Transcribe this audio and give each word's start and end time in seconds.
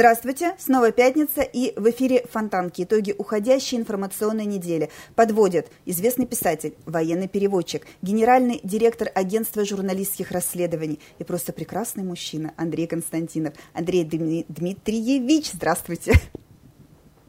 Здравствуйте, 0.00 0.54
снова 0.56 0.92
пятница 0.92 1.42
и 1.42 1.78
в 1.78 1.90
эфире 1.90 2.24
Фонтанки. 2.32 2.84
Итоги 2.84 3.14
уходящей 3.18 3.76
информационной 3.76 4.46
недели 4.46 4.88
подводят 5.14 5.66
известный 5.84 6.24
писатель, 6.24 6.72
военный 6.86 7.28
переводчик, 7.28 7.86
генеральный 8.00 8.60
директор 8.64 9.10
агентства 9.14 9.62
журналистских 9.62 10.30
расследований 10.30 11.00
и 11.18 11.24
просто 11.24 11.52
прекрасный 11.52 12.02
мужчина 12.02 12.54
Андрей 12.56 12.86
Константинов. 12.86 13.52
Андрей 13.74 14.04
Дмитриевич, 14.04 15.50
здравствуйте. 15.52 16.14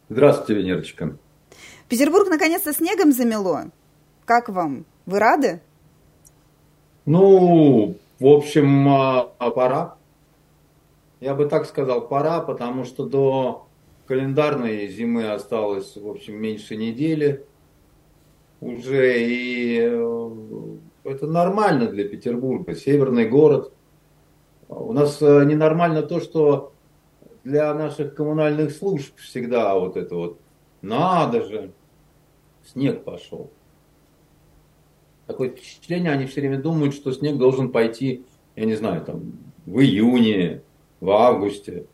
Здравствуйте, 0.07 0.61
Венерочка. 0.61 1.17
Петербург 1.89 2.29
наконец-то 2.29 2.71
снегом 2.71 3.11
замело. 3.11 3.63
Как 4.23 4.47
вам? 4.47 4.85
Вы 5.05 5.19
рады? 5.19 5.61
Ну, 7.05 7.97
в 8.17 8.25
общем, 8.25 8.87
а, 8.87 9.23
пора. 9.49 9.97
Я 11.21 11.35
бы 11.35 11.45
так 11.45 11.67
сказал, 11.67 12.07
пора, 12.07 12.41
потому 12.41 12.83
что 12.83 13.05
до 13.05 13.67
календарной 14.07 14.87
зимы 14.87 15.31
осталось, 15.31 15.95
в 15.95 16.09
общем, 16.09 16.41
меньше 16.41 16.75
недели 16.75 17.45
уже, 18.59 19.23
и 19.23 19.79
э, 19.83 20.31
это 21.03 21.27
нормально 21.27 21.85
для 21.85 22.09
Петербурга, 22.09 22.73
северный 22.73 23.29
город. 23.29 23.71
У 24.67 24.93
нас 24.93 25.21
э, 25.21 25.45
ненормально 25.45 26.01
то, 26.01 26.19
что 26.19 26.73
для 27.43 27.71
наших 27.75 28.15
коммунальных 28.15 28.71
служб 28.71 29.15
всегда 29.17 29.77
вот 29.77 29.97
это 29.97 30.15
вот, 30.15 30.39
надо 30.81 31.43
же, 31.43 31.71
снег 32.65 33.03
пошел. 33.03 33.51
Такое 35.27 35.49
впечатление, 35.49 36.11
они 36.11 36.25
все 36.25 36.41
время 36.41 36.59
думают, 36.59 36.95
что 36.95 37.11
снег 37.11 37.37
должен 37.37 37.71
пойти, 37.71 38.25
я 38.55 38.65
не 38.65 38.73
знаю, 38.73 39.05
там, 39.05 39.33
в 39.67 39.79
июне, 39.79 40.63
в 41.01 41.09
августе. 41.09 41.85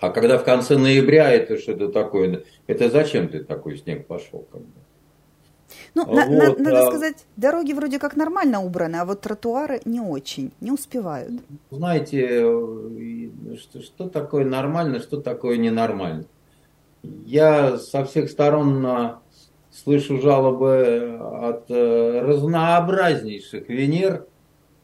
А 0.00 0.10
когда 0.10 0.38
в 0.38 0.44
конце 0.44 0.76
ноября 0.76 1.30
это 1.30 1.56
что-то 1.56 1.88
такое, 1.88 2.42
это 2.66 2.90
зачем 2.90 3.28
ты 3.28 3.44
такой 3.44 3.78
снег 3.78 4.06
пошел? 4.06 4.44
Как 4.50 4.60
бы? 4.60 4.66
Ну, 5.94 6.04
вот, 6.04 6.14
на, 6.14 6.26
на, 6.26 6.58
надо 6.58 6.86
а... 6.86 6.90
сказать, 6.90 7.24
дороги 7.36 7.72
вроде 7.72 7.98
как 7.98 8.16
нормально 8.16 8.60
убраны, 8.60 8.96
а 8.96 9.04
вот 9.04 9.20
тротуары 9.20 9.80
не 9.84 10.00
очень, 10.00 10.52
не 10.60 10.72
успевают. 10.72 11.32
Знаете, 11.70 12.40
что, 13.58 13.80
что 13.80 14.08
такое 14.08 14.44
нормально, 14.44 15.00
что 15.00 15.20
такое 15.20 15.56
ненормально? 15.56 16.26
Я 17.24 17.78
со 17.78 18.04
всех 18.04 18.30
сторон 18.30 18.84
а, 18.86 19.22
слышу 19.70 20.20
жалобы 20.20 21.18
от 21.20 21.70
э, 21.70 22.20
разнообразнейших 22.20 23.68
Венер, 23.68 24.26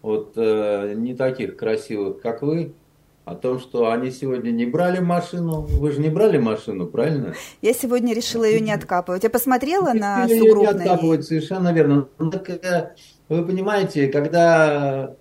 вот 0.02 0.32
э, 0.36 0.94
не 0.96 1.14
таких 1.14 1.56
красивых, 1.56 2.20
как 2.20 2.42
вы, 2.42 2.74
о 3.30 3.36
том, 3.36 3.60
что 3.60 3.90
они 3.90 4.10
сегодня 4.10 4.50
не 4.50 4.66
брали 4.66 4.98
машину. 4.98 5.60
Вы 5.60 5.92
же 5.92 6.00
не 6.00 6.10
брали 6.10 6.38
машину, 6.38 6.86
правильно? 6.86 7.34
Я 7.62 7.72
сегодня 7.72 8.12
решила 8.12 8.42
ее 8.42 8.60
не 8.60 8.72
откапывать. 8.72 9.22
Я 9.22 9.30
посмотрела 9.30 9.92
на 9.92 10.26
сугроб. 10.26 10.40
Ее 10.40 10.54
не 10.54 10.66
откапывать, 10.66 11.24
совершенно 11.24 11.72
верно. 11.72 12.08
Ну, 12.18 12.30
так, 12.30 12.50
э, 12.50 12.94
вы 13.28 13.44
понимаете, 13.44 14.08
когда 14.08 15.14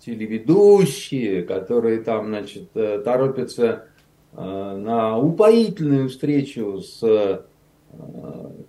телеведущие, 0.00 1.44
которые 1.44 2.00
там, 2.02 2.26
значит, 2.26 2.70
э, 2.74 3.00
торопятся 3.04 3.84
э, 4.32 4.76
на 4.76 5.16
упоительную 5.16 6.08
встречу 6.08 6.80
с, 6.80 7.44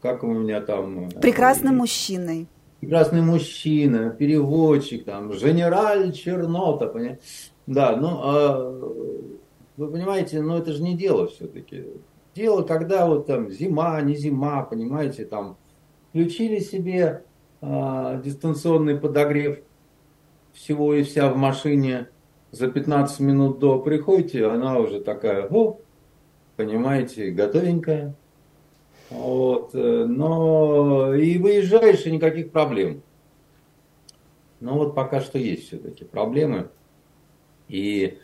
как 0.03 0.23
у 0.23 0.27
меня 0.27 0.61
там... 0.61 1.09
Прекрасным 1.19 1.77
мужчиной. 1.77 2.47
Прекрасный 2.79 3.21
мужчина, 3.21 4.11
переводчик, 4.11 5.03
там, 5.03 5.31
генераль 5.31 6.11
Чернота, 6.11 6.85
понимаете? 6.85 7.21
Да, 7.67 7.95
ну, 7.97 8.19
а, 8.23 9.17
вы 9.75 9.91
понимаете, 9.91 10.41
ну 10.41 10.57
это 10.57 10.71
же 10.71 10.81
не 10.81 10.95
дело 10.95 11.27
все-таки. 11.27 11.85
Дело, 12.33 12.63
когда 12.63 13.05
вот 13.07 13.27
там 13.27 13.51
зима, 13.51 14.01
не 14.01 14.15
зима, 14.15 14.63
понимаете, 14.63 15.25
там 15.25 15.57
включили 16.09 16.59
себе 16.59 17.23
а, 17.61 18.19
дистанционный 18.21 18.97
подогрев 18.97 19.59
всего 20.53 20.93
и 20.93 21.03
вся 21.03 21.29
в 21.29 21.37
машине 21.37 22.09
за 22.51 22.69
15 22.69 23.19
минут 23.19 23.59
до 23.59 23.79
приходите, 23.79 24.45
она 24.47 24.79
уже 24.79 25.01
такая, 25.01 25.47
о, 25.47 25.79
понимаете, 26.55 27.31
готовенькая. 27.31 28.15
Вот, 29.09 29.71
э, 29.73 30.05
но 30.05 31.13
и 31.13 31.37
выезжаешь, 31.37 32.05
и 32.05 32.11
никаких 32.11 32.51
проблем. 32.51 33.03
Но 34.59 34.77
вот 34.77 34.95
пока 34.95 35.21
что 35.21 35.37
есть 35.37 35.67
все-таки 35.67 36.03
проблемы. 36.03 36.69
И, 37.67 38.17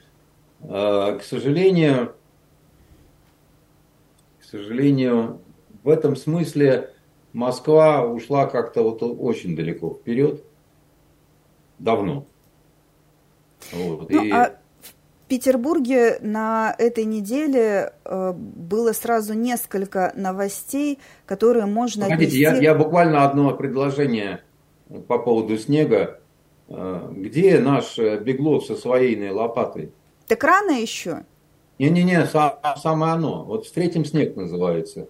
э, 0.62 1.18
к 1.20 1.24
сожалению, 1.24 2.16
к 4.40 4.46
сожалению, 4.46 5.42
в 5.84 5.90
этом 5.90 6.16
смысле 6.16 6.92
Москва 7.34 8.06
ушла 8.06 8.46
как-то 8.46 8.84
вот 8.84 9.02
очень 9.02 9.56
далеко 9.56 9.90
вперед, 9.94 10.44
давно. 11.80 12.26
Вот. 13.72 14.10
Ну, 14.10 14.24
и... 14.24 14.32
а 14.32 14.60
в 14.82 15.28
Петербурге 15.28 16.20
на 16.22 16.76
этой 16.78 17.06
неделе 17.06 17.94
э, 18.06 18.34
было 18.34 18.94
сразу 18.94 19.34
несколько 19.34 20.14
новостей, 20.16 21.00
которые 21.26 21.66
можно 21.66 22.06
Смотрите, 22.06 22.48
отнести... 22.48 22.64
я, 22.64 22.72
я 22.72 22.76
буквально 22.76 23.26
одно 23.26 23.56
предложение 23.56 24.44
по 25.08 25.18
поводу 25.18 25.58
снега 25.58 26.20
где 26.68 27.60
наш 27.60 28.00
э, 28.00 28.20
Беглов 28.20 28.66
со 28.66 28.76
своей 28.76 29.30
лопатой? 29.30 29.92
Так 30.28 30.44
рано 30.44 30.72
еще? 30.72 31.26
Не-не-не, 31.80 32.26
самое 32.78 33.14
оно. 33.14 33.44
Вот 33.44 33.66
«Встретим 33.66 34.06
снег» 34.06 34.36
называется. 34.36 35.10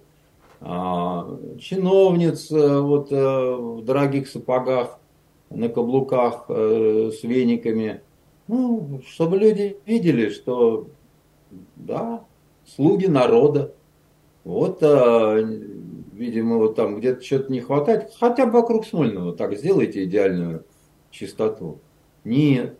А, 0.62 1.38
чиновниц 1.60 2.52
э, 2.52 2.80
вот, 2.80 3.12
в 3.12 3.84
дорогих 3.84 4.28
сапогах, 4.28 4.98
на 5.50 5.70
каблуках 5.70 6.46
с 6.50 7.22
вениками. 7.22 8.02
Ну, 8.48 9.02
чтобы 9.08 9.38
люди 9.38 9.78
видели, 9.86 10.30
что 10.30 10.88
да, 11.76 12.26
слуги 12.66 13.06
народа. 13.06 13.76
Вот, 14.44 14.82
видимо, 14.82 16.58
вот 16.58 16.76
там 16.76 16.98
где-то 16.98 17.24
что-то 17.24 17.52
не 17.52 17.62
хватает. 17.62 18.12
Хотя 18.20 18.48
бы 18.48 18.54
вокруг 18.54 18.88
Смольного 18.88 19.34
так 19.34 19.56
сделайте 19.56 20.06
идеальную 20.06 20.66
чистоту. 21.14 21.80
Нет, 22.26 22.78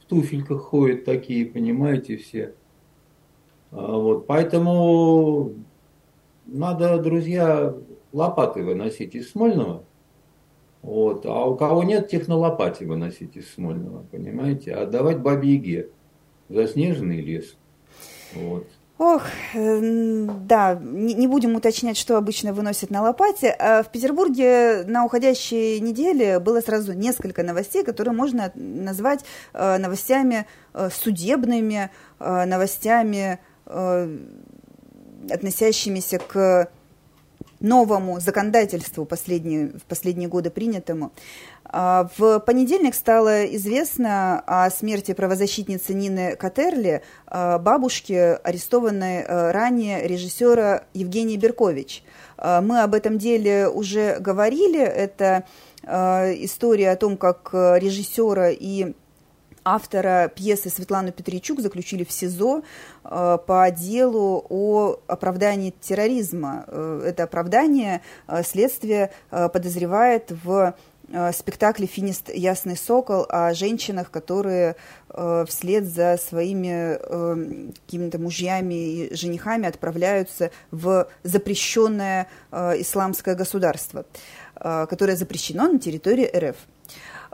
в 0.00 0.04
туфельках 0.04 0.60
ходят 0.62 1.04
такие, 1.04 1.46
понимаете, 1.46 2.16
все. 2.16 2.54
А 3.70 3.96
вот, 3.96 4.26
поэтому 4.26 5.54
надо, 6.46 6.98
друзья, 6.98 7.74
лопаты 8.12 8.62
выносить 8.62 9.14
из 9.14 9.30
Смольного. 9.30 9.84
Вот. 10.82 11.24
А 11.26 11.46
у 11.46 11.56
кого 11.56 11.82
нет, 11.84 12.08
тех 12.08 12.28
на 12.28 12.36
лопате 12.36 12.84
выносить 12.86 13.36
из 13.36 13.48
Смольного, 13.52 14.04
понимаете? 14.10 14.74
А 14.74 14.82
отдавать 14.82 15.20
бабе 15.20 15.90
заснеженный 16.48 17.20
лес. 17.20 17.56
Вот. 18.34 18.66
Ох, 19.04 19.22
эм, 19.54 20.46
да, 20.46 20.78
не 20.80 21.26
будем 21.26 21.56
уточнять, 21.56 21.96
что 21.96 22.16
обычно 22.16 22.52
выносят 22.52 22.90
на 22.90 23.02
лопате. 23.02 23.48
А 23.58 23.82
в 23.82 23.90
Петербурге 23.90 24.84
на 24.86 25.04
уходящей 25.04 25.80
неделе 25.80 26.38
было 26.38 26.60
сразу 26.60 26.92
несколько 26.92 27.42
новостей, 27.42 27.82
которые 27.82 28.14
можно 28.14 28.52
назвать 28.54 29.24
э, 29.54 29.78
новостями 29.78 30.46
э, 30.72 30.88
судебными, 30.94 31.90
э, 32.20 32.44
новостями, 32.44 33.40
относящимися 35.30 36.18
к 36.18 36.68
новому 37.62 38.20
законодательству 38.20 39.04
последние, 39.04 39.68
в 39.68 39.82
последние 39.82 40.28
годы 40.28 40.50
принятому. 40.50 41.12
А, 41.72 42.08
в 42.18 42.38
понедельник 42.40 42.94
стало 42.94 43.46
известно 43.56 44.42
о 44.46 44.68
смерти 44.68 45.14
правозащитницы 45.14 45.94
Нины 45.94 46.36
Катерли, 46.36 47.02
а, 47.26 47.58
бабушки, 47.58 48.12
арестованной 48.12 49.22
а, 49.22 49.52
ранее 49.52 50.06
режиссера 50.06 50.84
Евгении 50.92 51.36
Беркович. 51.36 52.04
Мы 52.38 52.80
об 52.80 52.94
этом 52.94 53.18
деле 53.18 53.68
уже 53.68 54.18
говорили. 54.18 54.80
Это 54.80 55.44
история 55.84 56.90
о 56.90 56.96
том, 56.96 57.16
как 57.16 57.50
режиссера 57.52 58.50
и 58.50 58.94
автора 59.64 60.28
пьесы 60.34 60.68
Светлану 60.68 61.12
Петричук 61.12 61.60
заключили 61.60 62.02
в 62.02 62.10
СИЗО 62.10 62.64
по 63.04 63.70
делу 63.70 64.44
о 64.48 64.96
оправдании 65.06 65.72
терроризма. 65.80 66.64
Э, 66.66 67.04
это 67.06 67.24
оправдание 67.24 68.00
следствие 68.42 69.12
подозревает 69.30 70.32
в 70.42 70.74
спектакле 71.32 71.86
«Финист. 71.86 72.30
Ясный 72.32 72.76
сокол» 72.76 73.26
о 73.28 73.52
женщинах, 73.54 74.10
которые 74.10 74.76
вслед 75.46 75.84
за 75.84 76.16
своими 76.16 76.96
какими-то 77.86 78.18
мужьями 78.18 78.74
и 78.74 79.14
женихами 79.14 79.68
отправляются 79.68 80.50
в 80.70 81.06
запрещенное 81.22 82.28
исламское 82.50 83.34
государство, 83.34 84.04
которое 84.54 85.16
запрещено 85.16 85.68
на 85.68 85.78
территории 85.78 86.30
РФ. 86.34 86.56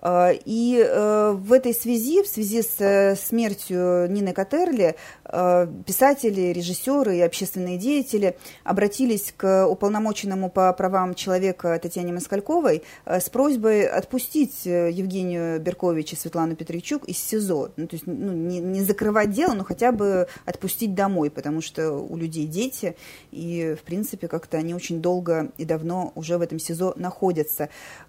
А, 0.00 0.30
и 0.32 0.78
э, 0.78 1.32
в 1.32 1.52
этой 1.52 1.74
связи, 1.74 2.22
в 2.22 2.28
связи 2.28 2.62
с 2.62 2.76
э, 2.78 3.16
смертью 3.16 4.06
Нины 4.08 4.32
Катерли, 4.32 4.94
э, 5.24 5.66
писатели, 5.84 6.52
режиссеры 6.52 7.16
и 7.16 7.20
общественные 7.20 7.78
деятели 7.78 8.36
обратились 8.62 9.34
к 9.36 9.66
уполномоченному 9.66 10.50
по 10.50 10.72
правам 10.72 11.14
человека 11.14 11.78
Татьяне 11.82 12.12
Москальковой 12.12 12.82
с 13.06 13.28
просьбой 13.28 13.86
отпустить 13.86 14.64
Евгению 14.64 15.60
Беркович 15.60 16.12
и 16.12 16.16
Светлану 16.16 16.54
Петричук 16.54 17.04
из 17.06 17.18
СИЗО. 17.18 17.72
Ну, 17.76 17.86
то 17.88 17.96
есть 17.96 18.06
ну, 18.06 18.32
не, 18.32 18.60
не 18.60 18.82
закрывать 18.82 19.30
дело, 19.32 19.54
но 19.54 19.64
хотя 19.64 19.90
бы 19.90 20.28
отпустить 20.44 20.94
домой, 20.94 21.30
потому 21.30 21.60
что 21.60 21.92
у 21.92 22.16
людей 22.16 22.46
дети, 22.46 22.96
и, 23.32 23.76
в 23.78 23.82
принципе, 23.82 24.28
как-то 24.28 24.58
они 24.58 24.74
очень 24.74 25.00
долго 25.00 25.50
и 25.58 25.64
давно 25.64 26.12
уже 26.14 26.38
в 26.38 26.42
этом 26.42 26.58
СИЗО 26.58 26.94
находятся. 26.96 27.68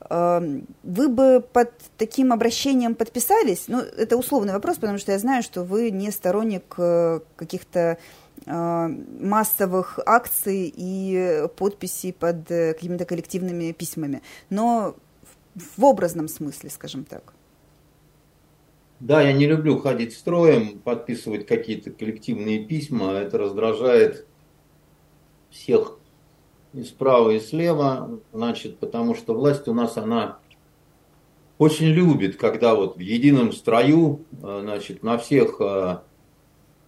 Вы 0.10 1.08
бы 1.08 1.44
под 1.52 1.79
таким 1.98 2.34
обращением 2.34 2.96
подписались? 2.96 3.66
Ну, 3.68 3.80
это 3.80 4.18
условный 4.18 4.54
вопрос, 4.54 4.78
потому 4.78 4.98
что 4.98 5.12
я 5.12 5.20
знаю, 5.20 5.44
что 5.44 5.64
вы 5.64 5.92
не 5.92 6.12
сторонник 6.12 6.76
э, 6.78 7.20
каких-то 7.36 7.98
э, 8.46 8.88
массовых 9.20 10.00
акций 10.06 10.74
и 10.76 11.48
подписей 11.56 12.14
под 12.14 12.50
э, 12.52 12.74
какими-то 12.74 13.06
коллективными 13.06 13.72
письмами, 13.72 14.22
но 14.50 14.96
в 15.56 15.84
образном 15.84 16.28
смысле, 16.28 16.70
скажем 16.70 17.04
так. 17.04 17.34
Да, 19.00 19.22
я 19.22 19.32
не 19.32 19.46
люблю 19.46 19.80
ходить 19.80 20.14
строем, 20.14 20.80
подписывать 20.80 21.48
какие-то 21.48 21.90
коллективные 21.90 22.66
письма. 22.66 23.14
Это 23.14 23.38
раздражает 23.38 24.26
всех 25.50 25.98
и 26.74 26.84
справа, 26.84 27.32
и 27.32 27.40
слева, 27.40 28.20
значит, 28.34 28.78
потому 28.78 29.16
что 29.16 29.34
власть 29.34 29.68
у 29.68 29.74
нас, 29.74 29.98
она 29.98 30.40
очень 31.60 31.88
любит, 31.88 32.38
когда 32.38 32.74
вот 32.74 32.96
в 32.96 33.00
едином 33.00 33.52
строю, 33.52 34.26
э, 34.42 34.60
значит, 34.62 35.04
на 35.04 35.18
всех 35.18 35.58
э, 35.60 35.98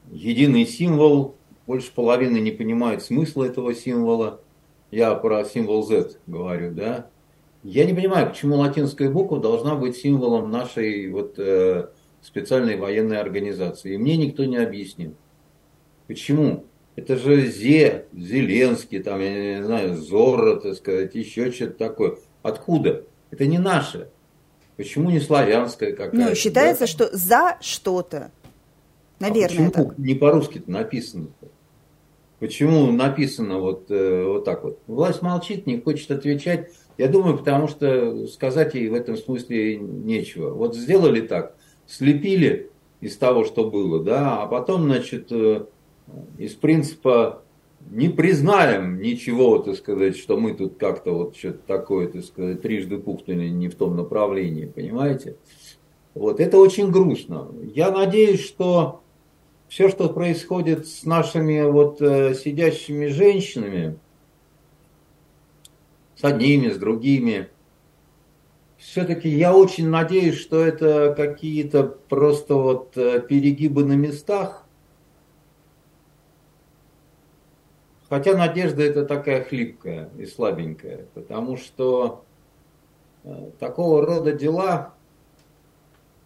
единый 0.10 0.66
символ, 0.66 1.36
больше 1.68 1.94
половины 1.94 2.40
не 2.40 2.52
понимает 2.52 3.04
смысла 3.04 3.44
этого 3.44 3.76
символа. 3.76 4.40
Я 4.90 5.14
про 5.16 5.44
символ 5.44 5.84
Z 5.84 6.18
говорю, 6.26 6.72
да. 6.72 7.10
Я 7.64 7.86
не 7.86 7.94
понимаю, 7.94 8.30
почему 8.30 8.56
латинская 8.56 9.10
буква 9.10 9.40
должна 9.40 9.76
быть 9.76 9.98
символом 9.98 10.50
нашей 10.50 11.12
вот 11.12 11.36
э, 11.38 11.90
специальной 12.22 12.78
военной 12.78 13.20
организации. 13.20 13.96
И 13.96 13.98
мне 13.98 14.16
никто 14.16 14.46
не 14.46 14.58
объяснил. 14.58 15.16
Почему? 16.08 16.66
Это 16.96 17.18
же 17.18 17.46
Зе, 17.46 18.06
Зеленский, 18.14 19.04
там, 19.04 19.20
я 19.20 19.58
не 19.58 19.64
знаю, 19.66 19.98
Зорро, 19.98 20.62
так 20.62 20.76
сказать, 20.76 21.14
еще 21.14 21.52
что-то 21.52 21.74
такое. 21.74 22.18
Откуда? 22.42 23.04
Это 23.32 23.46
не 23.46 23.60
наше. 23.60 24.10
Почему 24.82 25.12
не 25.12 25.20
славянская 25.20 25.92
какая-то? 25.92 26.30
Ну, 26.30 26.34
считается, 26.34 26.86
да? 26.86 26.88
что 26.88 27.16
за 27.16 27.58
что-то. 27.62 28.32
Наверное, 29.20 29.46
а 29.46 29.70
почему 29.70 29.72
так. 29.72 29.98
не 30.00 30.16
по-русски 30.16 30.64
написано? 30.66 31.28
-то? 31.40 31.50
Почему 32.40 32.92
написано 32.92 33.60
вот, 33.60 33.92
э, 33.92 34.24
вот 34.26 34.44
так 34.44 34.64
вот? 34.64 34.80
Власть 34.88 35.22
молчит, 35.22 35.68
не 35.68 35.80
хочет 35.80 36.10
отвечать. 36.10 36.72
Я 36.98 37.10
думаю, 37.10 37.38
потому 37.38 37.68
что 37.68 38.26
сказать 38.26 38.74
ей 38.74 38.90
в 38.90 38.96
этом 38.96 39.18
смысле 39.18 39.78
нечего. 39.78 40.50
Вот 40.50 40.76
сделали 40.76 41.22
так, 41.22 41.56
слепили 41.86 42.72
из 43.02 43.16
того, 43.18 43.46
что 43.46 43.70
было, 43.70 44.04
да, 44.04 44.42
а 44.42 44.48
потом, 44.48 44.86
значит, 44.86 45.28
э, 45.32 45.66
из 46.40 46.54
принципа 46.54 47.44
не 47.90 48.10
признаем 48.10 49.02
ничего, 49.02 49.60
так 49.60 49.76
сказать, 49.76 50.18
что 50.18 50.38
мы 50.38 50.54
тут 50.54 50.78
как-то 50.78 51.14
вот 51.14 51.36
что-то 51.36 51.60
такое, 51.66 52.08
так 52.08 52.24
сказать, 52.24 52.62
трижды 52.62 52.98
пухнули 52.98 53.50
не 53.50 53.68
в 53.68 53.76
том 53.76 53.96
направлении, 53.96 54.66
понимаете? 54.66 55.38
Вот, 56.14 56.40
это 56.40 56.58
очень 56.58 56.92
грустно. 56.92 57.48
Я 57.74 57.92
надеюсь, 57.92 58.46
что 58.46 59.02
все, 59.68 59.90
что 59.90 60.10
происходит 60.10 60.88
с 60.88 61.06
нашими 61.06 61.62
вот 61.64 62.02
э, 62.02 62.36
сидящими 62.36 63.08
женщинами, 63.08 63.98
с 66.16 66.24
одними, 66.24 66.70
с 66.70 66.78
другими, 66.78 67.50
все-таки 68.78 69.30
я 69.30 69.56
очень 69.56 69.88
надеюсь, 69.88 70.38
что 70.38 70.60
это 70.60 71.14
какие-то 71.16 71.84
просто 71.84 72.56
вот 72.56 72.98
э, 72.98 73.22
перегибы 73.22 73.86
на 73.86 73.94
местах, 73.94 74.66
Хотя 78.12 78.36
надежда 78.36 78.84
это 78.84 79.06
такая 79.06 79.42
хлипкая 79.42 80.10
и 80.18 80.26
слабенькая, 80.26 81.06
потому 81.14 81.56
что 81.56 82.26
э, 83.24 83.52
такого 83.58 84.06
рода 84.06 84.34
дела, 84.34 84.96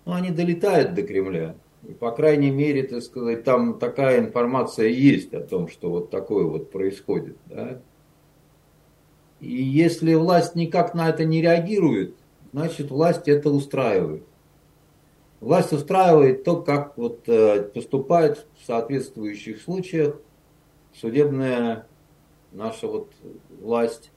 ну, 0.03 0.13
они 0.13 0.31
долетают 0.31 0.95
до 0.95 1.03
Кремля. 1.03 1.53
И, 1.87 1.93
по 1.93 2.09
крайней 2.09 2.49
мере, 2.49 2.81
так 2.81 3.03
сказать, 3.03 3.43
там 3.43 3.77
такая 3.77 4.17
информация 4.17 4.87
есть 4.87 5.31
о 5.35 5.41
том, 5.41 5.67
что 5.67 5.91
вот 5.91 6.09
такое 6.09 6.45
вот 6.45 6.71
происходит. 6.71 7.37
Да? 7.45 7.79
И 9.39 9.53
если 9.53 10.15
власть 10.15 10.55
никак 10.55 10.95
на 10.95 11.09
это 11.09 11.23
не 11.23 11.39
реагирует, 11.39 12.15
значит, 12.51 12.89
власть 12.89 13.27
это 13.27 13.51
устраивает. 13.51 14.23
Власть 15.39 15.71
устраивает 15.71 16.45
то, 16.45 16.63
как 16.63 16.97
вот 16.97 17.29
э, 17.29 17.61
поступает 17.61 18.47
в 18.59 18.65
соответствующих 18.65 19.61
случаях 19.61 20.15
судебная 20.99 21.87
наша 22.51 22.87
вот 22.87 23.11
власть, 23.61 24.11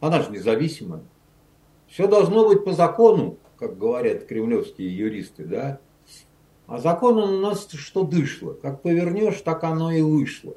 она 0.00 0.22
же 0.22 0.30
независимая. 0.30 1.02
Все 1.86 2.06
должно 2.06 2.48
быть 2.48 2.64
по 2.64 2.72
закону, 2.72 3.36
как 3.58 3.78
говорят 3.78 4.24
кремлевские 4.24 4.96
юристы, 4.96 5.44
да. 5.44 5.80
А 6.66 6.78
закон 6.78 7.18
он 7.18 7.34
у 7.34 7.40
нас 7.40 7.68
что 7.68 8.04
дышло. 8.04 8.52
Как 8.52 8.80
повернешь, 8.82 9.40
так 9.42 9.64
оно 9.64 9.90
и 9.90 10.02
вышло. 10.02 10.54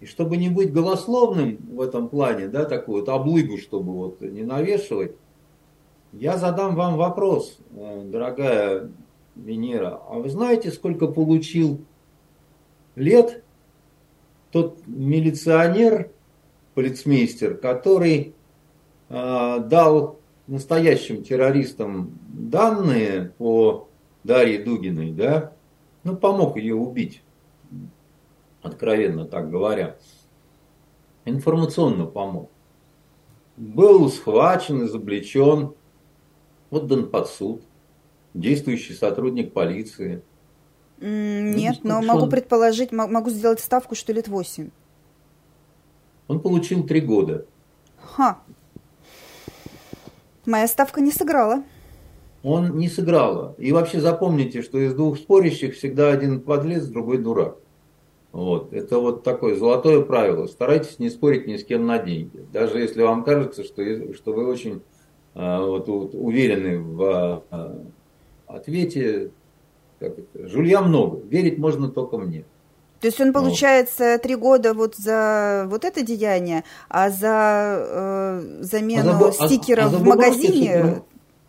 И 0.00 0.06
чтобы 0.06 0.36
не 0.36 0.48
быть 0.48 0.72
голословным 0.72 1.58
в 1.72 1.80
этом 1.80 2.08
плане, 2.08 2.48
да, 2.48 2.64
такую 2.64 3.00
вот 3.00 3.08
облыгу, 3.08 3.56
чтобы 3.56 3.92
вот 3.92 4.20
не 4.20 4.42
навешивать, 4.42 5.12
я 6.12 6.36
задам 6.36 6.74
вам 6.74 6.96
вопрос, 6.96 7.58
э, 7.70 8.02
дорогая 8.04 8.90
Венера. 9.34 10.00
А 10.08 10.18
вы 10.18 10.28
знаете, 10.28 10.70
сколько 10.70 11.06
получил 11.06 11.80
лет 12.94 13.44
тот 14.50 14.78
милиционер, 14.86 16.10
полицмейстер, 16.74 17.56
который 17.56 18.34
э, 19.08 19.58
дал 19.60 20.18
настоящим 20.46 21.22
террористам 21.22 22.18
данные 22.28 23.32
по 23.38 23.88
Дарье 24.24 24.62
Дугиной, 24.62 25.12
да, 25.12 25.52
ну, 26.04 26.16
помог 26.16 26.56
ее 26.56 26.74
убить, 26.74 27.22
откровенно 28.62 29.24
так 29.24 29.50
говоря, 29.50 29.96
информационно 31.24 32.06
помог. 32.06 32.50
Был 33.56 34.08
схвачен, 34.08 34.86
изобличен, 34.86 35.74
отдан 36.70 37.10
под 37.10 37.28
суд, 37.28 37.62
действующий 38.34 38.94
сотрудник 38.94 39.52
полиции– 39.52 40.22
нет, 41.00 41.78
но 41.82 42.02
могу 42.02 42.26
предположить, 42.26 42.92
могу 42.92 43.30
сделать 43.30 43.60
ставку, 43.60 43.94
что 43.94 44.12
лет 44.12 44.28
восемь. 44.28 44.70
Он 46.26 46.40
получил 46.40 46.84
три 46.86 47.00
года. 47.00 47.46
Ха. 48.00 48.40
Моя 50.44 50.66
ставка 50.66 51.00
не 51.00 51.10
сыграла. 51.10 51.62
Он 52.42 52.76
не 52.76 52.88
сыграла. 52.88 53.54
И 53.58 53.72
вообще 53.72 54.00
запомните, 54.00 54.62
что 54.62 54.78
из 54.78 54.94
двух 54.94 55.18
спорящих 55.18 55.74
всегда 55.74 56.10
один 56.10 56.40
подлец, 56.40 56.84
другой 56.84 57.18
дурак. 57.18 57.56
Вот. 58.32 58.72
Это 58.72 58.98
вот 58.98 59.24
такое 59.24 59.56
золотое 59.56 60.02
правило. 60.02 60.46
Старайтесь 60.46 60.98
не 60.98 61.10
спорить 61.10 61.46
ни 61.46 61.56
с 61.56 61.64
кем 61.64 61.86
на 61.86 61.98
деньги. 61.98 62.46
Даже 62.52 62.78
если 62.78 63.02
вам 63.02 63.24
кажется, 63.24 63.64
что, 63.64 64.14
что 64.14 64.32
вы 64.32 64.46
очень 64.46 64.82
а, 65.34 65.60
вот, 65.60 65.88
вот, 65.88 66.14
уверены 66.14 66.78
в 66.78 67.42
а, 67.50 67.84
ответе, 68.46 69.30
как 69.98 70.18
это, 70.18 70.48
жулья 70.48 70.80
много, 70.80 71.20
верить 71.26 71.58
можно 71.58 71.88
только 71.88 72.18
мне. 72.18 72.44
То 73.00 73.06
есть 73.06 73.20
он 73.20 73.32
получается 73.32 74.18
три 74.18 74.34
года 74.34 74.74
вот 74.74 74.96
за 74.96 75.66
вот 75.70 75.84
это 75.84 76.02
деяние, 76.02 76.64
а 76.88 77.10
за 77.10 77.86
э, 77.88 78.58
замену 78.60 79.10
а 79.10 79.32
за, 79.32 79.46
стикеров 79.46 79.84
а, 79.84 79.86
а 79.86 79.90
за 79.90 79.96
в 79.98 80.02
магазине. 80.02 80.78
Супер, 80.78 81.02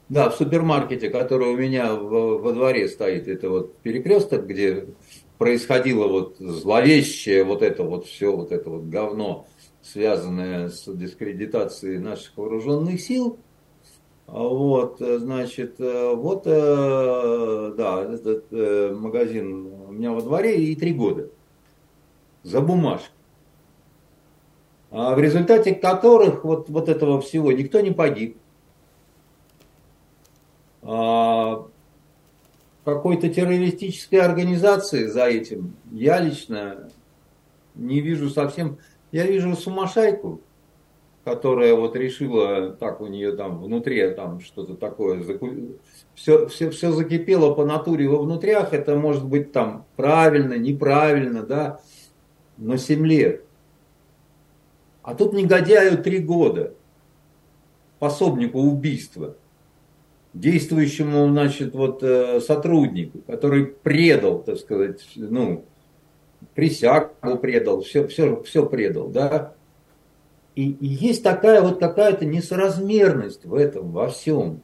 да, 0.10 0.30
в 0.30 0.36
супермаркете, 0.36 1.10
который 1.10 1.48
у 1.48 1.58
меня 1.58 1.94
в, 1.96 2.42
во 2.42 2.52
дворе 2.52 2.88
стоит, 2.88 3.28
это 3.28 3.50
вот 3.50 3.78
перекресток, 3.80 4.46
где 4.46 4.88
происходило 5.40 6.08
вот 6.08 6.38
зловещее 6.40 7.44
вот 7.44 7.64
это 7.64 7.84
вот 7.84 8.06
все, 8.06 8.36
вот 8.36 8.52
это 8.52 8.70
вот 8.70 8.84
говно, 8.84 9.48
связанное 9.82 10.70
с 10.70 10.86
дискредитацией 10.86 11.98
наших 11.98 12.38
вооруженных 12.38 13.02
сил. 13.02 13.40
Вот, 14.32 15.02
э, 15.02 15.18
значит, 15.18 15.80
э, 15.80 16.14
вот, 16.14 16.44
э, 16.46 17.74
да, 17.76 18.04
этот 18.04 18.52
магазин 18.96 19.66
у 19.88 19.92
меня 19.92 20.12
во 20.12 20.22
дворе 20.22 20.64
и 20.64 20.76
три 20.76 20.94
года 20.94 21.30
за 22.44 22.62
бумажку. 22.62 23.14
А 24.92 25.16
в 25.16 25.20
результате 25.20 25.74
которых 25.74 26.44
вот, 26.44 26.70
вот 26.70 26.90
этого 26.90 27.22
всего 27.22 27.52
никто 27.52 27.80
не 27.80 27.92
погиб. 27.92 28.38
а, 30.82 31.68
какой-то 32.86 33.30
террористической 33.30 34.20
организации 34.20 35.08
за 35.08 35.26
этим 35.26 35.76
я 35.92 36.20
лично 36.20 36.90
не 37.76 38.02
вижу 38.02 38.30
совсем. 38.30 38.78
Я 39.12 39.26
вижу 39.26 39.56
сумасшайку, 39.56 40.42
которая 41.30 41.76
вот 41.76 41.96
решила, 41.96 42.72
так 42.72 43.02
у 43.02 43.06
нее 43.06 43.34
там 43.34 43.62
внутри 43.62 44.10
там 44.16 44.40
что-то 44.40 44.74
такое, 44.74 45.24
все, 46.16 46.48
все, 46.48 46.72
все 46.72 46.92
закипело 46.92 47.54
по 47.54 47.66
натуре 47.66 48.10
во 48.10 48.18
внутрях, 48.18 48.74
это 48.74 48.96
может 48.96 49.24
быть 49.24 49.52
там 49.52 49.86
правильно, 49.96 50.56
неправильно, 50.56 51.44
да, 51.44 51.82
но 52.58 52.78
7 52.78 53.06
лет. 53.06 53.44
А 55.04 55.14
тут 55.14 55.34
негодяю 55.34 56.02
3 56.02 56.18
года, 56.20 56.74
пособнику 58.00 58.60
убийства 58.60 59.36
действующему, 60.34 61.28
значит, 61.28 61.76
вот 61.76 62.02
э, 62.02 62.42
сотруднику, 62.42 63.20
который 63.20 63.68
предал, 63.68 64.42
так 64.42 64.58
сказать, 64.58 65.08
ну, 65.16 65.64
присягу 66.56 67.38
предал, 67.40 67.82
все, 67.82 68.08
все, 68.08 68.42
все 68.42 68.66
предал, 68.66 69.10
да. 69.10 69.54
И, 70.56 70.72
и 70.72 70.88
есть 70.88 71.24
такая 71.24 71.62
вот 71.62 71.80
какая-то 71.80 72.26
несоразмерность 72.26 73.46
в 73.46 73.54
этом, 73.54 73.92
во 73.92 74.10
всем. 74.10 74.62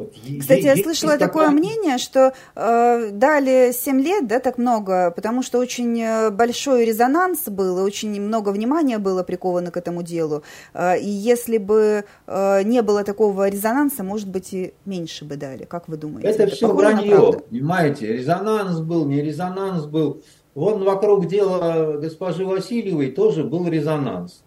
Вот 0.00 0.14
Кстати, 0.40 0.62
я 0.62 0.76
слышала 0.76 1.18
такое 1.18 1.46
такая... 1.46 1.50
мнение, 1.50 1.98
что 1.98 2.32
э, 2.54 3.10
дали 3.12 3.72
7 3.72 4.00
лет, 4.00 4.26
да, 4.26 4.40
так 4.40 4.56
много, 4.56 5.10
потому 5.10 5.42
что 5.42 5.58
очень 5.58 6.00
э, 6.00 6.30
большой 6.30 6.86
резонанс 6.86 7.48
был, 7.48 7.78
и 7.78 7.82
очень 7.82 8.18
много 8.20 8.48
внимания 8.48 8.98
было 8.98 9.22
приковано 9.22 9.70
к 9.70 9.76
этому 9.76 10.02
делу. 10.02 10.42
Э, 10.72 10.98
и 10.98 11.06
если 11.06 11.58
бы 11.58 12.04
э, 12.26 12.62
не 12.62 12.80
было 12.80 13.04
такого 13.04 13.48
резонанса, 13.48 14.02
может 14.02 14.28
быть, 14.28 14.54
и 14.54 14.72
меньше 14.86 15.26
бы 15.26 15.36
дали. 15.36 15.64
Как 15.64 15.88
вы 15.88 15.98
думаете? 15.98 16.28
Это, 16.28 16.44
это 16.44 16.56
все 16.56 16.72
вранье, 16.72 17.42
понимаете? 17.50 18.06
Резонанс 18.06 18.80
был, 18.80 19.04
не 19.04 19.20
резонанс 19.20 19.84
был. 19.84 20.22
Вон 20.54 20.82
вокруг 20.82 21.26
дела 21.26 21.98
госпожи 21.98 22.44
Васильевой 22.46 23.10
тоже 23.10 23.44
был 23.44 23.68
резонанс. 23.68 24.42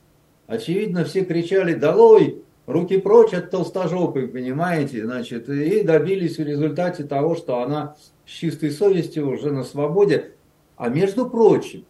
Очевидно, 0.54 1.04
все 1.04 1.26
кричали 1.26 1.74
«Долой!» 1.74 2.44
руки 2.68 3.00
прочь 3.00 3.34
от 3.34 3.50
толстожопой, 3.50 4.28
понимаете, 4.28 5.04
значит, 5.04 5.50
и 5.50 5.82
добились 5.82 6.38
в 6.38 6.44
результате 6.44 7.06
того, 7.06 7.36
что 7.36 7.64
она 7.64 7.96
с 8.28 8.30
чистой 8.30 8.70
совестью 8.70 9.32
уже 9.32 9.52
на 9.52 9.64
свободе. 9.64 10.36
А 10.78 10.90
между 10.90 11.28
прочим, 11.28 11.86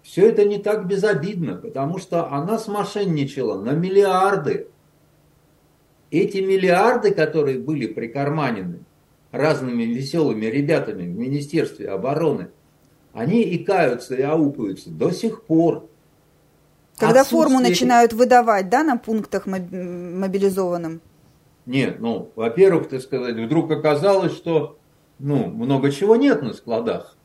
все 0.00 0.28
это 0.28 0.44
не 0.44 0.58
так 0.58 0.86
безобидно, 0.86 1.56
потому 1.56 1.98
что 1.98 2.30
она 2.30 2.56
смошенничала 2.56 3.60
на 3.60 3.72
миллиарды. 3.72 4.68
Эти 6.12 6.38
миллиарды, 6.38 7.12
которые 7.12 7.58
были 7.58 7.88
прикарманены 7.88 8.84
разными 9.32 9.82
веселыми 9.82 10.46
ребятами 10.46 11.02
в 11.02 11.18
Министерстве 11.18 11.88
обороны, 11.88 12.50
они 13.12 13.42
икаются 13.56 14.14
и 14.14 14.22
аукаются 14.22 14.88
до 14.90 15.10
сих 15.10 15.42
пор. 15.42 15.88
Когда 17.06 17.24
форму 17.24 17.58
начинают 17.58 18.12
выдавать, 18.12 18.68
да, 18.68 18.84
на 18.84 18.96
пунктах 18.96 19.46
мобилизованным? 19.46 21.00
Нет, 21.66 22.00
ну, 22.00 22.30
во-первых, 22.36 22.88
так 22.88 23.00
сказать, 23.00 23.36
вдруг 23.36 23.70
оказалось, 23.70 24.32
что, 24.32 24.78
ну, 25.18 25.46
много 25.46 25.90
чего 25.90 26.16
нет 26.16 26.42
на 26.42 26.52
складах. 26.52 27.16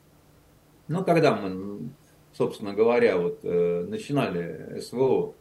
Ну, 0.88 1.04
когда 1.04 1.36
мы, 1.36 1.90
собственно 2.34 2.74
говоря, 2.74 3.18
вот 3.18 3.40
э, 3.44 3.86
начинали 3.88 4.80
СВО, 4.80 5.34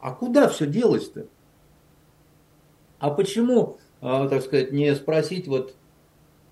а 0.00 0.12
куда 0.12 0.48
все 0.48 0.66
делось-то? 0.66 1.26
А 2.98 3.10
почему, 3.10 3.78
э, 4.00 4.28
так 4.28 4.42
сказать, 4.42 4.70
не 4.70 4.94
спросить 4.94 5.48
вот 5.48 5.74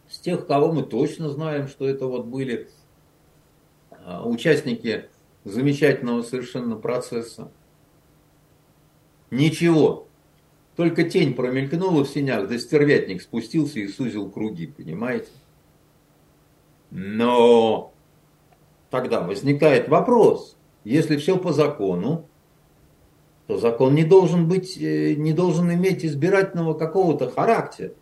с 0.08 0.18
тех, 0.18 0.46
кого 0.46 0.72
мы 0.72 0.82
точно 0.82 1.28
знаем, 1.28 1.68
что 1.68 1.88
это 1.88 2.06
вот 2.06 2.26
были 2.26 2.68
э, 3.90 4.20
участники 4.24 5.08
замечательного 5.44 6.22
совершенно 6.22 6.76
процесса. 6.76 7.50
Ничего. 9.30 10.06
Только 10.76 11.04
тень 11.04 11.34
промелькнула 11.34 12.04
в 12.04 12.08
синях, 12.08 12.48
да 12.48 12.58
стервятник 12.58 13.22
спустился 13.22 13.80
и 13.80 13.88
сузил 13.88 14.30
круги, 14.30 14.66
понимаете? 14.66 15.28
Но 16.90 17.92
тогда 18.90 19.20
возникает 19.20 19.88
вопрос, 19.88 20.56
если 20.84 21.16
все 21.16 21.36
по 21.36 21.52
закону, 21.52 22.26
то 23.46 23.58
закон 23.58 23.94
не 23.94 24.04
должен 24.04 24.48
быть, 24.48 24.76
э, 24.78 25.14
не 25.14 25.32
должен 25.32 25.72
иметь 25.72 26.04
избирательного 26.04 26.74
какого-то 26.74 27.30
характера. 27.30 27.92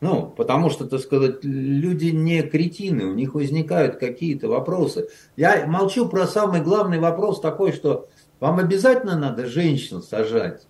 Ну, 0.00 0.32
потому 0.36 0.68
что, 0.68 0.86
так 0.86 1.00
сказать, 1.00 1.42
люди 1.42 2.06
не 2.06 2.42
кретины, 2.42 3.04
у 3.04 3.14
них 3.14 3.34
возникают 3.34 3.96
какие-то 3.96 4.48
вопросы. 4.48 5.08
Я 5.36 5.66
молчу 5.66 6.08
про 6.08 6.26
самый 6.26 6.60
главный 6.60 6.98
вопрос 6.98 7.40
такой, 7.40 7.72
что 7.72 8.08
вам 8.38 8.58
обязательно 8.58 9.18
надо 9.18 9.46
женщин 9.46 10.02
сажать. 10.02 10.66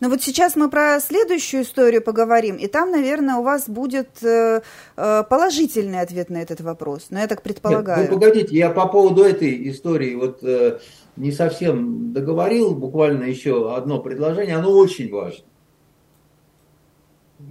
Но 0.00 0.08
вот 0.08 0.22
сейчас 0.22 0.56
мы 0.56 0.68
про 0.68 0.98
следующую 1.00 1.62
историю 1.62 2.02
поговорим, 2.02 2.56
и 2.56 2.66
там, 2.66 2.90
наверное, 2.90 3.36
у 3.36 3.42
вас 3.42 3.68
будет 3.68 4.22
э, 4.22 4.60
э, 4.96 5.22
положительный 5.28 6.00
ответ 6.00 6.28
на 6.28 6.38
этот 6.38 6.60
вопрос. 6.60 7.06
Но 7.10 7.20
я 7.20 7.26
так 7.26 7.42
предполагаю. 7.42 8.02
Нет, 8.02 8.10
ну, 8.10 8.18
погодите, 8.18 8.56
я 8.56 8.70
по 8.70 8.86
поводу 8.86 9.22
этой 9.22 9.70
истории 9.70 10.14
вот 10.14 10.42
э, 10.42 10.80
не 11.16 11.32
совсем 11.32 12.12
договорил, 12.12 12.74
буквально 12.74 13.24
еще 13.24 13.74
одно 13.74 14.00
предложение, 14.00 14.56
оно 14.56 14.72
очень 14.72 15.10
важно. 15.10 15.44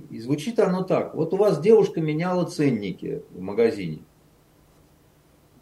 И 0.09 0.19
звучит 0.19 0.59
оно 0.59 0.83
так. 0.83 1.13
Вот 1.15 1.33
у 1.33 1.37
вас 1.37 1.59
девушка 1.59 2.01
меняла 2.01 2.45
ценники 2.45 3.23
в 3.31 3.41
магазине. 3.41 3.99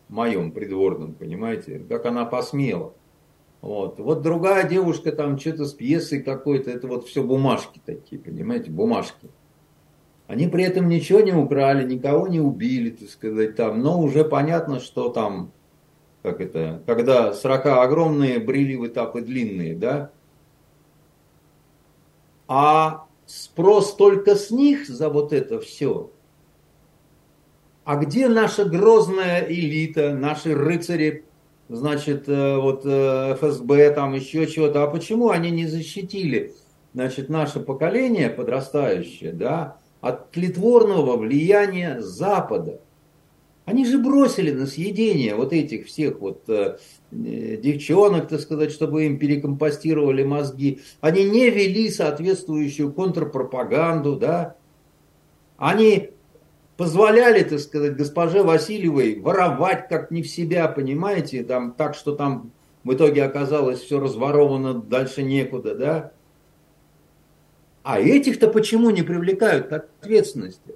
Моем 0.09 0.51
придворном, 0.51 1.13
понимаете? 1.13 1.79
Как 1.89 2.05
она 2.05 2.25
посмела. 2.25 2.93
Вот. 3.61 3.99
вот 3.99 4.21
другая 4.21 4.67
девушка 4.67 5.11
там 5.11 5.37
что-то 5.37 5.65
с 5.65 5.73
пьесой 5.73 6.21
какой-то. 6.21 6.71
Это 6.71 6.87
вот 6.87 7.07
все 7.07 7.23
бумажки 7.23 7.81
такие, 7.85 8.21
понимаете? 8.21 8.71
Бумажки. 8.71 9.29
Они 10.27 10.47
при 10.47 10.63
этом 10.63 10.89
ничего 10.89 11.21
не 11.21 11.33
украли, 11.33 11.85
никого 11.85 12.27
не 12.27 12.39
убили, 12.39 12.91
так 12.91 13.09
сказать, 13.09 13.55
там. 13.55 13.81
Но 13.81 13.99
уже 13.99 14.23
понятно, 14.25 14.79
что 14.79 15.09
там, 15.09 15.51
как 16.21 16.41
это, 16.41 16.83
когда 16.85 17.33
срока 17.33 17.81
огромные, 17.81 18.39
брили 18.39 18.75
в 18.75 18.85
этапы 18.85 19.21
длинные, 19.21 19.75
да? 19.75 20.11
А 22.47 23.06
спрос 23.27 23.95
только 23.95 24.35
с 24.35 24.49
них 24.49 24.87
за 24.87 25.09
вот 25.09 25.33
это 25.33 25.59
все. 25.59 26.09
А 27.83 27.95
где 27.95 28.27
наша 28.27 28.65
грозная 28.65 29.45
элита, 29.47 30.13
наши 30.13 30.55
рыцари, 30.55 31.25
значит, 31.69 32.27
э, 32.27 32.57
вот 32.57 32.81
э, 32.85 33.35
ФСБ, 33.39 33.91
там 33.91 34.13
еще 34.13 34.47
чего-то, 34.47 34.83
а 34.83 34.87
почему 34.87 35.29
они 35.29 35.51
не 35.51 35.67
защитили, 35.67 36.53
значит, 36.93 37.29
наше 37.29 37.59
поколение 37.59 38.29
подрастающее, 38.29 39.31
да, 39.31 39.77
от 40.01 40.31
тлетворного 40.31 41.17
влияния 41.17 42.01
Запада? 42.01 42.81
Они 43.67 43.85
же 43.85 43.97
бросили 43.97 44.51
на 44.51 44.65
съедение 44.65 45.35
вот 45.35 45.51
этих 45.51 45.87
всех 45.87 46.21
вот 46.21 46.47
э, 46.47 46.77
э, 47.11 47.57
девчонок, 47.57 48.29
так 48.29 48.39
сказать, 48.39 48.71
чтобы 48.71 49.07
им 49.07 49.19
перекомпостировали 49.19 50.23
мозги. 50.23 50.79
Они 51.01 51.25
не 51.25 51.49
вели 51.49 51.91
соответствующую 51.91 52.93
контрпропаганду, 52.93 54.15
да. 54.15 54.55
Они 55.57 56.11
позволяли, 56.77 57.43
так 57.43 57.59
сказать, 57.59 57.97
госпоже 57.97 58.41
Васильевой 58.41 59.19
воровать 59.19 59.89
как 59.89 60.11
не 60.11 60.21
в 60.21 60.29
себя, 60.29 60.69
понимаете, 60.69 61.43
там, 61.43 61.73
так 61.73 61.93
что 61.93 62.15
там 62.15 62.51
в 62.85 62.93
итоге 62.93 63.25
оказалось 63.25 63.81
все 63.81 63.99
разворовано, 63.99 64.75
дальше 64.75 65.23
некуда, 65.23 65.75
да. 65.75 66.11
А 67.83 67.99
этих-то 67.99 68.47
почему 68.47 68.91
не 68.91 69.01
привлекают 69.01 69.67
к 69.67 69.73
ответственности? 69.73 70.75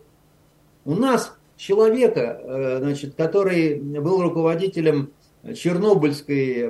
У 0.84 0.94
нас 0.94 1.38
человека, 1.62 2.42
э, 2.44 2.78
значит, 2.80 3.16
который 3.16 3.76
был 3.80 4.22
руководителем 4.24 5.12
Чернобыльской 5.56 6.70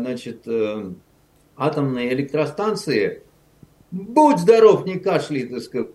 значит, 0.00 0.46
э, 0.46 0.92
атомной 1.56 2.12
электростанции, 2.12 3.22
будь 3.90 4.38
здоров, 4.38 4.84
не 4.84 4.98
кашляй, 4.98 5.44
так 5.44 5.62
сказать, 5.62 5.88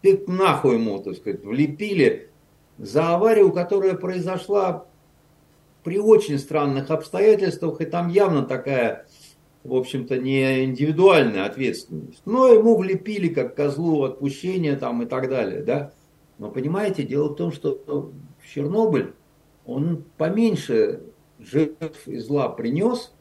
ты 0.00 0.24
нахуй 0.26 0.74
ему, 0.76 0.98
так 0.98 1.16
сказать, 1.16 1.44
влепили 1.44 2.30
за 2.78 3.14
аварию, 3.14 3.52
которая 3.52 3.94
произошла 3.94 4.86
при 5.84 5.98
очень 5.98 6.38
странных 6.38 6.90
обстоятельствах, 6.90 7.82
и 7.82 7.84
там 7.84 8.08
явно 8.08 8.44
такая, 8.44 9.06
в 9.64 9.74
общем-то, 9.74 10.18
не 10.18 10.64
индивидуальная 10.64 11.44
ответственность. 11.44 12.22
Но 12.24 12.48
ему 12.48 12.76
влепили 12.78 13.28
как 13.28 13.54
козлу 13.54 14.04
отпущения 14.04 14.76
там 14.76 15.02
и 15.02 15.06
так 15.06 15.28
далее, 15.28 15.62
да. 15.62 15.92
Но 16.38 16.50
понимаете, 16.50 17.02
дело 17.02 17.28
в 17.28 17.36
том, 17.36 17.52
что 17.52 18.12
Чернобыль, 18.54 19.14
он 19.66 20.04
поменьше 20.16 21.02
жертв 21.38 22.06
и 22.06 22.18
зла 22.18 22.48
принес, 22.48 23.12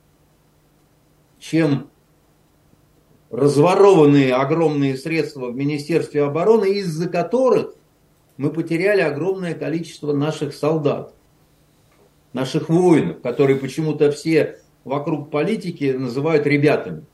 чем 1.40 1.90
разворованные 3.30 4.34
огромные 4.34 4.96
средства 4.96 5.48
в 5.48 5.56
Министерстве 5.56 6.24
обороны, 6.24 6.68
из-за 6.78 7.10
которых 7.10 7.76
мы 8.38 8.52
потеряли 8.52 9.02
огромное 9.02 9.54
количество 9.56 10.14
наших 10.14 10.54
солдат, 10.54 11.14
наших 12.34 12.70
воинов, 12.70 13.22
которые 13.22 13.58
почему-то 13.58 14.12
все 14.12 14.60
вокруг 14.84 15.30
политики 15.30 15.92
называют 15.92 16.48
ребятами. 16.48 17.06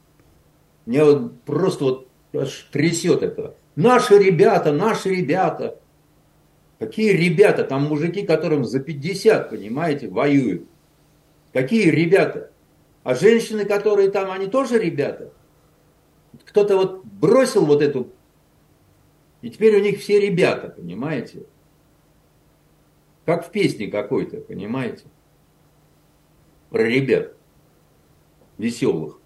Мне 0.85 1.03
вот 1.03 1.41
просто 1.41 1.83
вот 1.83 2.07
аж 2.33 2.67
трясет 2.71 3.23
это. 3.23 3.55
Наши 3.75 4.17
ребята, 4.19 4.71
наши 4.71 5.09
ребята. 5.09 5.79
Какие 6.79 7.11
ребята? 7.11 7.63
Там 7.63 7.83
мужики, 7.83 8.25
которым 8.25 8.65
за 8.65 8.79
50, 8.79 9.49
понимаете, 9.49 10.07
воюют. 10.07 10.67
Какие 11.53 11.89
ребята? 11.89 12.51
А 13.03 13.15
женщины, 13.15 13.65
которые 13.65 14.09
там, 14.09 14.31
они 14.31 14.47
тоже 14.47 14.79
ребята? 14.79 15.31
Кто-то 16.45 16.77
вот 16.77 17.05
бросил 17.05 17.65
вот 17.65 17.81
эту... 17.81 18.11
И 19.41 19.49
теперь 19.49 19.75
у 19.75 19.81
них 19.81 19.99
все 19.99 20.19
ребята, 20.19 20.69
понимаете? 20.69 21.45
Как 23.25 23.45
в 23.45 23.51
песне 23.51 23.87
какой-то, 23.87 24.37
понимаете? 24.37 25.05
Про 26.69 26.83
ребят 26.83 27.33
веселых. 28.57 29.19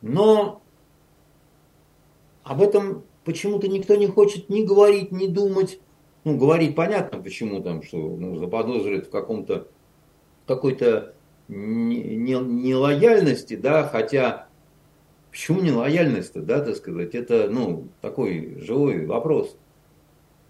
Но 0.00 0.62
об 2.44 2.62
этом 2.62 3.04
почему-то 3.28 3.68
никто 3.68 3.94
не 3.94 4.06
хочет 4.06 4.48
ни 4.48 4.64
говорить, 4.64 5.12
ни 5.12 5.26
думать. 5.26 5.78
Ну, 6.24 6.38
говорить 6.38 6.74
понятно, 6.74 7.20
почему 7.20 7.60
там, 7.60 7.82
что 7.82 7.98
ну, 7.98 8.36
заподозрят 8.36 9.08
в 9.08 9.10
каком-то 9.10 9.68
какой-то 10.46 11.12
нелояльности, 11.48 13.52
не, 13.52 13.56
не 13.58 13.62
да, 13.62 13.86
хотя 13.86 14.46
почему 15.30 15.60
нелояльность-то, 15.60 16.40
да, 16.40 16.60
так 16.60 16.76
сказать, 16.76 17.14
это, 17.14 17.50
ну, 17.50 17.88
такой 18.00 18.56
живой 18.62 19.04
вопрос. 19.04 19.58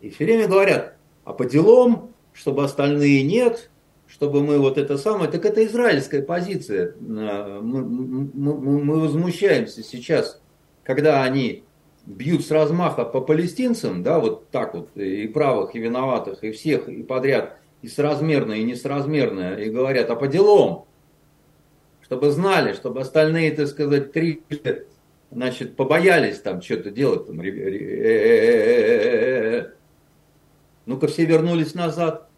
И 0.01 0.11
все 0.11 0.27
время 0.27 0.47
говорят, 0.47 0.95
а 1.25 1.33
по 1.33 1.47
делам, 1.47 2.13
чтобы 2.33 2.63
остальные 2.63 3.25
нет, 3.25 3.71
чтобы 4.07 4.45
мы 4.45 4.61
вот 4.61 4.79
это 4.79 4.99
самое, 4.99 5.29
так 5.29 5.45
это 5.45 5.67
израильская 5.67 6.23
позиция. 6.23 6.95
Мы, 7.01 7.61
мы, 7.61 8.85
мы 8.85 9.01
возмущаемся 9.01 9.83
сейчас, 9.83 10.41
когда 10.85 11.25
они 11.25 11.65
бьют 12.09 12.45
с 12.45 12.51
размаха 12.51 13.05
по 13.05 13.21
палестинцам, 13.21 14.03
да, 14.03 14.19
вот 14.19 14.49
так 14.49 14.75
вот, 14.75 14.97
и 14.97 15.29
правых, 15.29 15.75
и 15.75 15.79
виноватых, 15.79 16.43
и 16.43 16.53
всех, 16.53 16.89
и 16.89 17.03
подряд, 17.03 17.59
и 17.83 17.89
соразмерно, 17.89 18.55
и 18.55 18.65
несоразмерно, 18.65 19.55
и 19.57 19.69
говорят, 19.69 20.09
а 20.09 20.17
по 20.17 20.27
делам, 20.27 20.87
чтобы 22.03 22.31
знали, 22.31 22.73
чтобы 22.73 23.03
остальные, 23.03 23.53
так 23.53 23.69
сказать, 23.69 24.13
три, 24.13 24.43
значит, 25.31 25.77
побоялись 25.77 26.41
там 26.41 26.63
что-то 26.63 26.91
делать, 26.91 27.27
там, 27.27 27.37
ну-ка 30.87 31.07
все 31.09 31.27
вернулись 31.27 31.75
назад. 31.75 32.31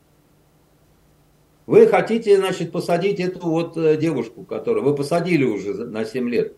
Вы 1.67 1.87
хотите, 1.87 2.37
значит, 2.37 2.73
посадить 2.73 3.21
эту 3.21 3.39
вот 3.49 3.75
девушку, 4.01 4.43
которую 4.43 4.83
вы 4.85 4.97
посадили 4.97 5.45
уже 5.45 5.73
на 5.75 6.05
7 6.05 6.29
лет. 6.29 6.57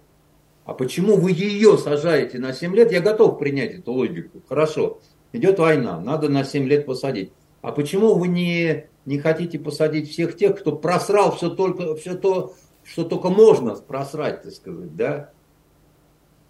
А 0.64 0.74
почему 0.74 1.16
вы 1.16 1.32
ее 1.32 1.76
сажаете 1.76 2.38
на 2.38 2.52
7 2.52 2.74
лет? 2.74 2.92
Я 2.92 3.00
готов 3.00 3.38
принять 3.38 3.74
эту 3.74 3.92
логику. 3.92 4.42
Хорошо, 4.48 5.00
идет 5.32 5.58
война, 5.58 6.00
надо 6.00 6.28
на 6.28 6.44
7 6.44 6.66
лет 6.68 6.86
посадить. 6.86 7.32
А 7.62 7.72
почему 7.72 8.14
вы 8.14 8.28
не, 8.28 8.86
не 9.04 9.18
хотите 9.18 9.58
посадить 9.58 10.10
всех 10.10 10.36
тех, 10.36 10.58
кто 10.58 10.76
просрал 10.76 11.34
все, 11.36 11.50
только, 11.50 11.94
все 11.96 12.14
то, 12.14 12.54
что 12.84 13.04
только 13.04 13.28
можно 13.28 13.74
просрать, 13.74 14.42
так 14.42 14.52
сказать, 14.52 14.96
да? 14.96 15.30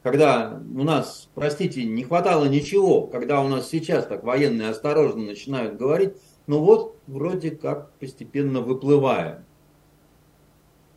Когда 0.03 0.61
у 0.75 0.83
нас, 0.83 1.29
простите, 1.35 1.85
не 1.85 2.03
хватало 2.03 2.47
ничего, 2.47 3.07
когда 3.07 3.41
у 3.41 3.49
нас 3.49 3.69
сейчас 3.69 4.07
так 4.07 4.25
военные 4.25 4.71
осторожно 4.71 5.23
начинают 5.23 5.77
говорить, 5.77 6.15
ну 6.47 6.59
вот, 6.59 6.97
вроде 7.07 7.53
как 7.53 7.93
постепенно 7.93 8.61
выплываем. 8.61 9.45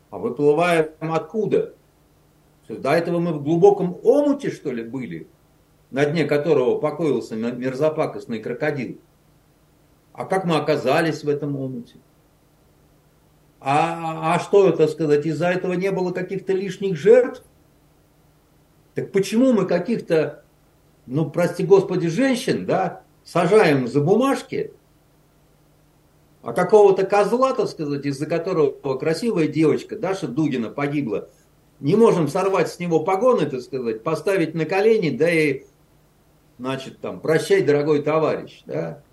А 0.10 0.18
выплываем 0.18 0.90
откуда? 1.00 1.76
До 2.68 2.92
этого 2.92 3.20
мы 3.20 3.34
в 3.34 3.44
глубоком 3.44 3.98
омуте, 4.04 4.50
что 4.50 4.72
ли, 4.72 4.84
были, 4.84 5.28
на 5.92 6.06
дне 6.06 6.26
которого 6.26 6.80
покоился 6.80 7.36
мерзопакостный 7.36 8.40
крокодил. 8.40 9.00
А 10.14 10.26
как 10.26 10.46
мы 10.46 10.56
оказались 10.58 11.24
в 11.24 11.30
этом 11.30 11.56
омуте? 11.56 11.98
А, 13.60 14.36
а 14.36 14.40
что 14.40 14.70
это 14.70 14.88
сказать, 14.88 15.26
из-за 15.26 15.48
этого 15.48 15.74
не 15.74 15.92
было 15.92 16.12
каких-то 16.12 16.54
лишних 16.54 16.98
жертв? 16.98 17.44
Так 18.94 19.12
почему 19.12 19.54
мы 19.54 19.66
каких-то, 19.66 20.44
ну, 21.06 21.30
прости 21.30 21.66
господи, 21.66 22.08
женщин, 22.08 22.66
да, 22.66 23.02
сажаем 23.24 23.88
за 23.88 24.02
бумажки, 24.02 24.72
а 26.42 26.54
какого-то 26.54 27.06
козла, 27.06 27.54
так 27.54 27.68
сказать, 27.68 28.06
из-за 28.06 28.28
которого 28.28 28.98
красивая 28.98 29.48
девочка 29.48 29.98
Даша 29.98 30.28
Дугина 30.28 30.70
погибла, 30.70 31.30
не 31.80 31.96
можем 31.96 32.28
сорвать 32.28 32.72
с 32.72 32.80
него 32.80 33.02
погоны, 33.02 33.46
так 33.46 33.62
сказать, 33.62 34.04
поставить 34.04 34.56
на 34.56 34.66
колени, 34.66 35.10
да 35.10 35.30
и, 35.30 35.64
значит, 36.58 37.00
там, 37.00 37.20
прощай, 37.20 37.62
дорогой 37.62 38.02
товарищ, 38.02 38.64
да. 38.66 39.04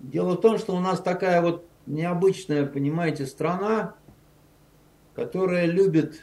Дело 0.00 0.34
в 0.34 0.40
том, 0.40 0.58
что 0.58 0.74
у 0.74 0.80
нас 0.80 1.00
такая 1.00 1.42
вот 1.42 1.64
необычная, 1.86 2.66
понимаете, 2.66 3.26
страна, 3.26 3.94
которая 5.14 5.66
любит 5.66 6.22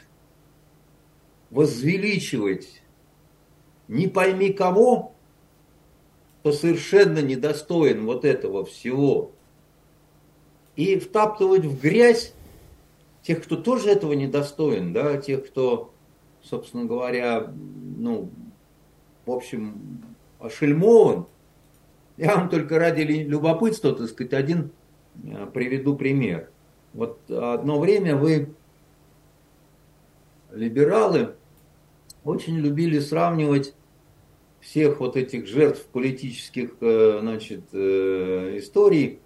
возвеличивать 1.50 2.82
не 3.86 4.06
пойми 4.06 4.52
кого, 4.52 5.14
кто 6.40 6.52
совершенно 6.52 7.20
недостоин 7.20 8.04
вот 8.04 8.24
этого 8.24 8.64
всего, 8.64 9.32
и 10.76 10.98
втаптывать 10.98 11.64
в 11.64 11.80
грязь 11.80 12.34
тех, 13.28 13.44
кто 13.44 13.56
тоже 13.56 13.90
этого 13.90 14.14
недостоин, 14.14 14.94
да, 14.94 15.18
тех, 15.18 15.46
кто, 15.46 15.92
собственно 16.40 16.86
говоря, 16.86 17.52
ну, 17.98 18.30
в 19.26 19.30
общем, 19.30 20.02
ошельмован. 20.40 21.26
Я 22.16 22.36
вам 22.36 22.48
только 22.48 22.78
ради 22.78 23.02
любопытства, 23.02 23.94
так 23.94 24.08
сказать, 24.08 24.32
один 24.32 24.70
э, 25.22 25.46
приведу 25.52 25.94
пример. 25.94 26.48
Вот 26.94 27.20
одно 27.30 27.78
время 27.78 28.16
вы, 28.16 28.54
либералы, 30.50 31.34
очень 32.24 32.56
любили 32.56 32.98
сравнивать 32.98 33.74
всех 34.60 35.00
вот 35.00 35.18
этих 35.18 35.46
жертв 35.46 35.84
политических, 35.88 36.70
э, 36.80 37.18
значит, 37.20 37.64
э, 37.74 38.54
историй 38.56 39.20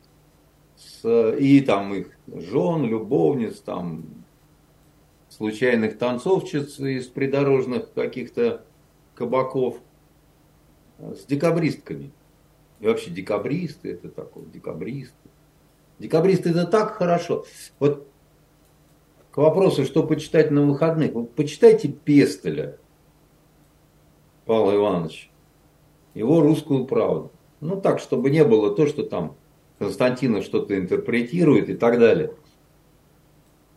с, 0.83 1.35
и 1.37 1.61
там 1.61 1.95
их 1.95 2.19
жен, 2.27 2.85
любовниц, 2.85 3.61
там 3.61 4.05
случайных 5.29 5.99
танцовщиц 5.99 6.79
из 6.81 7.07
придорожных 7.07 7.93
каких-то 7.93 8.65
кабаков 9.15 9.79
с 10.99 11.25
декабристками. 11.25 12.13
И 12.81 12.87
вообще 12.87 13.11
декабристы, 13.11 13.93
это 13.93 14.09
такое, 14.09 14.45
декабристы. 14.47 15.15
Декабристы 15.99 16.51
это 16.51 16.67
так 16.67 16.95
хорошо. 16.95 17.45
Вот 17.79 18.07
к 19.31 19.39
вопросу, 19.39 19.85
что 19.85 20.03
почитать 20.03 20.51
на 20.51 20.63
выходных. 20.63 21.13
Вы 21.13 21.25
почитайте 21.25 21.89
Пестеля 21.89 22.77
Павла 24.45 24.77
Ивановича. 24.77 25.29
Его 26.15 26.41
русскую 26.41 26.85
правду. 26.85 27.31
Ну 27.61 27.81
так, 27.81 27.99
чтобы 27.99 28.31
не 28.31 28.45
было 28.45 28.75
то, 28.75 28.87
что 28.87 29.03
там 29.05 29.37
Константинов 29.83 30.45
что-то 30.45 30.79
интерпретирует 30.79 31.69
и 31.69 31.75
так 31.75 31.99
далее. 31.99 32.35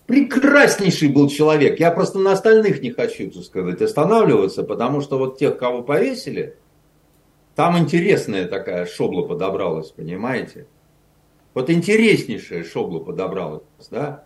Прекраснейший 0.06 1.10
был 1.10 1.30
человек. 1.30 1.80
Я 1.80 1.90
просто 1.90 2.20
на 2.20 2.34
остальных 2.34 2.82
не 2.84 2.92
хочу, 2.92 3.32
так 3.32 3.44
сказать, 3.44 3.82
останавливаться, 3.82 4.64
потому 4.64 5.02
что 5.02 5.18
вот 5.18 5.40
тех, 5.40 5.58
кого 5.58 5.82
повесили, 5.82 6.58
там 7.56 7.78
интересная 7.80 8.48
такая 8.48 8.86
шобла 8.86 9.24
подобралась, 9.24 9.90
понимаете? 9.90 10.68
Вот 11.56 11.72
интереснейшая 11.72 12.64
шобла 12.64 13.00
подобралась, 13.00 13.64
да? 13.90 14.26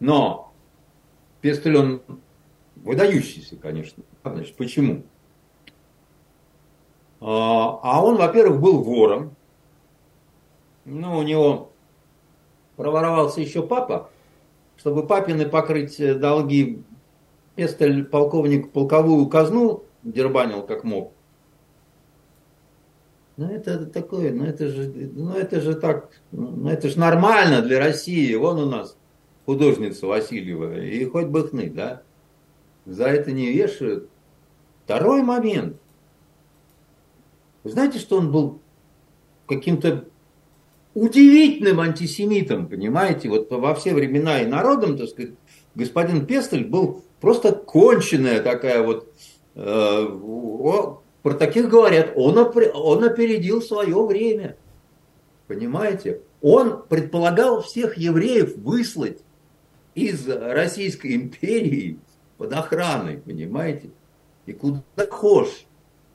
Но 0.00 0.54
Пестель, 1.42 1.76
он 1.76 2.02
выдающийся, 2.76 3.56
конечно. 3.56 4.02
Значит, 4.24 4.56
почему? 4.56 5.02
А, 7.20 7.80
а 7.82 8.02
он, 8.02 8.16
во-первых, 8.16 8.60
был 8.60 8.82
вором, 8.82 9.36
ну, 10.84 11.18
у 11.18 11.22
него 11.22 11.72
проворовался 12.76 13.40
еще 13.40 13.62
папа, 13.62 14.10
чтобы 14.76 15.06
папины 15.06 15.46
покрыть 15.46 15.98
э, 16.00 16.14
долги, 16.14 16.82
Пестель 17.56 18.04
полковник 18.04 18.72
полковую 18.72 19.26
казну 19.28 19.84
дербанил 20.02 20.62
как 20.62 20.82
мог. 20.82 21.12
Ну 23.36 23.48
это 23.48 23.86
такое, 23.86 24.32
ну 24.32 24.44
это 24.44 24.68
же, 24.68 24.92
ну 25.14 25.34
это 25.34 25.60
же 25.60 25.74
так, 25.74 26.10
ну 26.32 26.68
это 26.68 26.88
же 26.88 26.98
нормально 26.98 27.62
для 27.62 27.78
России. 27.78 28.34
Вон 28.34 28.58
у 28.60 28.66
нас 28.66 28.96
художница 29.46 30.06
Васильева, 30.06 30.80
и 30.80 31.04
хоть 31.04 31.26
бы 31.26 31.46
хны, 31.46 31.70
да? 31.70 32.02
за 32.86 33.06
это 33.06 33.32
не 33.32 33.52
вешают. 33.52 34.08
Второй 34.84 35.22
момент. 35.22 35.76
Вы 37.62 37.70
знаете, 37.70 37.98
что 37.98 38.18
он 38.18 38.30
был 38.30 38.60
каким-то 39.46 40.04
удивительным 40.94 41.80
антисемитом, 41.80 42.68
понимаете? 42.68 43.28
Вот 43.28 43.50
во 43.50 43.74
все 43.74 43.94
времена 43.94 44.40
и 44.40 44.46
народом, 44.46 44.96
так 44.96 45.08
сказать, 45.08 45.32
господин 45.74 46.26
Пестель 46.26 46.64
был 46.64 47.02
просто 47.20 47.52
конченая 47.52 48.40
такая 48.42 48.82
вот... 48.82 49.12
Э, 49.54 50.06
про 51.22 51.34
таких 51.34 51.70
говорят, 51.70 52.12
он, 52.16 52.36
он 52.38 53.04
опередил 53.04 53.62
свое 53.62 54.04
время. 54.04 54.56
Понимаете? 55.46 56.20
Он 56.42 56.82
предполагал 56.86 57.62
всех 57.62 57.96
евреев 57.96 58.58
выслать 58.58 59.20
из 59.94 60.28
Российской 60.28 61.14
империи 61.14 61.98
под 62.36 62.52
охраной, 62.52 63.18
понимаете? 63.18 63.90
И 64.44 64.52
куда 64.52 64.82
хошь? 65.10 65.64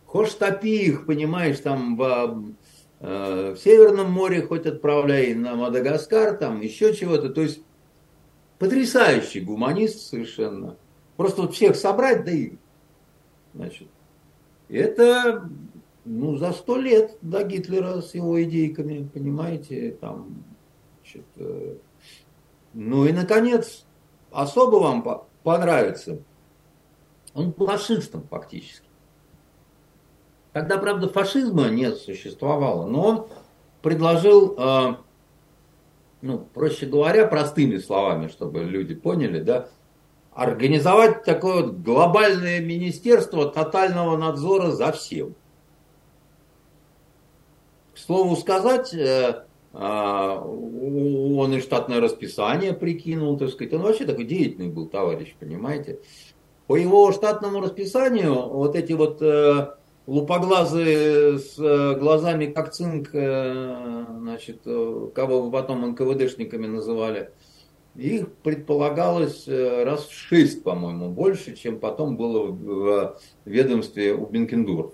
Хошь 0.06 0.34
топи 0.34 0.86
их, 0.86 1.06
понимаешь, 1.06 1.60
там 1.60 1.98
в, 1.98 2.54
в 3.00 3.56
Северном 3.56 4.12
море 4.12 4.42
хоть 4.42 4.66
отправляй 4.66 5.34
на 5.34 5.56
Мадагаскар, 5.56 6.38
там 6.38 6.60
еще 6.62 6.94
чего-то. 6.94 7.30
То 7.30 7.42
есть 7.42 7.62
потрясающий 8.58 9.40
гуманист 9.40 10.02
совершенно. 10.02 10.76
Просто 11.16 11.44
вот 11.44 11.54
всех 11.54 11.76
собрать, 11.76 12.26
да 12.26 12.32
и, 12.32 12.54
значит, 13.54 13.88
это 14.68 15.50
ну, 16.06 16.38
за 16.38 16.52
сто 16.54 16.78
лет 16.78 17.18
до 17.22 17.44
Гитлера 17.44 18.02
с 18.02 18.14
его 18.14 18.42
идейками, 18.44 19.08
понимаете, 19.08 19.98
там, 20.00 20.44
значит, 21.02 21.26
э, 21.38 21.76
ну 22.74 23.06
и, 23.06 23.12
наконец, 23.12 23.86
особо 24.32 24.78
вам 24.78 25.26
понравится, 25.44 26.20
он 27.34 27.52
был 27.52 27.68
фашистом 27.68 28.28
фактически. 28.30 28.89
Тогда, 30.54 30.78
правда, 30.78 31.08
фашизма 31.08 31.70
не 31.70 31.92
существовало, 31.92 32.88
но 32.88 33.02
он 33.02 33.28
предложил, 33.82 34.56
э, 34.58 34.96
ну, 36.22 36.40
проще 36.54 36.88
говоря, 36.88 37.28
простыми 37.28 37.78
словами, 37.78 38.28
чтобы 38.28 38.64
люди 38.64 38.96
поняли, 38.96 39.42
да, 39.42 39.70
организовать 40.32 41.24
такое 41.24 41.64
вот 41.64 41.76
глобальное 41.76 42.62
министерство 42.62 43.46
тотального 43.46 44.18
надзора 44.18 44.72
за 44.72 44.92
всем. 44.92 45.36
К 47.94 47.98
слову 48.00 48.36
сказать, 48.36 48.94
э, 48.94 49.44
а, 49.72 50.42
он 50.42 51.54
и 51.54 51.62
штатное 51.62 52.02
расписание 52.02 52.74
прикинул, 52.74 53.38
так 53.38 53.50
сказать. 53.50 53.74
Он 53.74 53.82
вообще 53.82 54.06
такой 54.06 54.26
деятельный 54.26 54.70
был 54.70 54.88
товарищ, 54.88 55.36
понимаете. 55.40 56.00
По 56.66 56.76
его 56.76 57.12
штатному 57.12 57.62
расписанию 57.62 58.34
вот 58.34 58.76
эти 58.76 58.94
вот 58.94 59.22
э, 59.22 59.76
лупоглазые 60.10 61.38
с 61.38 61.60
э, 61.60 61.96
глазами 62.00 62.48
как 62.48 62.72
цинк, 62.74 63.10
значит, 63.12 64.64
кого 64.64 65.42
вы 65.44 65.52
потом 65.52 65.88
НКВДшниками 65.92 66.68
называли, 66.68 67.32
их 67.96 68.32
предполагалось 68.44 69.48
раз 69.48 70.06
в 70.06 70.14
шесть, 70.14 70.64
по-моему, 70.64 71.10
больше, 71.10 71.56
чем 71.56 71.80
потом 71.80 72.18
было 72.18 72.48
в 72.48 73.20
ведомстве 73.46 74.14
у 74.14 74.26
Бенкендур. 74.26 74.94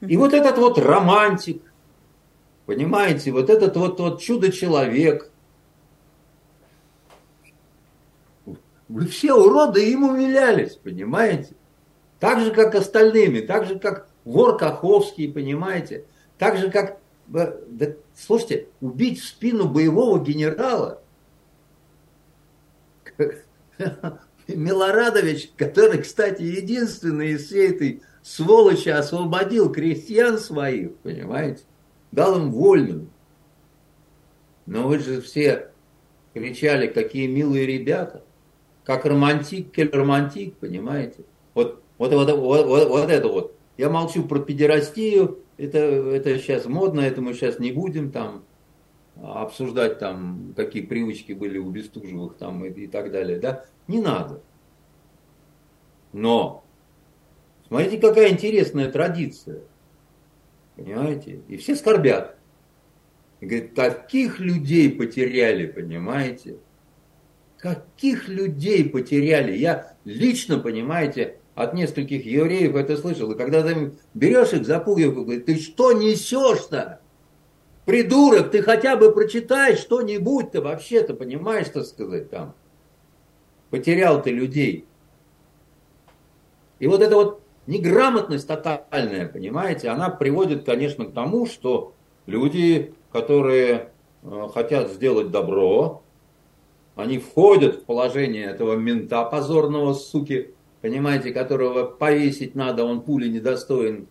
И 0.00 0.16
вот 0.16 0.34
этот 0.34 0.58
вот 0.58 0.78
романтик, 0.78 1.62
понимаете, 2.66 3.32
вот 3.32 3.50
этот 3.50 3.76
вот, 3.76 3.98
вот 3.98 4.20
чудо-человек, 4.20 5.32
вы 8.88 9.06
все 9.06 9.34
уроды 9.34 9.90
им 9.90 10.04
умилялись, 10.04 10.76
понимаете? 10.76 11.55
Так 12.26 12.40
же, 12.40 12.50
как 12.50 12.74
остальными, 12.74 13.38
так 13.38 13.66
же, 13.66 13.78
как 13.78 14.08
вор 14.24 14.56
Каховский, 14.56 15.32
понимаете? 15.32 16.06
Так 16.38 16.56
же, 16.56 16.72
как, 16.72 16.98
да, 17.28 17.54
слушайте, 18.16 18.66
убить 18.80 19.20
в 19.20 19.28
спину 19.28 19.68
боевого 19.68 20.18
генерала, 20.18 21.00
Милорадович, 24.48 25.52
который, 25.56 26.02
кстати, 26.02 26.42
единственный 26.42 27.30
из 27.30 27.46
всей 27.46 27.70
этой 27.70 28.02
сволочи 28.24 28.88
освободил 28.88 29.70
крестьян 29.70 30.40
своих, 30.40 30.96
понимаете? 30.96 31.62
Дал 32.10 32.40
им 32.40 32.50
вольную. 32.50 33.08
Но 34.66 34.88
вы 34.88 34.98
же 34.98 35.20
все 35.20 35.70
кричали, 36.34 36.88
какие 36.88 37.28
милые 37.28 37.66
ребята. 37.66 38.24
Как 38.82 39.04
романтик, 39.04 39.70
кель 39.70 39.90
романтик, 39.92 40.56
понимаете? 40.56 41.22
Вот, 41.54 41.84
вот, 41.98 42.12
вот, 42.12 42.30
вот, 42.30 42.88
вот, 42.88 43.10
это 43.10 43.28
вот. 43.28 43.54
Я 43.76 43.90
молчу 43.90 44.24
про 44.24 44.38
педерастию, 44.40 45.40
это, 45.56 45.78
это 45.78 46.38
сейчас 46.38 46.66
модно, 46.66 47.00
это 47.00 47.20
мы 47.20 47.34
сейчас 47.34 47.58
не 47.58 47.72
будем 47.72 48.10
там 48.10 48.44
обсуждать 49.22 49.98
там, 49.98 50.52
какие 50.56 50.82
привычки 50.82 51.32
были 51.32 51.58
у 51.58 51.70
Бестужевых 51.70 52.36
там 52.36 52.64
и, 52.64 52.70
и 52.70 52.86
так 52.86 53.10
далее, 53.10 53.38
да, 53.38 53.64
не 53.88 54.00
надо. 54.00 54.42
Но 56.12 56.66
Смотрите, 57.68 57.98
какая 57.98 58.30
интересная 58.30 58.90
традиция. 58.90 59.62
Понимаете? 60.76 61.40
И 61.48 61.56
все 61.56 61.74
скорбят. 61.74 62.36
И 63.40 63.46
говорят, 63.46 63.72
каких 63.72 64.38
людей 64.38 64.90
потеряли, 64.90 65.66
понимаете? 65.66 66.58
Каких 67.58 68.28
людей 68.28 68.88
потеряли? 68.88 69.56
Я 69.56 69.96
лично, 70.04 70.58
понимаете, 70.58 71.40
от 71.56 71.72
нескольких 71.72 72.24
евреев 72.24 72.76
это 72.76 72.96
слышал. 72.98 73.32
И 73.32 73.36
когда 73.36 73.62
ты 73.62 73.92
берешь 74.14 74.52
их, 74.52 74.66
запугиваешь, 74.66 75.14
говорит, 75.14 75.46
ты 75.46 75.58
что 75.58 75.92
несешь-то? 75.92 77.00
Придурок, 77.86 78.50
ты 78.50 78.62
хотя 78.62 78.96
бы 78.96 79.10
прочитай 79.10 79.74
что-нибудь-то 79.74 80.60
вообще-то, 80.60 81.14
понимаешь, 81.14 81.66
что 81.66 81.82
сказать 81.82 82.30
там? 82.30 82.54
Потерял 83.70 84.22
ты 84.22 84.30
людей. 84.30 84.84
И 86.78 86.86
вот 86.88 87.00
это 87.00 87.14
вот 87.14 87.40
неграмотность 87.66 88.46
тотальная, 88.46 89.26
понимаете, 89.26 89.88
она 89.88 90.10
приводит, 90.10 90.64
конечно, 90.64 91.06
к 91.06 91.14
тому, 91.14 91.46
что 91.46 91.94
люди, 92.26 92.92
которые 93.12 93.92
э, 94.22 94.48
хотят 94.52 94.90
сделать 94.90 95.30
добро, 95.30 96.02
они 96.96 97.18
входят 97.18 97.76
в 97.76 97.84
положение 97.84 98.44
этого 98.44 98.74
мента 98.74 99.24
позорного, 99.24 99.94
суки, 99.94 100.55
понимаете, 100.86 101.32
которого 101.32 101.84
повесить 101.84 102.54
надо, 102.54 102.84
он 102.84 103.02
пули 103.02 103.28
недостоин. 103.28 104.06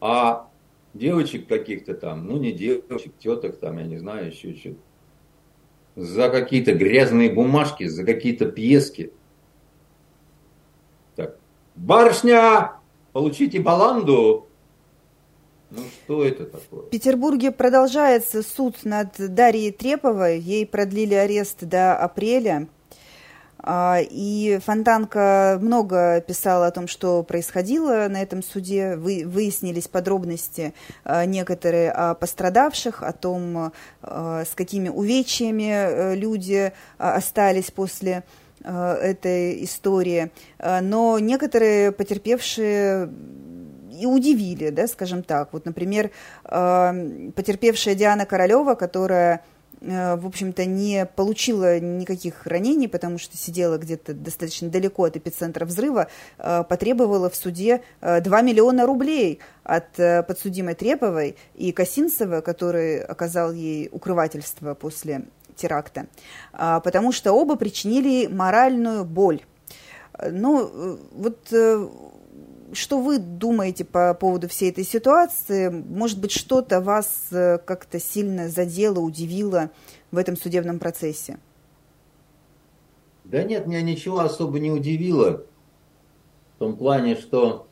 А 0.00 0.48
девочек 0.94 1.48
каких-то 1.48 1.94
там, 1.94 2.26
ну 2.26 2.36
не 2.38 2.52
девочек, 2.52 3.12
теток 3.18 3.58
там, 3.58 3.78
я 3.78 3.84
не 3.84 3.98
знаю, 3.98 4.28
еще 4.28 4.54
что-то, 4.54 4.78
за 5.96 6.28
какие-то 6.28 6.74
грязные 6.74 7.32
бумажки, 7.32 7.88
за 7.88 8.04
какие-то 8.04 8.46
пьески– 8.46 9.12
Барышня, 11.76 12.72
получите 13.12 13.60
баланду. 13.60 14.46
Ну 15.70 15.82
что 16.04 16.24
это 16.24 16.46
такое? 16.46 16.86
В 16.86 16.90
Петербурге 16.90 17.52
продолжается 17.52 18.42
суд 18.42 18.76
над 18.84 19.14
Дарьей 19.18 19.72
Треповой. 19.72 20.38
Ей 20.38 20.66
продлили 20.66 21.14
арест 21.14 21.64
до 21.64 21.94
апреля. 21.96 22.68
А, 23.68 23.98
и 24.00 24.60
Фонтанка 24.64 25.58
много 25.60 26.20
писала 26.20 26.68
о 26.68 26.70
том, 26.70 26.86
что 26.86 27.24
происходило 27.24 28.06
на 28.08 28.22
этом 28.22 28.42
суде. 28.44 28.94
Вы, 28.94 29.24
выяснились 29.26 29.88
подробности 29.88 30.72
а, 31.04 31.24
некоторые 31.24 31.90
о 31.90 32.14
пострадавших, 32.14 33.02
о 33.02 33.12
том, 33.12 33.72
а, 34.02 34.44
с 34.44 34.54
какими 34.54 34.88
увечьями 34.88 35.72
э, 35.72 36.14
люди 36.14 36.72
остались 36.96 37.70
после 37.72 38.22
этой 38.62 39.62
истории, 39.64 40.32
но 40.58 41.18
некоторые 41.20 41.92
потерпевшие 41.92 43.08
и 43.92 44.06
удивили, 44.06 44.70
да, 44.70 44.88
скажем 44.88 45.22
так. 45.22 45.52
Вот, 45.52 45.66
например, 45.66 46.10
потерпевшая 46.42 47.94
Диана 47.94 48.26
Королева, 48.26 48.74
которая 48.74 49.44
в 49.86 50.26
общем-то, 50.26 50.64
не 50.64 51.06
получила 51.06 51.78
никаких 51.78 52.46
ранений, 52.46 52.88
потому 52.88 53.18
что 53.18 53.36
сидела 53.36 53.78
где-то 53.78 54.14
достаточно 54.14 54.68
далеко 54.68 55.04
от 55.04 55.16
эпицентра 55.16 55.64
взрыва, 55.64 56.08
потребовала 56.36 57.30
в 57.30 57.36
суде 57.36 57.82
2 58.00 58.42
миллиона 58.42 58.86
рублей 58.86 59.40
от 59.64 59.92
подсудимой 60.26 60.74
Треповой 60.74 61.36
и 61.54 61.72
Косинцева, 61.72 62.40
который 62.40 63.00
оказал 63.00 63.52
ей 63.52 63.88
укрывательство 63.92 64.74
после 64.74 65.26
теракта, 65.56 66.06
а, 66.52 66.80
потому 66.80 67.12
что 67.12 67.32
оба 67.32 67.56
причинили 67.56 68.26
моральную 68.26 69.04
боль. 69.04 69.42
Ну, 70.30 70.98
вот 71.12 71.48
э, 71.52 71.88
что 72.72 73.00
вы 73.00 73.18
думаете 73.18 73.84
по 73.84 74.14
поводу 74.14 74.48
всей 74.48 74.70
этой 74.70 74.84
ситуации? 74.84 75.68
Может 75.68 76.20
быть, 76.20 76.32
что-то 76.32 76.80
вас 76.80 77.26
э, 77.30 77.58
как-то 77.58 78.00
сильно 78.00 78.48
задело, 78.48 79.00
удивило 79.00 79.70
в 80.10 80.18
этом 80.18 80.36
судебном 80.36 80.78
процессе? 80.78 81.38
Да 83.24 83.42
нет, 83.42 83.66
меня 83.66 83.82
ничего 83.82 84.20
особо 84.20 84.58
не 84.60 84.70
удивило. 84.70 85.44
В 86.54 86.58
том 86.58 86.76
плане, 86.76 87.16
что 87.16 87.66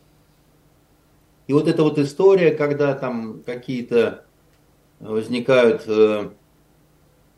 и 1.47 1.53
вот 1.53 1.69
эта 1.69 1.83
вот 1.83 1.99
история, 1.99 2.53
когда 2.53 2.95
там 2.95 3.43
какие-то 3.45 4.25
возникают 5.01 5.85
э, 5.87 6.31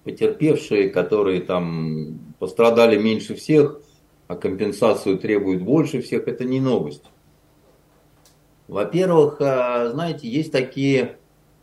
потерпевшие, 0.05 0.91
которые 0.91 1.41
там 1.41 2.19
пострадали 2.39 2.97
меньше 2.97 3.35
всех, 3.35 3.81
а 4.29 4.37
компенсацию 4.37 5.19
требуют 5.19 5.63
больше 5.63 6.01
всех, 6.01 6.29
это 6.29 6.45
не 6.45 6.61
новость. 6.61 7.05
Во-первых, 8.69 9.37
э, 9.41 9.91
знаете, 9.91 10.29
есть 10.29 10.53
такие 10.53 11.19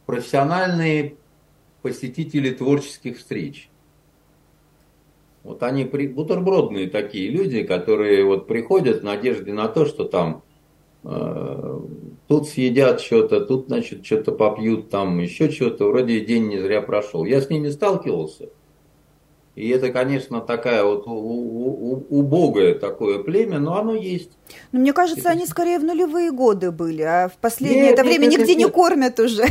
профессиональные 0.05 1.15
посетители 1.81 2.51
творческих 2.51 3.17
встреч. 3.17 3.69
Вот 5.43 5.61
они 5.63 5.83
бутербродные 5.83 6.89
такие 6.89 7.29
люди, 7.29 7.63
которые 7.63 8.23
вот 8.23 8.47
приходят 8.47 9.01
в 9.01 9.03
надежде 9.03 9.51
на 9.51 9.67
то, 9.67 9.85
что 9.85 10.05
там 10.05 10.43
э, 11.03 11.79
тут 12.29 12.47
съедят 12.47 13.01
что-то, 13.01 13.41
тут, 13.41 13.67
значит, 13.67 14.05
что-то 14.05 14.31
попьют, 14.31 14.89
там 14.89 15.19
еще 15.19 15.51
что-то, 15.51 15.89
вроде 15.89 16.21
день 16.21 16.47
не 16.47 16.59
зря 16.59 16.81
прошел. 16.81 17.25
Я 17.25 17.41
с 17.41 17.49
ними 17.49 17.69
сталкивался. 17.69 18.49
И 19.55 19.69
это, 19.69 19.91
конечно, 19.91 20.41
такая 20.41 20.83
вот 20.83 21.03
убогое 21.05 22.73
такое 22.73 23.19
племя, 23.19 23.59
но 23.59 23.77
оно 23.77 23.93
есть. 23.93 24.31
Но 24.71 24.79
мне 24.79 24.93
кажется, 24.93 25.29
это... 25.29 25.29
они 25.29 25.45
скорее 25.45 25.77
в 25.77 25.83
нулевые 25.83 26.31
годы 26.31 26.71
были, 26.71 27.03
а 27.03 27.29
в 27.29 27.37
последнее 27.37 27.83
нет, 27.83 27.93
это 27.93 28.03
время 28.03 28.25
нет, 28.25 28.39
нигде 28.39 28.55
нет. 28.55 28.67
не 28.67 28.71
кормят 28.71 29.19
уже. 29.19 29.43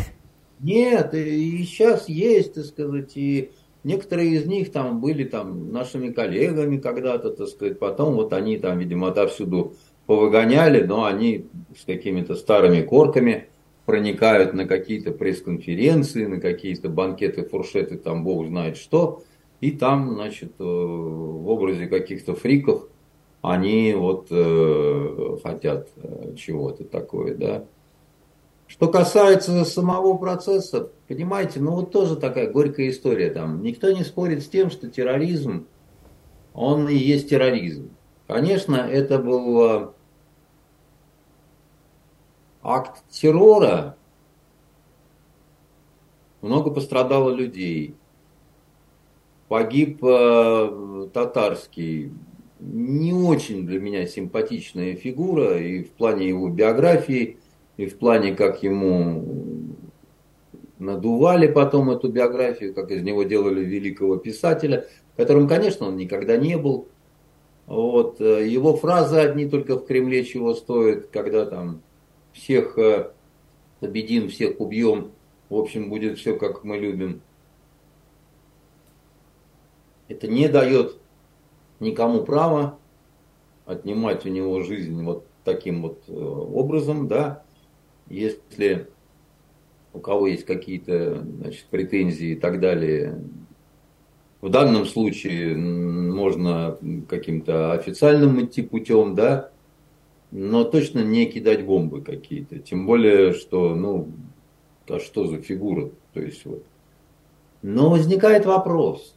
Нет, 0.59 1.15
и 1.15 1.63
сейчас 1.65 2.09
есть, 2.09 2.55
так 2.55 2.65
сказать, 2.65 3.17
и 3.17 3.51
некоторые 3.85 4.35
из 4.35 4.47
них 4.47 4.73
там 4.73 5.01
были 5.01 5.25
там 5.25 5.73
нашими 5.73 6.11
коллегами 6.11 6.79
когда-то, 6.79 7.31
так 7.31 7.49
сказать, 7.49 7.79
потом 7.79 8.15
вот 8.15 8.33
они 8.33 8.59
там, 8.59 8.79
видимо, 8.79 9.09
отовсюду 9.09 9.75
повыгоняли, 10.07 10.83
но 10.83 11.05
они 11.05 11.47
с 11.81 11.85
какими-то 11.85 12.35
старыми 12.35 12.83
корками 12.83 13.49
проникают 13.87 14.53
на 14.53 14.67
какие-то 14.67 15.13
пресс-конференции, 15.13 16.27
на 16.27 16.41
какие-то 16.41 16.89
банкеты, 16.89 17.45
фуршеты, 17.45 17.99
там 17.99 18.25
бог 18.25 18.47
знает 18.47 18.77
что, 18.77 19.23
и 19.63 19.71
там, 19.71 20.15
значит, 20.15 20.55
э, 20.59 20.65
в 20.65 21.49
образе 21.49 21.87
каких-то 21.87 22.35
фриков 22.35 22.89
они 23.43 23.95
вот 23.95 24.27
э, 24.29 25.37
хотят 25.41 25.89
э, 25.97 26.35
чего-то 26.37 26.83
такое, 26.83 27.37
да. 27.37 27.65
Что 28.67 28.89
касается 28.89 29.65
самого 29.65 30.19
процесса, 30.19 30.91
понимаете, 31.07 31.61
ну 31.61 31.77
вот 31.77 31.93
тоже 31.93 32.17
такая 32.17 32.51
горькая 32.51 32.89
история 32.89 33.31
там. 33.31 33.63
Никто 33.63 33.93
не 33.93 34.03
спорит 34.03 34.43
с 34.43 34.49
тем, 34.49 34.69
что 34.69 34.91
терроризм, 34.91 35.69
он 36.55 36.89
и 36.89 36.97
есть 36.97 37.29
терроризм. 37.31 37.91
Конечно, 38.27 38.75
это 38.75 39.21
был 39.21 39.93
акт 42.65 43.05
террора. 43.11 43.97
Много 46.41 46.73
пострадало 46.73 47.31
людей. 47.31 47.95
Погиб 49.53 50.03
э, 50.03 51.09
татарский, 51.13 52.11
не 52.59 53.13
очень 53.13 53.67
для 53.67 53.81
меня 53.81 54.07
симпатичная 54.07 54.95
фигура 54.95 55.59
и 55.59 55.83
в 55.83 55.91
плане 55.91 56.27
его 56.27 56.49
биографии, 56.49 57.37
и 57.77 57.85
в 57.85 57.99
плане, 57.99 58.35
как 58.35 58.63
ему 58.63 59.75
надували 60.79 61.49
потом 61.49 61.91
эту 61.91 62.09
биографию, 62.09 62.73
как 62.73 62.91
из 62.91 63.03
него 63.03 63.25
делали 63.25 63.63
великого 63.63 64.17
писателя, 64.17 64.87
которым, 65.19 65.47
конечно, 65.47 65.89
он 65.89 65.99
никогда 65.99 66.39
не 66.39 66.57
был. 66.57 66.89
Вот. 67.67 68.23
Э, 68.23 68.49
его 68.49 68.75
фразы 68.75 69.19
одни 69.19 69.45
только 69.45 69.77
в 69.77 69.85
Кремле 69.85 70.25
чего 70.25 70.55
стоят, 70.55 71.09
когда 71.09 71.45
там 71.45 71.83
всех 72.33 72.79
э, 72.79 73.11
победим, 73.81 74.31
всех 74.31 74.63
убьем, 74.63 75.11
в 75.51 75.57
общем, 75.57 75.91
будет 75.91 76.19
все, 76.19 76.37
как 76.37 76.65
мы 76.65 76.79
любим. 76.79 77.21
Это 80.09 80.29
не 80.29 80.49
дает 80.49 80.99
никому 81.81 82.25
права 82.25 82.79
отнимать 83.67 84.27
у 84.27 84.29
него 84.29 84.63
жизнь 84.63 85.03
вот 85.03 85.27
таким 85.45 85.83
вот 85.83 86.03
э, 86.09 86.13
образом, 86.13 87.09
да, 87.09 87.43
если 88.09 88.89
у 89.93 89.99
кого 89.99 90.27
есть 90.27 90.45
какие-то 90.45 91.21
значит, 91.21 91.65
претензии 91.67 92.31
и 92.31 92.37
так 92.37 92.61
далее, 92.61 93.23
в 94.41 94.49
данном 94.49 94.87
случае 94.87 95.57
можно 95.57 96.77
каким-то 97.09 97.73
официальным 97.73 98.45
идти 98.45 98.63
путем, 98.63 99.15
да, 99.15 99.51
но 100.31 100.65
точно 100.65 101.01
не 101.01 101.27
кидать 101.27 101.65
бомбы 101.65 102.03
какие-то. 102.03 102.59
Тем 102.59 102.87
более, 102.87 103.35
что, 103.35 103.75
ну, 103.75 104.09
а 104.89 104.99
что 104.99 105.27
за 105.27 105.39
фигура? 105.39 105.91
То 106.13 106.21
есть 106.21 106.45
вот. 106.45 106.65
Но 107.61 107.91
возникает 107.91 108.45
вопрос, 108.45 109.15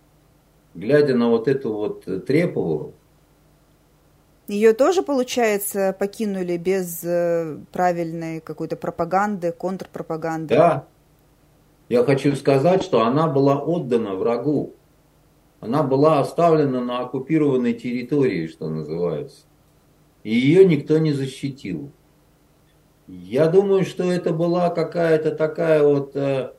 глядя 0.76 1.16
на 1.16 1.30
вот 1.30 1.48
эту 1.48 1.74
вот 1.74 2.26
Трепову, 2.26 2.94
ее 4.48 4.74
тоже, 4.74 5.02
получается, 5.02 5.96
покинули 5.98 6.58
без 6.58 7.04
э, 7.04 7.58
правильной 7.72 8.42
какой-то 8.42 8.76
пропаганды, 8.76 9.52
контрпропаганды? 9.52 10.54
Да. 10.54 10.86
Я 11.90 12.04
хочу 12.04 12.36
сказать, 12.36 12.84
что 12.84 13.02
она 13.02 13.28
была 13.28 13.58
отдана 13.58 14.14
врагу. 14.14 14.74
Она 15.62 15.82
была 15.82 16.20
оставлена 16.20 16.82
на 16.82 17.00
оккупированной 17.00 17.74
территории, 17.74 18.48
что 18.48 18.70
называется. 18.70 19.46
И 20.24 20.36
ее 20.36 20.64
никто 20.66 21.00
не 21.00 21.12
защитил. 21.12 21.92
Я 23.08 23.48
думаю, 23.48 23.84
что 23.84 24.12
это 24.12 24.32
была 24.32 24.70
какая-то 24.70 25.32
такая 25.32 25.82
вот 25.82 26.16
э, 26.16 26.20
э, 26.20 26.50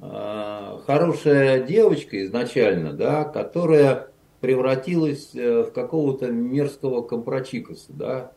хорошая 0.00 1.64
девочка 1.64 2.24
изначально, 2.24 2.92
да, 2.92 3.24
которая 3.24 4.10
превратилась 4.40 5.34
э, 5.34 5.62
в 5.62 5.72
какого-то 5.72 6.30
мерзкого 6.30 7.02
компрочикоса, 7.02 7.92
да, 7.92 8.32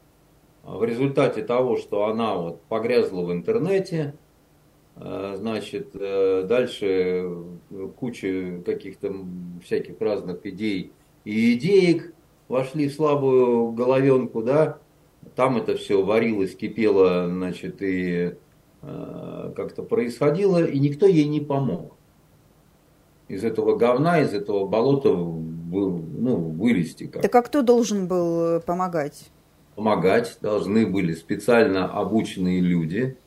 в 0.63 0.83
результате 0.83 1.43
того, 1.43 1.77
что 1.77 2.05
она 2.05 2.35
вот 2.35 2.61
погрязла 2.63 3.21
в 3.21 3.31
интернете, 3.31 4.15
э, 4.95 5.35
значит, 5.37 5.89
э, 5.93 6.45
дальше 6.47 7.29
куча 7.97 8.61
каких-то 8.65 9.13
всяких 9.63 9.99
разных 9.99 10.45
идей 10.45 10.93
и 11.25 11.53
идеек 11.53 12.13
вошли 12.47 12.87
в 12.87 12.93
слабую 12.93 13.71
головенку, 13.71 14.41
да, 14.41 14.79
там 15.35 15.57
это 15.57 15.75
все 15.75 16.03
варилось, 16.03 16.55
кипело, 16.55 17.27
значит, 17.27 17.81
и 17.81 18.35
как-то 18.81 19.83
происходило, 19.83 20.63
и 20.63 20.79
никто 20.79 21.05
ей 21.05 21.27
не 21.27 21.41
помог. 21.41 21.95
Из 23.27 23.43
этого 23.43 23.75
говна, 23.75 24.21
из 24.21 24.33
этого 24.33 24.65
болота 24.65 25.09
ну, 25.09 26.35
вылезти. 26.35 27.07
Как. 27.07 27.21
Так 27.21 27.35
а 27.35 27.41
кто 27.41 27.61
должен 27.61 28.07
был 28.07 28.57
э, 28.57 28.59
помогать? 28.59 29.29
Помогать 29.75 30.37
должны 30.41 30.85
были 30.85 31.13
специально 31.13 31.85
обученные 31.85 32.59
люди. 32.59 33.17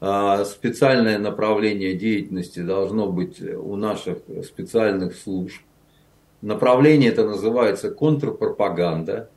А, 0.00 0.44
специальное 0.44 1.18
направление 1.18 1.94
деятельности 1.94 2.60
должно 2.60 3.08
быть 3.08 3.40
у 3.42 3.76
наших 3.76 4.18
специальных 4.44 5.14
служб. 5.14 5.60
Направление 6.40 7.10
это 7.10 7.26
называется 7.26 7.90
контрпропаганда. 7.90 9.28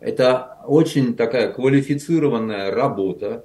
Это 0.00 0.58
очень 0.66 1.14
такая 1.14 1.52
квалифицированная 1.52 2.72
работа, 2.72 3.44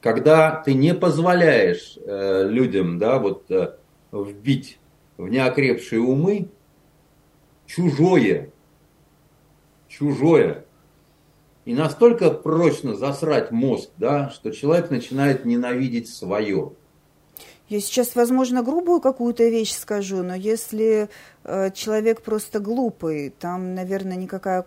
когда 0.00 0.62
ты 0.62 0.74
не 0.74 0.94
позволяешь 0.94 1.98
э, 2.04 2.48
людям 2.48 2.98
да, 2.98 3.18
вот, 3.18 3.50
э, 3.50 3.74
вбить 4.12 4.78
в 5.16 5.28
неокрепшие 5.28 6.00
умы 6.00 6.48
чужое, 7.66 8.50
чужое. 9.88 10.64
И 11.66 11.74
настолько 11.74 12.30
прочно 12.30 12.96
засрать 12.96 13.50
мозг, 13.50 13.90
да, 13.98 14.30
что 14.30 14.50
человек 14.50 14.90
начинает 14.90 15.44
ненавидеть 15.44 16.08
свое. 16.08 16.72
Я 17.68 17.80
сейчас, 17.80 18.16
возможно, 18.16 18.64
грубую 18.64 19.00
какую-то 19.00 19.44
вещь 19.48 19.72
скажу, 19.76 20.24
но 20.24 20.34
если 20.34 21.08
э, 21.44 21.70
человек 21.72 22.22
просто 22.22 22.58
глупый, 22.58 23.30
там, 23.30 23.76
наверное, 23.76 24.16
никакая 24.16 24.62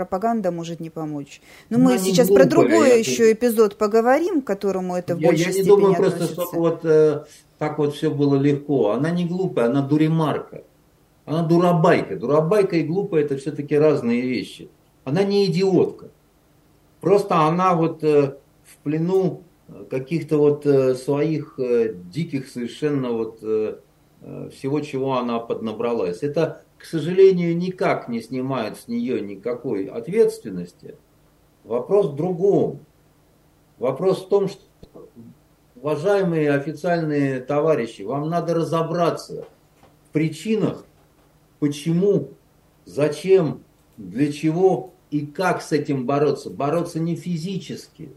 контрпропаганда 0.00 0.50
может 0.50 0.80
не 0.80 0.90
помочь. 0.90 1.40
Но 1.68 1.78
ну, 1.78 1.84
мы 1.84 1.98
сейчас 1.98 2.28
глупая, 2.28 2.44
про 2.44 2.50
другой 2.50 2.88
я... 2.88 2.94
еще 2.96 3.32
эпизод 3.32 3.76
поговорим, 3.76 4.42
к 4.42 4.46
которому 4.46 4.96
это 4.96 5.14
в 5.14 5.18
я, 5.18 5.28
большей 5.28 5.52
я 5.52 5.62
не 5.62 5.68
думаю 5.68 5.92
относится. 5.92 6.34
просто, 6.34 6.42
что 6.42 6.58
вот 6.58 6.84
э, 6.84 7.24
так 7.58 7.78
вот 7.78 7.94
все 7.94 8.10
было 8.10 8.36
легко. 8.36 8.90
Она 8.90 9.10
не 9.10 9.26
глупая, 9.26 9.66
она 9.66 9.82
дуремарка. 9.82 10.62
Она 11.26 11.42
дурабайка. 11.42 12.16
Дурабайка 12.16 12.76
и 12.76 12.82
глупая 12.82 13.24
это 13.24 13.36
все-таки 13.36 13.76
разные 13.76 14.22
вещи. 14.22 14.68
Она 15.04 15.22
не 15.22 15.46
идиотка. 15.46 16.10
Просто 17.00 17.36
она 17.36 17.74
вот 17.74 18.02
э, 18.04 18.36
в 18.64 18.76
плену 18.82 19.42
каких-то 19.88 20.38
вот 20.38 20.66
э, 20.66 20.94
своих 20.94 21.58
э, 21.58 21.94
диких 21.94 22.48
совершенно 22.48 23.10
вот 23.10 23.40
всего, 24.52 24.80
чего 24.80 25.16
она 25.16 25.38
поднабралась. 25.38 26.22
Это 26.22 26.60
к 26.80 26.84
сожалению, 26.86 27.54
никак 27.58 28.08
не 28.08 28.22
снимает 28.22 28.78
с 28.78 28.88
нее 28.88 29.20
никакой 29.20 29.84
ответственности. 29.84 30.96
Вопрос 31.62 32.06
в 32.06 32.16
другом. 32.16 32.80
Вопрос 33.78 34.24
в 34.24 34.28
том, 34.28 34.48
что, 34.48 34.62
уважаемые 35.76 36.52
официальные 36.52 37.40
товарищи, 37.40 38.00
вам 38.00 38.30
надо 38.30 38.54
разобраться 38.54 39.46
в 40.08 40.12
причинах, 40.12 40.86
почему, 41.58 42.30
зачем, 42.86 43.62
для 43.98 44.32
чего 44.32 44.94
и 45.10 45.26
как 45.26 45.60
с 45.60 45.72
этим 45.72 46.06
бороться. 46.06 46.48
Бороться 46.48 46.98
не 46.98 47.14
физически. 47.14 48.10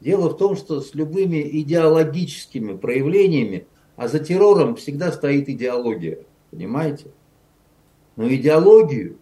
Дело 0.00 0.30
в 0.30 0.38
том, 0.38 0.56
что 0.56 0.80
с 0.80 0.94
любыми 0.94 1.46
идеологическими 1.60 2.78
проявлениями, 2.78 3.66
а 3.96 4.08
за 4.08 4.20
террором 4.20 4.76
всегда 4.76 5.12
стоит 5.12 5.50
идеология. 5.50 6.20
Понимаете? 6.50 7.10
Но 8.16 8.28
идеологию 8.28 9.18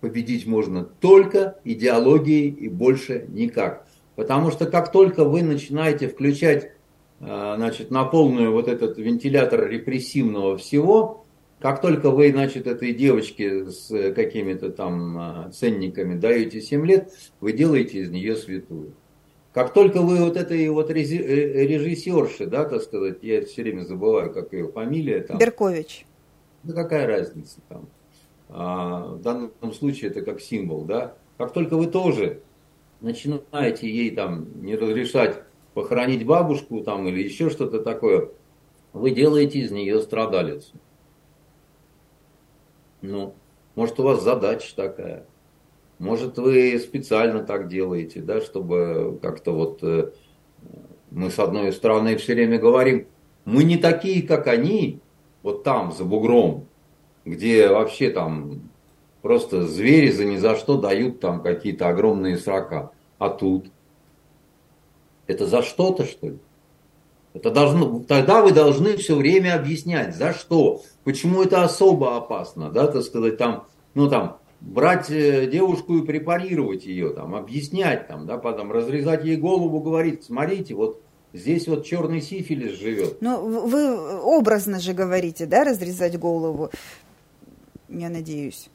победить 0.00 0.46
можно 0.46 0.84
только 0.84 1.58
идеологией 1.64 2.50
и 2.50 2.68
больше 2.68 3.26
никак. 3.28 3.86
Потому 4.14 4.50
что 4.50 4.66
как 4.66 4.92
только 4.92 5.24
вы 5.24 5.42
начинаете 5.42 6.08
включать 6.08 6.72
э, 7.20 7.54
значит, 7.56 7.90
на 7.90 8.04
полную 8.04 8.52
вот 8.52 8.68
этот 8.68 8.98
вентилятор 8.98 9.68
репрессивного 9.68 10.56
всего, 10.58 11.24
как 11.58 11.80
только 11.80 12.10
вы, 12.10 12.30
значит, 12.30 12.66
этой 12.66 12.92
девочке 12.92 13.70
с 13.70 14.12
какими-то 14.12 14.70
там 14.70 15.18
э, 15.48 15.50
ценниками 15.52 16.18
даете 16.18 16.60
7 16.60 16.86
лет, 16.86 17.10
вы 17.40 17.52
делаете 17.52 18.00
из 18.00 18.10
нее 18.10 18.36
святую. 18.36 18.92
Как 19.52 19.72
только 19.72 20.02
вы 20.02 20.22
вот 20.22 20.36
этой 20.36 20.68
вот 20.68 20.90
э, 20.90 20.94
режиссерши, 20.94 22.46
да, 22.46 22.64
так 22.66 22.82
сказать, 22.82 23.18
я 23.22 23.44
все 23.44 23.62
время 23.62 23.82
забываю, 23.82 24.30
как 24.32 24.52
ее 24.52 24.68
фамилия 24.68 25.20
там. 25.20 25.38
Беркович. 25.38 26.04
Ну 26.62 26.74
какая 26.74 27.06
разница 27.06 27.60
там. 27.68 27.88
А, 28.48 29.08
в 29.14 29.20
данном 29.20 29.72
случае 29.72 30.10
это 30.10 30.22
как 30.22 30.40
символ, 30.40 30.84
да. 30.84 31.14
Как 31.38 31.52
только 31.52 31.76
вы 31.76 31.86
тоже 31.86 32.42
начинаете 33.00 33.90
ей 33.90 34.10
там 34.10 34.62
не 34.62 34.76
разрешать 34.76 35.42
похоронить 35.74 36.24
бабушку 36.24 36.80
там 36.80 37.06
или 37.06 37.22
еще 37.22 37.50
что-то 37.50 37.80
такое, 37.80 38.30
вы 38.92 39.10
делаете 39.10 39.58
из 39.58 39.70
нее 39.70 40.00
страдалицу. 40.00 40.72
Ну, 43.02 43.34
может 43.74 44.00
у 44.00 44.04
вас 44.04 44.22
задача 44.22 44.74
такая. 44.74 45.26
Может 45.98 46.38
вы 46.38 46.78
специально 46.78 47.42
так 47.42 47.68
делаете, 47.68 48.20
да, 48.20 48.40
чтобы 48.40 49.18
как-то 49.22 49.52
вот 49.52 49.82
э, 49.82 50.12
мы 51.10 51.30
с 51.30 51.38
одной 51.38 51.72
стороны 51.72 52.16
все 52.16 52.34
время 52.34 52.58
говорим, 52.58 53.06
мы 53.44 53.64
не 53.64 53.76
такие, 53.76 54.26
как 54.26 54.46
они, 54.46 55.00
вот 55.42 55.62
там, 55.62 55.92
за 55.92 56.04
бугром, 56.04 56.66
где 57.26 57.68
вообще 57.68 58.10
там 58.10 58.70
просто 59.20 59.66
звери 59.66 60.10
за 60.10 60.24
ни 60.24 60.36
за 60.36 60.56
что 60.56 60.78
дают 60.78 61.20
там 61.20 61.42
какие-то 61.42 61.88
огромные 61.88 62.38
срока. 62.38 62.92
А 63.18 63.28
тут 63.28 63.66
это 65.26 65.46
за 65.46 65.62
что-то, 65.62 66.04
что 66.04 66.28
ли? 66.28 66.38
Это 67.34 67.50
должно, 67.50 68.00
тогда 68.00 68.40
вы 68.40 68.52
должны 68.52 68.96
все 68.96 69.14
время 69.14 69.56
объяснять, 69.56 70.16
за 70.16 70.32
что, 70.32 70.80
почему 71.04 71.42
это 71.42 71.64
особо 71.64 72.16
опасно, 72.16 72.70
да, 72.70 72.86
так 72.86 73.02
сказать, 73.02 73.36
там, 73.36 73.66
ну 73.92 74.08
там, 74.08 74.38
брать 74.62 75.10
э, 75.10 75.46
девушку 75.46 75.98
и 75.98 76.06
препарировать 76.06 76.86
ее, 76.86 77.10
там, 77.10 77.34
объяснять, 77.34 78.08
там, 78.08 78.26
да, 78.26 78.38
потом 78.38 78.72
разрезать 78.72 79.22
ей 79.24 79.36
голову, 79.36 79.80
говорить, 79.80 80.24
смотрите, 80.24 80.74
вот 80.74 81.02
здесь 81.34 81.68
вот 81.68 81.84
черный 81.84 82.22
сифилис 82.22 82.78
живет. 82.78 83.18
Ну, 83.20 83.66
вы 83.66 84.18
образно 84.18 84.80
же 84.80 84.94
говорите, 84.94 85.44
да, 85.44 85.64
разрезать 85.64 86.18
голову 86.18 86.70
я 87.88 88.08
надеюсь. 88.08 88.68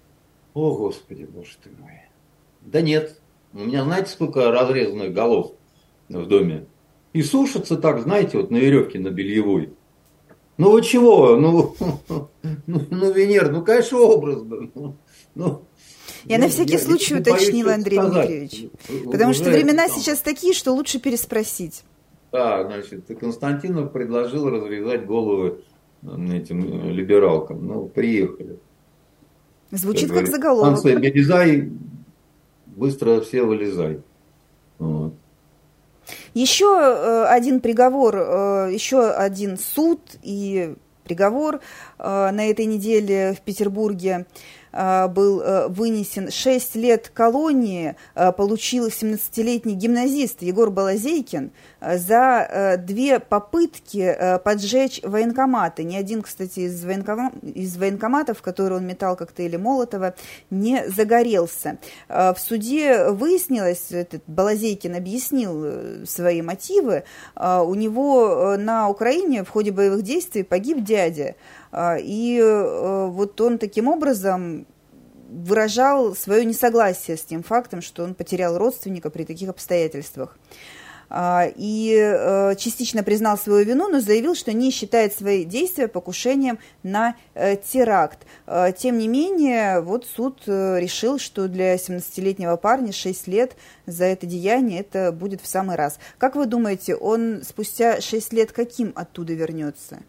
О, 0.53 0.75
Господи, 0.75 1.23
Боже 1.23 1.51
ты 1.63 1.69
мой. 1.79 2.01
Да 2.61 2.81
нет. 2.81 3.19
У 3.53 3.59
меня, 3.59 3.83
знаете, 3.83 4.09
сколько 4.11 4.51
разрезанных 4.51 5.13
голов 5.13 5.53
в 6.09 6.25
доме? 6.27 6.65
И 7.13 7.21
сушатся 7.23 7.77
так, 7.77 8.01
знаете, 8.01 8.37
вот 8.37 8.51
на 8.51 8.57
веревке 8.57 8.99
на 8.99 9.09
бельевой. 9.09 9.73
Ну 10.57 10.71
вы 10.71 10.81
чего? 10.81 11.35
Ну, 11.35 11.75
ну, 12.67 12.81
ну 12.89 13.11
Венер, 13.11 13.51
ну, 13.51 13.63
конечно, 13.63 13.99
образно. 13.99 14.69
Ну, 14.75 14.95
ну, 15.35 15.65
я 16.25 16.37
ну, 16.37 16.45
на 16.45 16.49
всякий 16.49 16.73
я, 16.73 16.79
случай 16.79 17.15
уточнила, 17.15 17.73
Андрей 17.73 17.97
сказать. 17.97 18.27
Дмитриевич. 18.27 18.69
Потому 19.11 19.33
что 19.33 19.49
времена 19.49 19.87
там. 19.87 19.97
сейчас 19.97 20.21
такие, 20.21 20.53
что 20.53 20.71
лучше 20.73 20.99
переспросить. 20.99 21.83
Да, 22.31 22.63
значит, 22.63 23.05
Константинов 23.19 23.91
предложил 23.91 24.49
разрезать 24.49 25.05
головы 25.05 25.63
этим 26.03 26.91
либералкам. 26.91 27.65
Ну, 27.65 27.87
приехали. 27.87 28.59
Звучит 29.71 30.09
как, 30.09 30.19
как 30.19 30.27
заголовок. 30.27 30.77
Станция 30.77 30.99
Березай, 30.99 31.69
быстро 32.67 33.21
все 33.21 33.43
вылезай. 33.43 33.99
Вот. 34.79 35.13
Еще 36.33 36.65
э, 36.65 37.25
один 37.25 37.59
приговор, 37.59 38.15
э, 38.15 38.69
еще 38.73 39.09
один 39.11 39.57
суд 39.57 40.01
и 40.23 40.75
приговор 41.03 41.61
э, 41.99 42.31
на 42.31 42.49
этой 42.49 42.65
неделе 42.65 43.33
в 43.37 43.41
Петербурге 43.41 44.25
Э, 44.25 44.60
был 44.71 45.41
э, 45.41 45.67
вынесен 45.67 46.31
6 46.31 46.75
лет 46.75 47.09
колонии, 47.13 47.95
э, 48.15 48.31
получил 48.31 48.87
17-летний 48.87 49.73
гимназист 49.73 50.41
Егор 50.41 50.69
Балазейкин 50.69 51.51
за 51.81 52.77
две 52.85 53.19
попытки 53.19 54.15
поджечь 54.43 55.01
военкоматы. 55.03 55.83
Ни 55.83 55.95
один, 55.95 56.21
кстати, 56.21 56.61
из, 56.61 56.85
военком... 56.85 57.29
из 57.41 57.75
военкоматов, 57.75 58.37
в 58.37 58.41
которые 58.43 58.77
он 58.77 58.85
метал 58.85 59.15
коктейли 59.15 59.57
Молотова, 59.57 60.13
не 60.51 60.87
загорелся. 60.87 61.79
В 62.07 62.35
суде 62.37 63.09
выяснилось, 63.09 63.91
этот 63.91 64.21
Балазейкин 64.27 64.95
объяснил 64.95 66.05
свои 66.05 66.43
мотивы, 66.43 67.03
у 67.35 67.73
него 67.73 68.55
на 68.57 68.87
Украине 68.87 69.43
в 69.43 69.49
ходе 69.49 69.71
боевых 69.71 70.03
действий 70.03 70.43
погиб 70.43 70.83
дядя. 70.83 71.35
А, 71.71 71.97
и 71.97 72.37
э, 72.37 73.07
вот 73.07 73.39
он 73.39 73.57
таким 73.57 73.87
образом 73.87 74.67
выражал 75.29 76.13
свое 76.15 76.43
несогласие 76.43 77.15
с 77.15 77.23
тем 77.23 77.41
фактом, 77.43 77.81
что 77.81 78.03
он 78.03 78.13
потерял 78.13 78.57
родственника 78.57 79.09
при 79.09 79.23
таких 79.23 79.49
обстоятельствах. 79.49 80.37
А, 81.13 81.47
и 81.55 81.93
э, 81.93 82.55
частично 82.57 83.03
признал 83.03 83.37
свою 83.37 83.65
вину, 83.65 83.89
но 83.89 84.01
заявил, 84.01 84.35
что 84.35 84.53
не 84.53 84.71
считает 84.71 85.13
свои 85.13 85.45
действия 85.45 85.87
покушением 85.87 86.59
на 86.83 87.15
э, 87.33 87.55
теракт. 87.55 88.19
Тем 88.77 88.97
не 88.97 89.07
менее, 89.07 89.81
вот 89.81 90.05
суд 90.05 90.41
решил, 90.47 91.19
что 91.19 91.47
для 91.47 91.75
17-летнего 91.75 92.55
парня 92.57 92.91
6 92.91 93.27
лет 93.27 93.55
за 93.85 94.05
это 94.05 94.25
деяние 94.25 94.81
это 94.81 95.11
будет 95.11 95.41
в 95.41 95.47
самый 95.47 95.75
раз. 95.75 95.99
Как 96.17 96.35
вы 96.35 96.45
думаете, 96.45 96.95
он 96.95 97.41
спустя 97.43 98.01
6 98.01 98.33
лет 98.33 98.51
каким 98.51 98.91
оттуда 98.95 99.33
вернется? 99.33 99.99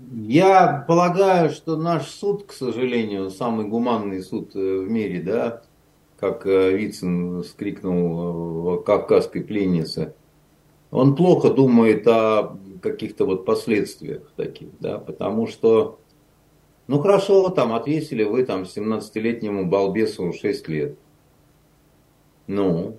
Я 0.00 0.84
полагаю, 0.88 1.50
что 1.50 1.76
наш 1.76 2.08
суд, 2.08 2.46
к 2.46 2.52
сожалению, 2.52 3.30
самый 3.30 3.66
гуманный 3.66 4.22
суд 4.22 4.54
э, 4.56 4.78
в 4.78 4.90
мире, 4.90 5.22
да, 5.22 5.62
как 6.18 6.46
э, 6.46 6.76
Вицин 6.76 7.44
скрикнул 7.44 8.78
в 8.78 8.82
кавказской 8.82 9.40
пленнице, 9.40 10.14
он 10.90 11.14
плохо 11.14 11.50
думает 11.50 12.06
о 12.08 12.58
каких-то 12.82 13.24
вот 13.24 13.44
последствиях 13.44 14.30
таких, 14.36 14.68
да, 14.80 14.98
потому 14.98 15.46
что, 15.46 16.00
ну 16.88 16.98
хорошо, 17.00 17.48
там 17.50 17.72
отвесили 17.72 18.24
вы 18.24 18.44
там 18.44 18.62
17-летнему 18.62 19.66
балбесу 19.66 20.32
6 20.32 20.68
лет. 20.68 20.98
Ну, 22.46 22.98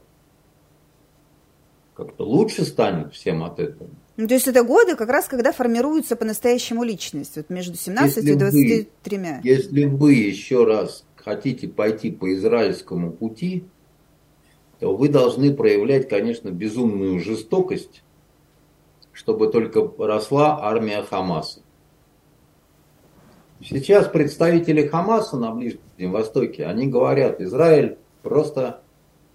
как-то 1.93 2.26
лучше 2.26 2.64
станет 2.64 3.14
всем 3.14 3.43
от 3.43 3.60
этого. 3.60 3.89
Ну, 4.18 4.28
то 4.28 4.34
есть 4.34 4.47
это 4.47 4.63
годы, 4.63 4.95
как 4.95 5.09
раз 5.09 5.28
когда 5.28 5.51
формируется 5.51 6.16
по-настоящему 6.16 6.84
личность, 6.84 7.36
вот 7.36 7.49
между 7.49 7.76
17 7.76 8.18
если 8.18 8.32
и 8.32 8.36
23. 8.36 9.18
Вы, 9.18 9.39
если 9.43 9.86
вы 9.86 10.13
еще 10.13 10.63
раз 10.63 11.05
хотите 11.18 11.68
пойти 11.68 12.11
по 12.11 12.34
израильскому 12.34 13.11
пути, 13.11 13.66
то 14.80 14.95
вы 14.95 15.09
должны 15.09 15.53
проявлять, 15.53 16.07
конечно, 16.07 16.49
безумную 16.49 17.20
жестокость, 17.20 18.03
чтобы 19.11 19.51
только 19.51 19.89
росла 19.97 20.59
армия 20.61 21.03
Хамаса. 21.03 21.61
Сейчас 23.61 24.07
представители 24.07 24.88
Хамаса 24.88 25.38
на 25.38 25.51
Ближнем 25.51 26.11
Востоке, 26.11 26.66
они 26.66 26.88
говорят, 26.88 27.41
Израиль 27.41 27.97
просто 28.22 28.82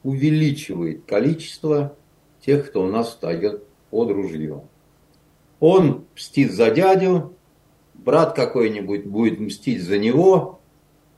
увеличивает 0.04 1.04
количество 1.04 1.96
тех, 2.44 2.68
кто 2.68 2.82
у 2.82 2.86
нас 2.86 3.08
встает 3.08 3.64
под 3.90 4.10
ружье. 4.10 4.62
Он 5.58 6.04
мстит 6.14 6.52
за 6.52 6.70
дядю, 6.70 7.34
брат 7.94 8.34
какой-нибудь 8.34 9.06
будет 9.06 9.40
мстить 9.40 9.82
за 9.82 9.98
него, 9.98 10.60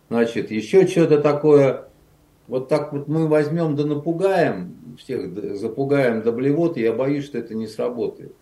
значит, 0.09 0.51
еще 0.51 0.87
что-то 0.87 1.21
такое. 1.21 1.89
Вот 2.49 2.69
так 2.69 2.93
вот 2.93 3.07
мы 3.09 3.29
возьмем 3.29 3.77
да 3.77 3.85
напугаем, 3.85 4.97
всех 4.99 5.57
запугаем 5.57 6.23
до 6.23 6.33
блевоты, 6.33 6.81
я 6.81 6.93
боюсь, 6.93 7.25
что 7.25 7.39
это 7.39 7.55
не 7.55 7.67
сработает. 7.67 8.35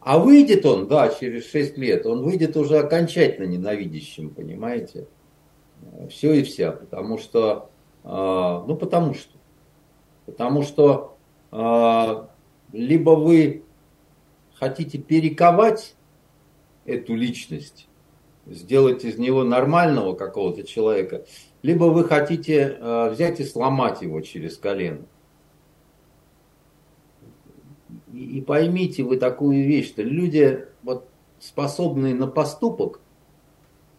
А 0.00 0.18
выйдет 0.18 0.64
он, 0.66 0.88
да, 0.88 1.08
через 1.08 1.48
6 1.50 1.78
лет, 1.78 2.06
он 2.06 2.22
выйдет 2.22 2.56
уже 2.56 2.78
окончательно 2.78 3.46
ненавидящим, 3.46 4.30
понимаете? 4.30 5.06
все 6.10 6.32
и 6.34 6.42
вся, 6.42 6.72
потому 6.72 7.18
что, 7.18 7.70
ну 8.04 8.76
потому 8.76 9.14
что, 9.14 9.38
потому 10.26 10.62
что 10.62 11.16
либо 12.72 13.10
вы 13.10 13.62
хотите 14.54 14.98
перековать 14.98 15.94
эту 16.84 17.14
личность, 17.14 17.88
сделать 18.46 19.04
из 19.04 19.18
него 19.18 19.44
нормального 19.44 20.14
какого-то 20.14 20.64
человека, 20.64 21.24
либо 21.62 21.84
вы 21.84 22.04
хотите 22.04 22.76
э, 22.78 23.10
взять 23.10 23.40
и 23.40 23.44
сломать 23.44 24.02
его 24.02 24.20
через 24.20 24.56
колено. 24.56 25.06
И, 28.12 28.42
поймите 28.42 29.04
вы 29.04 29.16
такую 29.16 29.64
вещь, 29.64 29.88
что 29.88 30.02
люди, 30.02 30.66
вот, 30.82 31.08
способные 31.38 32.14
на 32.14 32.26
поступок, 32.26 33.00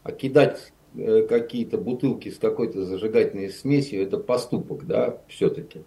а 0.04 0.12
кидать 0.12 0.74
э, 0.96 1.26
какие-то 1.28 1.78
бутылки 1.78 2.30
с 2.30 2.38
какой-то 2.38 2.86
зажигательной 2.86 3.50
смесью, 3.50 4.04
это 4.04 4.18
поступок, 4.18 4.86
да, 4.86 5.22
все-таки. 5.28 5.84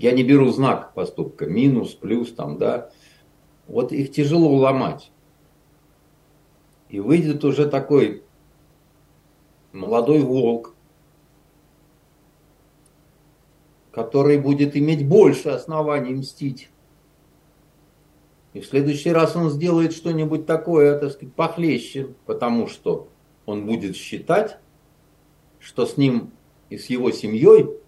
Я 0.00 0.12
не 0.12 0.22
беру 0.22 0.48
знак 0.48 0.94
поступка, 0.94 1.44
минус, 1.44 1.90
плюс, 1.90 2.32
там, 2.32 2.56
да. 2.56 2.90
Вот 3.66 3.92
их 3.92 4.10
тяжело 4.10 4.50
ломать. 4.56 5.12
И 6.88 7.00
выйдет 7.00 7.44
уже 7.44 7.68
такой 7.68 8.22
молодой 9.72 10.20
волк, 10.20 10.74
который 13.90 14.38
будет 14.38 14.74
иметь 14.74 15.06
больше 15.06 15.50
оснований 15.50 16.14
мстить. 16.14 16.70
И 18.54 18.60
в 18.60 18.66
следующий 18.66 19.12
раз 19.12 19.36
он 19.36 19.50
сделает 19.50 19.92
что-нибудь 19.92 20.46
такое, 20.46 20.98
так 20.98 21.12
сказать, 21.12 21.34
похлеще, 21.34 22.14
потому 22.24 22.68
что 22.68 23.08
он 23.44 23.66
будет 23.66 23.96
считать, 23.96 24.56
что 25.58 25.84
с 25.84 25.98
ним 25.98 26.30
и 26.70 26.78
с 26.78 26.86
его 26.86 27.10
семьей 27.10 27.79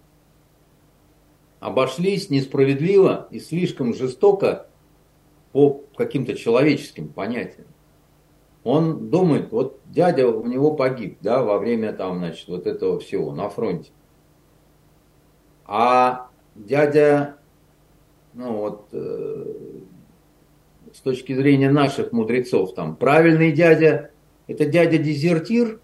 обошлись 1.63 2.29
несправедливо 2.29 3.27
и 3.31 3.39
слишком 3.39 3.93
жестоко 3.93 4.67
по 5.51 5.83
каким-то 5.95 6.35
человеческим 6.35 7.09
понятиям 7.09 7.67
он 8.63 9.09
думает, 9.09 9.51
вот 9.51 9.79
дядя 9.85 10.27
у 10.27 10.45
него 10.45 10.75
погиб, 10.75 11.17
да, 11.21 11.43
во 11.43 11.57
время 11.57 11.93
там, 11.93 12.19
значит, 12.19 12.47
вот 12.47 12.65
этого 12.65 12.99
всего 12.99 13.33
на 13.33 13.49
фронте. 13.49 13.91
А 15.65 16.29
дядя, 16.55 17.37
ну 18.33 18.57
вот, 18.57 18.87
э, 18.93 19.45
с 20.93 20.99
точки 20.99 21.33
зрения 21.33 21.71
наших 21.71 22.11
мудрецов, 22.13 22.73
там, 22.73 22.95
правильный 22.95 23.51
дядя, 23.51 24.11
это 24.47 24.65
дядя-дезертир, 24.65 25.79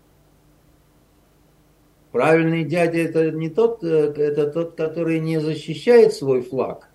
правильный 2.12 2.64
дядя 2.64 2.99
это 2.99 3.32
не 3.32 3.49
тот, 3.49 3.84
э, 3.84 4.14
это 4.16 4.51
тот, 4.51 4.76
который 4.76 5.20
не 5.20 5.39
защищает 5.39 6.14
свой 6.14 6.41
флаг, 6.41 6.89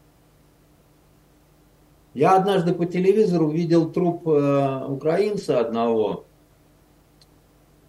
я 2.15 2.37
однажды 2.37 2.73
по 2.73 2.87
телевизору 2.87 3.51
видел 3.51 3.91
труп 3.91 4.29
э, 4.29 4.87
украинца 4.87 5.59
одного, 5.59 6.27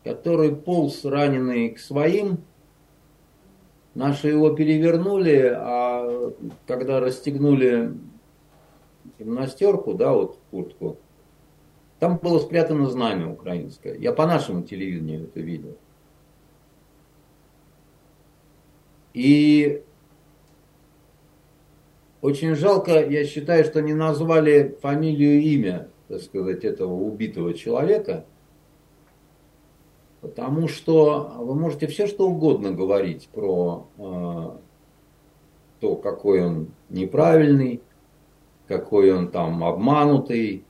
который 0.04 0.56
полз 0.56 1.06
раненый 1.06 1.70
к 1.70 1.80
своим. 1.80 2.40
Наши 3.94 4.30
его 4.30 4.50
перевернули, 4.50 5.54
а 5.56 6.34
когда 6.66 7.00
расстегнули 7.00 7.94
гимнастерку, 9.20 9.94
да, 9.94 10.12
вот 10.12 10.40
куртку, 10.50 10.98
там 12.00 12.18
было 12.18 12.40
спрятано 12.40 12.90
знамя 12.90 13.32
украинское. 13.32 13.96
Я 13.96 14.12
по 14.12 14.26
нашему 14.26 14.64
телевидению 14.64 15.26
это 15.26 15.40
видел. 15.40 15.78
И 19.16 19.82
очень 22.20 22.54
жалко, 22.56 23.02
я 23.02 23.24
считаю, 23.24 23.64
что 23.64 23.82
не 23.82 23.94
назвали 23.94 24.78
фамилию 24.82 25.40
и 25.40 25.54
имя, 25.56 25.88
так 26.10 26.22
сказать, 26.22 26.66
этого 26.66 26.94
убитого 26.94 27.54
человека. 27.54 28.26
Потому 30.20 30.68
что 30.68 31.34
вы 31.38 31.56
можете 31.56 31.88
все 31.88 32.08
что 32.08 32.28
угодно 32.28 32.72
говорить 32.72 33.30
про 33.32 33.88
э, 33.98 34.50
то, 35.80 35.96
какой 35.96 36.46
он 36.46 36.68
неправильный, 36.90 37.82
какой 38.68 39.14
он 39.14 39.30
там 39.30 39.64
обманутый. 39.64 40.66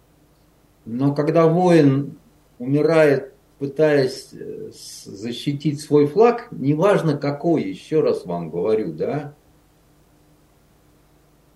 Но 0.86 1.16
когда 1.16 1.48
воин 1.48 2.20
умирает, 2.60 3.34
пытаясь 3.60 4.30
э, 4.34 4.70
защитить 4.72 5.82
свой 5.82 6.08
флаг, 6.08 6.48
неважно 6.52 7.18
какой, 7.18 7.64
еще 7.64 8.02
раз 8.02 8.26
вам 8.26 8.50
говорю, 8.50 8.94
да, 8.94 9.34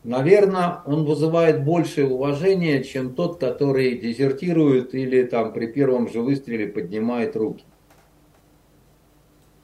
наверное, 0.03 0.81
он 0.85 1.05
вызывает 1.05 1.65
большее 1.65 2.07
уважение, 2.07 2.83
чем 2.83 3.15
тот, 3.15 3.39
который 3.39 3.97
дезертирует 3.97 4.95
или 4.95 5.23
там 5.23 5.51
при 5.53 5.67
первом 5.67 6.09
же 6.09 6.21
выстреле 6.21 6.67
поднимает 6.67 7.35
руки. 7.35 7.65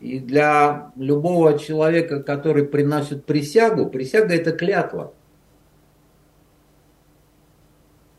И 0.02 0.20
для 0.20 0.92
любого 0.98 1.58
человека, 1.58 2.22
который 2.22 2.66
приносит 2.66 3.26
присягу, 3.26 3.90
присяга 3.90 4.36
это 4.36 4.52
клятва. 4.52 5.14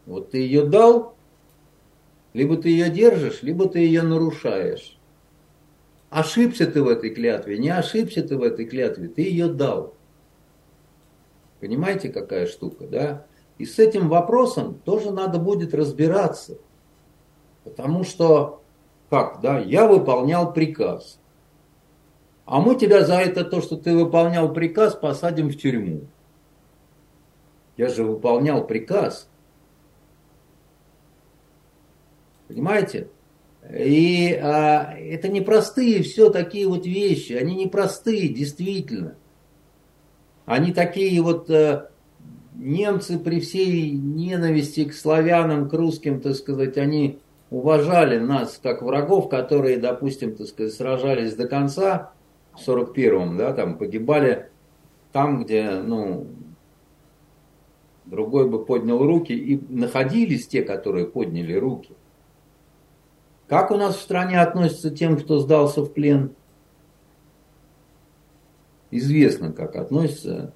Вот 0.06 0.30
ты 0.30 0.38
ее 0.38 0.64
дал, 0.64 1.15
либо 2.36 2.58
ты 2.58 2.68
ее 2.68 2.90
держишь, 2.90 3.42
либо 3.42 3.66
ты 3.66 3.78
ее 3.78 4.02
нарушаешь. 4.02 4.98
Ошибся 6.10 6.66
ты 6.66 6.82
в 6.82 6.88
этой 6.88 7.08
клятве, 7.08 7.56
не 7.56 7.70
ошибся 7.70 8.22
ты 8.22 8.36
в 8.36 8.42
этой 8.42 8.66
клятве, 8.66 9.08
ты 9.08 9.22
ее 9.22 9.48
дал. 9.48 9.94
Понимаете, 11.60 12.10
какая 12.10 12.46
штука, 12.46 12.86
да? 12.86 13.26
И 13.56 13.64
с 13.64 13.78
этим 13.78 14.10
вопросом 14.10 14.74
тоже 14.84 15.12
надо 15.12 15.38
будет 15.38 15.72
разбираться. 15.72 16.58
Потому 17.64 18.04
что, 18.04 18.60
как, 19.08 19.40
да, 19.40 19.58
я 19.58 19.86
выполнял 19.86 20.52
приказ. 20.52 21.18
А 22.44 22.60
мы 22.60 22.74
тебя 22.74 23.02
за 23.02 23.14
это, 23.14 23.46
то, 23.46 23.62
что 23.62 23.78
ты 23.78 23.96
выполнял 23.96 24.52
приказ, 24.52 24.94
посадим 24.94 25.48
в 25.48 25.56
тюрьму. 25.56 26.02
Я 27.78 27.88
же 27.88 28.04
выполнял 28.04 28.66
приказ. 28.66 29.30
Понимаете? 32.48 33.08
И 33.70 34.38
а, 34.40 34.94
это 34.96 35.28
непростые 35.28 36.02
все 36.02 36.30
такие 36.30 36.68
вот 36.68 36.86
вещи. 36.86 37.32
Они 37.32 37.56
непростые, 37.56 38.28
действительно. 38.28 39.16
Они 40.44 40.72
такие 40.72 41.20
вот 41.20 41.50
э, 41.50 41.88
немцы 42.54 43.18
при 43.18 43.40
всей 43.40 43.90
ненависти 43.90 44.84
к 44.84 44.94
славянам, 44.94 45.68
к 45.68 45.72
русским, 45.72 46.20
так 46.20 46.36
сказать, 46.36 46.78
они 46.78 47.18
уважали 47.50 48.18
нас 48.18 48.60
как 48.62 48.82
врагов, 48.82 49.28
которые, 49.28 49.78
допустим, 49.78 50.36
так 50.36 50.46
сказать, 50.46 50.72
сражались 50.72 51.34
до 51.34 51.48
конца 51.48 52.12
в 52.52 52.66
41-м, 52.66 53.36
да, 53.36 53.52
там 53.52 53.76
погибали 53.76 54.50
там, 55.12 55.42
где, 55.42 55.70
ну, 55.70 56.28
другой 58.04 58.48
бы 58.48 58.64
поднял 58.64 58.98
руки, 58.98 59.32
и 59.32 59.60
находились 59.68 60.46
те, 60.46 60.62
которые 60.62 61.06
подняли 61.06 61.54
руки. 61.54 61.94
Как 63.48 63.70
у 63.70 63.76
нас 63.76 63.96
в 63.96 64.02
стране 64.02 64.40
относятся 64.40 64.90
тем, 64.90 65.18
кто 65.18 65.38
сдался 65.38 65.82
в 65.82 65.92
плен? 65.92 66.34
известно, 68.90 69.52
как 69.52 69.76
относятся 69.76 70.52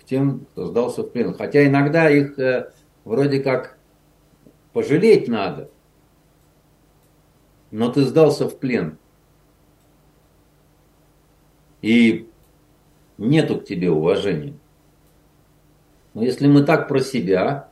к 0.00 0.04
тем, 0.04 0.46
кто 0.52 0.66
сдался 0.66 1.02
в 1.02 1.10
плен. 1.10 1.34
Хотя 1.34 1.66
иногда 1.66 2.10
их 2.10 2.38
э, 2.38 2.72
вроде 3.04 3.40
как 3.40 3.78
пожалеть 4.72 5.28
надо. 5.28 5.70
Но 7.70 7.90
ты 7.90 8.02
сдался 8.02 8.48
в 8.48 8.58
плен. 8.58 8.98
И 11.80 12.28
нету 13.18 13.60
к 13.60 13.64
тебе 13.64 13.90
уважения. 13.90 14.54
Но 16.14 16.22
если 16.22 16.46
мы 16.46 16.64
так 16.64 16.88
про 16.88 17.00
себя, 17.00 17.70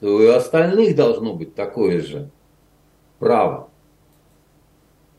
то 0.00 0.20
и 0.20 0.26
у 0.26 0.32
остальных 0.32 0.96
должно 0.96 1.34
быть 1.34 1.54
такое 1.54 2.00
же 2.00 2.30
право. 3.18 3.68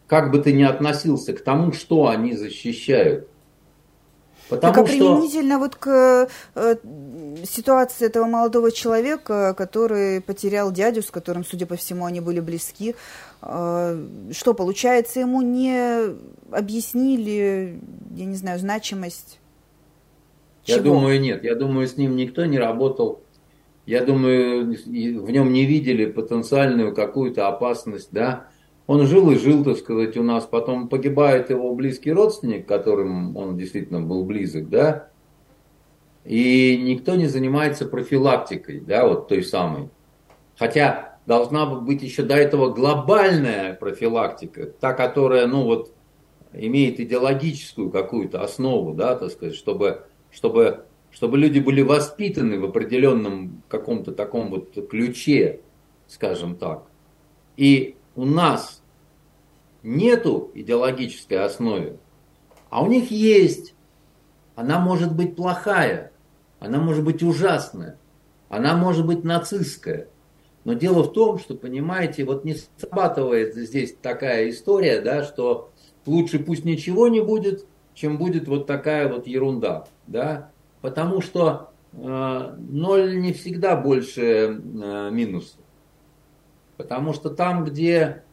Как 0.07 0.31
бы 0.31 0.39
ты 0.39 0.53
ни 0.53 0.63
относился 0.63 1.33
к 1.33 1.43
тому, 1.43 1.71
что 1.71 2.07
они 2.07 2.33
защищают– 2.33 3.27
Потому 4.49 4.83
применительно 4.83 5.55
что... 5.55 5.59
вот 5.59 5.75
к 5.75 6.29
э, 6.55 6.75
ситуации 7.45 8.07
этого 8.07 8.25
молодого 8.25 8.71
человека, 8.71 9.53
который 9.55 10.21
потерял 10.21 10.71
дядю, 10.71 11.03
с 11.03 11.11
которым, 11.11 11.45
судя 11.45 11.67
по 11.67 11.75
всему, 11.75 12.05
они 12.05 12.19
были 12.19 12.39
близки, 12.39 12.95
э, 13.41 14.07
что, 14.31 14.53
получается, 14.55 15.19
ему 15.19 15.43
не 15.43 16.15
объяснили, 16.51 17.79
я 18.15 18.25
не 18.25 18.35
знаю, 18.35 18.57
значимость 18.59 19.39
Я 20.65 20.75
чего? 20.75 20.95
думаю, 20.95 21.21
нет. 21.21 21.43
Я 21.43 21.53
думаю, 21.53 21.87
с 21.87 21.95
ним 21.95 22.15
никто 22.15 22.45
не 22.45 22.57
работал. 22.57 23.21
Я 23.89 24.05
думаю, 24.05 24.67
в 24.67 25.31
нем 25.31 25.51
не 25.51 25.65
видели 25.65 26.05
потенциальную 26.05 26.93
какую-то 26.93 27.47
опасность, 27.47 28.09
да. 28.11 28.45
он 28.85 29.07
жил 29.07 29.31
и 29.31 29.35
жил, 29.35 29.63
так 29.63 29.77
сказать, 29.77 30.15
у 30.15 30.21
нас, 30.21 30.45
потом 30.45 30.89
погибает 30.89 31.49
его 31.49 31.73
близкий 31.73 32.11
родственник, 32.11 32.67
которым 32.67 33.35
он 33.35 33.57
действительно 33.57 33.99
был 33.99 34.25
близок, 34.25 34.69
да, 34.69 35.07
и 36.23 36.79
никто 36.79 37.15
не 37.15 37.25
занимается 37.25 37.87
профилактикой, 37.87 38.79
да, 38.79 39.07
вот 39.07 39.27
той 39.27 39.41
самой. 39.41 39.89
Хотя 40.55 41.17
должна 41.25 41.65
быть 41.65 42.03
еще 42.03 42.21
до 42.21 42.35
этого 42.35 42.71
глобальная 42.71 43.73
профилактика, 43.73 44.67
та, 44.67 44.93
которая, 44.93 45.47
ну 45.47 45.63
вот, 45.63 45.91
имеет 46.53 46.99
идеологическую 46.99 47.89
какую-то 47.89 48.43
основу, 48.43 48.93
да, 48.93 49.15
так 49.15 49.31
сказать, 49.31 49.55
чтобы, 49.55 50.03
чтобы, 50.29 50.85
чтобы 51.11 51.37
люди 51.37 51.59
были 51.59 51.81
воспитаны 51.81 52.59
в 52.59 52.65
определенном 52.65 53.63
каком-то 53.67 54.11
таком 54.11 54.49
вот 54.49 54.89
ключе, 54.89 55.61
скажем 56.07 56.55
так. 56.55 56.83
И 57.57 57.95
у 58.15 58.25
нас 58.25 58.81
нету 59.83 60.51
идеологической 60.53 61.39
основы, 61.43 61.97
а 62.69 62.83
у 62.83 62.87
них 62.87 63.11
есть. 63.11 63.75
Она 64.55 64.79
может 64.79 65.15
быть 65.15 65.35
плохая, 65.35 66.11
она 66.59 66.79
может 66.79 67.03
быть 67.03 67.23
ужасная, 67.23 67.97
она 68.49 68.75
может 68.75 69.05
быть 69.05 69.23
нацистская. 69.23 70.09
Но 70.65 70.73
дело 70.73 71.03
в 71.03 71.13
том, 71.13 71.39
что, 71.39 71.55
понимаете, 71.55 72.25
вот 72.25 72.43
не 72.43 72.55
срабатывает 72.77 73.55
здесь 73.55 73.95
такая 74.01 74.49
история, 74.49 74.99
да, 75.01 75.23
что 75.23 75.71
лучше 76.05 76.39
пусть 76.39 76.65
ничего 76.65 77.07
не 77.07 77.21
будет, 77.21 77.65
чем 77.93 78.17
будет 78.17 78.47
вот 78.47 78.67
такая 78.67 79.07
вот 79.11 79.27
ерунда, 79.27 79.87
да, 80.07 80.51
потому 80.81 81.21
что 81.21 81.71
э, 81.93 82.55
ноль 82.57 83.19
не 83.19 83.33
всегда 83.33 83.75
больше 83.75 84.21
э, 84.21 85.09
минуса, 85.11 85.57
потому 86.77 87.13
что 87.13 87.29
там, 87.29 87.65
где 87.65 88.23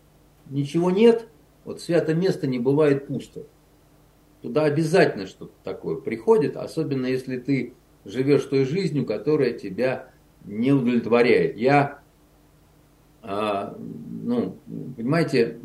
ничего 0.50 0.90
нет, 0.90 1.28
вот 1.64 1.80
свято 1.80 2.14
место 2.14 2.46
не 2.46 2.58
бывает 2.58 3.06
пусто. 3.06 3.42
Туда 4.42 4.64
обязательно 4.64 5.26
что-то 5.26 5.54
такое 5.64 5.96
приходит, 5.96 6.56
особенно 6.56 7.06
если 7.06 7.38
ты 7.38 7.74
живешь 8.04 8.44
той 8.44 8.64
жизнью, 8.64 9.04
которая 9.04 9.52
тебя 9.52 10.10
не 10.44 10.72
удовлетворяет. 10.72 11.56
Я, 11.56 12.00
э, 13.22 13.74
ну, 14.22 14.56
понимаете, 14.96 15.58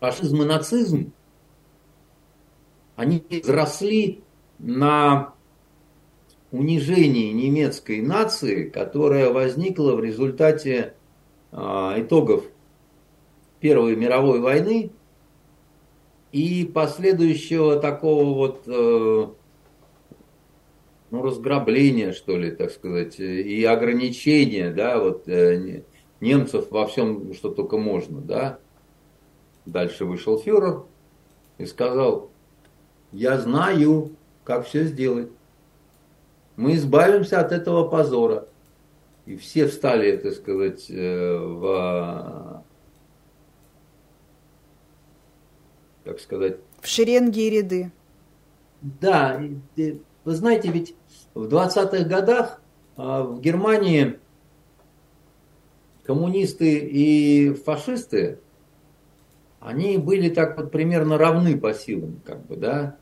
фашизм 0.00 0.42
и 0.42 0.44
нацизм, 0.46 1.12
они 2.96 3.24
взросли 3.30 4.24
на 4.58 5.34
унижении 6.50 7.32
немецкой 7.32 8.00
нации, 8.00 8.68
которая 8.68 9.30
возникла 9.30 9.94
в 9.94 10.02
результате 10.02 10.94
а, 11.52 11.94
итогов 11.98 12.44
Первой 13.60 13.96
мировой 13.96 14.40
войны 14.40 14.90
и 16.32 16.64
последующего 16.64 17.80
такого 17.80 18.34
вот 18.34 18.62
э, 18.66 19.26
ну, 21.10 21.22
разграбления, 21.22 22.12
что 22.12 22.36
ли, 22.36 22.50
так 22.50 22.70
сказать, 22.70 23.18
и 23.18 23.64
ограничения, 23.64 24.70
да, 24.70 24.98
вот 24.98 25.26
э, 25.26 25.82
немцев 26.20 26.70
во 26.70 26.86
всем, 26.86 27.32
что 27.34 27.50
только 27.50 27.78
можно, 27.78 28.20
да. 28.20 28.58
Дальше 29.64 30.04
вышел 30.04 30.38
фюрер 30.38 30.84
и 31.58 31.66
сказал, 31.66 32.30
я 33.12 33.38
знаю, 33.38 34.12
как 34.48 34.66
все 34.66 34.84
сделать. 34.84 35.28
Мы 36.56 36.76
избавимся 36.76 37.38
от 37.38 37.52
этого 37.52 37.86
позора. 37.86 38.48
И 39.26 39.36
все 39.36 39.66
встали, 39.66 40.16
так 40.16 40.32
сказать, 40.32 40.86
э, 40.88 41.36
в, 41.36 42.64
как 46.02 46.18
сказать... 46.18 46.56
В 46.80 46.86
шеренги 46.86 47.40
и 47.40 47.50
ряды. 47.50 47.92
Да, 48.80 49.38
вы 49.76 50.34
знаете, 50.34 50.70
ведь 50.70 50.94
в 51.34 51.44
20-х 51.44 52.04
годах 52.04 52.62
а, 52.96 53.24
в 53.24 53.42
Германии 53.42 54.18
коммунисты 56.04 56.78
и 56.78 57.52
фашисты 57.52 58.38
они 59.60 59.98
были 59.98 60.30
так 60.30 60.56
вот 60.56 60.70
примерно 60.70 61.18
равны 61.18 61.58
по 61.58 61.74
силам, 61.74 62.22
как 62.24 62.46
бы, 62.46 62.56
да. 62.56 62.96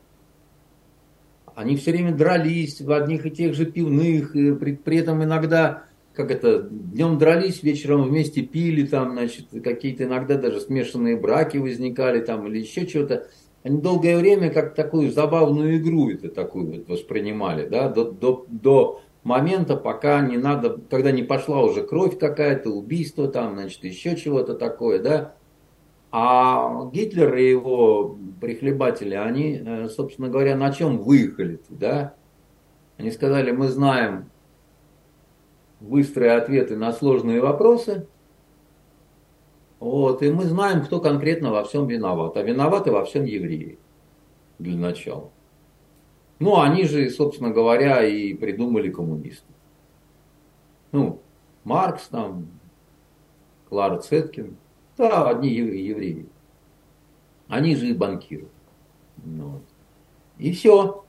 Они 1.57 1.75
все 1.75 1.89
время 1.89 2.11
дрались 2.13 2.81
в 2.81 2.91
одних 2.91 3.25
и 3.25 3.31
тех 3.31 3.55
же 3.55 3.65
пивных, 3.65 4.35
и 4.35 4.53
при, 4.53 4.73
при 4.75 4.97
этом 4.97 5.23
иногда, 5.23 5.85
как 6.13 6.29
это, 6.29 6.61
днем 6.69 7.17
дрались, 7.17 7.63
вечером 7.63 8.03
вместе 8.03 8.43
пили, 8.43 8.85
там, 8.85 9.13
значит, 9.13 9.47
какие-то 9.63 10.03
иногда 10.03 10.35
даже 10.35 10.59
смешанные 10.59 11.17
браки 11.17 11.57
возникали 11.57 12.19
там 12.19 12.45
или 12.45 12.59
еще 12.59 12.87
что-то. 12.87 13.25
Они 13.63 13.81
долгое 13.81 14.19
время 14.19 14.51
как 14.51 14.75
такую 14.75 15.09
забавную 15.09 15.79
игру 15.79 16.11
это 16.11 16.29
такую 16.29 16.85
воспринимали, 16.87 17.67
да, 17.67 17.89
до, 17.89 18.11
до, 18.11 18.45
до 18.47 19.01
момента, 19.23 19.77
пока 19.77 20.21
не 20.21 20.37
надо, 20.37 20.79
когда 20.91 21.09
не 21.09 21.23
пошла 21.23 21.63
уже 21.63 21.81
кровь 21.81 22.19
какая-то, 22.19 22.69
убийство 22.69 23.27
там, 23.29 23.55
значит, 23.55 23.83
еще 23.83 24.15
чего-то 24.15 24.53
такое, 24.53 24.99
да, 24.99 25.33
а 26.11 26.89
Гитлер 26.91 27.35
и 27.35 27.49
его 27.49 28.17
прихлебатели, 28.39 29.15
они, 29.15 29.61
э, 29.63 29.89
собственно 29.89 30.29
говоря, 30.29 30.55
на 30.55 30.71
чем 30.71 30.99
выехали, 30.99 31.59
да? 31.69 32.15
Они 32.97 33.11
сказали, 33.11 33.51
мы 33.51 33.67
знаем 33.67 34.29
быстрые 35.79 36.31
ответы 36.31 36.77
на 36.77 36.93
сложные 36.93 37.41
вопросы, 37.41 38.07
вот, 39.79 40.23
и 40.23 40.31
мы 40.31 40.45
знаем, 40.45 40.83
кто 40.83 40.99
конкретно 40.99 41.51
во 41.51 41.63
всем 41.63 41.85
виноват. 41.87 42.35
А 42.35 42.41
виноваты 42.41 42.91
во 42.91 43.05
всем 43.05 43.25
евреи, 43.25 43.77
для 44.57 44.75
начала. 44.75 45.29
Ну, 46.39 46.59
они 46.59 46.85
же, 46.85 47.07
собственно 47.09 47.51
говоря, 47.51 48.03
и 48.03 48.33
придумали 48.33 48.89
коммунистов. 48.89 49.55
Ну, 50.91 51.19
Маркс 51.63 52.07
там, 52.07 52.47
Клара 53.69 53.99
Цеткин– 53.99 54.55
да, 54.97 55.29
одни 55.29 55.49
евреи. 55.49 56.27
Они 57.47 57.75
же 57.75 57.89
и 57.89 57.93
банкиры. 57.93 58.47
Ну 59.23 59.49
вот. 59.49 59.63
И 60.37 60.51
все. 60.51 61.03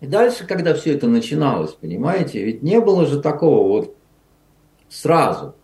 И 0.00 0.06
дальше, 0.06 0.46
когда 0.46 0.74
все 0.74 0.94
это 0.94 1.08
начиналось, 1.08 1.72
понимаете, 1.72 2.44
ведь 2.44 2.62
не 2.62 2.80
было 2.80 3.06
же 3.06 3.22
такого 3.22 3.68
вот 3.68 3.96
сразу. 4.88 5.54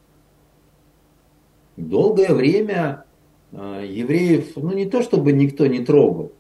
Долгое 1.77 2.33
время 2.33 3.05
э, 3.53 3.85
евреев, 3.87 4.57
ну 4.57 4.73
не 4.73 4.89
то 4.89 5.03
чтобы 5.03 5.33
никто 5.33 5.67
не 5.67 5.85
трогал, 5.85 6.33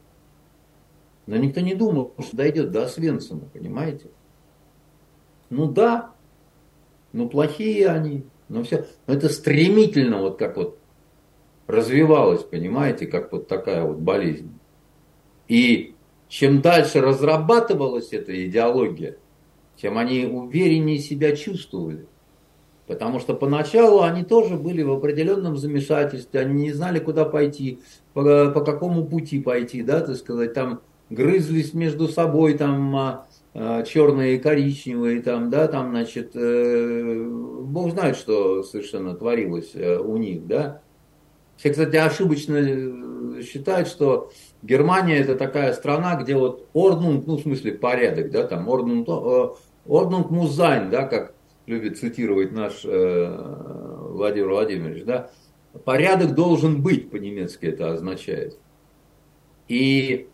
но 1.26 1.36
никто 1.36 1.61
не 1.61 1.74
думал, 1.74 2.14
что 2.18 2.36
дойдет 2.36 2.70
до 2.70 2.84
Освенцима, 2.84 3.42
понимаете? 3.52 4.11
Ну 5.48 5.66
да, 5.66 6.12
ну 7.12 7.28
плохие 7.28 7.88
они, 7.88 8.24
но 8.48 8.62
все. 8.64 8.86
Но 9.06 9.14
это 9.14 9.28
стремительно, 9.28 10.20
вот 10.20 10.38
как 10.38 10.56
вот 10.56 10.80
развивалась, 11.70 12.42
понимаете, 12.42 13.06
как 13.06 13.32
вот 13.32 13.48
такая 13.48 13.84
вот 13.84 13.98
болезнь. 13.98 14.52
И 15.48 15.94
чем 16.28 16.60
дальше 16.60 17.00
разрабатывалась 17.00 18.12
эта 18.12 18.46
идеология, 18.46 19.16
тем 19.76 19.98
они 19.98 20.26
увереннее 20.26 20.98
себя 20.98 21.34
чувствовали. 21.34 22.06
Потому 22.86 23.20
что 23.20 23.34
поначалу 23.34 24.02
они 24.02 24.24
тоже 24.24 24.56
были 24.56 24.82
в 24.82 24.90
определенном 24.90 25.56
замешательстве, 25.56 26.40
они 26.40 26.64
не 26.64 26.72
знали, 26.72 26.98
куда 26.98 27.24
пойти, 27.24 27.78
по, 28.14 28.50
по 28.50 28.60
какому 28.62 29.04
пути 29.06 29.40
пойти, 29.40 29.82
да, 29.82 30.00
так 30.00 30.16
сказать, 30.16 30.54
там 30.54 30.80
грызлись 31.08 31.72
между 31.72 32.08
собой, 32.08 32.54
там 32.54 32.96
а, 32.96 33.26
а, 33.54 33.82
черные 33.82 34.36
и 34.36 34.38
коричневые, 34.38 35.22
там, 35.22 35.50
да, 35.50 35.68
там, 35.68 35.90
значит, 35.90 36.32
э, 36.34 37.24
Бог 37.62 37.92
знает, 37.92 38.16
что 38.16 38.62
совершенно 38.62 39.14
творилось 39.14 39.72
э, 39.74 39.98
у 39.98 40.16
них, 40.16 40.46
да. 40.46 40.82
Все, 41.61 41.70
кстати, 41.70 41.94
ошибочно 41.96 42.56
э, 42.56 43.42
считают, 43.42 43.86
что 43.86 44.32
Германия 44.62 45.18
это 45.18 45.36
такая 45.36 45.74
страна, 45.74 46.16
где 46.16 46.34
вот 46.34 46.66
орднунг, 46.72 47.26
ну, 47.26 47.36
в 47.36 47.42
смысле 47.42 47.72
порядок, 47.72 48.30
да, 48.30 48.46
там 48.46 48.66
орднунг, 48.66 49.06
э, 49.06 49.50
орднунг 49.86 50.30
музайн, 50.30 50.88
да, 50.88 51.06
как 51.06 51.34
любит 51.66 51.98
цитировать 51.98 52.52
наш 52.52 52.82
э, 52.86 54.06
Владимир 54.08 54.48
Владимирович, 54.48 55.04
да, 55.04 55.30
порядок 55.84 56.34
должен 56.34 56.82
быть, 56.82 57.11
по-немецки 57.11 57.66
это 57.66 57.92
означает. 57.92 58.58
И 59.68 60.28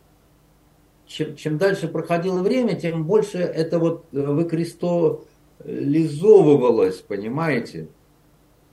чем, 1.08 1.34
чем 1.34 1.58
дальше 1.58 1.88
проходило 1.88 2.40
время, 2.40 2.76
тем 2.76 3.02
больше 3.02 3.38
это 3.38 3.80
вот 3.80 4.04
выкристаллизовывалось, 4.12 6.98
понимаете. 6.98 7.88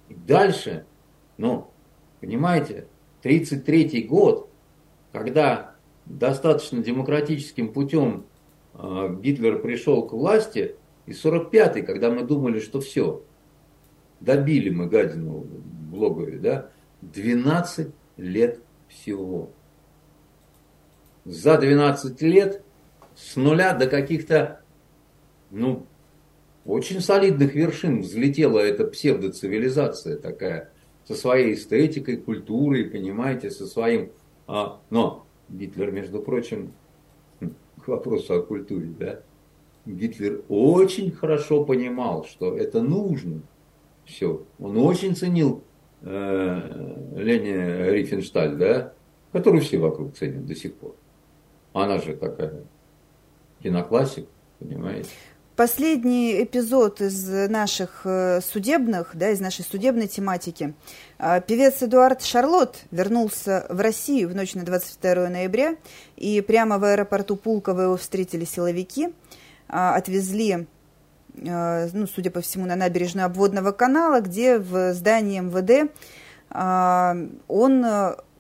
Дальше, 0.08 0.86
ну, 1.38 1.73
Понимаете, 2.24 2.88
1933 3.24 4.04
год, 4.04 4.50
когда 5.12 5.76
достаточно 6.06 6.82
демократическим 6.82 7.74
путем 7.74 8.28
э, 8.76 9.18
Гитлер 9.22 9.62
пришел 9.62 10.08
к 10.08 10.14
власти, 10.14 10.78
и 11.06 11.12
45-й, 11.12 11.82
когда 11.82 12.10
мы 12.10 12.24
думали, 12.24 12.62
что 12.62 12.80
все, 12.80 13.26
добили 14.22 14.70
мы 14.70 14.88
гадину 14.88 15.46
в 15.92 15.96
логове, 15.96 16.40
да, 16.40 16.70
12 17.02 17.90
лет 18.16 18.62
всего. 18.88 19.52
За 21.26 21.58
12 21.58 22.22
лет 22.22 22.64
с 23.16 23.36
нуля 23.36 23.74
до 23.74 23.88
каких-то, 23.88 24.62
ну, 25.52 25.86
очень 26.64 27.02
солидных 27.02 27.54
вершин 27.54 28.00
взлетела 28.00 28.60
эта 28.60 28.86
псевдоцивилизация 28.86 30.18
такая, 30.18 30.73
со 31.06 31.16
своей 31.16 31.54
эстетикой, 31.54 32.18
культурой, 32.18 32.86
понимаете, 32.86 33.51
со 33.51 33.66
своим... 33.66 34.12
А, 34.47 34.80
но 34.89 35.26
Гитлер, 35.49 35.91
между 35.91 36.22
прочим, 36.22 36.74
к 37.39 37.88
вопросу 37.88 38.36
о 38.36 38.41
культуре, 38.41 38.88
да, 38.97 39.20
Гитлер 39.86 40.43
очень 40.47 41.12
хорошо 41.12 41.66
понимал, 41.66 42.26
что 42.26 42.58
это 42.58 42.82
нужно. 42.82 43.41
Все. 44.06 44.43
Он 44.60 44.78
очень 44.78 45.16
ценил 45.16 45.64
э, 46.01 47.12
Лени 47.16 47.91
Рифеншталь, 47.91 48.56
да, 48.56 48.93
которую 49.32 49.62
все 49.62 49.78
вокруг 49.78 50.16
ценят 50.16 50.45
до 50.45 50.56
сих 50.56 50.76
пор. 50.76 50.95
Она 51.74 51.99
же 51.99 52.16
такая 52.16 52.64
киноклассик, 53.62 54.28
понимаете. 54.60 55.10
Последний 55.56 56.43
эпизод 56.43 56.99
из 56.99 57.30
наших 57.47 58.01
э, 58.06 58.41
судебных, 58.41 59.12
да, 59.14 59.30
из 59.30 59.39
нашей 59.39 59.64
судебной 59.64 60.08
тематики. 60.08 60.74
А, 61.20 61.41
певец 61.41 61.84
Эдуард 61.84 62.24
Шарлот 62.24 62.78
вернулся 62.89 63.68
в 63.70 63.80
Россию 63.80 64.30
в 64.30 64.36
ночь 64.36 64.56
на 64.56 64.64
22 64.64 65.30
ноября, 65.30 65.76
и 66.16 66.41
прямо 66.41 66.80
в 66.80 66.84
аэропорту 66.86 67.36
Пулково 67.36 67.82
его 67.82 67.97
встретили 67.97 68.45
силовики, 68.45 69.14
а, 69.68 69.93
отвезли, 69.93 70.66
а, 71.47 71.88
ну, 71.93 72.08
судя 72.08 72.32
по 72.32 72.41
всему, 72.41 72.66
на 72.66 72.76
набережную 72.76 73.28
обводного 73.28 73.74
канала, 73.74 74.22
где 74.22 74.58
в 74.58 74.93
здании 74.93 75.39
МВД 75.39 75.91
он 77.47 77.86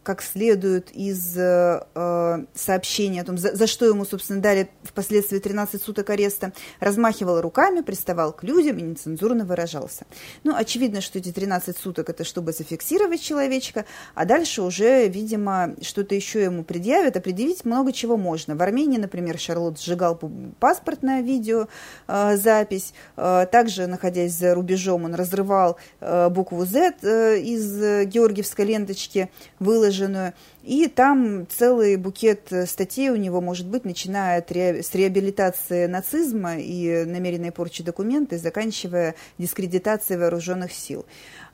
как 0.03 0.21
следует 0.21 0.91
из 0.91 1.37
э, 1.37 1.81
э, 1.95 2.45
сообщения 2.53 3.21
о 3.21 3.23
том, 3.23 3.37
за, 3.37 3.55
за 3.55 3.67
что 3.67 3.85
ему, 3.85 4.05
собственно, 4.05 4.41
дали 4.41 4.69
впоследствии 4.83 5.39
13 5.39 5.81
суток 5.81 6.09
ареста, 6.09 6.53
размахивал 6.79 7.41
руками, 7.41 7.81
приставал 7.81 8.33
к 8.33 8.43
людям 8.43 8.77
и 8.77 8.81
нецензурно 8.81 9.45
выражался. 9.45 10.05
Ну, 10.43 10.55
очевидно, 10.55 11.01
что 11.01 11.19
эти 11.19 11.31
13 11.31 11.77
суток 11.77 12.09
это 12.09 12.23
чтобы 12.23 12.51
зафиксировать 12.51 13.21
человечка, 13.21 13.85
а 14.13 14.25
дальше 14.25 14.61
уже, 14.61 15.07
видимо, 15.07 15.75
что-то 15.81 16.15
еще 16.15 16.43
ему 16.43 16.63
предъявят, 16.63 17.17
а 17.17 17.21
предъявить 17.21 17.65
много 17.65 17.93
чего 17.93 18.17
можно. 18.17 18.55
В 18.55 18.61
Армении, 18.61 18.97
например, 18.97 19.39
Шарлот 19.39 19.79
сжигал 19.79 20.19
паспортное 20.59 21.21
видео, 21.21 21.67
э, 22.07 22.37
запись, 22.37 22.93
э, 23.15 23.47
также, 23.51 23.87
находясь 23.87 24.33
за 24.33 24.53
рубежом, 24.53 25.05
он 25.05 25.15
разрывал 25.15 25.77
э, 26.01 26.29
букву 26.29 26.65
Z 26.65 26.95
э, 27.01 27.39
из 27.39 28.05
георгиевской 28.05 28.65
ленточки, 28.65 29.29
выложил 29.59 29.92
выложенную, 29.93 30.33
и 30.63 30.87
там 30.87 31.45
целый 31.49 31.97
букет 31.97 32.51
статей 32.65 33.09
у 33.09 33.15
него 33.15 33.41
может 33.41 33.67
быть, 33.67 33.83
начиная 33.83 34.39
от 34.39 34.51
ре... 34.51 34.81
с 34.81 34.95
реабилитации 34.95 35.87
нацизма 35.87 36.57
и 36.57 37.03
намеренной 37.05 37.51
порчи 37.51 37.83
документов, 37.83 38.39
заканчивая 38.39 39.15
дискредитацией 39.37 40.19
вооруженных 40.19 40.71
сил. 40.71 41.05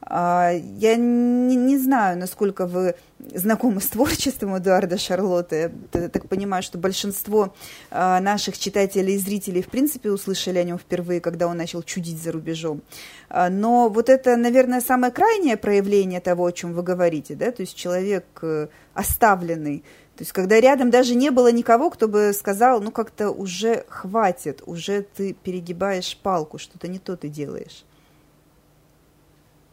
А, 0.01 0.51
я 0.51 0.95
не, 0.95 1.55
не 1.55 1.77
знаю, 1.77 2.17
насколько 2.17 2.65
вы 2.65 2.95
знакомы 3.33 3.81
с 3.81 3.87
творчеством 3.87 4.57
Эдуарда 4.57 4.97
Шарлотта. 4.97 5.71
Я 5.93 6.09
так 6.09 6.27
понимаю, 6.27 6.63
что 6.63 6.77
большинство 6.77 7.53
а, 7.91 8.19
наших 8.21 8.57
читателей 8.57 9.15
и 9.15 9.17
зрителей, 9.17 9.61
в 9.61 9.67
принципе, 9.67 10.09
услышали 10.09 10.57
о 10.57 10.63
нем 10.63 10.77
впервые, 10.79 11.19
когда 11.19 11.47
он 11.47 11.57
начал 11.57 11.83
чудить 11.83 12.21
за 12.21 12.31
рубежом. 12.31 12.81
А, 13.29 13.49
но 13.49 13.89
вот 13.89 14.09
это, 14.09 14.37
наверное, 14.37 14.81
самое 14.81 15.11
крайнее 15.11 15.57
проявление 15.57 16.21
того, 16.21 16.45
о 16.45 16.51
чем 16.51 16.73
вы 16.73 16.81
говорите, 16.81 17.35
да, 17.35 17.51
то 17.51 17.61
есть 17.61 17.75
человек 17.75 18.25
э, 18.41 18.67
оставленный, 18.93 19.83
то 20.19 20.23
есть 20.23 20.33
когда 20.33 20.59
рядом 20.59 20.89
даже 20.89 21.15
не 21.15 21.29
было 21.29 21.49
никого, 21.49 21.89
кто 21.89 22.09
бы 22.09 22.33
сказал, 22.33 22.81
ну 22.81 22.91
как-то 22.91 23.31
уже 23.31 23.85
хватит, 23.87 24.61
уже 24.65 25.01
ты 25.01 25.33
перегибаешь 25.33 26.17
палку, 26.21 26.57
что-то 26.57 26.89
не 26.89 26.99
то 26.99 27.15
ты 27.15 27.29
делаешь. 27.29 27.85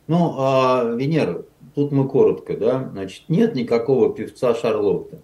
Ну, 0.06 0.36
а, 0.38 0.84
Венера, 0.84 1.42
тут 1.74 1.90
мы 1.90 2.06
коротко, 2.06 2.56
да, 2.56 2.88
значит, 2.92 3.24
нет 3.28 3.56
никакого 3.56 4.14
певца 4.14 4.54
Шарлотта. 4.54 5.18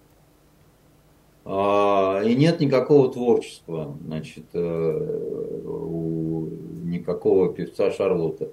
А, 1.45 2.21
и 2.21 2.35
нет 2.35 2.59
никакого 2.59 3.09
творчества, 3.09 3.97
значит, 4.05 4.43
э, 4.51 5.61
у 5.65 6.49
никакого 6.83 7.53
певца 7.53 7.91
Шарлотта. 7.91 8.49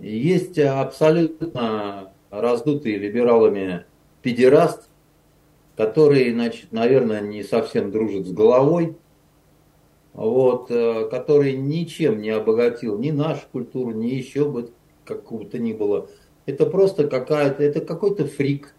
Есть 0.00 0.58
абсолютно 0.58 2.12
раздутый 2.30 2.96
либералами 2.96 3.86
педераст, 4.24 4.88
который, 5.76 6.32
значит, 6.32 6.72
наверное, 6.72 7.20
не 7.20 7.44
совсем 7.44 7.92
дружит 7.92 8.26
с 8.26 8.32
головой, 8.32 8.96
вот, 10.14 10.70
э, 10.70 11.08
который 11.10 11.56
ничем 11.56 12.20
не 12.20 12.30
обогатил 12.30 12.98
ни 12.98 13.10
нашу 13.10 13.42
культуру, 13.52 13.92
ни 13.92 14.08
еще 14.08 14.48
бы 14.48 14.70
какого-то 15.04 15.58
ни 15.58 15.72
было. 15.72 16.08
Это 16.46 16.66
просто 16.66 17.06
какая-то, 17.06 17.62
это 17.62 17.80
какой-то 17.80 18.26
фрик. 18.26 18.74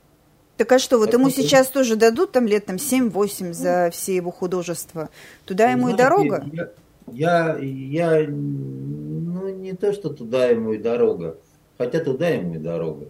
Так 0.58 0.72
а 0.72 0.80
что, 0.80 0.98
вот 0.98 1.14
ему 1.14 1.30
сейчас 1.30 1.68
тоже 1.68 1.96
дадут 1.96 2.32
там 2.32 2.48
лет 2.48 2.66
там 2.66 2.78
7-8 2.78 3.54
за 3.54 3.89
все 3.91 4.16
его 4.16 4.32
художества? 4.32 5.10
Туда 5.46 5.70
ему 5.70 5.89
Знаете, 5.89 5.96
и 5.96 6.04
дорога? 6.04 6.46
Я, 7.12 7.58
я, 7.58 8.20
я, 8.20 8.28
ну 8.30 9.50
не 9.50 9.74
то, 9.74 9.93
что 9.93 10.10
туда 10.10 10.48
ему 10.48 10.74
и 10.74 10.78
дорога, 10.78 11.38
хотя 11.78 12.00
туда 12.00 12.30
ему 12.30 12.56
и 12.56 12.58
дорога. 12.58 13.10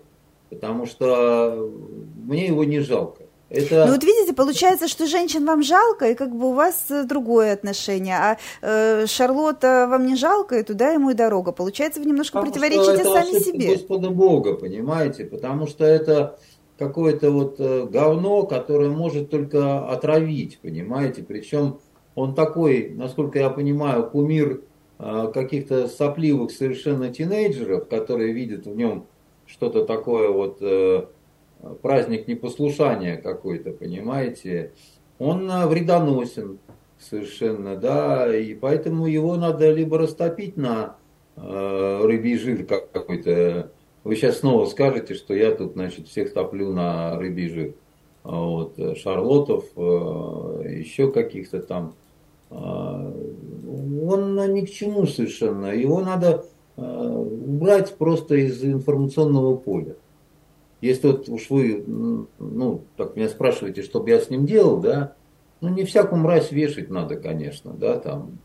Потому 0.50 0.86
что 0.86 1.70
мне 2.16 2.48
его 2.48 2.64
не 2.64 2.80
жалко. 2.80 3.24
Это... 3.50 3.86
Ну 3.86 3.94
вот 3.94 4.04
видите, 4.04 4.34
получается, 4.34 4.88
что 4.88 5.06
женщин 5.06 5.46
вам 5.46 5.62
жалко, 5.62 6.10
и 6.10 6.16
как 6.16 6.36
бы 6.36 6.50
у 6.50 6.54
вас 6.54 6.86
э, 6.90 7.04
другое 7.04 7.54
отношение, 7.54 8.16
а 8.16 8.38
э, 8.62 9.06
Шарлотта 9.06 9.88
вам 9.88 10.08
не 10.08 10.16
жалко, 10.16 10.58
и 10.58 10.64
туда 10.64 10.92
ему 10.92 11.12
и 11.12 11.14
дорога. 11.14 11.52
Получается, 11.52 12.00
вы 12.00 12.08
немножко 12.08 12.40
Потому 12.40 12.52
противоречите 12.52 13.04
сами 13.04 13.40
себе. 13.40 13.68
Господа 13.74 14.10
Бога, 14.10 14.56
понимаете? 14.56 15.26
Потому 15.26 15.68
что 15.68 15.86
это 15.86 16.40
какое-то 16.80 17.30
вот 17.30 17.56
э, 17.60 17.86
говно, 17.86 18.44
которое 18.48 18.90
может 18.90 19.30
только 19.30 19.88
отравить, 19.90 20.60
понимаете? 20.60 21.22
Причем 21.22 21.80
он 22.16 22.34
такой, 22.34 22.90
насколько 22.96 23.38
я 23.38 23.52
понимаю, 23.52 24.10
кумир 24.10 24.64
э, 24.98 25.32
каких-то 25.32 25.88
сопливых 25.88 26.50
совершенно 26.50 27.10
тинейджеров, 27.10 27.88
которые 27.88 28.34
видят 28.34 28.66
в 28.66 28.76
нем 28.76 29.06
что-то 29.48 29.86
такое 29.86 30.30
вот 30.30 30.62
праздник 31.82 32.28
непослушания 32.28 33.18
какой-то, 33.18 33.72
понимаете, 33.72 34.72
он 35.18 35.50
а, 35.50 35.68
вредоносен 35.68 36.60
совершенно, 37.00 37.76
да, 37.76 38.36
и 38.36 38.54
поэтому 38.54 39.06
его 39.06 39.36
надо 39.36 39.72
либо 39.72 39.98
растопить 39.98 40.58
на 40.58 40.96
э, 41.36 42.00
рыбий 42.04 42.38
жир 42.38 42.66
какой-то. 42.66 43.72
Вы 44.04 44.16
сейчас 44.16 44.40
снова 44.40 44.66
скажете, 44.66 45.14
что 45.14 45.34
я 45.34 45.52
тут, 45.52 45.74
значит, 45.74 46.08
всех 46.08 46.34
топлю 46.34 46.74
на 46.74 47.18
рыбий 47.18 47.50
жир. 47.50 47.76
Вот, 48.24 48.78
Шарлотов, 48.98 49.66
э, 49.76 50.80
еще 50.80 51.12
каких-то 51.12 51.62
там. 51.62 51.96
Э, 52.50 52.56
он 52.56 54.54
ни 54.54 54.66
к 54.66 54.70
чему 54.70 55.06
совершенно. 55.06 55.68
Его 55.68 56.02
надо 56.02 56.46
э, 56.46 56.55
убрать 56.78 57.96
просто 57.96 58.36
из 58.36 58.64
информационного 58.64 59.56
поля. 59.56 59.96
Если 60.82 61.08
вот 61.08 61.30
уж 61.30 61.50
вы, 61.50 61.84
ну, 61.88 62.82
так 62.98 63.16
меня 63.16 63.30
спрашиваете, 63.30 63.82
что 63.82 64.02
бы 64.02 64.10
я 64.10 64.20
с 64.20 64.30
ним 64.30 64.46
делал, 64.46 64.80
да, 64.80 65.16
ну, 65.62 65.70
не 65.70 65.84
всякую 65.84 66.22
мразь 66.22 66.52
вешать 66.52 66.90
надо, 66.90 67.16
конечно, 67.16 67.72
да, 67.74 67.98
там, 67.98 68.38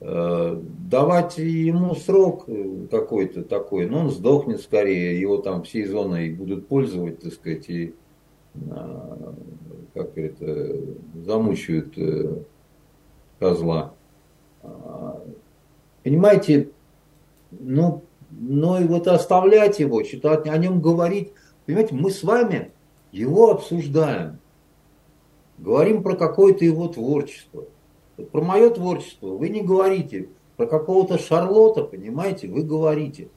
э, 0.00 0.60
давать 0.90 1.38
ему 1.38 1.94
срок 1.94 2.46
какой-то 2.90 3.44
такой, 3.44 3.86
ну, 3.86 4.00
он 4.00 4.10
сдохнет 4.10 4.60
скорее, 4.60 5.18
его 5.18 5.38
там 5.38 5.62
всей 5.62 5.86
зоной 5.86 6.32
будут 6.32 6.66
пользовать, 6.66 7.20
так 7.20 7.32
сказать, 7.32 7.70
и, 7.70 7.94
э, 8.54 9.32
как 9.94 10.18
это, 10.18 10.76
замучают 11.24 11.96
э, 11.96 12.42
козла. 13.38 13.94
Понимаете, 16.02 16.68
ну, 17.50 18.02
но 18.30 18.80
и 18.80 18.84
вот 18.84 19.08
оставлять 19.08 19.80
его, 19.80 20.02
читать 20.02 20.46
о 20.46 20.56
нем 20.56 20.80
говорить, 20.80 21.32
Понимаете, 21.70 21.94
мы 21.94 22.10
с 22.10 22.24
вами 22.24 22.72
его 23.12 23.52
обсуждаем. 23.52 24.40
Говорим 25.58 26.02
про 26.02 26.16
какое-то 26.16 26.64
его 26.64 26.88
творчество. 26.88 27.66
Вот 28.16 28.30
про 28.30 28.40
мое 28.40 28.70
творчество 28.70 29.28
вы 29.28 29.50
не 29.50 29.62
говорите. 29.62 30.30
Про 30.56 30.66
какого-то 30.66 31.16
Шарлота, 31.16 31.84
понимаете, 31.84 32.48
вы 32.48 32.62
говорите. 32.62 33.28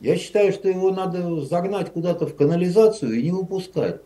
Я 0.00 0.16
считаю, 0.18 0.52
что 0.52 0.68
его 0.68 0.90
надо 0.90 1.40
загнать 1.40 1.90
куда-то 1.90 2.26
в 2.26 2.36
канализацию 2.36 3.14
и 3.14 3.22
не 3.22 3.32
выпускать. 3.32 4.02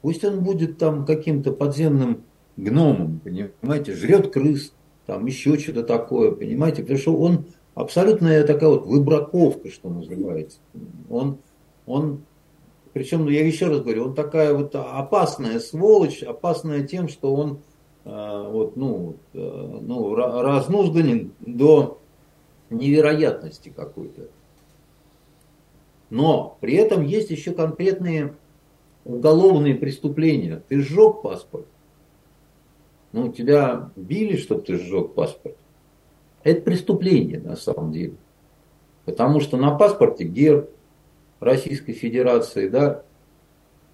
Пусть 0.00 0.24
он 0.24 0.40
будет 0.42 0.78
там 0.78 1.04
каким-то 1.04 1.52
подземным 1.52 2.22
гномом, 2.56 3.20
понимаете, 3.22 3.92
жрет 3.92 4.32
крыс, 4.32 4.72
там 5.04 5.26
еще 5.26 5.58
что-то 5.58 5.82
такое, 5.82 6.30
понимаете, 6.32 6.80
потому 6.80 6.98
что 6.98 7.14
он 7.14 7.44
абсолютная 7.78 8.44
такая 8.44 8.70
вот 8.70 8.86
выбраковка, 8.86 9.70
что 9.70 9.88
называется. 9.88 10.58
Он, 11.08 11.38
он 11.86 12.22
причем, 12.92 13.24
ну, 13.24 13.30
я 13.30 13.46
еще 13.46 13.68
раз 13.68 13.80
говорю, 13.80 14.06
он 14.06 14.14
такая 14.14 14.52
вот 14.52 14.74
опасная 14.74 15.60
сволочь, 15.60 16.22
опасная 16.24 16.82
тем, 16.82 17.08
что 17.08 17.32
он 17.32 17.60
э, 18.04 18.48
вот, 18.50 18.76
ну, 18.76 19.16
э, 19.32 19.38
ну, 19.38 20.14
разнужданен 20.16 21.32
до 21.38 22.00
невероятности 22.70 23.72
какой-то. 23.74 24.28
Но 26.10 26.56
при 26.60 26.74
этом 26.74 27.04
есть 27.06 27.30
еще 27.30 27.52
конкретные 27.52 28.34
уголовные 29.04 29.76
преступления. 29.76 30.62
Ты 30.68 30.80
сжег 30.80 31.22
паспорт. 31.22 31.66
Ну, 33.12 33.30
тебя 33.30 33.90
били, 33.94 34.36
чтобы 34.36 34.62
ты 34.62 34.76
сжег 34.78 35.14
паспорт. 35.14 35.56
Это 36.42 36.62
преступление 36.62 37.40
на 37.40 37.56
самом 37.56 37.92
деле. 37.92 38.14
Потому 39.04 39.40
что 39.40 39.56
на 39.56 39.76
паспорте 39.76 40.24
герб 40.24 40.70
Российской 41.40 41.92
Федерации, 41.92 42.68
да. 42.68 43.04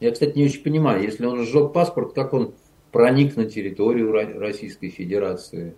Я, 0.01 0.11
кстати, 0.11 0.37
не 0.37 0.47
очень 0.47 0.63
понимаю, 0.63 1.03
если 1.03 1.25
он 1.25 1.45
сжег 1.45 1.73
паспорт, 1.73 2.13
как 2.13 2.33
он 2.33 2.55
проник 2.91 3.37
на 3.37 3.45
территорию 3.45 4.13
Российской 4.13 4.89
Федерации. 4.89 5.75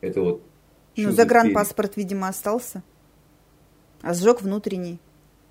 Это 0.00 0.20
вот 0.20 0.42
ну, 0.96 1.10
загранпаспорт, 1.10 1.96
видимо, 1.96 2.28
остался. 2.28 2.82
А 4.02 4.14
сжег 4.14 4.42
внутренний. 4.42 5.00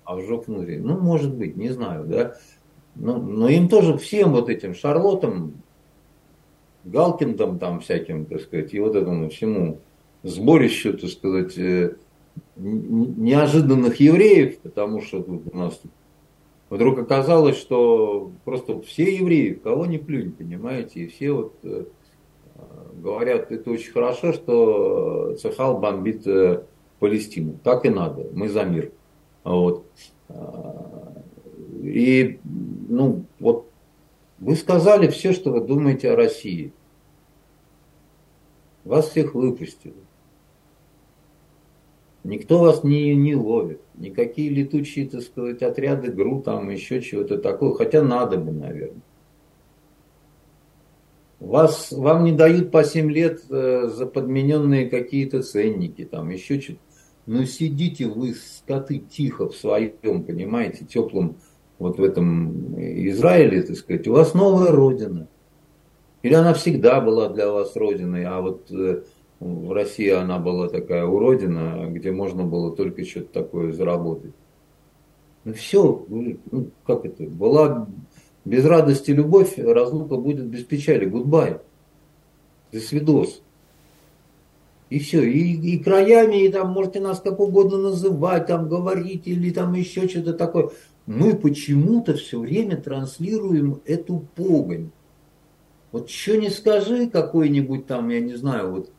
А 0.04 0.18
сжег 0.20 0.46
внутренний. 0.46 0.82
Ну, 0.82 0.98
может 0.98 1.34
быть, 1.34 1.56
не 1.56 1.70
знаю, 1.70 2.04
да. 2.06 2.36
Но, 2.94 3.18
но 3.18 3.48
им 3.48 3.68
тоже 3.68 3.98
всем 3.98 4.32
вот 4.32 4.48
этим 4.48 4.74
Шарлотам, 4.74 5.62
Галкиндам 6.84 7.58
там 7.58 7.80
всяким, 7.80 8.26
так 8.26 8.40
сказать, 8.40 8.72
и 8.72 8.80
вот 8.80 8.94
этому 8.94 9.28
всему 9.28 9.80
сборищу, 10.28 10.96
так 10.96 11.10
сказать, 11.10 11.56
э, 11.58 11.96
неожиданных 12.56 14.00
евреев, 14.00 14.58
потому 14.60 15.02
что 15.02 15.22
тут 15.22 15.42
у 15.52 15.56
нас 15.56 15.80
вдруг 16.70 16.98
оказалось, 16.98 17.56
что 17.56 18.32
просто 18.44 18.80
все 18.82 19.16
евреи, 19.16 19.52
кого 19.52 19.86
не 19.86 19.98
плюнь, 19.98 20.32
понимаете, 20.32 21.00
и 21.00 21.06
все 21.08 21.32
вот 21.32 21.54
э, 21.62 21.84
говорят, 22.94 23.52
это 23.52 23.70
очень 23.70 23.92
хорошо, 23.92 24.32
что 24.32 25.36
Цехал 25.40 25.78
бомбит 25.78 26.26
э, 26.26 26.62
Палестину. 26.98 27.58
Так 27.62 27.84
и 27.84 27.90
надо, 27.90 28.26
мы 28.32 28.48
за 28.48 28.64
мир. 28.64 28.92
Вот. 29.44 29.84
И, 31.82 32.40
ну, 32.44 33.24
вот 33.38 33.70
вы 34.38 34.56
сказали 34.56 35.08
все, 35.08 35.32
что 35.32 35.52
вы 35.52 35.60
думаете 35.60 36.10
о 36.10 36.16
России. 36.16 36.72
Вас 38.84 39.10
всех 39.10 39.34
выпустили. 39.34 39.94
Никто 42.26 42.58
вас 42.58 42.82
не, 42.82 43.14
не 43.14 43.36
ловит. 43.36 43.80
Никакие 43.94 44.50
летучие, 44.50 45.08
так 45.08 45.22
сказать, 45.22 45.62
отряды 45.62 46.10
ГРУ, 46.10 46.42
там 46.42 46.68
еще 46.70 47.00
чего-то 47.00 47.38
такое. 47.38 47.72
Хотя 47.74 48.02
надо 48.02 48.36
бы, 48.36 48.50
наверное. 48.50 49.02
Вас, 51.38 51.92
вам 51.92 52.24
не 52.24 52.32
дают 52.32 52.72
по 52.72 52.82
7 52.82 53.10
лет 53.12 53.42
э, 53.48 53.86
за 53.88 54.06
подмененные 54.06 54.88
какие-то 54.88 55.42
ценники, 55.42 56.04
там 56.04 56.30
еще 56.30 56.60
что-то. 56.60 56.80
Ну 57.26 57.44
сидите 57.44 58.06
вы, 58.06 58.34
скоты, 58.34 58.98
тихо 58.98 59.48
в 59.48 59.54
своем, 59.54 60.24
понимаете, 60.24 60.84
теплом 60.84 61.36
вот 61.78 61.98
в 61.98 62.02
этом 62.02 62.74
Израиле, 63.08 63.62
так 63.62 63.76
сказать. 63.76 64.08
У 64.08 64.12
вас 64.12 64.34
новая 64.34 64.72
родина. 64.72 65.28
Или 66.22 66.34
она 66.34 66.54
всегда 66.54 67.00
была 67.00 67.28
для 67.28 67.50
вас 67.50 67.76
родиной, 67.76 68.24
а 68.24 68.40
вот 68.40 68.70
э, 68.72 69.02
в 69.40 69.72
России 69.72 70.08
она 70.08 70.38
была 70.38 70.68
такая 70.68 71.04
уродина, 71.04 71.86
где 71.90 72.10
можно 72.10 72.44
было 72.44 72.74
только 72.74 73.04
что-то 73.04 73.32
такое 73.32 73.72
заработать. 73.72 74.32
Ну 75.44 75.52
все, 75.52 76.04
ну, 76.08 76.70
как 76.86 77.04
это, 77.04 77.24
была 77.24 77.86
без 78.46 78.64
радости 78.64 79.10
любовь, 79.10 79.58
разлука 79.58 80.16
будет 80.16 80.46
без 80.46 80.62
печали. 80.62 81.04
Goodbye. 81.04 81.58
До 82.72 82.80
свидос. 82.80 83.42
И 84.88 85.00
все. 85.00 85.22
И, 85.24 85.74
и 85.74 85.78
краями, 85.82 86.44
и 86.44 86.48
там 86.48 86.70
можете 86.70 87.00
нас 87.00 87.20
как 87.20 87.40
угодно 87.40 87.78
называть, 87.78 88.46
там 88.46 88.68
говорить 88.68 89.26
или 89.26 89.50
там 89.50 89.74
еще 89.74 90.08
что-то 90.08 90.32
такое. 90.32 90.70
Мы 91.06 91.34
почему-то 91.34 92.14
все 92.14 92.38
время 92.38 92.76
транслируем 92.76 93.80
эту 93.84 94.24
погань. 94.34 94.90
Вот 95.92 96.08
что 96.08 96.36
не 96.36 96.50
скажи 96.50 97.08
какой-нибудь 97.08 97.86
там, 97.86 98.08
я 98.10 98.20
не 98.20 98.34
знаю, 98.34 98.72
вот 98.72 98.90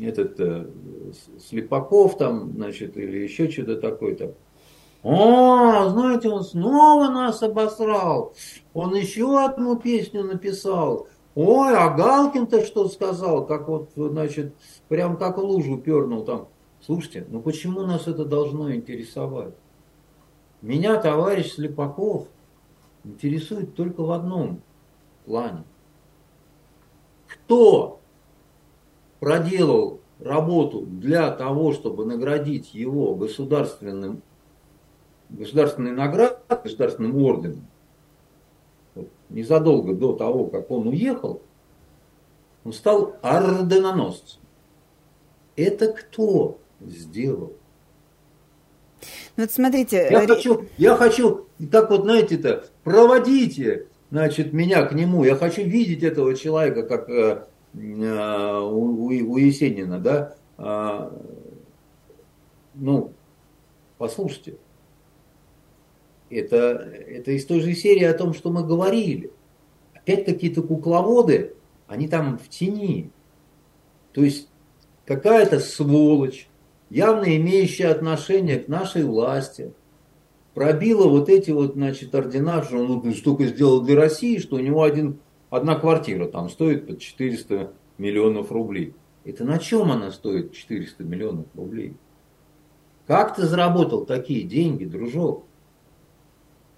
этот 0.00 0.40
э, 0.40 0.66
Слепаков 1.38 2.18
там, 2.18 2.52
значит, 2.54 2.96
или 2.96 3.18
еще 3.18 3.50
что-то 3.50 3.76
такое-то. 3.76 4.34
О, 5.02 5.88
знаете, 5.88 6.28
он 6.28 6.42
снова 6.42 7.08
нас 7.08 7.42
обосрал. 7.42 8.34
Он 8.74 8.94
еще 8.94 9.44
одну 9.44 9.76
песню 9.76 10.24
написал. 10.24 11.06
Ой, 11.36 11.76
а 11.76 11.90
Галкин-то 11.90 12.64
что 12.64 12.88
сказал? 12.88 13.46
Как 13.46 13.68
вот, 13.68 13.90
значит, 13.94 14.54
прям 14.88 15.16
как 15.16 15.38
лужу 15.38 15.78
пернул 15.78 16.24
там. 16.24 16.48
Слушайте, 16.80 17.26
ну 17.28 17.40
почему 17.40 17.82
нас 17.82 18.08
это 18.08 18.24
должно 18.24 18.74
интересовать? 18.74 19.54
Меня 20.62 21.00
товарищ 21.00 21.52
Слепаков 21.52 22.26
интересует 23.04 23.74
только 23.74 24.02
в 24.02 24.10
одном 24.10 24.62
плане. 25.24 25.64
Кто 27.28 28.00
проделал 29.26 29.98
работу 30.20 30.82
для 30.82 31.32
того, 31.32 31.72
чтобы 31.72 32.04
наградить 32.04 32.72
его 32.74 33.16
государственным, 33.16 34.22
государственной 35.30 35.90
наградой, 35.90 36.38
государственным 36.62 37.20
орденом, 37.20 37.66
вот, 38.94 39.08
незадолго 39.28 39.94
до 39.94 40.12
того, 40.12 40.46
как 40.46 40.70
он 40.70 40.86
уехал, 40.86 41.42
он 42.62 42.72
стал 42.72 43.16
орденоносцем. 43.20 44.40
Это 45.56 45.92
кто 45.92 46.58
сделал? 46.80 47.52
Ну 49.36 49.42
вот 49.42 49.50
смотрите. 49.50 50.06
Я, 50.08 50.24
хочу, 50.24 50.66
я 50.78 50.94
хочу, 50.94 51.48
как 51.72 51.90
вот 51.90 52.02
знаете-то, 52.02 52.66
проводите, 52.84 53.88
значит, 54.12 54.52
меня 54.52 54.84
к 54.84 54.92
нему. 54.92 55.24
Я 55.24 55.34
хочу 55.34 55.62
видеть 55.62 56.04
этого 56.04 56.36
человека, 56.36 56.84
как 56.84 57.08
Э, 57.08 57.46
у, 57.76 59.06
у 59.06 59.36
Есенина, 59.36 59.98
да, 59.98 60.34
а, 60.56 61.12
ну, 62.74 63.12
послушайте, 63.98 64.56
это, 66.30 66.56
это 66.56 67.30
из 67.32 67.46
той 67.46 67.60
же 67.60 67.74
серии 67.74 68.04
о 68.04 68.14
том, 68.14 68.34
что 68.34 68.50
мы 68.50 68.64
говорили. 68.64 69.30
Опять 69.94 70.24
какие-то 70.24 70.62
кукловоды, 70.62 71.54
они 71.86 72.08
там 72.08 72.38
в 72.38 72.48
тени. 72.48 73.10
То 74.12 74.22
есть 74.22 74.48
какая-то 75.04 75.60
сволочь, 75.60 76.48
явно 76.90 77.36
имеющая 77.36 77.88
отношение 77.88 78.58
к 78.58 78.68
нашей 78.68 79.04
власти, 79.04 79.72
пробила 80.54 81.08
вот 81.08 81.28
эти 81.28 81.50
вот, 81.50 81.74
значит, 81.74 82.14
ордена, 82.14 82.62
что 82.62 82.78
он 82.78 83.14
столько 83.14 83.44
сделал 83.44 83.82
для 83.82 83.96
России, 83.96 84.38
что 84.38 84.56
у 84.56 84.60
него 84.60 84.82
один 84.82 85.18
Одна 85.50 85.76
квартира 85.76 86.26
там 86.26 86.48
стоит 86.48 86.86
под 86.86 87.00
400 87.00 87.72
миллионов 87.98 88.50
рублей. 88.50 88.94
Это 89.24 89.44
на 89.44 89.58
чем 89.58 89.90
она 89.90 90.10
стоит 90.10 90.52
400 90.52 91.04
миллионов 91.04 91.46
рублей? 91.54 91.96
Как 93.06 93.36
ты 93.36 93.46
заработал 93.46 94.04
такие 94.04 94.42
деньги, 94.42 94.84
дружок? 94.84 95.44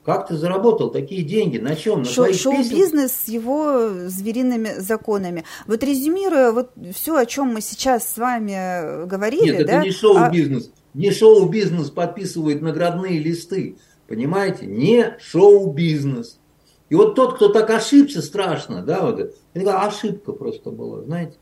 Как 0.04 0.28
ты 0.28 0.36
заработал 0.36 0.90
такие 0.90 1.22
деньги? 1.22 1.58
На 1.58 1.76
чем? 1.76 2.00
На 2.00 2.04
Шоу, 2.06 2.32
шоу-бизнес 2.32 3.12
с 3.12 3.28
его 3.28 4.08
звериными 4.08 4.78
законами. 4.78 5.44
Вот 5.66 5.82
резюмируя 5.82 6.52
вот 6.52 6.70
все, 6.94 7.16
о 7.16 7.26
чем 7.26 7.48
мы 7.48 7.60
сейчас 7.60 8.08
с 8.08 8.16
вами 8.16 9.04
говорили. 9.06 9.58
Нет, 9.58 9.66
да? 9.66 9.74
это 9.74 9.84
не 9.84 9.92
шоу-бизнес. 9.92 10.70
А... 10.74 10.98
Не 10.98 11.10
шоу-бизнес 11.10 11.90
подписывает 11.90 12.62
наградные 12.62 13.18
листы. 13.18 13.76
Понимаете? 14.06 14.64
Не 14.64 15.16
шоу-бизнес. 15.20 16.40
И 16.88 16.94
вот 16.94 17.14
тот, 17.14 17.36
кто 17.36 17.48
так 17.48 17.68
ошибся 17.70 18.22
страшно, 18.22 18.82
да, 18.82 19.04
вот, 19.04 19.20
это 19.20 19.34
такая 19.52 19.86
ошибка 19.86 20.32
просто 20.32 20.70
была, 20.70 21.02
знаете. 21.02 21.36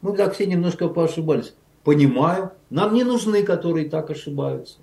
Мы 0.00 0.16
так 0.16 0.34
все 0.34 0.46
немножко 0.46 0.88
поошибались. 0.88 1.54
Понимаю, 1.84 2.52
нам 2.70 2.94
не 2.94 3.02
нужны, 3.02 3.42
которые 3.42 3.88
так 3.88 4.10
ошибаются. 4.10 4.78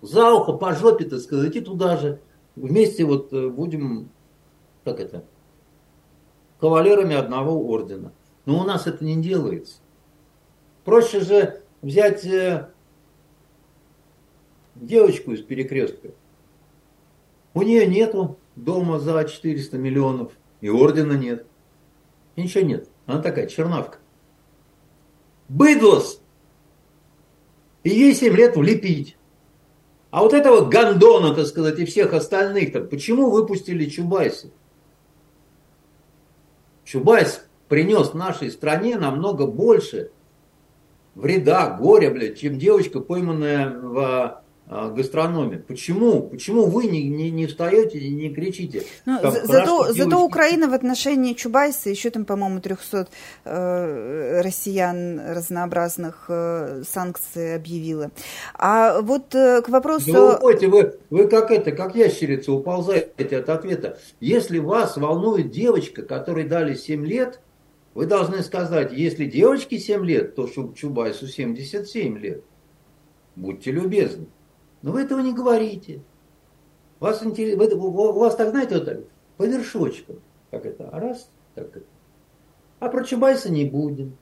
За 0.00 0.32
ухо, 0.32 0.52
по 0.52 0.74
жопе, 0.74 1.04
так 1.04 1.20
сказать, 1.20 1.56
и 1.56 1.60
туда 1.60 1.96
же. 1.96 2.20
Вместе 2.54 3.04
вот 3.04 3.32
э, 3.32 3.48
будем, 3.48 4.10
как 4.84 5.00
это, 5.00 5.24
кавалерами 6.60 7.16
одного 7.16 7.68
ордена. 7.68 8.12
Но 8.44 8.60
у 8.60 8.64
нас 8.64 8.86
это 8.86 9.04
не 9.04 9.20
делается. 9.20 9.78
Проще 10.84 11.20
же 11.20 11.62
взять 11.80 12.24
э, 12.24 12.68
девочку 14.74 15.32
из 15.32 15.42
перекрестка. 15.42 16.10
У 17.54 17.62
нее 17.62 17.86
нету 17.86 18.38
дома 18.56 18.98
за 18.98 19.24
400 19.24 19.78
миллионов, 19.78 20.32
и 20.60 20.68
ордена 20.68 21.12
нет. 21.14 21.46
И 22.36 22.42
ничего 22.42 22.64
нет. 22.64 22.88
Она 23.06 23.20
такая 23.20 23.46
чернавка. 23.46 23.98
Быдлос! 25.48 26.20
И 27.82 27.90
ей 27.90 28.14
7 28.14 28.34
лет 28.34 28.56
влепить. 28.56 29.16
А 30.10 30.22
вот 30.22 30.34
этого 30.34 30.68
Гондона, 30.68 31.34
так 31.34 31.46
сказать, 31.46 31.78
и 31.78 31.84
всех 31.84 32.12
остальных, 32.12 32.72
так 32.72 32.90
почему 32.90 33.30
выпустили 33.30 33.86
Чубайса? 33.86 34.50
Чубайс 36.84 37.46
принес 37.68 38.12
нашей 38.12 38.50
стране 38.50 38.98
намного 38.98 39.46
больше 39.46 40.10
вреда, 41.14 41.76
горя, 41.80 42.10
блядь, 42.10 42.38
чем 42.38 42.58
девочка, 42.58 43.00
пойманная 43.00 43.70
в 43.70 44.41
гастрономе. 44.68 45.58
Почему? 45.58 46.22
Почему 46.22 46.66
вы 46.66 46.86
не, 46.86 47.08
не, 47.08 47.30
не 47.30 47.46
встаете 47.46 47.98
и 47.98 48.10
не 48.10 48.30
кричите? 48.30 48.84
Ну, 49.04 49.18
там, 49.20 49.34
зато, 49.44 49.92
зато 49.92 50.24
Украина 50.24 50.68
в 50.68 50.74
отношении 50.74 51.34
Чубайса, 51.34 51.90
еще 51.90 52.10
там, 52.10 52.24
по-моему, 52.24 52.60
300 52.60 53.08
э, 53.44 54.40
россиян 54.40 55.20
разнообразных 55.20 56.26
э, 56.28 56.82
санкций 56.88 57.56
объявила. 57.56 58.10
А 58.54 59.00
вот 59.00 59.34
э, 59.34 59.62
к 59.62 59.68
вопросу... 59.68 60.12
Да 60.12 60.20
вы, 60.20 60.34
уходите, 60.36 60.68
вы, 60.68 60.94
вы 61.10 61.28
как 61.28 61.50
это, 61.50 61.72
как 61.72 61.94
ящерица 61.94 62.52
уползаете 62.52 63.38
от 63.38 63.48
ответа. 63.48 63.98
Если 64.20 64.58
вас 64.58 64.96
волнует 64.96 65.50
девочка, 65.50 66.02
которой 66.02 66.44
дали 66.44 66.74
7 66.74 67.04
лет, 67.04 67.40
вы 67.94 68.06
должны 68.06 68.42
сказать, 68.42 68.92
если 68.92 69.26
девочке 69.26 69.78
7 69.78 70.04
лет, 70.06 70.34
то 70.34 70.48
Чубайсу 70.48 71.26
77 71.26 72.18
лет. 72.18 72.42
Будьте 73.36 73.70
любезны. 73.70 74.26
Но 74.82 74.92
вы 74.92 75.02
этого 75.02 75.20
не 75.20 75.32
говорите. 75.32 76.02
Вас 77.00 77.22
интерес... 77.24 77.56
вы, 77.56 77.88
у 77.88 78.12
вас 78.12 78.36
так, 78.36 78.50
знаете, 78.50 78.74
вот 78.76 78.84
так, 78.84 79.00
по 79.36 79.44
вершочкам. 79.44 80.16
Как 80.50 80.66
это? 80.66 80.88
А 80.92 81.00
раз, 81.00 81.28
так 81.54 81.68
это. 81.76 81.86
А 82.80 82.88
про 82.88 83.04
Чубайса 83.04 83.50
не 83.50 83.64
будем. 83.64 84.16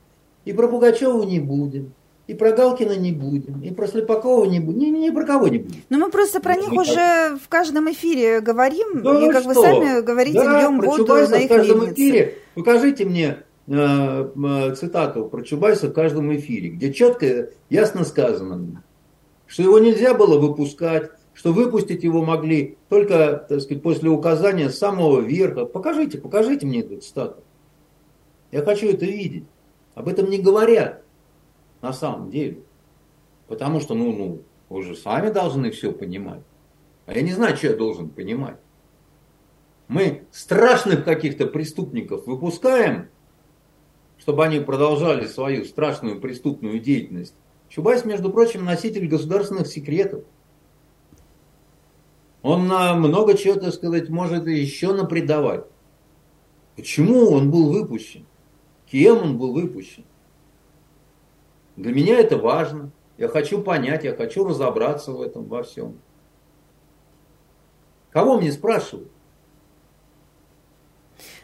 И 0.44 0.52
про 0.52 0.68
Пугачева 0.68 1.22
не 1.24 1.40
будем. 1.40 1.92
И 2.26 2.34
про 2.34 2.52
Галкина 2.52 2.96
не 2.96 3.10
будем, 3.10 3.60
и 3.60 3.72
про 3.72 3.88
Слепакова 3.88 4.44
не 4.44 4.60
будем, 4.60 4.78
ни, 4.78 4.98
ни, 4.98 5.10
про 5.10 5.26
кого 5.26 5.48
не 5.48 5.58
будем. 5.58 5.82
Но 5.88 5.98
мы 5.98 6.12
просто 6.12 6.40
про 6.40 6.54
них 6.54 6.70
уже 6.70 7.36
в 7.42 7.48
каждом 7.48 7.90
эфире 7.90 8.40
говорим, 8.40 9.02
да 9.02 9.26
и 9.26 9.32
как 9.32 9.40
что? 9.40 9.48
вы 9.48 9.54
сами 9.56 10.00
говорите, 10.00 10.38
да, 10.38 10.60
льем 10.60 10.80
воду 10.80 10.98
Чубайса 10.98 11.32
на 11.32 11.36
их 11.38 11.46
в 11.46 11.48
каждом 11.48 11.80
мельнице. 11.80 11.94
эфире. 11.94 12.38
Покажите 12.54 13.04
мне 13.04 13.38
э, 13.66 13.72
э, 13.74 14.74
цитату 14.76 15.24
про 15.24 15.42
Чубайса 15.42 15.88
в 15.88 15.92
каждом 15.92 16.32
эфире, 16.36 16.68
где 16.68 16.92
четко, 16.92 17.50
ясно 17.68 18.04
сказано, 18.04 18.80
что 19.50 19.64
его 19.64 19.80
нельзя 19.80 20.14
было 20.14 20.38
выпускать, 20.38 21.10
что 21.34 21.52
выпустить 21.52 22.04
его 22.04 22.24
могли 22.24 22.78
только, 22.88 23.44
так 23.48 23.60
сказать, 23.60 23.82
после 23.82 24.08
указания 24.08 24.70
самого 24.70 25.18
верха. 25.18 25.64
Покажите, 25.64 26.18
покажите 26.18 26.66
мне 26.66 26.80
эту 26.80 26.98
цитату. 26.98 27.42
Я 28.52 28.62
хочу 28.62 28.88
это 28.88 29.06
видеть. 29.06 29.44
Об 29.96 30.06
этом 30.06 30.30
не 30.30 30.38
говорят 30.38 31.02
на 31.82 31.92
самом 31.92 32.30
деле. 32.30 32.60
Потому 33.48 33.80
что, 33.80 33.94
ну, 33.94 34.12
ну, 34.12 34.42
вы 34.68 34.84
же 34.84 34.94
сами 34.94 35.30
должны 35.30 35.72
все 35.72 35.90
понимать. 35.90 36.42
А 37.06 37.14
я 37.14 37.22
не 37.22 37.32
знаю, 37.32 37.56
что 37.56 37.66
я 37.66 37.76
должен 37.76 38.08
понимать. 38.08 38.58
Мы 39.88 40.26
страшных 40.30 41.04
каких-то 41.04 41.48
преступников 41.48 42.24
выпускаем, 42.28 43.08
чтобы 44.16 44.44
они 44.44 44.60
продолжали 44.60 45.26
свою 45.26 45.64
страшную 45.64 46.20
преступную 46.20 46.78
деятельность. 46.78 47.34
Чубайс, 47.70 48.04
между 48.04 48.30
прочим, 48.30 48.64
носитель 48.64 49.08
государственных 49.08 49.68
секретов. 49.68 50.24
Он 52.42 52.64
много 52.64 53.36
чего, 53.36 53.54
так 53.54 53.72
сказать, 53.72 54.08
может 54.08 54.46
еще 54.46 54.92
напредавать. 54.92 55.64
Почему 56.76 57.30
он 57.30 57.50
был 57.50 57.72
выпущен? 57.72 58.26
Кем 58.90 59.18
он 59.18 59.38
был 59.38 59.52
выпущен? 59.52 60.04
Для 61.76 61.94
меня 61.94 62.18
это 62.18 62.36
важно. 62.36 62.90
Я 63.16 63.28
хочу 63.28 63.62
понять, 63.62 64.02
я 64.02 64.16
хочу 64.16 64.44
разобраться 64.44 65.12
в 65.12 65.22
этом 65.22 65.44
во 65.44 65.62
всем. 65.62 65.98
Кого 68.10 68.38
мне 68.38 68.50
спрашивают? 68.50 69.12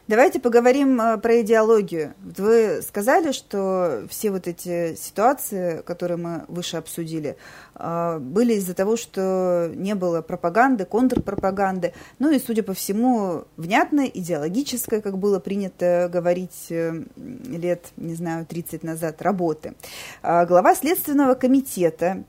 Давайте 0.08 0.38
поговорим 0.38 1.00
э, 1.00 1.18
про 1.18 1.40
идеологию. 1.40 2.14
Вы 2.22 2.80
сказали, 2.86 3.32
что 3.32 4.04
все 4.08 4.30
вот 4.30 4.46
эти 4.46 4.94
ситуации, 4.94 5.82
которые 5.84 6.16
мы 6.16 6.44
выше 6.46 6.76
обсудили, 6.76 7.36
э, 7.74 8.18
были 8.20 8.54
из-за 8.54 8.74
того, 8.74 8.96
что 8.96 9.68
не 9.74 9.96
было 9.96 10.22
пропаганды, 10.22 10.84
контрпропаганды, 10.84 11.92
ну 12.20 12.30
и, 12.30 12.38
судя 12.38 12.62
по 12.62 12.72
всему, 12.72 13.46
внятной, 13.56 14.08
идеологической, 14.14 15.02
как 15.02 15.18
было 15.18 15.40
принято 15.40 16.08
говорить 16.12 16.66
э, 16.70 17.02
лет, 17.16 17.86
не 17.96 18.14
знаю, 18.14 18.46
30 18.46 18.84
назад, 18.84 19.20
работы. 19.22 19.74
А 20.22 20.46
глава 20.46 20.76
Следственного 20.76 21.34
комитета 21.34 22.22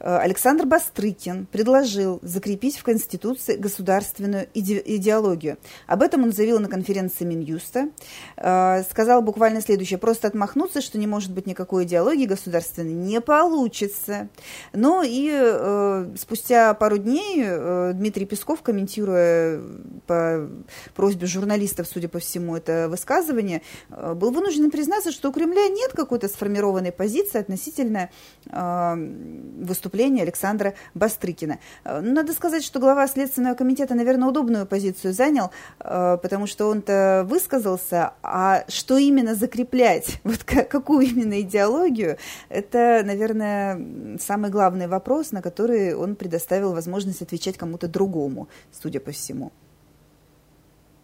Александр 0.00 0.66
Бастрыкин 0.66 1.46
предложил 1.46 2.18
закрепить 2.22 2.76
в 2.76 2.82
Конституции 2.82 3.56
государственную 3.56 4.48
идеологию. 4.52 5.56
Об 5.86 6.02
этом 6.02 6.24
он 6.24 6.32
заявил 6.32 6.58
на 6.58 6.68
конференции 6.68 7.21
министра 7.24 7.42
Минюста, 7.42 7.88
э, 8.36 8.82
сказал 8.88 9.22
буквально 9.22 9.60
следующее. 9.60 9.98
Просто 9.98 10.28
отмахнуться, 10.28 10.80
что 10.80 10.98
не 10.98 11.06
может 11.06 11.32
быть 11.32 11.46
никакой 11.46 11.84
идеологии 11.84 12.26
государственной, 12.26 12.92
не 12.92 13.20
получится. 13.20 14.28
Ну 14.72 15.02
и 15.04 15.30
э, 15.32 16.06
спустя 16.16 16.72
пару 16.74 16.98
дней 16.98 17.42
э, 17.44 17.92
Дмитрий 17.94 18.26
Песков, 18.26 18.62
комментируя 18.62 19.60
по 20.06 20.48
просьбе 20.94 21.26
журналистов, 21.26 21.88
судя 21.92 22.08
по 22.08 22.18
всему, 22.18 22.56
это 22.56 22.88
высказывание, 22.88 23.62
был 23.90 24.30
вынужден 24.30 24.70
признаться, 24.70 25.12
что 25.12 25.30
у 25.30 25.32
Кремля 25.32 25.68
нет 25.68 25.92
какой-то 25.92 26.28
сформированной 26.28 26.92
позиции 26.92 27.38
относительно 27.38 28.10
выступления 28.44 30.22
Александра 30.22 30.74
Бастрыкина. 30.94 31.58
Надо 31.84 32.32
сказать, 32.32 32.64
что 32.64 32.80
глава 32.80 33.06
Следственного 33.06 33.54
комитета, 33.54 33.94
наверное, 33.94 34.28
удобную 34.28 34.66
позицию 34.66 35.12
занял, 35.12 35.50
потому 35.78 36.46
что 36.46 36.68
он-то 36.68 36.92
высказался, 37.24 38.14
а 38.22 38.64
что 38.68 38.96
именно 38.98 39.34
закреплять, 39.34 40.20
вот 40.24 40.44
какую 40.44 41.06
именно 41.06 41.40
идеологию, 41.40 42.16
это, 42.48 43.02
наверное, 43.04 44.18
самый 44.18 44.50
главный 44.50 44.86
вопрос, 44.86 45.32
на 45.32 45.42
который 45.42 45.94
он 45.94 46.16
предоставил 46.16 46.72
возможность 46.72 47.22
отвечать 47.22 47.56
кому-то 47.56 47.88
другому, 47.88 48.48
судя 48.70 49.00
по 49.00 49.10
всему. 49.10 49.52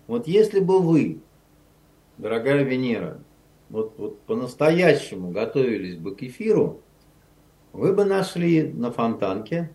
Вот 0.07 0.27
если 0.27 0.61
бы 0.61 0.81
вы, 0.81 1.21
дорогая 2.17 2.63
Венера, 2.63 3.19
вот, 3.69 3.95
вот 3.99 4.21
по-настоящему 4.23 5.31
готовились 5.31 5.97
бы 5.97 6.17
к 6.17 6.23
эфиру, 6.23 6.81
вы 7.73 7.93
бы 7.93 8.05
нашли 8.05 8.63
на 8.63 8.91
Фонтанке 8.91 9.71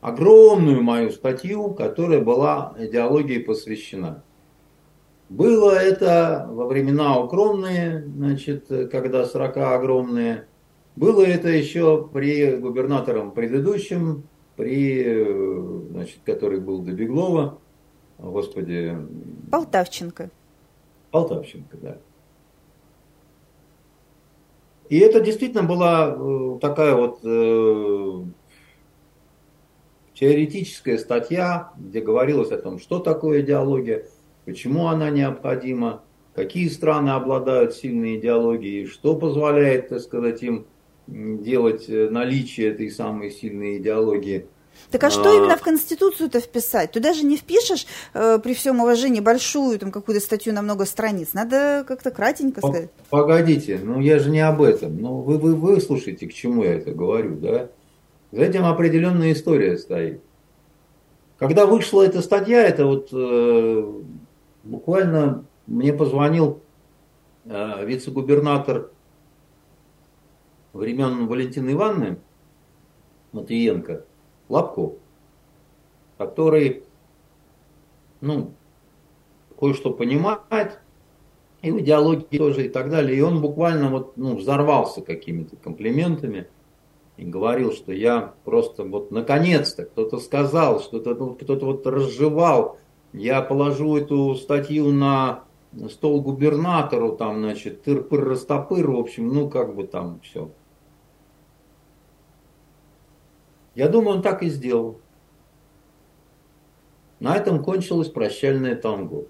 огромную 0.00 0.82
мою 0.82 1.10
статью, 1.10 1.74
которая 1.74 2.20
была 2.20 2.74
идеологии 2.78 3.38
посвящена. 3.38 4.22
Было 5.28 5.72
это 5.72 6.46
во 6.48 6.66
времена 6.66 7.18
укромные, 7.18 8.04
значит, 8.06 8.68
когда 8.90 9.24
срока 9.24 9.74
огромные. 9.74 10.46
Было 10.94 11.22
это 11.22 11.48
еще 11.48 12.08
при 12.12 12.56
губернатором 12.56 13.32
предыдущем, 13.32 14.22
при, 14.56 15.84
значит, 15.90 16.20
который 16.24 16.60
был 16.60 16.80
до 16.80 16.92
Беглова, 16.92 17.58
господи. 18.18 18.96
Полтавченко. 19.50 20.30
Полтавченко, 21.10 21.76
да. 21.76 21.98
И 24.88 24.98
это 24.98 25.20
действительно 25.20 25.64
была 25.64 26.16
э, 26.16 26.58
такая 26.60 26.94
вот 26.94 27.18
э, 27.24 28.22
теоретическая 30.14 30.96
статья, 30.98 31.72
где 31.76 32.00
говорилось 32.00 32.52
о 32.52 32.58
том, 32.58 32.78
что 32.78 33.00
такое 33.00 33.40
идеология, 33.40 34.06
почему 34.46 34.86
она 34.86 35.10
необходима, 35.10 36.02
какие 36.34 36.68
страны 36.68 37.10
обладают 37.10 37.74
сильной 37.74 38.16
идеологией, 38.16 38.86
что 38.86 39.14
позволяет, 39.14 39.90
так 39.90 40.00
сказать, 40.00 40.42
им 40.42 40.66
делать 41.06 41.84
э, 41.88 42.08
наличие 42.08 42.70
этой 42.70 42.90
самой 42.90 43.30
сильной 43.30 43.78
идеологии. 43.78 44.46
Так 44.90 45.02
а 45.04 45.10
что 45.10 45.30
а... 45.30 45.34
именно 45.34 45.56
в 45.56 45.62
Конституцию-то 45.62 46.40
вписать? 46.40 46.92
Туда 46.92 47.12
же 47.12 47.24
не 47.24 47.36
впишешь, 47.36 47.86
э, 48.14 48.38
при 48.42 48.54
всем 48.54 48.80
уважении, 48.80 49.20
большую 49.20 49.78
там 49.78 49.90
какую-то 49.90 50.20
статью 50.20 50.52
на 50.52 50.62
много 50.62 50.84
страниц. 50.84 51.32
Надо 51.32 51.84
как-то 51.86 52.10
кратенько 52.10 52.60
сказать. 52.60 52.90
Погодите, 53.10 53.80
ну 53.82 54.00
я 54.00 54.18
же 54.18 54.30
не 54.30 54.40
об 54.40 54.62
этом. 54.62 55.00
Ну 55.00 55.20
вы, 55.20 55.38
вы, 55.38 55.54
вы 55.54 55.80
слушайте, 55.80 56.26
к 56.26 56.32
чему 56.32 56.64
я 56.64 56.74
это 56.74 56.92
говорю, 56.92 57.36
да? 57.36 57.70
За 58.32 58.42
этим 58.42 58.64
определенная 58.64 59.32
история 59.32 59.76
стоит. 59.78 60.20
Когда 61.38 61.66
вышла 61.66 62.02
эта 62.02 62.22
статья, 62.22 62.62
это 62.62 62.86
вот 62.86 63.08
э, 63.12 63.92
Буквально 64.66 65.44
мне 65.68 65.92
позвонил 65.92 66.60
э, 67.44 67.86
вице-губернатор 67.86 68.90
времен 70.72 71.28
Валентины 71.28 71.70
Ивановны 71.70 72.18
Матвиенко 73.30 74.04
Лапков, 74.48 74.94
который, 76.18 76.82
ну, 78.20 78.54
кое-что 79.58 79.92
понимает, 79.92 80.80
и 81.62 81.70
в 81.70 81.78
идеологии 81.78 82.36
тоже 82.36 82.66
и 82.66 82.68
так 82.68 82.90
далее. 82.90 83.16
И 83.16 83.20
он 83.20 83.40
буквально 83.40 83.88
вот, 83.88 84.16
ну, 84.16 84.36
взорвался 84.36 85.00
какими-то 85.00 85.54
комплиментами. 85.56 86.48
и 87.16 87.24
говорил, 87.24 87.72
что 87.72 87.92
я 87.92 88.34
просто 88.44 88.82
вот 88.82 89.12
наконец-то 89.12 89.84
кто-то 89.84 90.18
сказал, 90.18 90.80
что-то 90.80 91.14
ну, 91.14 91.34
кто-то 91.34 91.64
вот 91.66 91.86
разжевал, 91.86 92.78
я 93.16 93.40
положу 93.40 93.96
эту 93.96 94.34
статью 94.34 94.92
на 94.92 95.44
стол 95.90 96.20
губернатору, 96.20 97.16
там, 97.16 97.40
значит, 97.40 97.82
тыр-пыр-растопыр, 97.86 98.90
в 98.90 98.98
общем, 98.98 99.28
ну, 99.28 99.48
как 99.48 99.74
бы 99.74 99.86
там 99.86 100.20
все. 100.20 100.50
Я 103.74 103.88
думаю, 103.88 104.16
он 104.16 104.22
так 104.22 104.42
и 104.42 104.48
сделал. 104.48 105.00
На 107.18 107.36
этом 107.36 107.64
кончилось 107.64 108.08
прощальное 108.08 108.76
танго. 108.76 109.24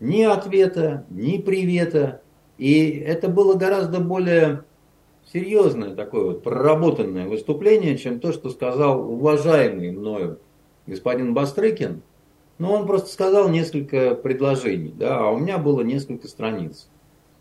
Ни 0.00 0.22
ответа, 0.22 1.04
ни 1.10 1.36
привета. 1.38 2.22
И 2.56 2.90
это 2.90 3.28
было 3.28 3.54
гораздо 3.54 4.00
более 4.00 4.64
серьезное 5.30 5.94
такое 5.94 6.24
вот 6.24 6.42
проработанное 6.42 7.28
выступление, 7.28 7.98
чем 7.98 8.20
то, 8.20 8.32
что 8.32 8.50
сказал 8.50 9.10
уважаемый 9.10 9.90
мною 9.90 10.38
господин 10.86 11.34
Бастрыкин. 11.34 12.02
Но 12.62 12.74
он 12.74 12.86
просто 12.86 13.08
сказал 13.08 13.48
несколько 13.48 14.14
предложений, 14.14 14.94
да, 14.96 15.18
а 15.18 15.30
у 15.32 15.38
меня 15.38 15.58
было 15.58 15.80
несколько 15.80 16.28
страниц, 16.28 16.88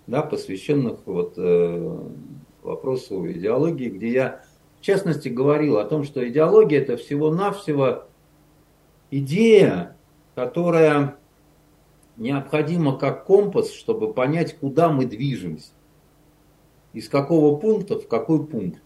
да, 0.07 0.24
посвященных 0.24 1.01
вот 1.05 1.36
э, 1.38 1.99
вопросу 2.63 3.32
идеологии, 3.32 3.89
где 3.89 4.11
я, 4.11 4.41
в 4.80 4.82
частности, 4.84 5.30
говорил 5.30 5.78
о 5.78 5.86
том, 5.86 6.05
что 6.05 6.28
идеология 6.28 6.82
это 6.82 6.97
всего-навсего 6.97 8.05
идея, 9.11 9.95
которая 10.34 11.17
необходима 12.17 12.97
как 12.97 13.26
компас, 13.26 13.72
чтобы 13.72 14.15
понять, 14.15 14.57
куда 14.57 14.89
мы 14.89 15.05
движемся 15.05 15.74
из 16.93 17.07
какого 17.07 17.59
пункта 17.59 17.99
в 17.99 18.07
какой 18.07 18.43
пункт, 18.43 18.82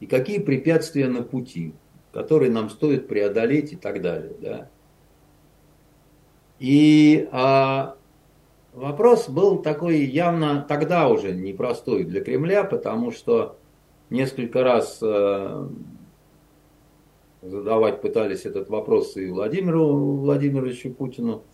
и 0.00 0.06
какие 0.06 0.40
препятствия 0.40 1.06
на 1.06 1.22
пути, 1.22 1.72
которые 2.12 2.50
нам 2.50 2.68
стоит 2.68 3.06
преодолеть 3.06 3.74
и 3.74 3.76
так 3.76 4.02
далее. 4.02 4.34
Да? 4.40 4.70
И 6.60 7.26
а, 7.32 7.96
вопрос 8.74 9.30
был 9.30 9.58
такой 9.62 10.04
явно 10.04 10.64
тогда 10.68 11.08
уже 11.08 11.32
непростой 11.32 12.04
для 12.04 12.22
Кремля, 12.22 12.64
потому 12.64 13.10
что 13.12 13.56
несколько 14.10 14.62
раз 14.62 15.00
а, 15.02 15.70
задавать 17.40 18.02
пытались 18.02 18.44
этот 18.44 18.68
вопрос 18.68 19.16
и 19.16 19.30
Владимиру 19.30 20.16
Владимировичу 20.16 20.92
Путину, 20.92 21.44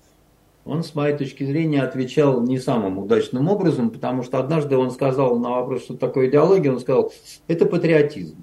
он, 0.65 0.83
с 0.83 0.97
моей 0.97 1.17
точки 1.17 1.45
зрения, 1.45 1.83
отвечал 1.83 2.43
не 2.43 2.59
самым 2.59 2.99
удачным 2.99 3.49
образом, 3.49 3.91
потому 3.91 4.25
что 4.25 4.41
однажды 4.41 4.77
он 4.77 4.91
сказал 4.91 5.39
на 5.39 5.51
вопрос, 5.51 5.85
что 5.85 5.97
такое 5.97 6.29
идеология, 6.29 6.73
он 6.73 6.81
сказал, 6.81 7.13
это 7.47 7.67
патриотизм. 7.67 8.43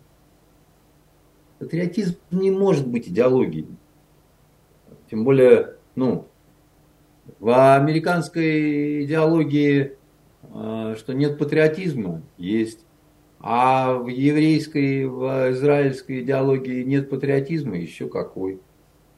Патриотизм 1.59 2.15
не 2.31 2.49
может 2.49 2.87
быть 2.87 3.09
идеологией. 3.09 3.67
Тем 5.09 5.25
более, 5.25 5.75
ну, 5.95 6.27
в 7.43 7.75
американской 7.75 9.03
идеологии, 9.03 9.97
а, 10.43 10.95
что 10.95 11.13
нет 11.13 11.37
патриотизма, 11.37 12.21
есть. 12.37 12.85
А 13.41 13.95
в 13.95 14.07
еврейской, 14.07 15.05
в 15.05 15.51
израильской 15.51 16.21
идеологии 16.21 16.83
нет 16.83 17.09
патриотизма, 17.09 17.77
еще 17.77 18.07
какой. 18.07 18.61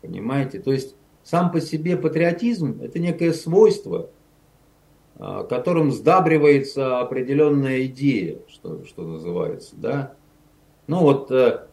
Понимаете? 0.01 0.59
То 0.59 0.73
есть 0.73 0.95
сам 1.23 1.51
по 1.51 1.61
себе 1.61 1.97
патриотизм– 1.97 2.79
это 2.81 2.97
некое 2.97 3.31
свойство, 3.31 4.09
а, 5.19 5.43
которым 5.43 5.91
сдабривается 5.91 7.01
определенная 7.01 7.85
идея, 7.85 8.39
что, 8.47 8.85
что 8.85 9.03
называется. 9.03 9.75
Да? 9.75 10.15
Ну 10.87 11.01
вот 11.01 11.29
э, 11.29 11.67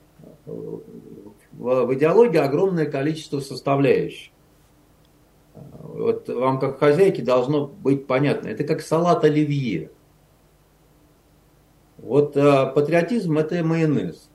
в 0.44 1.94
идеологии 1.94 2.36
огромное 2.36 2.84
количество 2.84 3.40
составляющих. 3.40 4.31
Вот 5.54 6.28
вам 6.28 6.58
как 6.58 6.78
хозяйке 6.78 7.22
должно 7.22 7.66
быть 7.66 8.06
понятно. 8.06 8.48
Это 8.48 8.64
как 8.64 8.80
салат 8.80 9.24
оливье. 9.24 9.90
Вот 11.98 12.36
э, 12.36 12.72
патриотизм 12.74 13.38
это 13.38 13.62
майонез. 13.62 14.28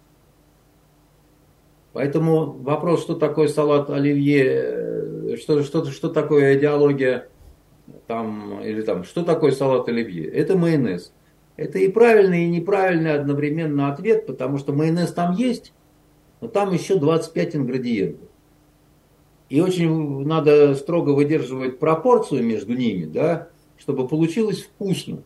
Поэтому 1.93 2.51
вопрос, 2.51 3.01
что 3.01 3.15
такое 3.15 3.47
салат 3.47 3.89
оливье, 3.89 5.36
что, 5.38 5.63
что, 5.63 5.86
что 5.86 6.09
такое 6.09 6.57
идеология 6.57 7.28
там, 8.05 8.61
или 8.61 8.82
там, 8.82 9.03
что 9.03 9.24
такое 9.24 9.51
салат 9.51 9.89
оливье? 9.89 10.26
Это 10.30 10.55
майонез. 10.55 11.11
Это 11.55 11.80
и 11.80 11.88
правильный, 11.89 12.45
и 12.45 12.49
неправильный 12.49 13.15
одновременно 13.15 13.91
ответ, 13.91 14.28
потому 14.28 14.59
что 14.59 14.74
майонез 14.74 15.11
там 15.11 15.34
есть, 15.34 15.74
но 16.39 16.47
там 16.47 16.72
еще 16.72 16.99
25 16.99 17.55
ингредиентов. 17.55 18.30
И 19.50 19.62
очень 19.62 20.26
надо 20.26 20.76
строго 20.76 21.12
выдерживать 21.12 21.80
пропорцию 21.80 22.43
между 22.43 22.74
ними, 22.74 23.06
да, 23.06 23.50
чтобы 23.78 24.08
получилось 24.08 24.64
вкусно, 24.64 25.24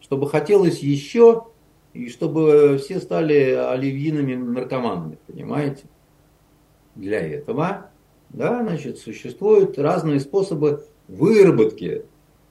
чтобы 0.00 0.28
хотелось 0.28 0.80
еще, 0.80 1.46
и 1.92 2.08
чтобы 2.08 2.78
все 2.82 3.00
стали 3.00 3.52
оливьиными 3.52 4.34
наркоманами, 4.34 5.18
понимаете? 5.26 5.84
Для 6.94 7.20
этого 7.20 7.90
да, 8.34 8.62
значит, 8.62 8.98
существуют 8.98 9.78
разные 9.78 10.18
способы 10.18 10.84
выработки 11.06 12.04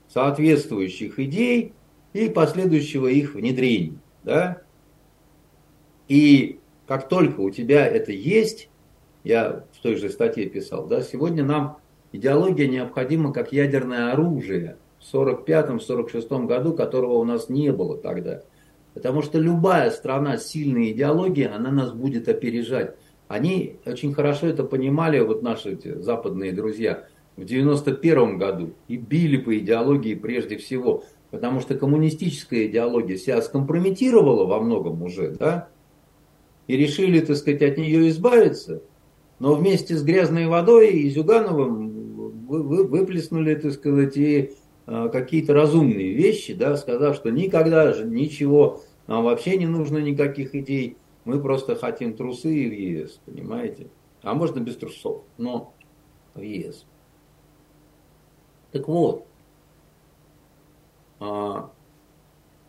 соответствующих 0.08 1.18
идей 1.18 1.72
и 2.14 2.28
последующего 2.28 3.06
их 3.08 3.34
внедрения. 3.34 3.98
Да? 4.22 4.62
И 6.08 6.58
как 6.86 7.08
только 7.08 7.40
у 7.40 7.50
тебя 7.50 7.86
это 7.86 8.12
есть, 8.12 8.70
я 9.24 9.64
той 9.84 9.96
же 9.96 10.08
статье 10.08 10.46
писал, 10.46 10.86
да, 10.86 11.02
сегодня 11.02 11.44
нам 11.44 11.76
идеология 12.10 12.66
необходима 12.66 13.34
как 13.34 13.52
ядерное 13.52 14.12
оружие 14.12 14.78
в 14.98 15.14
1945-1946 15.14 16.46
году, 16.46 16.72
которого 16.72 17.18
у 17.18 17.24
нас 17.24 17.50
не 17.50 17.70
было 17.70 17.98
тогда. 17.98 18.40
Потому 18.94 19.20
что 19.20 19.38
любая 19.38 19.90
страна 19.90 20.38
с 20.38 20.46
сильной 20.46 20.92
идеологией, 20.92 21.48
она 21.48 21.70
нас 21.70 21.92
будет 21.92 22.30
опережать. 22.30 22.96
Они 23.28 23.76
очень 23.84 24.14
хорошо 24.14 24.46
это 24.46 24.64
понимали, 24.64 25.20
вот 25.20 25.42
наши 25.42 25.72
эти 25.72 26.00
западные 26.00 26.52
друзья, 26.52 27.06
в 27.36 27.44
91 27.44 28.38
году 28.38 28.72
и 28.88 28.96
били 28.96 29.36
по 29.36 29.54
идеологии 29.58 30.14
прежде 30.14 30.56
всего, 30.56 31.04
потому 31.30 31.60
что 31.60 31.74
коммунистическая 31.74 32.68
идеология 32.68 33.18
себя 33.18 33.42
скомпрометировала 33.42 34.46
во 34.46 34.60
многом 34.60 35.02
уже, 35.02 35.32
да, 35.32 35.68
и 36.68 36.74
решили, 36.74 37.20
так 37.20 37.36
сказать, 37.36 37.60
от 37.60 37.76
нее 37.76 38.08
избавиться, 38.08 38.80
но 39.38 39.54
вместе 39.54 39.96
с 39.96 40.02
грязной 40.02 40.46
водой 40.46 40.90
и 40.90 41.10
Зюгановым 41.10 42.46
вы, 42.46 42.62
вы, 42.62 42.84
выплеснули, 42.84 43.54
так 43.54 43.72
сказать, 43.72 44.16
и 44.16 44.52
а, 44.86 45.08
какие-то 45.08 45.54
разумные 45.54 46.12
вещи, 46.12 46.54
да, 46.54 46.76
сказав, 46.76 47.16
что 47.16 47.30
никогда 47.30 47.92
же 47.92 48.04
ничего, 48.04 48.82
нам 49.06 49.24
вообще 49.24 49.56
не 49.56 49.66
нужно 49.66 49.98
никаких 49.98 50.54
идей, 50.54 50.96
мы 51.24 51.40
просто 51.40 51.74
хотим 51.74 52.14
трусы 52.14 52.54
и 52.54 52.68
в 52.68 52.72
ЕС, 52.72 53.20
понимаете? 53.24 53.88
А 54.22 54.34
можно 54.34 54.60
без 54.60 54.76
трусов, 54.76 55.22
но 55.38 55.74
в 56.34 56.40
ЕС. 56.40 56.86
Так 58.72 58.88
вот, 58.88 59.26
а, 61.20 61.70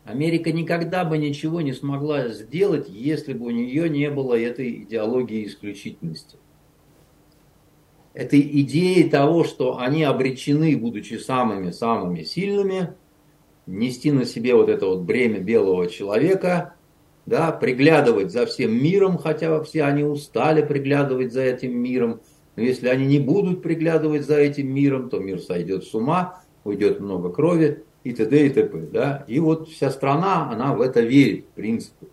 Америка 0.06 0.52
никогда 0.52 1.04
бы 1.04 1.18
ничего 1.18 1.62
не 1.62 1.74
смогла 1.74 2.30
сделать, 2.30 2.88
если 2.90 3.34
бы 3.34 3.48
у 3.48 3.50
нее 3.50 3.90
не 3.90 4.10
было 4.10 4.40
этой 4.40 4.84
идеологии 4.84 5.46
исключительности. 5.46 6.38
Этой 8.16 8.40
идеи 8.62 9.04
того, 9.04 9.44
что 9.44 9.78
они 9.78 10.04
обречены, 10.04 10.78
будучи 10.78 11.16
самыми-самыми 11.16 12.24
сильными, 12.24 12.94
нести 13.66 14.10
на 14.10 14.24
себе 14.24 14.56
вот 14.56 14.70
это 14.70 14.86
вот 14.88 15.02
бремя 15.02 15.42
белого 15.42 15.88
человека, 15.88 16.76
да, 17.26 17.52
приглядывать 17.52 18.32
за 18.32 18.46
всем 18.46 18.74
миром, 18.74 19.18
хотя 19.18 19.62
все 19.64 19.84
они 19.84 20.04
устали 20.04 20.66
приглядывать 20.66 21.34
за 21.34 21.42
этим 21.42 21.78
миром. 21.78 22.22
Но 22.56 22.64
если 22.64 22.88
они 22.88 23.06
не 23.06 23.20
будут 23.20 23.62
приглядывать 23.62 24.26
за 24.26 24.38
этим 24.38 24.74
миром, 24.74 25.10
то 25.10 25.20
мир 25.20 25.42
сойдет 25.42 25.84
с 25.84 25.94
ума, 25.94 26.42
уйдет 26.64 27.02
много 27.02 27.30
крови 27.30 27.84
и 28.06 28.14
т.д. 28.14 28.46
и 28.46 28.50
т.п. 28.50 28.78
Да? 28.94 29.26
И 29.28 29.40
вот 29.40 29.68
вся 29.68 29.90
страна, 29.90 30.50
она 30.50 30.74
в 30.74 30.80
это 30.80 31.02
верит, 31.02 31.48
в 31.48 31.56
принципе. 31.56 32.08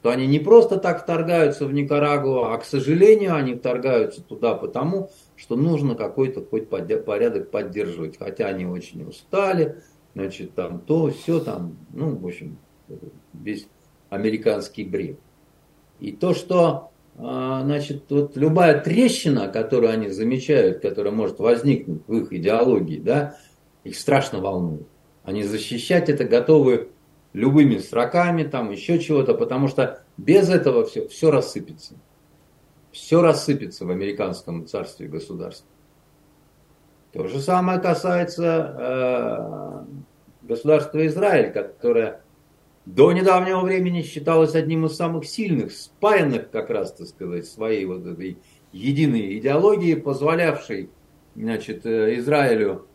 Что 0.00 0.10
они 0.10 0.26
не 0.26 0.38
просто 0.38 0.78
так 0.78 1.02
вторгаются 1.02 1.66
в 1.66 1.74
Никарагуа, 1.74 2.54
а, 2.54 2.58
к 2.58 2.64
сожалению, 2.64 3.34
они 3.34 3.54
вторгаются 3.54 4.22
туда 4.22 4.54
потому, 4.54 5.10
что 5.36 5.56
нужно 5.56 5.94
какой-то 5.94 6.42
хоть 6.42 6.70
порядок 6.70 7.50
поддерживать. 7.50 8.18
Хотя 8.18 8.46
они 8.46 8.64
очень 8.64 9.06
устали, 9.06 9.82
значит, 10.14 10.54
там 10.54 10.80
то, 10.80 11.10
все 11.10 11.38
там, 11.40 11.76
ну, 11.92 12.16
в 12.16 12.26
общем, 12.26 12.56
весь 13.34 13.68
американский 14.08 14.84
бред. 14.84 15.18
И 15.98 16.12
то, 16.12 16.32
что 16.32 16.90
а, 17.18 17.62
значит, 17.62 18.04
вот 18.08 18.38
любая 18.38 18.80
трещина, 18.80 19.48
которую 19.48 19.92
они 19.92 20.08
замечают, 20.08 20.80
которая 20.80 21.12
может 21.12 21.38
возникнуть 21.40 22.02
в 22.06 22.14
их 22.14 22.32
идеологии, 22.32 22.98
да, 22.98 23.36
их 23.84 23.96
страшно 23.96 24.40
волнует. 24.40 24.86
Они 25.24 25.42
защищать 25.42 26.08
это 26.08 26.24
готовы 26.24 26.88
любыми 27.32 27.78
сроками, 27.78 28.44
там 28.44 28.70
еще 28.70 28.98
чего-то, 28.98 29.34
потому 29.34 29.68
что 29.68 30.02
без 30.16 30.48
этого 30.48 30.84
все, 30.84 31.08
все 31.08 31.30
рассыпется. 31.30 31.94
Все 32.92 33.22
рассыпется 33.22 33.86
в 33.86 33.90
американском 33.90 34.66
царстве 34.66 35.06
и 35.06 35.08
государстве. 35.08 35.68
То 37.12 37.26
же 37.26 37.40
самое 37.40 37.80
касается 37.80 38.76
э, 38.78 39.84
государства 40.42 41.04
Израиль, 41.06 41.52
которое 41.52 42.22
до 42.86 43.12
недавнего 43.12 43.60
времени 43.60 44.02
считалось 44.02 44.54
одним 44.54 44.86
из 44.86 44.96
самых 44.96 45.26
сильных, 45.26 45.72
спаянных 45.72 46.50
как 46.50 46.70
раз, 46.70 46.92
так 46.92 47.08
сказать, 47.08 47.46
своей 47.46 47.84
вот 47.84 48.06
этой 48.06 48.38
единой 48.72 49.38
идеологии, 49.38 49.94
позволявшей 49.94 50.90
значит, 51.34 51.86
э, 51.86 52.18
Израилю 52.18 52.86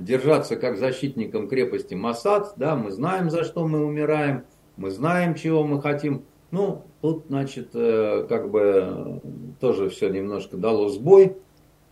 держаться 0.00 0.56
как 0.56 0.76
защитником 0.76 1.48
крепости 1.48 1.94
Масад, 1.94 2.54
да, 2.56 2.76
мы 2.76 2.90
знаем, 2.90 3.30
за 3.30 3.44
что 3.44 3.66
мы 3.66 3.84
умираем, 3.84 4.44
мы 4.76 4.90
знаем, 4.90 5.34
чего 5.34 5.64
мы 5.64 5.80
хотим. 5.80 6.24
Ну, 6.50 6.82
тут, 7.00 7.26
значит, 7.28 7.70
э, 7.74 8.26
как 8.28 8.50
бы 8.50 9.20
тоже 9.60 9.88
все 9.88 10.08
немножко 10.08 10.56
дало 10.56 10.88
сбой. 10.88 11.36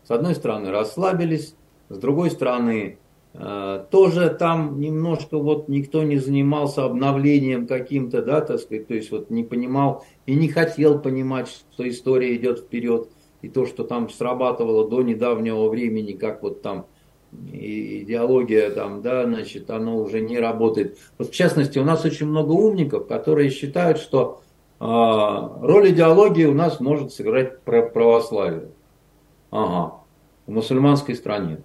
С 0.04 0.10
одной 0.10 0.34
стороны, 0.34 0.70
расслабились, 0.70 1.54
с 1.88 1.98
другой 1.98 2.30
стороны, 2.30 2.98
тоже 3.32 4.36
там 4.38 4.80
немножко 4.80 5.38
вот 5.38 5.68
никто 5.68 6.02
не 6.02 6.16
занимался 6.16 6.84
обновлением 6.84 7.68
каким-то, 7.68 8.22
да, 8.22 8.40
так 8.40 8.58
сказать, 8.58 8.88
то 8.88 8.94
есть 8.94 9.12
вот 9.12 9.30
не 9.30 9.44
понимал 9.44 10.04
и 10.26 10.34
не 10.34 10.48
хотел 10.48 10.98
понимать, 10.98 11.48
что 11.48 11.88
история 11.88 12.34
идет 12.34 12.60
вперед 12.60 13.08
и 13.42 13.48
то, 13.48 13.66
что 13.66 13.84
там 13.84 14.10
срабатывало 14.10 14.88
до 14.88 15.02
недавнего 15.02 15.68
времени, 15.68 16.12
как 16.12 16.42
вот 16.42 16.60
там 16.60 16.86
идеология 17.32 18.70
там, 18.70 19.02
да, 19.02 19.24
значит, 19.24 19.70
оно 19.70 19.98
уже 19.98 20.20
не 20.20 20.38
работает. 20.38 20.98
Вот 21.18 21.28
в 21.28 21.34
частности, 21.34 21.78
у 21.78 21.84
нас 21.84 22.04
очень 22.04 22.26
много 22.26 22.52
умников, 22.52 23.06
которые 23.06 23.50
считают, 23.50 23.98
что 23.98 24.42
э, 24.80 24.84
роль 24.84 25.90
идеологии 25.90 26.44
у 26.44 26.54
нас 26.54 26.80
может 26.80 27.12
сыграть 27.12 27.60
православие. 27.62 28.68
Ага, 29.50 29.96
в 30.46 30.52
мусульманской 30.52 31.14
стране. 31.14 31.62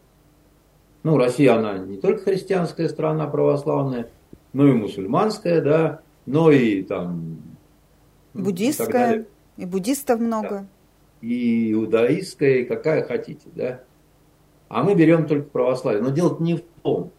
Ну, 1.04 1.18
Россия, 1.18 1.56
она 1.56 1.78
не 1.78 1.98
только 1.98 2.24
христианская 2.24 2.90
страна 2.90 3.28
православная, 3.28 4.10
но 4.54 4.68
и 4.68 4.74
мусульманская, 4.74 5.62
да, 5.62 6.02
но 6.26 6.52
и 6.52 6.82
там... 6.82 7.38
Буддистская, 8.34 9.26
и, 9.56 9.62
и 9.62 9.66
буддистов 9.66 10.20
много. 10.20 10.50
Да 10.50 10.68
и 11.26 11.72
иудаистская, 11.74 12.58
и 12.58 12.66
какая 12.66 13.04
хотите, 13.04 13.48
да. 13.56 13.82
А 14.76 14.84
мы 14.84 14.94
берем 14.94 15.26
только 15.26 15.48
православие. 15.48 16.04
Но 16.04 16.10
дело 16.10 16.36
не 16.42 16.56
в 16.56 16.64
том, 16.84 17.14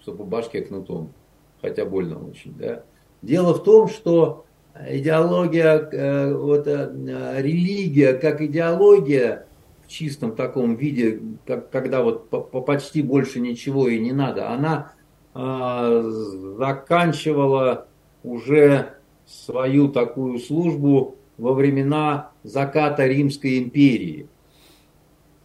что 0.00 0.14
по 0.14 0.24
башке 0.24 0.62
кнутом, 0.62 1.12
хотя 1.60 1.84
больно 1.84 2.18
очень, 2.18 2.54
да. 2.54 2.82
Дело 3.20 3.52
в 3.52 3.62
том, 3.62 3.88
что 3.88 4.46
идеология, 4.88 5.76
э, 5.76 6.34
вот, 6.34 6.66
э, 6.66 7.42
религия 7.42 8.14
как 8.14 8.40
идеология 8.40 9.44
в 9.84 9.88
чистом 9.88 10.34
таком 10.34 10.76
виде, 10.76 11.20
как, 11.44 11.68
когда 11.68 12.02
вот 12.02 12.30
по, 12.30 12.40
по 12.40 12.62
почти 12.62 13.02
больше 13.02 13.40
ничего 13.40 13.88
и 13.88 13.98
не 13.98 14.12
надо, 14.12 14.48
она 14.48 14.94
э, 15.34 16.10
заканчивала 16.56 17.86
уже 18.24 18.94
свою 19.26 19.88
такую 19.90 20.38
службу 20.38 21.16
во 21.36 21.52
времена 21.52 22.30
заката 22.44 23.06
Римской 23.06 23.58
империи. 23.58 24.26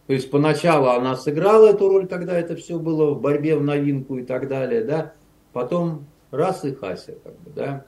То 0.06 0.12
есть 0.12 0.30
поначалу 0.30 0.88
она 0.88 1.16
сыграла 1.16 1.68
эту 1.68 1.88
роль, 1.88 2.06
когда 2.06 2.36
это 2.38 2.56
все 2.56 2.78
было 2.78 3.14
в 3.14 3.20
борьбе 3.20 3.56
в 3.56 3.62
новинку 3.62 4.18
и 4.18 4.24
так 4.24 4.48
далее, 4.48 4.82
да, 4.82 5.12
потом 5.52 6.06
раз 6.30 6.64
и 6.64 6.74
хася, 6.74 7.16
как 7.22 7.38
бы, 7.40 7.50
да. 7.50 7.86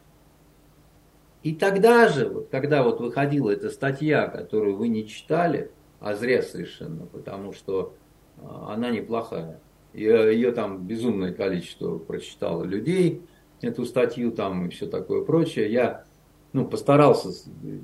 И 1.43 1.55
тогда 1.55 2.09
же, 2.09 2.29
вот, 2.29 2.49
когда 2.51 2.83
вот 2.83 3.01
выходила 3.01 3.51
эта 3.51 3.69
статья, 3.71 4.29
которую 4.29 4.77
вы 4.77 4.89
не 4.89 5.07
читали, 5.07 5.71
а 6.01 6.15
зря 6.15 6.43
совершенно, 6.43 7.07
потому 7.07 7.53
что 7.53 7.95
а, 8.39 8.75
она 8.75 8.91
неплохая. 8.91 9.61
Ее, 9.93 10.35
ее 10.35 10.53
там 10.53 10.87
безумное 10.87 11.33
количество 11.33 11.99
прочитало 11.99 12.65
людей, 12.65 13.23
эту 13.61 13.85
статью 13.85 14.33
там 14.33 14.67
и 14.67 14.71
все 14.71 14.87
такое 14.87 15.23
прочее. 15.23 15.71
Я 15.73 16.05
ну, 16.53 16.67
постарался 16.67 17.31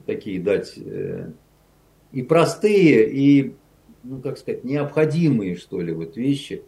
такие 0.07 0.41
дать 0.41 0.77
э, 0.77 1.31
и 2.13 2.23
простые, 2.23 3.11
и, 3.11 3.55
ну, 4.03 4.21
как 4.21 4.39
сказать, 4.39 4.65
необходимые, 4.65 5.57
что 5.57 5.81
ли, 5.81 5.93
вот 5.93 6.17
вещи 6.17 6.63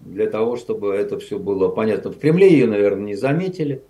для 0.00 0.26
того, 0.26 0.56
чтобы 0.56 0.94
это 0.94 1.18
все 1.18 1.38
было 1.38 1.68
понятно. 1.68 2.10
В 2.10 2.18
Кремле 2.18 2.50
ее, 2.50 2.66
наверное, 2.66 3.04
не 3.04 3.14
заметили. 3.14 3.84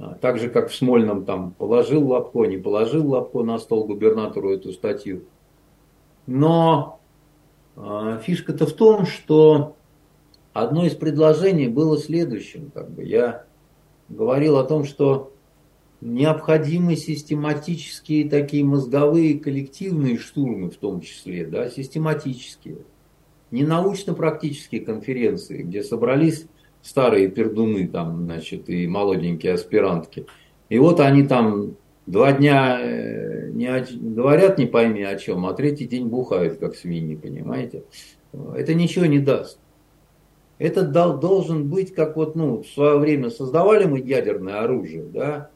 А, 0.00 0.14
так 0.20 0.38
же, 0.38 0.50
как 0.50 0.70
в 0.70 0.74
Смольном 0.74 1.24
там 1.24 1.52
положил 1.52 2.08
Лапко, 2.08 2.44
не 2.44 2.58
положил 2.58 3.08
Лапко 3.08 3.42
на 3.42 3.58
стол 3.58 3.86
губернатору 3.86 4.50
эту 4.50 4.72
статью. 4.72 5.22
Но 6.26 7.00
э, 7.76 8.20
фишка-то 8.22 8.66
в 8.66 8.72
том, 8.72 9.06
что 9.06 9.76
одно 10.52 10.84
из 10.84 10.94
предложений 10.94 11.68
было 11.68 11.98
следующим. 11.98 12.70
Как 12.74 12.90
бы 12.90 13.04
я 13.04 13.44
говорил 14.08 14.58
о 14.58 14.64
том, 14.64 14.84
что 14.84 15.32
необходимы 16.00 16.96
систематические 16.96 18.28
такие 18.28 18.64
мозговые 18.64 19.38
коллективные 19.38 20.18
штурмы 20.18 20.70
в 20.70 20.76
том 20.76 21.00
числе, 21.00 21.46
да, 21.46 21.68
систематические. 21.68 22.78
Не 23.50 23.64
научно-практические 23.64 24.80
конференции, 24.80 25.62
где 25.62 25.82
собрались 25.82 26.46
старые 26.82 27.28
пердуны 27.28 27.88
там, 27.88 28.24
значит, 28.24 28.68
и 28.70 28.86
молоденькие 28.86 29.54
аспирантки. 29.54 30.26
И 30.68 30.78
вот 30.78 31.00
они 31.00 31.24
там 31.24 31.76
два 32.06 32.32
дня 32.32 32.80
э, 32.80 33.50
не 33.50 33.66
о, 33.66 33.84
говорят 33.90 34.58
не 34.58 34.66
пойми 34.66 35.02
о 35.02 35.16
чем, 35.16 35.46
а 35.46 35.52
третий 35.52 35.86
день 35.86 36.06
бухают, 36.06 36.58
как 36.58 36.76
свиньи, 36.76 37.16
понимаете? 37.16 37.82
Это 38.32 38.74
ничего 38.74 39.06
не 39.06 39.18
даст. 39.18 39.58
Это 40.58 40.82
должен 40.82 41.68
быть, 41.68 41.94
как 41.94 42.16
вот, 42.16 42.36
ну, 42.36 42.62
в 42.62 42.66
свое 42.68 42.98
время 42.98 43.30
создавали 43.30 43.86
мы 43.86 43.98
ядерное 43.98 44.60
оружие, 44.60 45.04
да, 45.04 45.50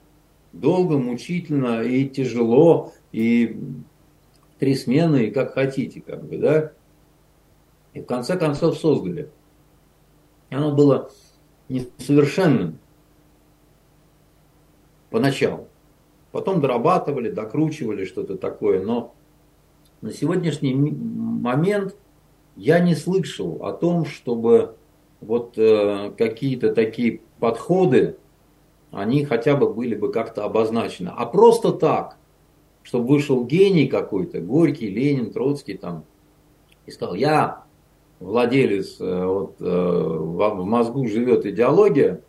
долго, 0.55 0.99
мучительно 0.99 1.83
и 1.83 2.09
тяжело, 2.09 2.93
и 3.13 3.59
три 4.59 4.75
смены, 4.75 5.25
и 5.25 5.31
как 5.31 5.55
хотите, 5.55 6.01
как 6.01 6.25
бы, 6.25 6.39
да. 6.39 6.73
И 7.93 8.01
в 8.01 8.07
конце 8.07 8.37
концов 8.37 8.79
создали. 8.79 9.31
И 10.51 10.55
оно 10.55 10.75
было 10.75 11.11
несовершенным 11.69 12.79
поначалу. 15.11 15.69
Потом 16.33 16.61
дорабатывали, 16.61 17.31
докручивали 17.31 18.05
что-то 18.05 18.37
такое, 18.37 18.83
но 18.83 19.15
на 20.01 20.13
сегодняшний 20.13 20.75
момент 20.75 21.97
я 22.57 22.81
не 22.81 22.95
слышал 22.95 23.65
о 23.65 23.73
том, 23.73 24.05
чтобы 24.05 24.77
вот 25.21 25.57
э, 25.57 26.13
какие-то 26.19 26.75
такие 26.75 27.21
подходы 27.39 28.17
они 28.95 29.25
хотя 29.25 29.57
бы 29.57 29.73
были 29.73 29.95
бы 29.95 30.13
как-то 30.13 30.45
обозначены. 30.45 31.13
А 31.15 31.27
просто 31.27 31.73
так, 31.73 32.17
чтобы 32.83 33.09
вышел 33.09 33.45
гений 33.45 33.89
какой-то, 33.89 34.41
Горький, 34.41 34.89
Ленин, 34.89 35.33
Троцкий 35.33 35.77
там, 35.77 36.05
и 36.87 36.91
сказал, 36.91 37.15
я 37.15 37.65
владелец, 38.21 39.01
э, 39.01 39.27
вот, 39.27 39.57
э, 39.61 39.65
в 39.65 40.65
мозгу 40.65 41.07
живет 41.09 41.45
идеология, 41.45 42.21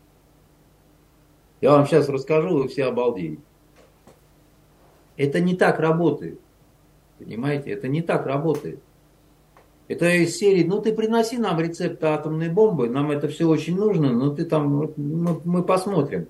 я 1.62 1.72
вам 1.72 1.86
сейчас 1.86 2.10
расскажу, 2.10 2.58
вы 2.58 2.68
все 2.68 2.86
обалдеете. 2.86 3.42
Это 5.18 5.40
не 5.40 5.56
так 5.56 5.80
работает. 5.80 6.40
Понимаете, 7.18 7.72
это 7.72 7.88
не 7.88 8.02
так 8.02 8.26
работает. 8.26 8.80
Это 9.88 10.10
из 10.10 10.36
серии, 10.36 10.64
ну 10.64 10.82
ты 10.82 10.94
приноси 10.94 11.38
нам 11.38 11.60
рецепт 11.60 12.04
атомной 12.04 12.50
бомбы, 12.50 12.90
нам 12.90 13.12
это 13.12 13.28
все 13.28 13.48
очень 13.48 13.76
нужно, 13.76 14.12
но 14.12 14.32
ты 14.32 14.46
там, 14.46 14.92
мы, 14.98 15.42
мы 15.44 15.64
посмотрим. 15.64 16.28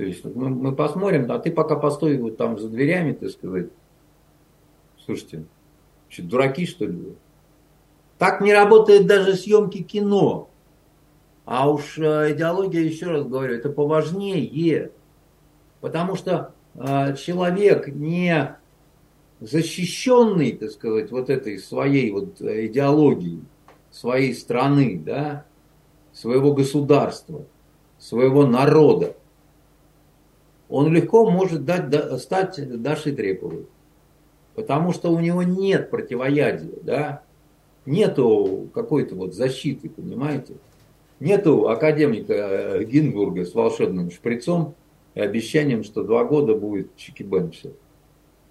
То 0.00 0.06
есть 0.06 0.24
мы, 0.24 0.48
мы 0.48 0.74
посмотрим, 0.74 1.30
а 1.30 1.38
ты 1.38 1.52
пока 1.52 1.76
постой 1.76 2.16
вот 2.16 2.38
там 2.38 2.58
за 2.58 2.70
дверями, 2.70 3.12
так 3.12 3.28
сказать. 3.28 3.66
Слушайте, 5.04 5.44
что, 6.08 6.22
дураки 6.22 6.64
что 6.64 6.86
ли? 6.86 7.12
Так 8.16 8.40
не 8.40 8.54
работает 8.54 9.06
даже 9.06 9.34
съемки 9.34 9.82
кино. 9.82 10.48
А 11.44 11.70
уж 11.70 11.98
э, 11.98 12.32
идеология, 12.32 12.80
еще 12.80 13.08
раз 13.08 13.26
говорю, 13.26 13.54
это 13.54 13.68
поважнее. 13.68 14.90
Потому 15.82 16.16
что 16.16 16.54
э, 16.76 17.14
человек 17.16 17.88
не 17.88 18.56
защищенный, 19.40 20.52
так 20.52 20.70
сказать, 20.70 21.10
вот 21.10 21.28
этой 21.28 21.58
своей 21.58 22.10
вот 22.10 22.40
идеологией, 22.40 23.42
своей 23.90 24.32
страны, 24.32 24.98
да, 25.04 25.44
своего 26.14 26.54
государства, 26.54 27.44
своего 27.98 28.46
народа, 28.46 29.14
он 30.70 30.92
легко 30.92 31.28
может 31.28 31.64
дать, 31.64 31.92
стать 32.20 32.80
Дашей 32.80 33.12
Треповой. 33.12 33.66
Потому 34.54 34.92
что 34.92 35.10
у 35.10 35.20
него 35.20 35.42
нет 35.42 35.90
противоядия, 35.90 36.72
да, 36.82 37.22
нету 37.86 38.68
какой-то 38.72 39.14
вот 39.14 39.34
защиты, 39.34 39.88
понимаете? 39.88 40.54
Нету 41.18 41.68
академика 41.68 42.32
э, 42.32 42.84
Гинбурга 42.84 43.44
с 43.44 43.54
волшебным 43.54 44.10
шприцом 44.10 44.74
и 45.14 45.20
обещанием, 45.20 45.84
что 45.84 46.02
два 46.02 46.24
года 46.24 46.54
будет 46.54 46.96
чики-бен. 46.96 47.52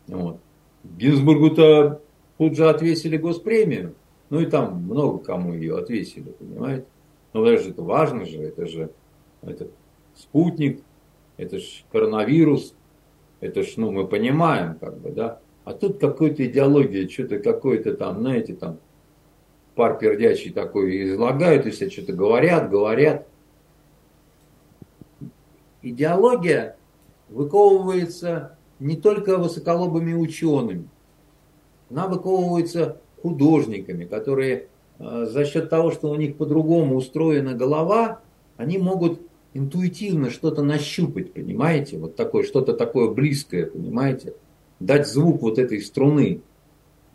Вот. 0.07 0.37
Гинзбургу-то 0.83 2.01
тут 2.37 2.55
же 2.55 2.69
отвесили 2.69 3.17
госпремию. 3.17 3.95
Ну 4.29 4.39
и 4.39 4.45
там 4.45 4.83
много 4.83 5.19
кому 5.19 5.53
ее 5.53 5.77
отвесили, 5.77 6.29
понимаете? 6.31 6.85
Но 7.33 7.45
это 7.45 7.63
же 7.63 7.69
это 7.71 7.81
важно 7.81 8.25
же, 8.25 8.41
это 8.41 8.65
же 8.67 8.91
это 9.41 9.67
спутник, 10.15 10.81
это 11.39 11.59
же 11.59 11.65
коронавирус, 11.91 12.75
это 13.39 13.63
ж, 13.63 13.73
ну, 13.77 13.91
мы 13.91 14.07
понимаем, 14.07 14.75
как 14.77 14.97
бы, 14.99 15.11
да. 15.11 15.39
А 15.63 15.73
тут 15.73 15.99
какая-то 15.99 16.45
идеология, 16.45 17.07
что-то 17.07 17.39
какой-то 17.39 17.93
там, 17.93 18.19
знаете, 18.19 18.55
там, 18.55 18.77
пар 19.75 19.97
пердячий 19.97 20.51
такой 20.51 21.05
излагают, 21.05 21.65
и 21.65 21.69
все 21.69 21.89
что-то 21.89 22.11
говорят, 22.11 22.69
говорят. 22.69 23.25
Идеология 25.81 26.75
выковывается 27.29 28.57
не 28.79 28.97
только 28.97 29.37
высоколобыми 29.37 30.13
учеными, 30.13 30.89
она 31.89 32.07
выковывается 32.07 32.99
художниками, 33.21 34.03
которые 34.03 34.67
э, 34.99 35.25
за 35.25 35.45
счет 35.45 35.69
того, 35.69 35.91
что 35.91 36.09
у 36.09 36.15
них 36.15 36.35
по-другому 36.35 36.97
устроена 36.97 37.53
голова, 37.53 38.19
они 38.57 38.77
могут 38.77 39.21
интуитивно 39.53 40.29
что-то 40.29 40.63
нащупать, 40.63 41.33
понимаете? 41.33 41.97
Вот 41.97 42.15
такое, 42.15 42.43
что-то 42.43 42.73
такое 42.73 43.09
близкое, 43.09 43.65
понимаете? 43.65 44.33
Дать 44.79 45.07
звук 45.07 45.41
вот 45.41 45.59
этой 45.59 45.81
струны, 45.81 46.41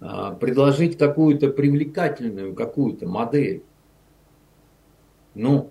а, 0.00 0.32
предложить 0.32 0.98
какую-то 0.98 1.48
привлекательную 1.48 2.54
какую-то 2.54 3.06
модель. 3.08 3.62
Ну, 5.34 5.70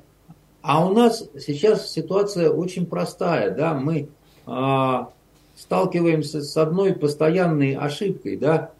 а 0.61 0.85
у 0.85 0.93
нас 0.93 1.29
сейчас 1.39 1.91
ситуация 1.91 2.49
очень 2.49 2.85
простая, 2.85 3.53
да, 3.53 3.73
мы 3.73 4.09
а, 4.45 5.11
сталкиваемся 5.55 6.41
с 6.41 6.55
одной 6.57 6.93
постоянной 6.93 7.75
ошибкой, 7.75 8.37
да. 8.37 8.71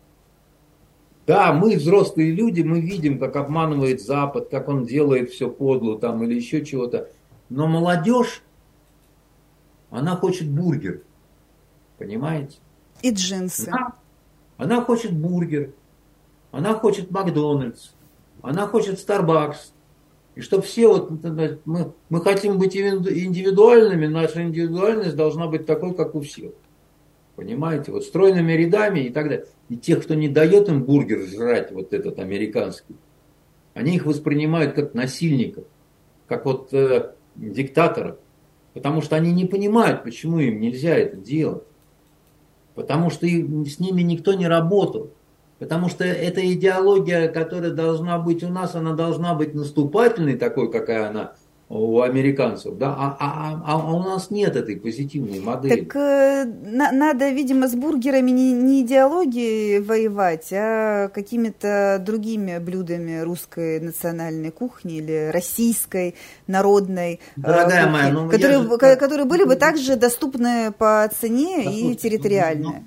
Да, 1.25 1.53
мы 1.53 1.75
взрослые 1.77 2.31
люди, 2.31 2.61
мы 2.61 2.81
видим, 2.81 3.17
как 3.17 3.37
обманывает 3.37 4.01
Запад, 4.01 4.49
как 4.49 4.67
он 4.67 4.85
делает 4.85 5.29
все 5.29 5.49
подло 5.49 5.97
там 5.97 6.21
или 6.23 6.35
еще 6.35 6.65
чего-то. 6.65 7.09
Но 7.49 7.67
молодежь, 7.67 8.41
она 9.89 10.15
хочет 10.15 10.49
бургер. 10.49 11.03
Понимаете? 11.97 12.57
И 13.01 13.11
джинсы. 13.11 13.69
Она, 13.69 13.93
она 14.57 14.81
хочет 14.81 15.13
бургер. 15.13 15.73
Она 16.51 16.73
хочет 16.73 17.11
Макдональдс. 17.11 17.91
Она 18.41 18.67
хочет 18.67 18.99
Starbucks. 18.99 19.73
И 20.35 20.41
чтобы 20.41 20.63
все 20.63 20.87
вот 20.87 21.11
мы, 21.65 21.93
мы 22.09 22.21
хотим 22.21 22.57
быть 22.57 22.75
индивидуальными, 22.75 24.07
наша 24.07 24.41
индивидуальность 24.41 25.15
должна 25.15 25.47
быть 25.47 25.65
такой, 25.65 25.93
как 25.93 26.15
у 26.15 26.21
всех. 26.21 26.51
Понимаете? 27.35 27.91
Вот 27.91 28.03
стройными 28.03 28.51
рядами 28.53 29.01
и 29.01 29.09
так 29.09 29.25
далее. 29.25 29.45
И 29.69 29.77
тех, 29.77 30.03
кто 30.03 30.13
не 30.13 30.29
дает 30.29 30.69
им 30.69 30.83
бургер 30.83 31.27
жрать, 31.27 31.71
вот 31.71 31.93
этот 31.93 32.19
американский, 32.19 32.95
они 33.73 33.95
их 33.95 34.05
воспринимают 34.05 34.73
как 34.73 34.93
насильников. 34.93 35.65
Как 36.27 36.45
вот 36.45 36.73
э, 36.73 37.13
диктаторов, 37.35 38.17
потому 38.73 39.01
что 39.01 39.15
они 39.15 39.31
не 39.33 39.45
понимают, 39.45 40.03
почему 40.03 40.39
им 40.39 40.59
нельзя 40.59 40.95
это 40.95 41.17
делать. 41.17 41.63
Потому 42.75 43.09
что 43.09 43.27
с 43.27 43.79
ними 43.79 44.01
никто 44.01 44.33
не 44.33 44.47
работал. 44.47 45.11
Потому 45.59 45.89
что 45.89 46.03
эта 46.03 46.51
идеология, 46.51 47.27
которая 47.27 47.71
должна 47.71 48.17
быть 48.17 48.43
у 48.43 48.49
нас, 48.49 48.75
она 48.75 48.93
должна 48.93 49.35
быть 49.35 49.53
наступательной, 49.53 50.35
такой, 50.35 50.71
какая 50.71 51.07
она 51.07 51.35
у 51.73 52.01
американцев, 52.01 52.77
да, 52.77 52.93
а, 52.95 53.17
а, 53.19 53.61
а, 53.65 53.81
а 53.81 53.93
у 53.93 54.03
нас 54.03 54.29
нет 54.29 54.55
этой 54.55 54.77
позитивной 54.77 55.39
модели. 55.39 55.81
Так 55.81 55.95
э, 55.95 56.45
на, 56.45 56.91
надо, 56.91 57.29
видимо, 57.29 57.67
с 57.67 57.73
бургерами 57.73 58.29
не, 58.29 58.53
не 58.53 58.83
идеологией 58.83 59.79
воевать, 59.79 60.49
а 60.51 61.09
какими-то 61.09 62.01
другими 62.05 62.59
блюдами 62.59 63.21
русской 63.21 63.79
национальной 63.79 64.51
кухни 64.51 64.97
или 64.97 65.31
российской 65.33 66.13
народной 66.45 67.13
э, 67.13 67.41
Дорогая 67.41 67.85
кухни, 67.85 67.91
моя, 67.91 68.13
ну, 68.13 68.29
которые, 68.29 68.61
же, 68.61 68.95
которые 68.95 69.25
были 69.25 69.43
бы 69.43 69.55
также 69.55 69.95
доступны 69.95 70.71
по 70.77 71.09
цене 71.19 71.63
Послушайте, 71.63 71.91
и 71.91 71.95
территориально. 71.95 72.83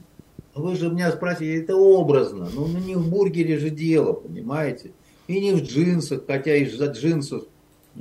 Ну, 0.54 0.62
вы 0.62 0.76
же 0.76 0.90
меня 0.90 1.10
спросили, 1.10 1.60
это 1.60 1.74
образно, 1.74 2.48
ну, 2.54 2.66
ну 2.66 2.78
не 2.78 2.94
в 2.94 3.08
бургере 3.08 3.58
же 3.58 3.70
дело, 3.70 4.12
понимаете, 4.12 4.92
и 5.26 5.40
не 5.40 5.52
в 5.52 5.62
джинсах, 5.62 6.22
хотя 6.24 6.54
из-за 6.54 6.86
джинсов 6.86 7.46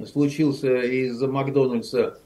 случился 0.06 0.82
из-за 0.82 1.28
Макдональдса 1.28 2.20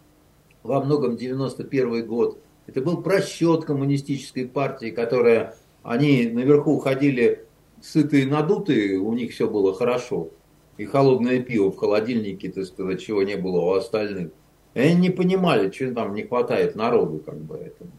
во 0.63 0.83
многом 0.83 1.17
91 1.17 2.05
год. 2.07 2.39
Это 2.67 2.81
был 2.81 3.01
просчет 3.01 3.65
коммунистической 3.65 4.47
партии, 4.47 4.91
которая, 4.91 5.55
они 5.83 6.27
наверху 6.27 6.79
ходили 6.79 7.45
сытые 7.81 8.27
надутые, 8.27 8.97
у 8.97 9.13
них 9.13 9.31
все 9.31 9.49
было 9.49 9.73
хорошо. 9.73 10.29
И 10.77 10.85
холодное 10.85 11.41
пиво 11.41 11.71
в 11.71 11.77
холодильнике, 11.77 12.49
так 12.51 12.65
сказать, 12.65 13.01
чего 13.01 13.23
не 13.23 13.35
было 13.35 13.59
у 13.59 13.71
остальных. 13.73 14.31
И 14.73 14.79
они 14.79 14.95
не 14.95 15.09
понимали, 15.09 15.71
что 15.71 15.93
там 15.93 16.13
не 16.13 16.23
хватает 16.23 16.75
народу, 16.75 17.21
как 17.25 17.37
бы 17.37 17.57
этому. 17.57 17.91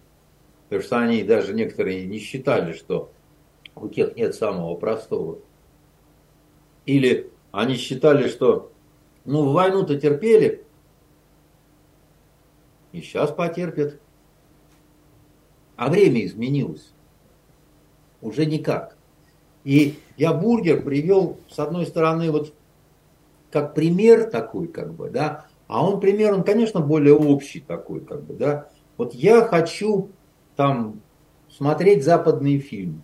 Потому 0.68 0.82
что 0.82 0.98
они 0.98 1.22
даже 1.22 1.52
некоторые 1.52 2.06
не 2.06 2.18
считали, 2.18 2.72
что 2.72 3.10
у 3.74 3.88
тех 3.88 4.16
нет 4.16 4.34
самого 4.34 4.76
простого. 4.76 5.38
Или 6.86 7.30
они 7.50 7.74
считали, 7.74 8.28
что 8.28 8.69
ну, 9.30 9.52
войну-то 9.52 9.98
терпели. 9.98 10.64
И 12.90 13.00
сейчас 13.00 13.30
потерпят. 13.30 14.00
А 15.76 15.88
время 15.88 16.26
изменилось. 16.26 16.92
Уже 18.20 18.44
никак. 18.44 18.96
И 19.62 20.00
я 20.16 20.32
бургер 20.32 20.82
привел, 20.82 21.38
с 21.48 21.60
одной 21.60 21.86
стороны, 21.86 22.32
вот 22.32 22.52
как 23.52 23.74
пример 23.74 24.28
такой, 24.28 24.66
как 24.66 24.92
бы, 24.94 25.10
да, 25.10 25.46
а 25.68 25.86
он 25.86 26.00
пример, 26.00 26.34
он, 26.34 26.42
конечно, 26.42 26.80
более 26.80 27.14
общий 27.14 27.60
такой, 27.60 28.00
как 28.00 28.22
бы, 28.24 28.34
да. 28.34 28.68
Вот 28.96 29.14
я 29.14 29.42
хочу 29.42 30.10
там 30.56 31.00
смотреть 31.48 32.04
западные 32.04 32.58
фильмы, 32.58 33.02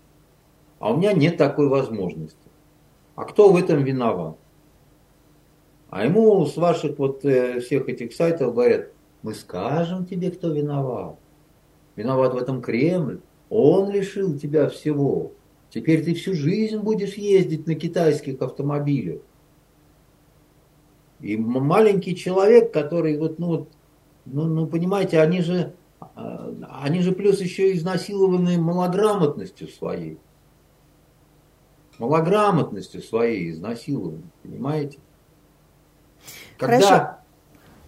а 0.80 0.92
у 0.92 0.96
меня 0.96 1.12
нет 1.12 1.36
такой 1.36 1.68
возможности. 1.68 2.36
А 3.14 3.24
кто 3.24 3.52
в 3.52 3.56
этом 3.56 3.84
виноват? 3.84 4.36
А 5.90 6.04
ему 6.04 6.44
с 6.46 6.56
ваших 6.56 6.98
вот 6.98 7.24
э, 7.24 7.60
всех 7.60 7.88
этих 7.88 8.12
сайтов 8.12 8.54
говорят, 8.54 8.90
мы 9.22 9.34
скажем 9.34 10.04
тебе, 10.06 10.30
кто 10.30 10.52
виноват. 10.52 11.16
Виноват 11.94 12.34
в 12.34 12.36
этом 12.36 12.60
Кремль. 12.60 13.20
Он 13.48 13.90
лишил 13.90 14.38
тебя 14.38 14.68
всего. 14.68 15.32
Теперь 15.70 16.04
ты 16.04 16.14
всю 16.14 16.34
жизнь 16.34 16.78
будешь 16.78 17.14
ездить 17.14 17.66
на 17.66 17.74
китайских 17.74 18.40
автомобилях. 18.42 19.20
И 21.20 21.36
маленький 21.36 22.14
человек, 22.14 22.72
который 22.72 23.18
вот, 23.18 23.38
ну, 23.38 23.66
ну, 24.26 24.44
ну 24.44 24.66
понимаете, 24.66 25.20
они 25.20 25.40
же, 25.40 25.74
а, 26.00 26.52
они 26.82 27.00
же 27.00 27.12
плюс 27.12 27.40
еще 27.40 27.74
изнасилованы 27.74 28.58
малограмотностью 28.58 29.68
своей. 29.68 30.18
Малограмотностью 31.98 33.00
своей 33.00 33.50
изнасилованы, 33.50 34.24
понимаете? 34.42 34.98
Когда, 36.58 37.20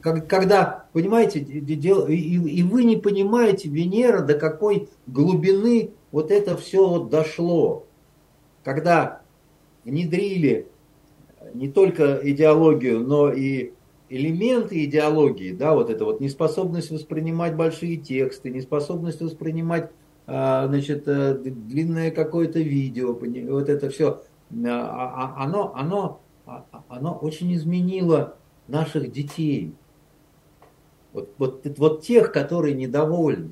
как, 0.01 0.27
когда 0.27 0.85
понимаете, 0.93 1.41
и, 1.41 1.65
и 1.65 2.63
вы 2.63 2.85
не 2.85 2.97
понимаете, 2.97 3.69
Венера, 3.69 4.21
до 4.21 4.35
какой 4.35 4.89
глубины 5.07 5.91
вот 6.11 6.31
это 6.31 6.57
все 6.57 6.87
вот 6.87 7.11
дошло. 7.11 7.87
Когда 8.65 9.23
внедрили 9.85 10.69
не 11.55 11.69
только 11.69 12.21
идеологию, 12.23 13.01
но 13.01 13.33
и 13.33 13.73
элементы 14.09 14.85
идеологии, 14.85 15.53
да, 15.53 15.75
вот 15.75 15.91
это 15.91 16.05
вот 16.05 16.21
неспособность 16.21 16.91
воспринимать 16.91 17.57
большие 17.57 17.97
тексты, 17.97 18.51
неспособность 18.51 19.21
воспринимать, 19.21 19.91
а, 20.27 20.67
значит, 20.67 21.05
э, 21.07 21.35
длинное 21.35 22.11
какое-то 22.11 22.59
видео, 22.59 23.13
вот 23.13 23.69
это 23.69 23.91
все, 23.91 24.23
а, 24.65 25.35
а, 25.37 25.45
оно, 25.45 25.73
оно, 25.75 26.21
оно 26.89 27.15
очень 27.15 27.55
изменило 27.55 28.37
наших 28.69 29.11
детей. 29.11 29.75
Вот, 31.13 31.31
вот, 31.39 31.67
вот 31.79 32.03
тех, 32.03 32.33
которые 32.33 32.75
недовольны. 32.75 33.51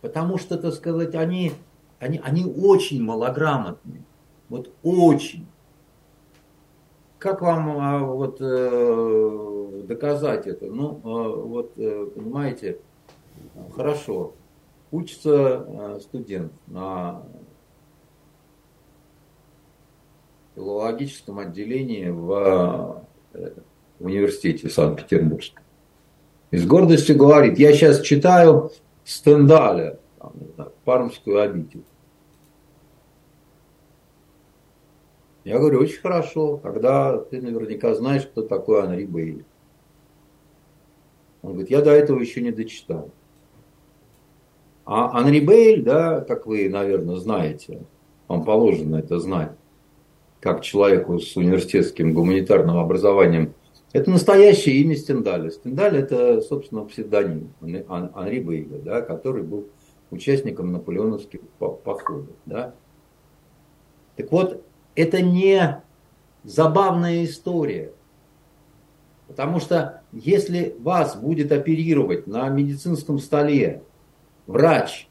Потому 0.00 0.38
что, 0.38 0.56
так 0.56 0.72
сказать, 0.74 1.14
они, 1.14 1.52
они, 1.98 2.20
они 2.22 2.44
очень 2.44 3.02
малограмотны. 3.02 4.04
Вот 4.48 4.70
очень. 4.82 5.46
Как 7.18 7.42
вам 7.42 7.78
а, 7.78 7.98
вот, 7.98 8.38
э, 8.40 9.82
доказать 9.88 10.46
это? 10.46 10.66
Ну, 10.66 10.98
э, 10.98 11.42
вот, 11.42 11.72
э, 11.76 12.06
понимаете, 12.14 12.78
хорошо. 13.74 14.34
Учится 14.92 15.66
э, 15.66 16.00
студент 16.00 16.52
на 16.68 17.22
филологическом 20.54 21.40
отделении 21.40 22.08
в 22.08 23.04
в 23.98 24.06
университете 24.06 24.68
Санкт-Петербургском. 24.68 25.62
И 26.50 26.58
с 26.58 26.66
гордостью 26.66 27.16
говорит, 27.16 27.58
я 27.58 27.72
сейчас 27.72 28.00
читаю 28.00 28.72
Стендаля, 29.04 29.98
там, 30.18 30.32
знаю, 30.54 30.72
Пармскую 30.84 31.40
обитель. 31.40 31.82
Я 35.44 35.58
говорю, 35.58 35.80
очень 35.80 36.00
хорошо, 36.00 36.58
когда 36.58 37.16
ты 37.18 37.40
наверняка 37.40 37.94
знаешь, 37.94 38.26
кто 38.26 38.42
такой 38.42 38.82
Анри 38.82 39.04
Бейли. 39.04 39.44
Он 41.42 41.52
говорит, 41.52 41.70
я 41.70 41.80
до 41.80 41.90
этого 41.90 42.20
еще 42.20 42.42
не 42.42 42.50
дочитал. 42.50 43.10
А 44.84 45.18
Анри 45.18 45.40
Бейль, 45.40 45.82
да, 45.82 46.22
как 46.22 46.46
вы, 46.46 46.68
наверное, 46.68 47.16
знаете, 47.16 47.80
вам 48.26 48.44
положено 48.44 48.96
это 48.96 49.18
знать, 49.18 49.52
как 50.40 50.62
человеку 50.62 51.18
с 51.18 51.36
университетским 51.36 52.14
гуманитарным 52.14 52.78
образованием, 52.78 53.54
это 53.92 54.10
настоящее 54.10 54.76
имя 54.76 54.96
Стендаля. 54.96 55.50
Стендаль 55.50 55.96
это, 55.96 56.40
собственно, 56.42 56.84
псевдоним 56.84 57.52
Анри 57.88 58.40
Бейля, 58.40 58.78
да, 58.78 59.00
который 59.00 59.42
был 59.42 59.68
участником 60.10 60.72
наполеоновских 60.72 61.40
походов. 61.58 62.26
Да. 62.46 62.74
Так 64.16 64.30
вот, 64.30 64.62
это 64.94 65.22
не 65.22 65.82
забавная 66.44 67.24
история. 67.24 67.92
Потому 69.26 69.60
что 69.60 70.02
если 70.12 70.74
вас 70.80 71.16
будет 71.16 71.52
оперировать 71.52 72.26
на 72.26 72.48
медицинском 72.48 73.18
столе 73.18 73.82
врач, 74.46 75.08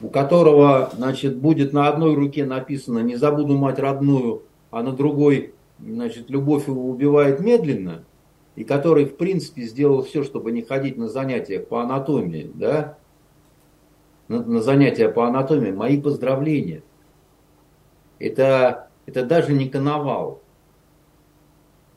у 0.00 0.08
которого 0.08 0.90
значит, 0.96 1.36
будет 1.36 1.72
на 1.72 1.88
одной 1.88 2.14
руке 2.14 2.44
написано 2.44 3.00
«не 3.00 3.16
забуду 3.16 3.56
мать 3.56 3.78
родную», 3.78 4.42
а 4.70 4.82
на 4.82 4.92
другой 4.92 5.54
значит, 5.78 6.28
«любовь 6.30 6.66
его 6.66 6.88
убивает 6.88 7.40
медленно», 7.40 8.04
и 8.54 8.64
который, 8.64 9.06
в 9.06 9.16
принципе, 9.16 9.62
сделал 9.62 10.02
все, 10.02 10.22
чтобы 10.24 10.52
не 10.52 10.62
ходить 10.62 10.96
на 10.96 11.08
занятия 11.08 11.60
по 11.60 11.80
анатомии, 11.80 12.50
да, 12.54 12.98
на, 14.28 14.42
на 14.42 14.62
занятия 14.62 15.08
по 15.08 15.26
анатомии, 15.26 15.70
мои 15.70 16.00
поздравления. 16.00 16.82
Это, 18.18 18.88
это 19.06 19.24
даже 19.24 19.52
не 19.52 19.68
коновал. 19.68 20.42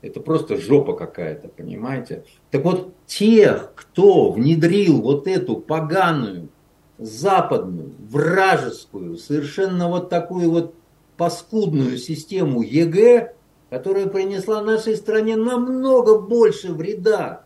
Это 0.01 0.19
просто 0.19 0.57
жопа 0.57 0.93
какая-то, 0.93 1.47
понимаете? 1.47 2.25
Так 2.51 2.63
вот, 2.63 2.93
тех, 3.05 3.73
кто 3.75 4.31
внедрил 4.31 5.01
вот 5.01 5.27
эту 5.27 5.57
поганую 5.57 6.49
западную, 6.97 7.91
вражескую, 7.99 9.17
совершенно 9.17 9.89
вот 9.89 10.09
такую 10.09 10.51
вот 10.51 10.75
паскудную 11.17 11.97
систему 11.97 12.61
ЕГЭ, 12.61 13.33
которая 13.75 14.07
принесла 14.07 14.63
нашей 14.63 14.95
стране 14.95 15.35
намного 15.35 16.17
больше 16.17 16.71
вреда, 16.71 17.43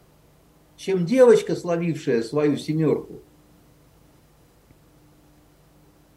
чем 0.78 1.04
девочка, 1.04 1.56
словившая 1.56 2.22
свою 2.22 2.56
семерку. 2.56 3.22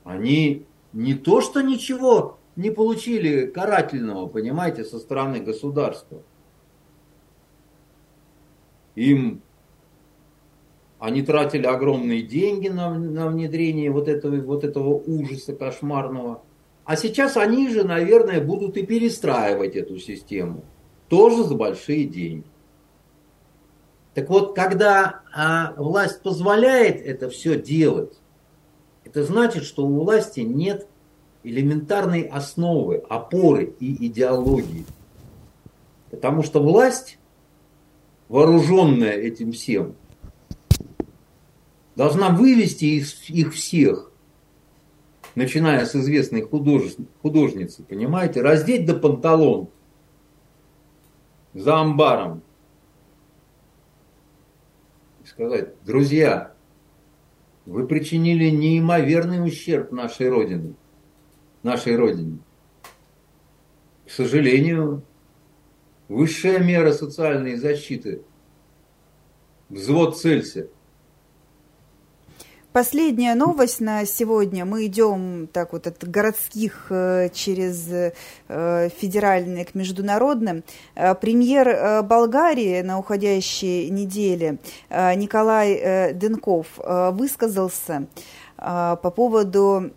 Они 0.04 0.66
не 0.92 1.14
то 1.14 1.40
что 1.40 1.62
ничего 1.62 2.36
не 2.56 2.70
получили 2.70 3.46
карательного, 3.46 4.26
понимаете, 4.26 4.84
со 4.84 4.98
стороны 4.98 5.40
государства. 5.40 6.20
Им 8.96 9.40
они 10.98 11.22
тратили 11.22 11.64
огромные 11.64 12.20
деньги 12.20 12.68
на, 12.68 12.98
на 12.98 13.28
внедрение 13.28 13.90
вот 13.90 14.08
этого, 14.08 14.36
вот 14.42 14.62
этого 14.62 14.90
ужаса 14.90 15.54
кошмарного. 15.54 16.42
А 16.84 16.96
сейчас 16.96 17.36
они 17.36 17.68
же, 17.68 17.84
наверное, 17.84 18.40
будут 18.40 18.76
и 18.76 18.84
перестраивать 18.84 19.76
эту 19.76 19.98
систему. 19.98 20.64
Тоже 21.08 21.44
за 21.44 21.54
большие 21.54 22.04
деньги. 22.04 22.46
Так 24.14 24.28
вот, 24.28 24.54
когда 24.54 25.22
а, 25.34 25.74
власть 25.76 26.22
позволяет 26.22 27.00
это 27.00 27.30
все 27.30 27.60
делать, 27.60 28.18
это 29.04 29.24
значит, 29.24 29.64
что 29.64 29.86
у 29.86 30.00
власти 30.00 30.40
нет 30.40 30.86
элементарной 31.42 32.22
основы, 32.22 33.02
опоры 33.08 33.74
и 33.80 34.06
идеологии. 34.06 34.84
Потому 36.10 36.42
что 36.42 36.62
власть, 36.62 37.18
вооруженная 38.28 39.12
этим 39.12 39.52
всем, 39.52 39.96
должна 41.96 42.30
вывести 42.30 42.84
их, 42.84 43.30
их 43.30 43.54
всех, 43.54 44.11
начиная 45.34 45.84
с 45.86 45.94
известной 45.94 46.42
худож, 46.42 46.94
художницы, 47.22 47.82
понимаете, 47.82 48.42
раздеть 48.42 48.86
до 48.86 48.94
панталон 48.94 49.68
за 51.54 51.80
амбаром 51.80 52.42
и 55.22 55.26
сказать, 55.26 55.74
друзья, 55.84 56.54
вы 57.66 57.86
причинили 57.86 58.50
неимоверный 58.50 59.44
ущерб 59.44 59.92
нашей 59.92 60.28
Родине, 60.28 60.74
нашей 61.62 61.96
Родине. 61.96 62.38
К 64.06 64.10
сожалению, 64.10 65.02
высшая 66.08 66.58
мера 66.58 66.92
социальной 66.92 67.56
защиты– 67.56 68.22
взвод 69.68 70.18
Цельсия– 70.18 70.68
Последняя 72.72 73.34
новость 73.34 73.80
на 73.82 74.06
сегодня. 74.06 74.64
Мы 74.64 74.86
идем 74.86 75.46
так 75.52 75.74
вот 75.74 75.86
от 75.86 76.08
городских 76.08 76.86
э, 76.88 77.28
через 77.30 77.86
э, 77.92 78.88
федеральные 78.96 79.66
к 79.66 79.74
международным. 79.74 80.64
Э, 80.94 81.14
премьер 81.14 82.02
Болгарии 82.02 82.80
на 82.80 82.98
уходящей 82.98 83.90
неделе 83.90 84.56
Николай 84.88 86.14
Денков 86.14 86.66
высказался 86.78 88.06
по 88.62 89.10
поводу 89.10 89.90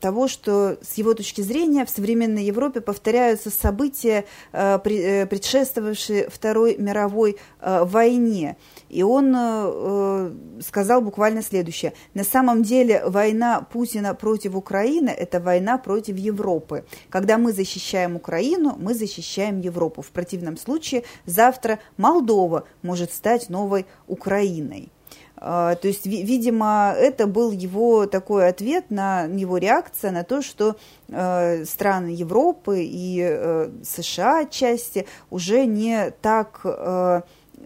того, 0.00 0.28
что 0.28 0.78
с 0.82 0.94
его 0.94 1.12
точки 1.12 1.42
зрения 1.42 1.84
в 1.84 1.90
современной 1.90 2.44
Европе 2.44 2.80
повторяются 2.80 3.50
события, 3.50 4.24
предшествовавшие 4.52 6.30
Второй 6.30 6.76
мировой 6.78 7.36
войне. 7.60 8.56
И 8.88 9.02
он 9.02 9.34
э, 9.36 10.32
сказал 10.64 11.00
буквально 11.00 11.42
следующее. 11.42 11.92
На 12.14 12.24
самом 12.24 12.62
деле 12.62 13.02
война 13.06 13.60
Путина 13.60 14.14
против 14.14 14.54
Украины– 14.54 15.10
это 15.10 15.40
война 15.40 15.76
против 15.76 16.16
Европы. 16.16 16.84
Когда 17.10 17.36
мы 17.36 17.52
защищаем 17.52 18.16
Украину, 18.16 18.76
мы 18.78 18.94
защищаем 18.94 19.60
Европу. 19.60 20.02
В 20.02 20.10
противном 20.10 20.56
случае 20.56 21.02
завтра 21.26 21.80
Молдова 21.96 22.64
может 22.82 23.12
стать 23.12 23.50
новой 23.50 23.86
Украиной. 24.06 24.92
А, 25.38 25.74
то 25.74 25.88
есть, 25.88 26.06
видимо, 26.06 26.94
это 26.96 27.26
был 27.26 27.50
его 27.50 28.06
такой 28.06 28.48
ответ 28.48 28.90
на 28.90 29.24
его 29.24 29.58
реакция 29.58 30.10
на 30.10 30.24
то, 30.24 30.40
что 30.40 30.76
э, 31.08 31.64
страны 31.64 32.08
Европы 32.08 32.82
и 32.82 33.20
э, 33.20 33.70
США 33.84 34.40
отчасти 34.40 35.06
уже 35.30 35.66
не 35.66 36.10
так 36.22 36.64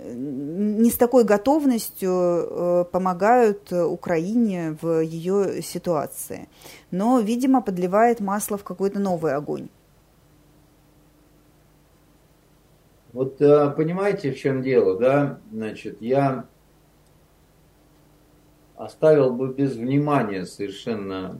не 0.02 0.88
с 0.88 0.96
такой 0.96 1.24
готовностью 1.24 2.88
помогают 2.90 3.70
Украине 3.70 4.78
в 4.80 5.00
ее 5.00 5.60
ситуации, 5.62 6.48
но, 6.90 7.20
видимо, 7.20 7.60
подливает 7.60 8.20
масло 8.20 8.56
в 8.56 8.64
какой-то 8.64 8.98
новый 8.98 9.34
огонь. 9.34 9.68
Вот 13.12 13.36
понимаете, 13.38 14.32
в 14.32 14.38
чем 14.38 14.62
дело, 14.62 14.98
да? 14.98 15.40
Значит, 15.52 16.00
я 16.00 16.46
оставил 18.80 19.34
бы 19.34 19.52
без 19.52 19.76
внимания 19.76 20.46
совершенно 20.46 21.36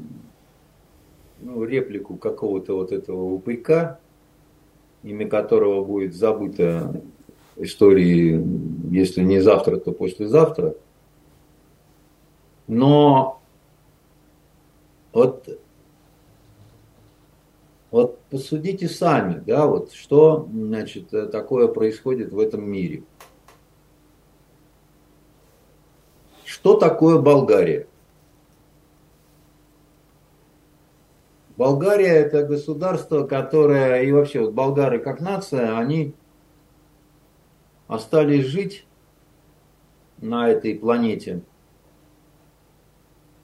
ну, 1.41 1.65
реплику 1.65 2.17
какого-то 2.17 2.75
вот 2.75 2.93
этого 2.93 3.23
упырька, 3.33 3.99
имя 5.03 5.27
которого 5.27 5.83
будет 5.83 6.15
забыто 6.15 7.03
истории, 7.57 8.45
если 8.91 9.23
не 9.23 9.41
завтра, 9.41 9.79
то 9.79 9.93
послезавтра. 9.93 10.75
Но 12.67 13.41
вот, 15.15 15.49
вот 17.91 18.21
посудите 18.29 18.87
сами, 18.87 19.43
да, 19.47 19.67
вот 19.67 19.93
что 19.93 20.47
значит, 20.53 21.09
такое 21.33 21.69
происходит 21.69 22.33
в 22.33 22.39
этом 22.39 22.71
мире. 22.71 23.03
Что 26.61 26.75
такое 26.75 27.19
Болгария? 27.19 27.87
Болгария 31.57 32.15
это 32.15 32.47
государство, 32.47 33.27
которое, 33.27 34.03
и 34.03 34.13
вообще 34.13 34.41
вот 34.41 34.53
болгары 34.53 34.99
как 34.99 35.21
нация, 35.21 35.77
они 35.77 36.15
остались 37.87 38.47
жить 38.47 38.87
на 40.19 40.49
этой 40.49 40.75
планете 40.75 41.43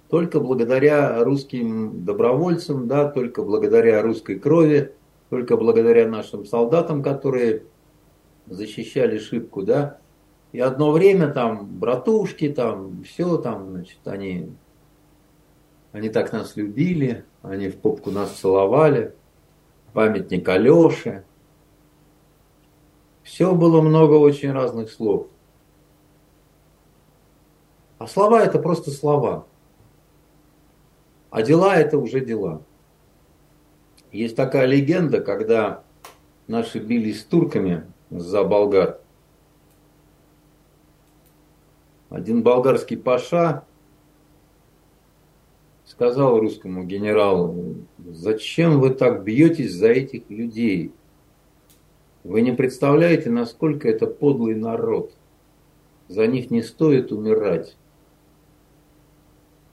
только 0.09 0.41
благодаря 0.41 1.23
русским 1.25 2.05
добровольцам, 2.05 2.87
да, 2.87 3.09
только 3.09 3.43
благодаря 3.43 4.03
русской 4.03 4.39
крови, 4.39 4.93
только 5.31 5.57
благодаря 5.57 6.09
нашим 6.09 6.45
солдатам, 6.45 7.03
которые 7.03 7.65
защищали 8.47 9.19
шибку, 9.19 9.63
да, 9.63 9.99
и 10.57 10.61
одно 10.61 10.91
время 10.91 11.28
там 11.28 11.66
братушки, 11.66 12.49
там 12.49 13.03
все, 13.03 13.37
там, 13.37 13.73
значит, 13.73 13.99
они, 14.07 14.57
они 15.93 16.09
так 16.09 16.33
нас 16.33 16.57
любили, 16.57 17.27
они 17.43 17.69
в 17.69 17.77
попку 17.77 18.11
нас 18.11 18.31
целовали, 18.31 19.15
памятник 19.93 20.49
Алёше. 20.49 21.27
Все 23.23 23.55
было 23.55 23.83
много 23.83 24.15
очень 24.15 24.51
разных 24.51 24.91
слов. 24.91 25.27
А 27.99 28.07
слова 28.07 28.41
это 28.41 28.59
просто 28.59 28.91
слова. 28.93 29.47
А 31.28 31.43
дела 31.43 31.77
это 31.77 31.99
уже 31.99 32.24
дела. 32.24 32.62
Есть 34.11 34.37
такая 34.37 34.65
легенда, 34.65 35.20
когда 35.20 35.85
наши 36.47 36.78
бились 36.78 37.20
с 37.20 37.24
турками 37.24 37.85
за 38.09 38.43
болгар. 38.43 39.01
Один 42.09 42.43
болгарский 42.43 42.97
паша 42.97 43.65
сказал 45.85 46.39
русскому 46.39 46.85
генералу, 46.85 47.77
зачем 47.99 48.81
вы 48.81 48.91
так 48.91 49.24
бьетесь 49.24 49.73
за 49.73 49.89
этих 49.89 50.28
людей? 50.31 50.93
Вы 52.23 52.43
не 52.43 52.53
представляете, 52.53 53.31
насколько 53.31 53.89
это 53.89 54.07
подлый 54.07 54.55
народ. 54.55 55.12
За 56.09 56.27
них 56.27 56.51
не 56.51 56.62
стоит 56.62 57.12
умирать. 57.12 57.77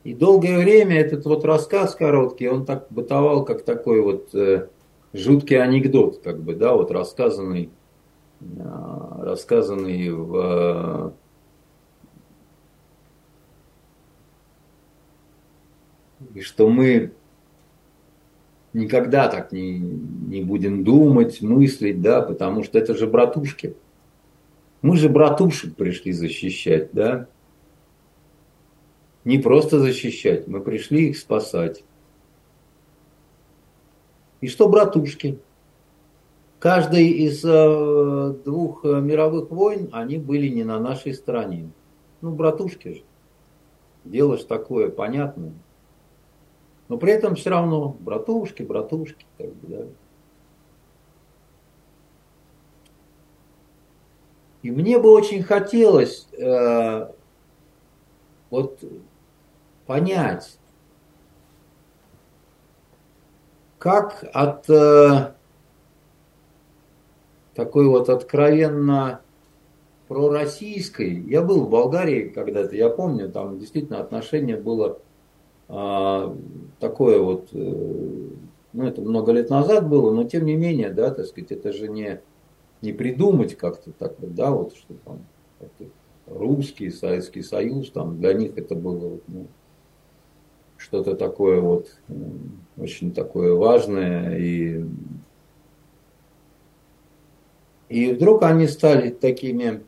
И 0.03 0.13
долгое 0.13 0.57
время 0.57 0.99
этот 0.99 1.25
вот 1.25 1.45
рассказ 1.45 1.95
короткий, 1.95 2.47
он 2.47 2.65
так 2.65 2.87
бытовал, 2.89 3.45
как 3.45 3.63
такой 3.63 4.01
вот 4.01 4.33
э, 4.35 4.67
жуткий 5.13 5.61
анекдот, 5.61 6.19
как 6.23 6.41
бы, 6.41 6.55
да, 6.55 6.73
вот 6.73 6.91
рассказанный, 6.91 7.69
э, 8.41 8.45
рассказанный 9.21 10.09
в 10.09 11.13
и 16.33 16.41
что 16.41 16.69
мы 16.69 17.11
никогда 18.73 19.27
так 19.27 19.51
не, 19.51 19.77
не 19.77 20.41
будем 20.41 20.83
думать, 20.83 21.41
мыслить, 21.41 22.01
да, 22.01 22.21
потому 22.21 22.63
что 22.63 22.79
это 22.79 22.95
же 22.95 23.07
братушки. 23.07 23.75
Мы 24.81 24.97
же 24.97 25.09
братушек 25.09 25.75
пришли 25.75 26.11
защищать, 26.11 26.89
да. 26.91 27.27
Не 29.23 29.37
просто 29.37 29.79
защищать, 29.79 30.47
мы 30.47 30.59
пришли 30.59 31.09
их 31.09 31.17
спасать. 31.17 31.83
И 34.41 34.47
что 34.47 34.67
братушки? 34.67 35.39
Каждый 36.59 37.09
из 37.09 37.43
э, 37.45 38.35
двух 38.43 38.83
мировых 38.83 39.51
войн, 39.51 39.89
они 39.93 40.17
были 40.17 40.47
не 40.47 40.63
на 40.63 40.79
нашей 40.79 41.13
стороне. 41.13 41.69
Ну, 42.21 42.31
братушки 42.31 42.95
же. 42.95 43.01
Дело 44.03 44.37
ж 44.37 44.43
такое 44.43 44.89
понятное. 44.89 45.53
Но 46.93 46.99
при 46.99 47.11
этом 47.11 47.33
все 47.33 47.49
равно 47.49 47.97
братушки, 47.99 48.61
братушки, 48.61 49.25
как 49.39 49.47
бы, 49.47 49.67
да. 49.67 49.85
И 54.61 54.69
мне 54.69 54.99
бы 54.99 55.09
очень 55.09 55.41
хотелось 55.41 56.27
э, 56.33 57.11
вот 58.51 58.79
понять, 59.87 60.59
как 63.79 64.23
от 64.31 64.69
э, 64.69 65.33
такой 67.55 67.87
вот 67.87 68.07
откровенно 68.09 69.21
пророссийской, 70.07 71.21
я 71.21 71.41
был 71.41 71.65
в 71.65 71.71
Болгарии 71.71 72.29
когда-то, 72.29 72.75
я 72.75 72.89
помню, 72.89 73.31
там 73.31 73.57
действительно 73.57 73.99
отношение 73.99 74.57
было 74.57 74.99
такое 76.79 77.19
вот, 77.19 77.49
э, 77.53 78.27
ну 78.73 78.85
это 78.85 79.01
много 79.01 79.31
лет 79.31 79.49
назад 79.49 79.89
было, 79.89 80.13
но 80.13 80.23
тем 80.23 80.45
не 80.45 80.55
менее, 80.55 80.91
да, 80.91 81.09
так 81.11 81.25
сказать, 81.25 81.51
это 81.51 81.73
же 81.73 81.87
не, 81.87 82.21
не 82.81 82.93
придумать 82.93 83.55
как-то 83.55 83.91
так 83.91 84.13
вот, 84.19 84.35
да, 84.35 84.51
вот 84.51 84.75
что 84.75 84.93
там 85.05 85.19
русский, 86.27 86.91
Советский 86.91 87.41
Союз, 87.41 87.89
там 87.89 88.19
для 88.19 88.33
них 88.33 88.57
это 88.57 88.75
было 88.75 89.19
ну, 89.27 89.47
что-то 90.77 91.15
такое 91.15 91.59
вот 91.59 91.95
очень 92.77 93.13
такое 93.13 93.53
важное 93.53 94.37
и 94.37 94.85
и 97.89 98.11
вдруг 98.11 98.43
они 98.43 98.67
стали 98.67 99.09
такими 99.11 99.83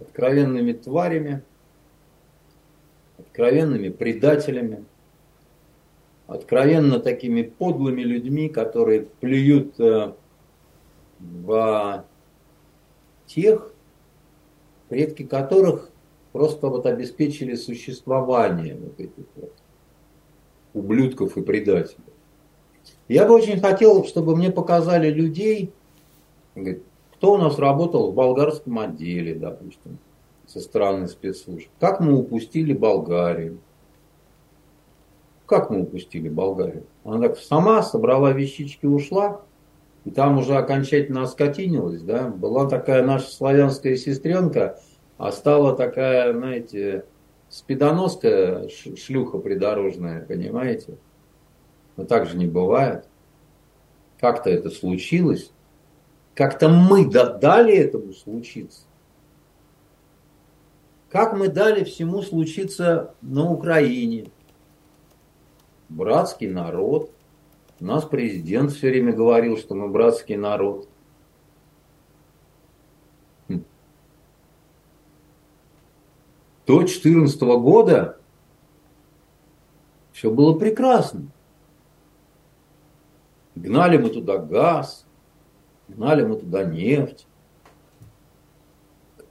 откровенными 0.00 0.72
тварями, 0.72 1.42
откровенными 3.32 3.88
предателями, 3.88 4.84
откровенно 6.26 7.00
такими 7.00 7.40
подлыми 7.40 8.02
людьми, 8.02 8.50
которые 8.50 9.06
плюют 9.20 9.80
э, 9.80 10.12
в 11.18 12.04
тех, 13.26 13.72
предки 14.90 15.22
которых 15.22 15.90
просто 16.32 16.68
вот 16.68 16.84
обеспечили 16.84 17.54
существование 17.54 18.76
вот 18.76 19.00
этих 19.00 19.24
вот 19.36 19.54
ублюдков 20.74 21.38
и 21.38 21.42
предателей. 21.42 22.04
Я 23.08 23.26
бы 23.26 23.34
очень 23.34 23.60
хотел, 23.60 24.04
чтобы 24.04 24.36
мне 24.36 24.50
показали 24.50 25.10
людей, 25.10 25.72
кто 27.16 27.34
у 27.34 27.38
нас 27.38 27.58
работал 27.58 28.12
в 28.12 28.14
болгарском 28.14 28.78
отделе, 28.78 29.34
допустим, 29.34 29.98
со 30.52 30.60
стороны 30.60 31.08
спецслужб. 31.08 31.68
Как 31.80 32.00
мы 32.00 32.14
упустили 32.14 32.74
Болгарию? 32.74 33.58
Как 35.46 35.70
мы 35.70 35.82
упустили 35.82 36.28
Болгарию? 36.28 36.84
Она 37.04 37.28
так 37.28 37.38
сама 37.38 37.82
собрала 37.82 38.32
вещички, 38.32 38.86
ушла, 38.86 39.42
и 40.04 40.10
там 40.10 40.38
уже 40.38 40.56
окончательно 40.56 41.22
оскотинилась, 41.22 42.02
да. 42.02 42.28
Была 42.28 42.68
такая 42.68 43.02
наша 43.04 43.30
славянская 43.30 43.96
сестренка, 43.96 44.78
а 45.16 45.32
стала 45.32 45.74
такая, 45.74 46.32
знаете, 46.34 47.06
спидоноска, 47.48 48.68
шлюха 48.68 49.38
придорожная, 49.38 50.24
понимаете? 50.24 50.98
Но 51.96 52.04
так 52.04 52.26
же 52.26 52.36
не 52.36 52.46
бывает. 52.46 53.06
Как-то 54.20 54.50
это 54.50 54.70
случилось. 54.70 55.50
Как-то 56.34 56.68
мы 56.68 57.10
дали 57.10 57.74
этому 57.74 58.12
случиться. 58.12 58.82
Как 61.12 61.34
мы 61.34 61.48
дали 61.48 61.84
всему 61.84 62.22
случиться 62.22 63.14
на 63.20 63.44
Украине? 63.44 64.30
Братский 65.90 66.48
народ. 66.48 67.12
У 67.80 67.84
нас 67.84 68.06
президент 68.06 68.72
все 68.72 68.88
время 68.88 69.12
говорил, 69.12 69.58
что 69.58 69.74
мы 69.74 69.88
братский 69.88 70.36
народ. 70.36 70.88
Хм. 73.48 73.62
До 76.66 76.78
2014 76.78 77.42
года 77.42 78.18
все 80.12 80.30
было 80.30 80.58
прекрасно. 80.58 81.26
Гнали 83.54 83.98
мы 83.98 84.08
туда 84.08 84.38
газ, 84.38 85.04
гнали 85.88 86.24
мы 86.24 86.36
туда 86.36 86.64
нефть, 86.64 87.26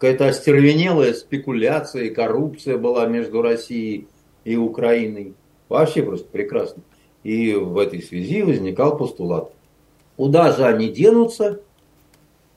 какая-то 0.02 0.30
остервенелая 0.30 1.14
спекуляция 1.14 2.06
и 2.06 2.10
коррупция 2.10 2.80
была 2.80 3.06
между 3.06 3.44
Россией 3.44 4.08
и 4.44 4.56
Украиной. 4.56 5.36
Вообще 5.70 6.02
просто 6.02 6.28
прекрасно. 6.28 6.82
И 7.22 7.54
в 7.54 7.78
этой 7.78 8.02
связи 8.02 8.42
возникал 8.42 8.98
постулат. 8.98 9.54
Куда 10.16 10.54
же 10.54 10.66
они 10.66 10.90
денутся, 10.90 11.62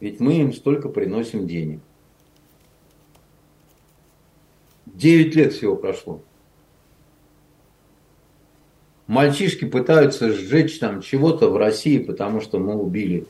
ведь 0.00 0.20
мы 0.20 0.38
им 0.38 0.54
столько 0.54 0.88
приносим 0.88 1.46
денег. 1.46 1.80
Девять 4.86 5.34
лет 5.34 5.52
всего 5.52 5.76
прошло. 5.76 6.22
Мальчишки 9.06 9.66
пытаются 9.66 10.32
сжечь 10.32 10.78
там 10.78 11.02
чего-то 11.02 11.50
в 11.50 11.58
России, 11.58 11.98
потому 11.98 12.40
что 12.40 12.58
мы 12.58 12.74
убили 12.74 13.26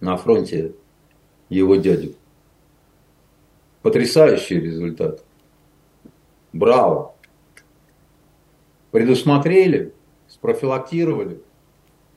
на 0.00 0.16
фронте 0.16 0.72
его 1.48 1.76
дядю. 1.76 2.16
Потрясающий 3.82 4.60
результат. 4.60 5.24
Браво. 6.52 7.14
Предусмотрели, 8.90 9.94
спрофилактировали. 10.28 11.40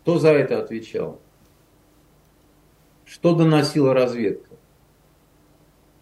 Кто 0.02 0.20
за 0.20 0.30
это 0.30 0.60
отвечал? 0.60 1.20
Что 3.06 3.36
доносила 3.36 3.94
разведка? 3.94 4.56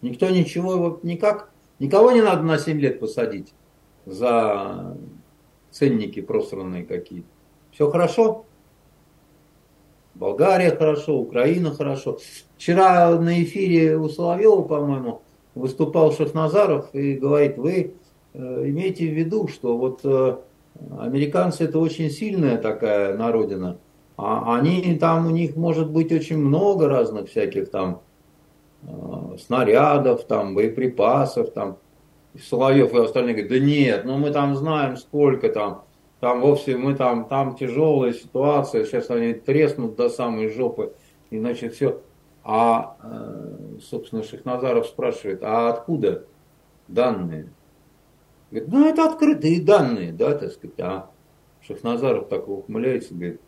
Никто 0.00 0.28
ничего, 0.30 0.98
никак, 1.04 1.50
никого 1.78 2.10
не 2.10 2.22
надо 2.22 2.42
на 2.42 2.58
7 2.58 2.80
лет 2.80 2.98
посадить 2.98 3.54
за 4.04 4.96
ценники 5.70 6.20
просранные 6.20 6.84
какие-то. 6.84 7.28
Все 7.70 7.88
хорошо? 7.88 8.44
Болгария 10.14 10.74
хорошо, 10.76 11.18
Украина 11.18 11.72
хорошо. 11.72 12.18
Вчера 12.56 13.18
на 13.18 13.42
эфире 13.42 13.96
у 13.96 14.08
Соловьева, 14.08 14.62
по-моему, 14.62 15.22
выступал 15.54 16.12
Шахназаров 16.12 16.94
и 16.94 17.14
говорит, 17.14 17.58
вы 17.58 17.94
э, 18.34 18.38
имейте 18.38 19.08
в 19.08 19.12
виду, 19.12 19.48
что 19.48 19.76
вот 19.76 20.00
э, 20.04 20.36
американцы 20.98 21.64
это 21.64 21.78
очень 21.78 22.10
сильная 22.10 22.56
такая 22.58 23.16
народина, 23.16 23.78
а 24.16 24.56
они 24.56 24.96
там, 24.98 25.26
у 25.26 25.30
них 25.30 25.56
может 25.56 25.90
быть 25.90 26.12
очень 26.12 26.38
много 26.38 26.88
разных 26.88 27.30
всяких 27.30 27.70
там 27.70 28.02
э, 28.82 29.36
снарядов, 29.44 30.24
там, 30.24 30.54
боеприпасов, 30.54 31.50
там. 31.52 31.78
Соловьев 32.48 32.94
и 32.94 32.98
остальные 32.98 33.34
говорят, 33.34 33.52
да 33.52 33.58
нет, 33.58 34.04
ну 34.06 34.16
мы 34.16 34.30
там 34.30 34.56
знаем 34.56 34.96
сколько 34.96 35.50
там, 35.50 35.84
там 36.18 36.40
вовсе 36.40 36.78
мы 36.78 36.94
там, 36.94 37.26
там 37.26 37.56
тяжелая 37.56 38.14
ситуация, 38.14 38.86
сейчас 38.86 39.10
они 39.10 39.34
треснут 39.34 39.96
до 39.96 40.08
самой 40.08 40.48
жопы, 40.48 40.94
и 41.28 41.38
значит 41.38 41.74
все. 41.74 42.00
А, 42.44 42.96
э, 43.02 43.78
собственно, 43.80 44.22
Шахназаров 44.22 44.86
спрашивает, 44.86 45.42
а 45.42 45.68
откуда 45.68 46.26
данные? 46.88 47.48
Говорит, 48.50 48.72
ну 48.72 48.88
это 48.88 49.04
открытые 49.04 49.62
данные, 49.62 50.12
да, 50.12 50.36
так 50.36 50.52
сказать. 50.52 50.78
А 50.80 51.10
Шахназаров 51.60 52.28
так 52.28 52.48
ухмыляется, 52.48 53.14
говорит, 53.14 53.40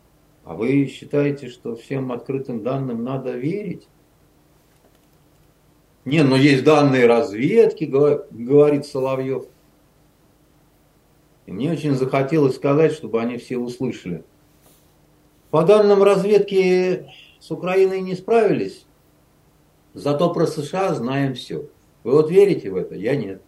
а 0.45 0.55
вы 0.55 0.87
считаете, 0.87 1.49
что 1.49 1.75
всем 1.75 2.13
открытым 2.13 2.63
данным 2.63 3.03
надо 3.03 3.33
верить? 3.33 3.89
Не, 6.05 6.23
но 6.23 6.37
есть 6.37 6.65
данные 6.65 7.07
разведки, 7.07 7.85
говорит 7.85 8.87
Соловьев. 8.87 9.47
И 11.47 11.53
мне 11.53 11.73
очень 11.73 11.95
захотелось 11.95 12.57
сказать, 12.57 12.93
чтобы 12.93 13.21
они 13.21 13.39
все 13.39 13.57
услышали. 13.57 14.23
По 15.51 15.63
данным 15.63 16.03
разведки 16.03 17.07
с 17.41 17.51
Украиной 17.51 18.01
не 18.01 18.15
справились, 18.15 18.84
зато 19.95 20.33
про 20.33 20.47
США 20.47 20.95
знаем 20.95 21.35
все. 21.35 21.69
Вы 22.03 22.13
вот 22.13 22.31
верите 22.31 22.71
в 22.71 22.77
это? 22.77 22.95
Я 22.95 23.17
нет. 23.17 23.41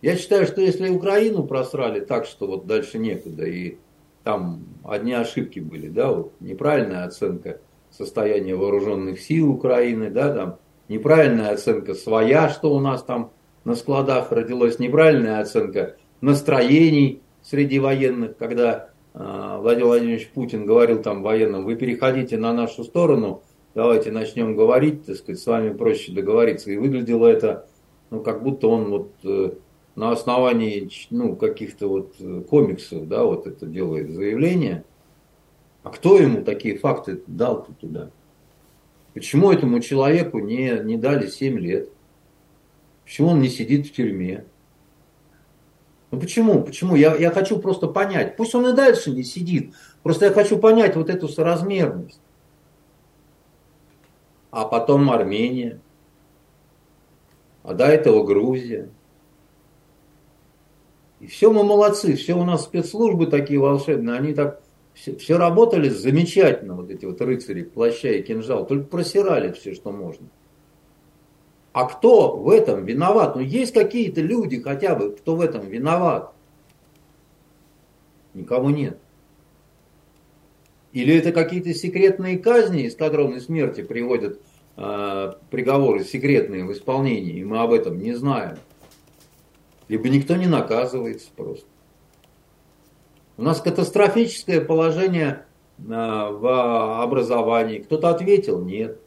Я 0.00 0.16
считаю, 0.16 0.46
что 0.46 0.60
если 0.60 0.88
Украину 0.88 1.44
просрали 1.44 2.00
так, 2.00 2.24
что 2.24 2.46
вот 2.46 2.66
дальше 2.66 2.98
некуда, 2.98 3.44
и 3.44 3.76
там 4.24 4.64
одни 4.84 5.12
ошибки 5.12 5.60
были, 5.60 5.88
да, 5.88 6.12
вот 6.12 6.32
неправильная 6.40 7.04
оценка 7.04 7.60
состояния 7.90 8.56
вооруженных 8.56 9.20
сил 9.20 9.50
Украины, 9.50 10.10
да, 10.10 10.34
там 10.34 10.58
неправильная 10.88 11.50
оценка 11.50 11.94
своя, 11.94 12.48
что 12.48 12.74
у 12.74 12.80
нас 12.80 13.02
там 13.04 13.30
на 13.64 13.74
складах 13.74 14.32
родилась 14.32 14.78
неправильная 14.78 15.40
оценка 15.40 15.96
настроений 16.20 17.20
среди 17.42 17.78
военных, 17.78 18.36
когда 18.36 18.90
э, 19.14 19.56
Владимир 19.60 19.86
Владимирович 19.86 20.28
Путин 20.30 20.66
говорил 20.66 21.02
там 21.02 21.22
военным, 21.22 21.64
вы 21.64 21.76
переходите 21.76 22.38
на 22.38 22.52
нашу 22.52 22.82
сторону, 22.84 23.42
давайте 23.74 24.10
начнем 24.10 24.56
говорить, 24.56 25.06
так 25.06 25.16
сказать, 25.16 25.40
с 25.40 25.46
вами 25.46 25.72
проще 25.72 26.12
договориться. 26.12 26.70
И 26.70 26.76
выглядело 26.76 27.26
это, 27.26 27.66
ну, 28.10 28.20
как 28.20 28.42
будто 28.42 28.68
он 28.68 28.90
вот 28.90 29.12
э, 29.24 29.52
на 29.94 30.12
основании, 30.12 30.90
ну, 31.10 31.36
каких-то 31.36 31.88
вот 31.88 32.14
э, 32.18 32.42
комиксов, 32.48 33.08
да, 33.08 33.24
вот 33.24 33.46
это 33.46 33.66
делает 33.66 34.10
заявление. 34.10 34.84
А 35.82 35.90
кто 35.90 36.18
ему 36.18 36.42
такие 36.42 36.78
факты 36.78 37.22
дал 37.26 37.66
туда? 37.80 38.10
Почему 39.14 39.50
этому 39.50 39.80
человеку 39.80 40.38
не, 40.38 40.80
не 40.84 40.96
дали 40.96 41.26
7 41.26 41.58
лет? 41.58 41.90
Почему 43.04 43.28
он 43.28 43.40
не 43.40 43.48
сидит 43.48 43.86
в 43.86 43.92
тюрьме? 43.92 44.44
Ну 46.10 46.20
почему? 46.20 46.62
Почему? 46.62 46.94
Я, 46.94 47.16
я 47.16 47.30
хочу 47.30 47.58
просто 47.58 47.88
понять. 47.88 48.36
Пусть 48.36 48.54
он 48.54 48.66
и 48.68 48.74
дальше 48.74 49.10
не 49.10 49.24
сидит. 49.24 49.74
Просто 50.02 50.26
я 50.26 50.30
хочу 50.30 50.58
понять 50.58 50.94
вот 50.94 51.10
эту 51.10 51.28
соразмерность. 51.28 52.20
А 54.52 54.66
потом 54.66 55.10
Армения. 55.10 55.80
А 57.64 57.74
до 57.74 57.86
этого 57.86 58.22
Грузия. 58.22 58.90
И 61.18 61.26
все 61.26 61.50
мы 61.50 61.64
молодцы, 61.64 62.14
все 62.16 62.34
у 62.34 62.44
нас 62.44 62.64
спецслужбы 62.64 63.26
такие 63.26 63.58
волшебные, 63.58 64.16
они 64.16 64.34
так 64.34 64.60
все, 64.92 65.16
все 65.16 65.38
работали 65.38 65.88
замечательно, 65.88 66.74
вот 66.74 66.90
эти 66.90 67.04
вот 67.04 67.20
рыцари, 67.20 67.62
плаща 67.62 68.08
и 68.08 68.22
кинжал, 68.22 68.66
только 68.66 68.86
просирали 68.86 69.52
все, 69.52 69.74
что 69.74 69.90
можно. 69.90 70.26
А 71.72 71.86
кто 71.86 72.36
в 72.36 72.50
этом 72.50 72.84
виноват? 72.84 73.36
Ну, 73.36 73.40
есть 73.40 73.72
какие-то 73.72 74.20
люди 74.20 74.60
хотя 74.60 74.94
бы, 74.94 75.12
кто 75.12 75.36
в 75.36 75.40
этом 75.40 75.66
виноват. 75.66 76.34
Никого 78.34 78.70
нет. 78.70 78.98
Или 80.92 81.16
это 81.16 81.32
какие-то 81.32 81.72
секретные 81.74 82.38
казни, 82.38 82.86
эскадронной 82.86 83.40
смерти 83.40 83.82
приводят 83.82 84.40
э, 84.76 85.32
приговоры 85.50 86.04
секретные 86.04 86.64
в 86.64 86.72
исполнении, 86.72 87.38
и 87.38 87.44
мы 87.44 87.60
об 87.60 87.72
этом 87.72 87.98
не 87.98 88.12
знаем. 88.12 88.56
Либо 89.88 90.08
никто 90.08 90.36
не 90.36 90.46
наказывается 90.46 91.28
просто. 91.34 91.66
У 93.36 93.42
нас 93.42 93.60
катастрофическое 93.60 94.60
положение 94.60 95.46
э, 95.78 95.82
в 95.82 97.02
образовании. 97.02 97.78
Кто-то 97.78 98.10
ответил, 98.10 98.60
нет. 98.60 99.00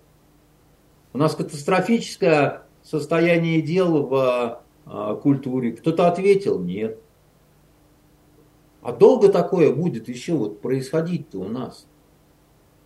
У 1.14 1.18
нас 1.18 1.36
катастрофическое 1.36 2.64
состояние 2.84 3.62
дел 3.62 4.04
в 4.04 4.62
а, 4.86 5.16
культуре. 5.16 5.72
Кто-то 5.72 6.08
ответил 6.08 6.60
нет. 6.60 7.00
А 8.86 8.92
долго 8.92 9.30
такое 9.30 9.74
будет 9.74 10.10
еще 10.10 10.34
вот 10.34 10.62
происходить-то 10.62 11.40
у 11.40 11.48
нас? 11.48 11.88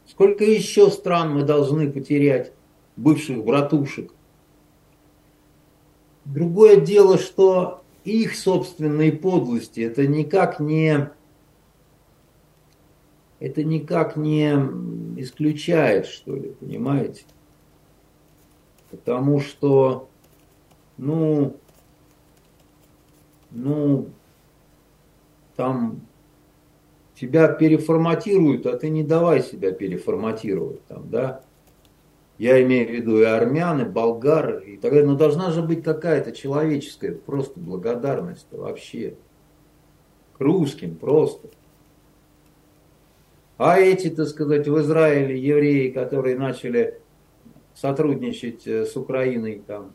Сколько 0.08 0.46
еще 0.46 0.90
стран 0.92 1.34
мы 1.34 1.44
должны 1.44 1.92
потерять, 1.92 2.54
бывших 2.96 3.44
братушек? 3.44 4.14
Другое 6.24 6.80
дело, 6.80 7.18
что 7.18 7.84
их 8.06 8.38
собственные 8.38 9.12
подлости 9.12 9.82
это 9.82 10.08
никак 10.08 10.62
не 10.62 11.12
это 13.40 13.66
никак 13.66 14.16
не 14.16 14.54
исключает, 15.18 16.06
что 16.06 16.34
ли, 16.34 16.52
понимаете? 16.62 17.24
Потому 18.90 19.42
что, 19.42 20.08
ну, 20.96 21.58
ну, 23.52 24.08
там 25.60 26.00
тебя 27.16 27.50
переформатируют, 27.50 28.66
а 28.66 28.78
ты 28.78 28.90
не 28.90 29.04
давай 29.04 29.44
себя 29.44 29.74
переформатировать 29.74 30.86
там, 30.86 31.10
да. 31.10 31.42
Я 32.38 32.64
имею 32.64 32.88
в 32.88 32.92
виду 32.92 33.20
и 33.20 33.26
армян, 33.26 33.82
и 33.82 33.84
болгар, 33.84 34.60
и 34.60 34.78
так 34.78 34.92
далее. 34.92 35.06
Но 35.06 35.18
должна 35.18 35.52
же 35.52 35.62
быть 35.62 35.84
какая-то 35.84 36.32
человеческая 36.32 37.12
просто 37.12 37.60
благодарность 37.60 38.48
вообще. 38.52 39.18
К 40.38 40.40
русским 40.40 40.96
просто. 40.96 41.50
А 43.58 43.78
эти, 43.78 44.10
так 44.10 44.30
сказать, 44.30 44.66
в 44.66 44.80
Израиле 44.80 45.38
евреи, 45.38 45.90
которые 45.90 46.38
начали 46.38 47.02
сотрудничать 47.76 48.66
э, 48.66 48.86
с 48.86 48.96
Украиной 48.96 49.62
там. 49.68 49.92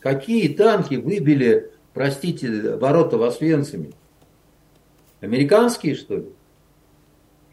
Какие 0.00 0.52
танки 0.52 0.96
выбили, 0.96 1.70
простите, 1.96 2.76
ворота 2.76 3.16
в 3.16 3.22
Освенциме? 3.22 3.92
Американские, 5.22 5.94
что 5.94 6.16
ли? 6.16 6.26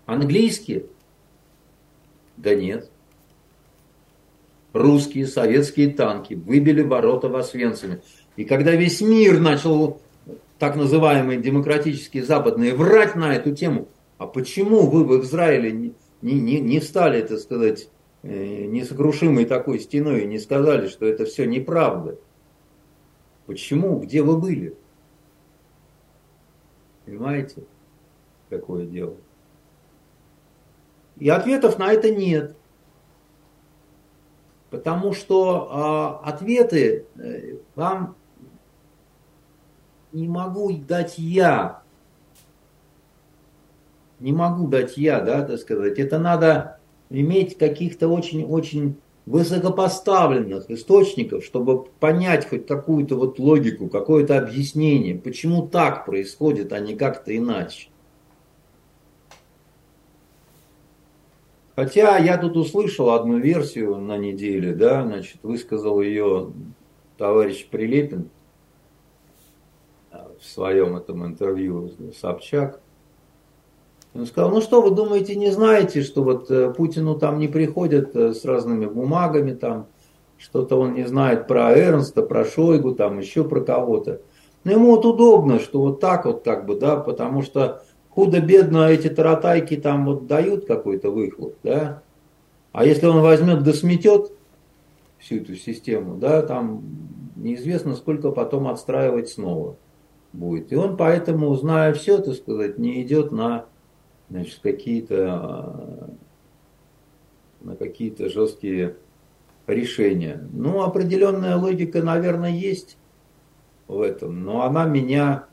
Английские? 0.05 0.87
Да 2.35 2.53
нет. 2.53 2.91
Русские, 4.73 5.27
советские 5.27 5.91
танки 5.91 6.33
выбили 6.33 6.81
ворота 6.81 7.29
в 7.29 7.37
Освенциме. 7.37 8.01
И 8.35 8.43
когда 8.43 8.71
весь 8.71 8.99
мир 8.99 9.39
начал, 9.39 10.01
так 10.59 10.75
называемые 10.75 11.39
демократические 11.39 12.25
западные, 12.25 12.75
врать 12.75 13.15
на 13.15 13.33
эту 13.33 13.55
тему, 13.55 13.87
а 14.17 14.27
почему 14.27 14.89
вы 14.89 15.05
в 15.05 15.23
Израиле 15.23 15.71
не, 15.71 15.93
не, 16.21 16.59
не 16.59 16.81
стали, 16.81 17.21
так 17.21 17.39
сказать, 17.39 17.87
э, 18.23 18.65
несокрушимой 18.65 19.45
такой 19.45 19.79
стеной 19.79 20.23
и 20.23 20.27
не 20.27 20.37
сказали, 20.37 20.89
что 20.89 21.05
это 21.05 21.23
все 21.23 21.45
неправда. 21.45 22.17
Почему? 23.45 23.99
Где 23.99 24.21
вы 24.21 24.37
были? 24.37 24.75
Понимаете, 27.05 27.63
какое 28.49 28.85
дело? 28.85 29.17
И 31.17 31.29
ответов 31.29 31.77
на 31.77 31.91
это 31.91 32.13
нет. 32.13 32.55
Потому 34.69 35.13
что 35.13 36.19
э, 36.23 36.27
ответы 36.27 37.05
вам 37.75 38.15
не 40.11 40.27
могу 40.27 40.71
дать 40.77 41.19
я 41.19 41.83
не 44.23 44.31
могу 44.31 44.67
дать 44.69 44.95
я, 44.97 45.19
да, 45.19 45.43
так 45.43 45.59
сказать. 45.59 45.99
Это 45.99 46.17
надо 46.17 46.79
иметь 47.09 47.57
каких-то 47.57 48.07
очень-очень 48.07 48.95
высокопоставленных 49.25 50.69
источников, 50.69 51.45
чтобы 51.45 51.85
понять 51.99 52.47
хоть 52.47 52.67
какую-то 52.67 53.15
вот 53.15 53.39
логику, 53.39 53.87
какое-то 53.87 54.37
объяснение, 54.37 55.15
почему 55.15 55.67
так 55.67 56.05
происходит, 56.05 56.73
а 56.73 56.79
не 56.79 56.95
как-то 56.95 57.35
иначе. 57.35 57.87
Хотя 61.75 62.17
я 62.17 62.37
тут 62.37 62.55
услышал 62.55 63.11
одну 63.11 63.39
версию 63.39 63.97
на 63.97 64.17
неделе, 64.17 64.73
да, 64.73 65.03
значит, 65.03 65.37
высказал 65.41 66.01
ее 66.01 66.51
товарищ 67.17 67.65
Прилепин 67.67 68.29
э, 70.11 70.17
в 70.39 70.45
своем 70.45 70.95
этом 70.95 71.25
интервью 71.25 71.91
Собчак. 72.19 72.82
Он 74.15 74.27
сказал, 74.27 74.51
ну 74.51 74.61
что, 74.61 74.81
вы 74.81 74.91
думаете, 74.91 75.35
не 75.35 75.49
знаете, 75.49 76.03
что 76.03 76.23
вот 76.23 76.51
э, 76.51 76.71
Путину 76.71 77.15
там 77.15 77.39
не 77.39 77.47
приходят 77.47 78.15
э, 78.15 78.33
с 78.33 78.45
разными 78.45 78.85
бумагами, 78.85 79.53
там 79.53 79.87
что-то 80.37 80.77
он 80.79 80.93
не 80.93 81.05
знает 81.05 81.47
про 81.47 81.71
Эрнста, 81.71 82.21
про 82.21 82.45
Шойгу, 82.45 82.93
там 82.93 83.17
еще 83.19 83.43
про 83.43 83.61
кого-то. 83.61 84.21
Но 84.63 84.71
ему 84.71 84.91
вот 84.91 85.05
удобно, 85.05 85.59
что 85.59 85.81
вот 85.81 85.99
так 85.99 86.25
вот 86.25 86.43
как 86.43 86.65
бы, 86.65 86.75
да, 86.75 86.97
потому 86.97 87.41
что 87.41 87.81
худо-бедно 88.09 88.89
эти 88.89 89.09
таратайки 89.09 89.77
там 89.77 90.05
вот 90.05 90.27
дают 90.27 90.65
какой-то 90.65 91.09
выхлоп, 91.09 91.55
да. 91.63 92.03
А 92.71 92.85
если 92.85 93.07
он 93.07 93.21
возьмет 93.21 93.63
да 93.63 93.73
сметет 93.73 94.31
всю 95.17 95.37
эту 95.37 95.55
систему, 95.55 96.17
да, 96.17 96.43
там 96.43 96.83
неизвестно, 97.35 97.95
сколько 97.95 98.31
потом 98.31 98.67
отстраивать 98.67 99.29
снова 99.29 99.75
будет. 100.33 100.71
И 100.71 100.75
он 100.75 100.97
поэтому, 100.97 101.53
зная 101.55 101.93
все, 101.93 102.19
так 102.19 102.35
сказать, 102.35 102.77
не 102.77 103.01
идет 103.01 103.31
на 103.31 103.65
значит, 104.29 104.59
какие-то 104.61 106.09
на 107.61 107.75
какие-то 107.75 108.29
жесткие 108.29 108.97
решения. 109.67 110.47
Ну, 110.51 110.83
определенная 110.83 111.55
логика, 111.55 112.03
наверное, 112.03 112.51
есть 112.51 112.97
в 113.87 114.01
этом, 114.01 114.43
но 114.43 114.63
она 114.63 114.85
меня 114.85 115.45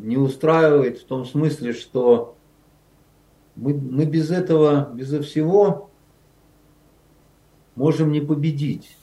не 0.00 0.16
устраивает 0.16 0.98
в 0.98 1.04
том 1.04 1.24
смысле, 1.24 1.72
что 1.72 2.36
мы, 3.56 3.74
мы 3.74 4.04
без 4.04 4.30
этого, 4.30 4.90
безо 4.92 5.22
всего 5.22 5.90
можем 7.74 8.12
не 8.12 8.20
победить 8.20 8.96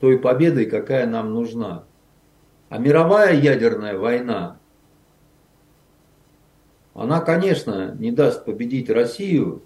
той 0.00 0.18
победой, 0.18 0.66
какая 0.66 1.06
нам 1.06 1.32
нужна. 1.32 1.84
А 2.68 2.78
мировая 2.78 3.34
ядерная 3.34 3.96
война, 3.96 4.58
она, 6.94 7.20
конечно, 7.20 7.94
не 7.98 8.12
даст 8.12 8.44
победить 8.44 8.90
Россию, 8.90 9.62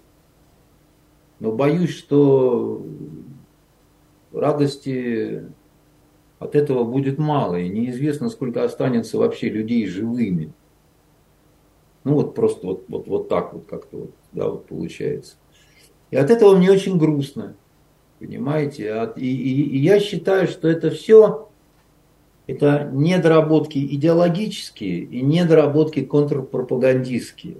но 1.39 1.51
боюсь, 1.51 1.95
что 1.95 2.85
радости 4.31 5.43
от 6.39 6.55
этого 6.55 6.83
будет 6.83 7.17
мало, 7.17 7.55
и 7.55 7.69
неизвестно, 7.69 8.29
сколько 8.29 8.63
останется 8.63 9.17
вообще 9.17 9.49
людей 9.49 9.85
живыми. 9.87 10.53
Ну 12.03 12.13
вот 12.13 12.35
просто 12.35 12.65
вот, 12.65 12.85
вот, 12.87 13.07
вот 13.07 13.27
так 13.27 13.53
вот 13.53 13.65
как-то 13.69 13.97
вот, 13.97 14.11
да, 14.31 14.47
вот 14.47 14.65
получается. 14.67 15.35
И 16.11 16.15
от 16.15 16.29
этого 16.29 16.55
мне 16.55 16.71
очень 16.71 16.97
грустно, 16.97 17.55
понимаете? 18.19 19.11
И, 19.17 19.25
и, 19.25 19.63
и 19.63 19.77
я 19.79 19.99
считаю, 19.99 20.47
что 20.47 20.69
это 20.69 20.89
все 20.89 21.46
это 22.47 22.89
недоработки 22.93 23.77
идеологические 23.77 24.99
и 25.01 25.21
недоработки 25.21 26.03
контрпропагандистские. 26.03 27.57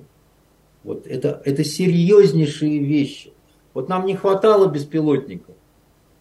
Вот 0.83 1.05
это, 1.05 1.41
это 1.43 1.65
серьезнейшие 1.65 2.79
вещи. 2.79 3.33
Вот 3.73 3.89
нам 3.89 4.05
не 4.05 4.15
хватало 4.15 4.67
беспилотников. 4.67 5.55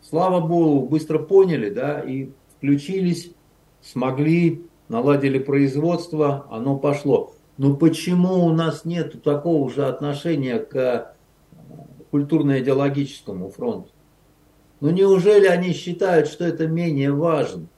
Слава 0.02 0.40
Богу, 0.46 0.88
быстро 0.88 1.20
поняли, 1.20 1.70
да, 1.70 2.00
и 2.00 2.30
включились, 2.56 3.30
смогли, 3.80 4.62
наладили 4.88 5.38
производство, 5.38 6.46
оно 6.50 6.76
пошло. 6.76 7.34
Но 7.58 7.74
почему 7.76 8.44
у 8.44 8.52
нас 8.52 8.84
нет 8.84 9.22
такого 9.22 9.70
же 9.70 9.86
отношения 9.86 10.58
к 10.58 10.76
э, 10.76 11.06
культурно-идеологическому 12.10 13.48
фронту? 13.48 13.90
Ну 14.80 14.90
неужели 14.90 15.46
они 15.46 15.72
считают, 15.72 16.28
что 16.28 16.44
это 16.44 16.66
менее 16.66 17.12
важно? 17.12 17.68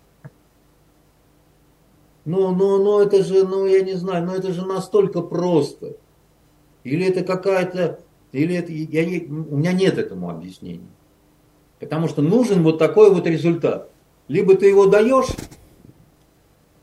Ну, 2.28 2.54
ну, 2.54 2.76
ну, 2.84 3.00
это 3.00 3.24
же, 3.24 3.46
ну, 3.46 3.64
я 3.64 3.80
не 3.80 3.94
знаю, 3.94 4.26
ну, 4.26 4.34
это 4.34 4.52
же 4.52 4.66
настолько 4.66 5.22
просто. 5.22 5.96
Или 6.84 7.06
это 7.06 7.24
какая-то, 7.24 8.00
или 8.32 8.54
это, 8.54 8.70
я 8.70 9.06
не, 9.06 9.20
у 9.20 9.56
меня 9.56 9.72
нет 9.72 9.96
этому 9.96 10.28
объяснения. 10.28 10.90
Потому 11.80 12.06
что 12.06 12.20
нужен 12.20 12.62
вот 12.62 12.78
такой 12.78 13.10
вот 13.10 13.26
результат. 13.26 13.90
Либо 14.28 14.56
ты 14.56 14.68
его 14.68 14.84
даешь, 14.84 15.28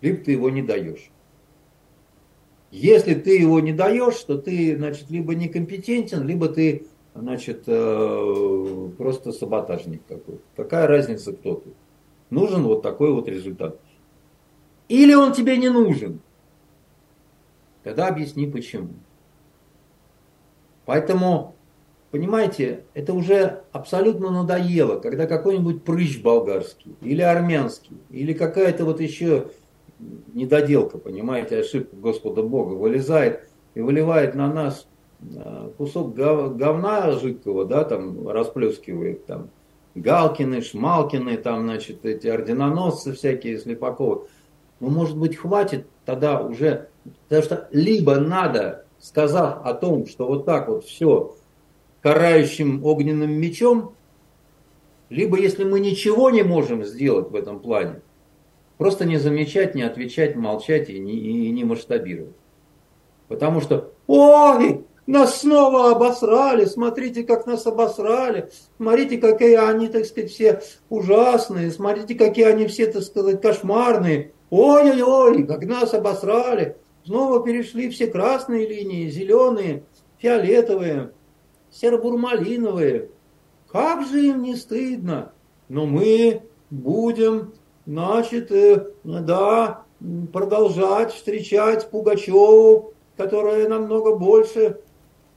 либо 0.02 0.18
ты 0.18 0.32
его 0.32 0.50
не 0.50 0.64
даешь. 0.64 1.12
Если 2.72 3.14
ты 3.14 3.38
его 3.38 3.60
не 3.60 3.72
даешь, 3.72 4.18
то 4.22 4.40
ты, 4.40 4.76
значит, 4.76 5.12
либо 5.12 5.36
некомпетентен, 5.36 6.26
либо 6.26 6.48
ты, 6.48 6.88
значит, 7.14 7.66
э, 7.68 8.90
просто 8.98 9.32
саботажник 9.32 10.02
какой-то. 10.08 10.42
Какая 10.56 10.88
разница, 10.88 11.34
кто 11.34 11.54
ты? 11.54 11.70
Нужен 12.32 12.64
вот 12.64 12.82
такой 12.82 13.14
вот 13.14 13.28
результат. 13.28 13.80
Или 14.88 15.14
он 15.14 15.34
тебе 15.34 15.58
не 15.58 15.70
нужен. 15.70 16.20
Тогда 17.84 18.08
объясни 18.08 18.48
почему. 18.48 18.90
Поэтому, 20.86 21.56
понимаете, 22.12 22.84
это 22.94 23.14
уже 23.14 23.64
абсолютно 23.72 24.30
надоело, 24.30 25.00
когда 25.00 25.26
какой-нибудь 25.26 25.84
прыщ 25.84 26.22
болгарский, 26.22 26.96
или 27.02 27.22
армянский, 27.22 27.98
или 28.10 28.34
какая-то 28.34 28.86
вот 28.86 29.02
еще 29.02 29.50
недоделка, 30.34 30.98
понимаете, 30.98 31.60
ошибка 31.60 31.96
Господа 31.96 32.44
Бога, 32.44 32.74
вылезает 32.74 33.48
и 33.74 33.82
выливает 33.82 34.36
на 34.36 34.52
нас 34.52 34.88
э, 35.22 35.70
кусок 35.78 36.14
говна 36.14 37.12
жидкого, 37.14 37.66
да, 37.66 37.84
там 37.84 38.28
расплескивает 38.28 39.26
там 39.26 39.50
Галкины, 39.96 40.62
Шмалкины, 40.62 41.38
там, 41.38 41.64
значит, 41.64 42.06
эти 42.06 42.28
орденоносцы 42.28 43.14
всякие, 43.14 43.58
Слепаковы. 43.58 44.28
Ну, 44.80 44.90
может 44.90 45.18
быть, 45.18 45.38
хватит 45.38 45.88
тогда 46.06 46.42
уже, 46.42 46.90
потому 47.28 47.44
что 47.44 47.68
либо 47.72 48.16
надо, 48.16 48.86
сказав 49.00 49.66
о 49.66 49.74
том, 49.74 50.08
что 50.08 50.28
вот 50.28 50.46
так 50.46 50.68
вот 50.68 50.86
все 50.86 51.36
карающим 52.02 52.84
огненным 52.86 53.32
мечом, 53.32 53.96
либо 55.10 55.40
если 55.40 55.64
мы 55.64 55.80
ничего 55.80 56.30
не 56.30 56.44
можем 56.44 56.84
сделать 56.84 57.32
в 57.32 57.36
этом 57.36 57.60
плане, 57.60 58.02
просто 58.78 59.06
не 59.06 59.18
замечать, 59.18 59.76
не 59.76 59.84
отвечать, 59.84 60.36
молчать 60.36 60.90
и 60.90 61.00
не, 61.00 61.14
и 61.14 61.52
не 61.52 61.64
масштабировать. 61.64 62.36
Потому 63.28 63.62
что, 63.62 63.94
ой, 64.08 64.86
нас 65.08 65.42
снова 65.42 65.92
обосрали, 65.92 66.66
смотрите, 66.66 67.24
как 67.24 67.46
нас 67.46 67.66
обосрали, 67.66 68.50
смотрите, 68.78 69.18
какие 69.18 69.56
они, 69.56 69.88
так 69.88 70.06
сказать, 70.06 70.32
все 70.32 70.62
ужасные, 70.90 71.72
смотрите, 71.72 72.16
какие 72.16 72.46
они 72.46 72.68
все, 72.68 72.92
так 72.92 73.04
сказать, 73.04 73.42
кошмарные. 73.42 74.32
Ой-ой-ой, 74.50 75.46
как 75.46 75.66
нас 75.66 75.94
обосрали. 75.94 76.78
Снова 77.06 77.44
перешли 77.44 77.90
все 77.90 78.08
красные 78.08 78.68
линии, 78.68 79.10
зеленые, 79.10 79.84
фиолетовые, 80.18 81.12
серо-бурмалиновые. 81.72 83.10
Как 83.72 84.08
же 84.08 84.26
им 84.26 84.44
не 84.44 84.56
стыдно. 84.56 85.34
Но 85.68 85.86
мы 85.86 86.44
будем, 86.70 87.54
значит, 87.86 88.52
э, 88.52 88.88
да, 89.04 89.84
продолжать 90.32 91.14
встречать 91.14 91.90
Пугачеву, 91.90 92.94
которая 93.18 93.68
намного 93.68 94.16
больше 94.16 94.80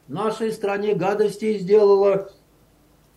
нашей 0.08 0.52
стране 0.52 0.94
гадостей 0.94 1.58
сделала. 1.58 2.30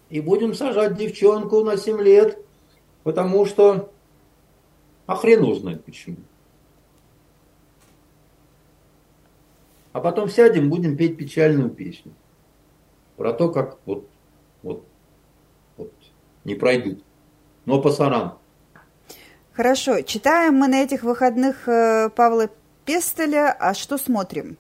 И 0.10 0.20
будем 0.20 0.54
сажать 0.54 0.98
девчонку 0.98 1.64
на 1.64 1.78
7 1.78 2.02
лет, 2.02 2.38
потому 3.04 3.46
что 3.46 3.91
а 5.12 5.16
хрен 5.18 5.44
узнает 5.44 5.84
почему. 5.84 6.18
А 9.92 10.00
потом 10.00 10.30
сядем, 10.30 10.70
будем 10.70 10.96
петь 10.96 11.18
печальную 11.18 11.70
песню. 11.70 12.14
Про 13.18 13.34
то, 13.34 13.50
как 13.50 13.78
вот, 13.86 14.08
вот, 14.64 14.86
вот 15.76 15.92
не 16.46 16.56
пройдут. 16.56 17.04
Но 17.66 17.82
пасаран. 17.82 18.36
Хорошо. 19.52 20.02
Читаем 20.02 20.56
мы 20.56 20.70
на 20.70 20.82
этих 20.82 21.04
выходных 21.04 21.68
э, 21.68 22.10
Павла 22.16 22.50
Пестеля. 22.86 23.52
А 23.52 23.74
что 23.74 23.98
смотрим? 23.98 24.58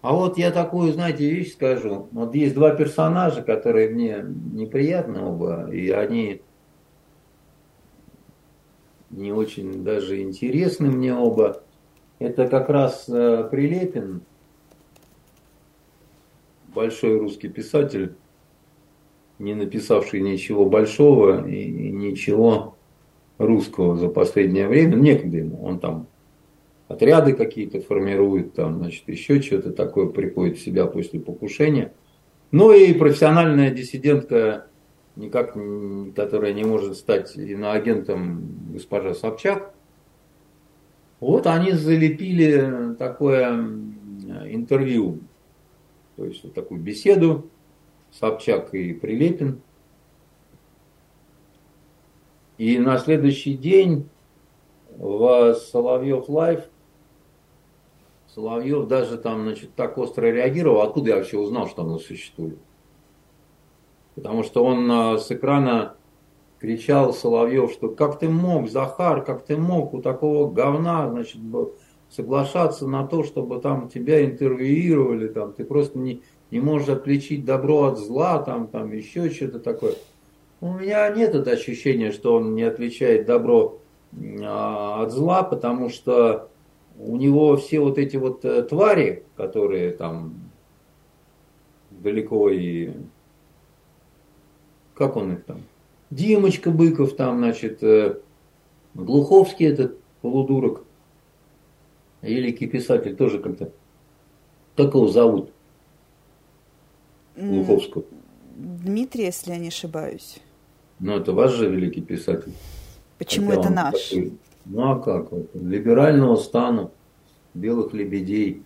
А 0.00 0.14
вот 0.14 0.38
я 0.38 0.50
такую, 0.50 0.94
знаете, 0.94 1.28
вещь 1.28 1.52
скажу. 1.52 2.08
Вот 2.12 2.34
есть 2.34 2.54
два 2.54 2.70
персонажа, 2.70 3.42
которые 3.42 3.90
мне 3.90 4.24
неприятны 4.24 5.20
оба, 5.22 5.70
и 5.70 5.90
они 5.90 6.40
не 9.10 9.32
очень 9.32 9.84
даже 9.84 10.20
интересны 10.20 10.90
мне 10.90 11.14
оба. 11.14 11.62
Это 12.18 12.48
как 12.48 12.68
раз 12.68 13.04
э, 13.08 13.48
Прилепин, 13.50 14.22
большой 16.74 17.18
русский 17.18 17.48
писатель, 17.48 18.14
не 19.38 19.54
написавший 19.54 20.20
ничего 20.20 20.66
большого 20.66 21.48
и 21.48 21.90
ничего 21.90 22.76
русского 23.38 23.96
за 23.96 24.08
последнее 24.08 24.66
время. 24.66 24.96
Некогда 24.96 25.38
ему, 25.38 25.64
он 25.64 25.78
там 25.78 26.06
отряды 26.88 27.34
какие-то 27.34 27.80
формирует, 27.80 28.54
там, 28.54 28.78
значит, 28.78 29.04
еще 29.06 29.40
что-то 29.40 29.72
такое 29.72 30.06
приходит 30.06 30.58
в 30.58 30.64
себя 30.64 30.86
после 30.86 31.20
покушения. 31.20 31.92
Ну 32.50 32.72
и 32.72 32.94
профессиональная 32.94 33.70
диссидентка, 33.70 34.67
никак, 35.18 35.54
которая 36.14 36.52
не 36.54 36.64
может 36.64 36.96
стать 36.96 37.36
иноагентом 37.36 38.72
госпожа 38.72 39.14
Собчак, 39.14 39.74
вот 41.20 41.46
они 41.46 41.72
залепили 41.72 42.94
такое 42.98 43.52
интервью, 44.46 45.18
то 46.16 46.24
есть 46.24 46.44
вот 46.44 46.54
такую 46.54 46.80
беседу 46.80 47.50
Собчак 48.12 48.72
и 48.74 48.92
Прилепин. 48.92 49.60
И 52.56 52.78
на 52.78 52.98
следующий 52.98 53.56
день 53.56 54.08
в 54.96 55.54
Соловьев 55.54 56.28
Live 56.28 56.64
Соловьев 58.34 58.86
даже 58.86 59.18
там, 59.18 59.42
значит, 59.42 59.74
так 59.74 59.98
остро 59.98 60.26
реагировал, 60.26 60.82
откуда 60.82 61.10
я 61.10 61.16
вообще 61.16 61.38
узнал, 61.38 61.68
что 61.68 61.82
оно 61.82 61.98
существует. 61.98 62.58
Потому 64.18 64.42
что 64.42 64.64
он 64.64 64.90
а, 64.90 65.16
с 65.16 65.30
экрана 65.30 65.94
кричал 66.58 67.12
Соловьев, 67.12 67.70
что 67.70 67.88
как 67.88 68.18
ты 68.18 68.28
мог, 68.28 68.68
Захар, 68.68 69.22
как 69.22 69.44
ты 69.44 69.56
мог 69.56 69.94
у 69.94 70.02
такого 70.02 70.50
говна, 70.50 71.08
значит, 71.08 71.40
соглашаться 72.10 72.88
на 72.88 73.06
то, 73.06 73.22
чтобы 73.22 73.60
там 73.60 73.88
тебя 73.88 74.24
интервьюировали, 74.24 75.28
там, 75.28 75.52
ты 75.52 75.64
просто 75.64 76.00
не, 76.00 76.22
не 76.50 76.58
можешь 76.58 76.88
отличить 76.88 77.44
добро 77.44 77.84
от 77.84 77.98
зла, 77.98 78.42
там, 78.42 78.66
там 78.66 78.90
еще 78.90 79.30
что-то 79.30 79.60
такое. 79.60 79.94
У 80.60 80.72
меня 80.72 81.08
нет 81.10 81.36
это 81.36 81.52
ощущения, 81.52 82.10
что 82.10 82.34
он 82.34 82.56
не 82.56 82.64
отличает 82.64 83.24
добро 83.24 83.78
а, 84.42 85.04
от 85.04 85.12
зла, 85.12 85.44
потому 85.44 85.90
что 85.90 86.48
у 86.98 87.14
него 87.14 87.56
все 87.56 87.78
вот 87.78 87.98
эти 87.98 88.16
вот 88.16 88.44
э, 88.44 88.64
твари, 88.64 89.22
которые 89.36 89.92
там 89.92 90.34
далеко 91.90 92.50
и... 92.50 92.90
Как 94.98 95.14
он 95.16 95.34
их 95.34 95.44
там? 95.44 95.62
Димочка 96.10 96.70
Быков 96.72 97.14
там, 97.14 97.38
значит, 97.38 97.82
э, 97.84 98.18
Глуховский 98.94 99.66
этот 99.66 99.96
полудурок, 100.22 100.82
великий 102.20 102.66
писатель, 102.66 103.14
тоже 103.14 103.38
как-то. 103.38 103.70
Как 104.74 104.94
его 104.94 105.06
зовут? 105.06 105.52
Глуховского. 107.36 108.04
Дмитрий, 108.56 109.26
если 109.26 109.52
я 109.52 109.58
не 109.58 109.68
ошибаюсь. 109.68 110.40
Ну, 110.98 111.16
это 111.16 111.32
ваш 111.32 111.52
же 111.52 111.70
великий 111.70 112.00
писатель. 112.00 112.52
Почему 113.18 113.50
Хотя 113.50 113.60
это 113.60 113.72
наш? 113.72 114.08
Такой, 114.08 114.32
ну, 114.64 114.90
а 114.90 114.98
как? 114.98 115.30
Вот, 115.30 115.54
либерального 115.54 116.34
стана, 116.34 116.90
белых 117.54 117.92
лебедей. 117.92 118.64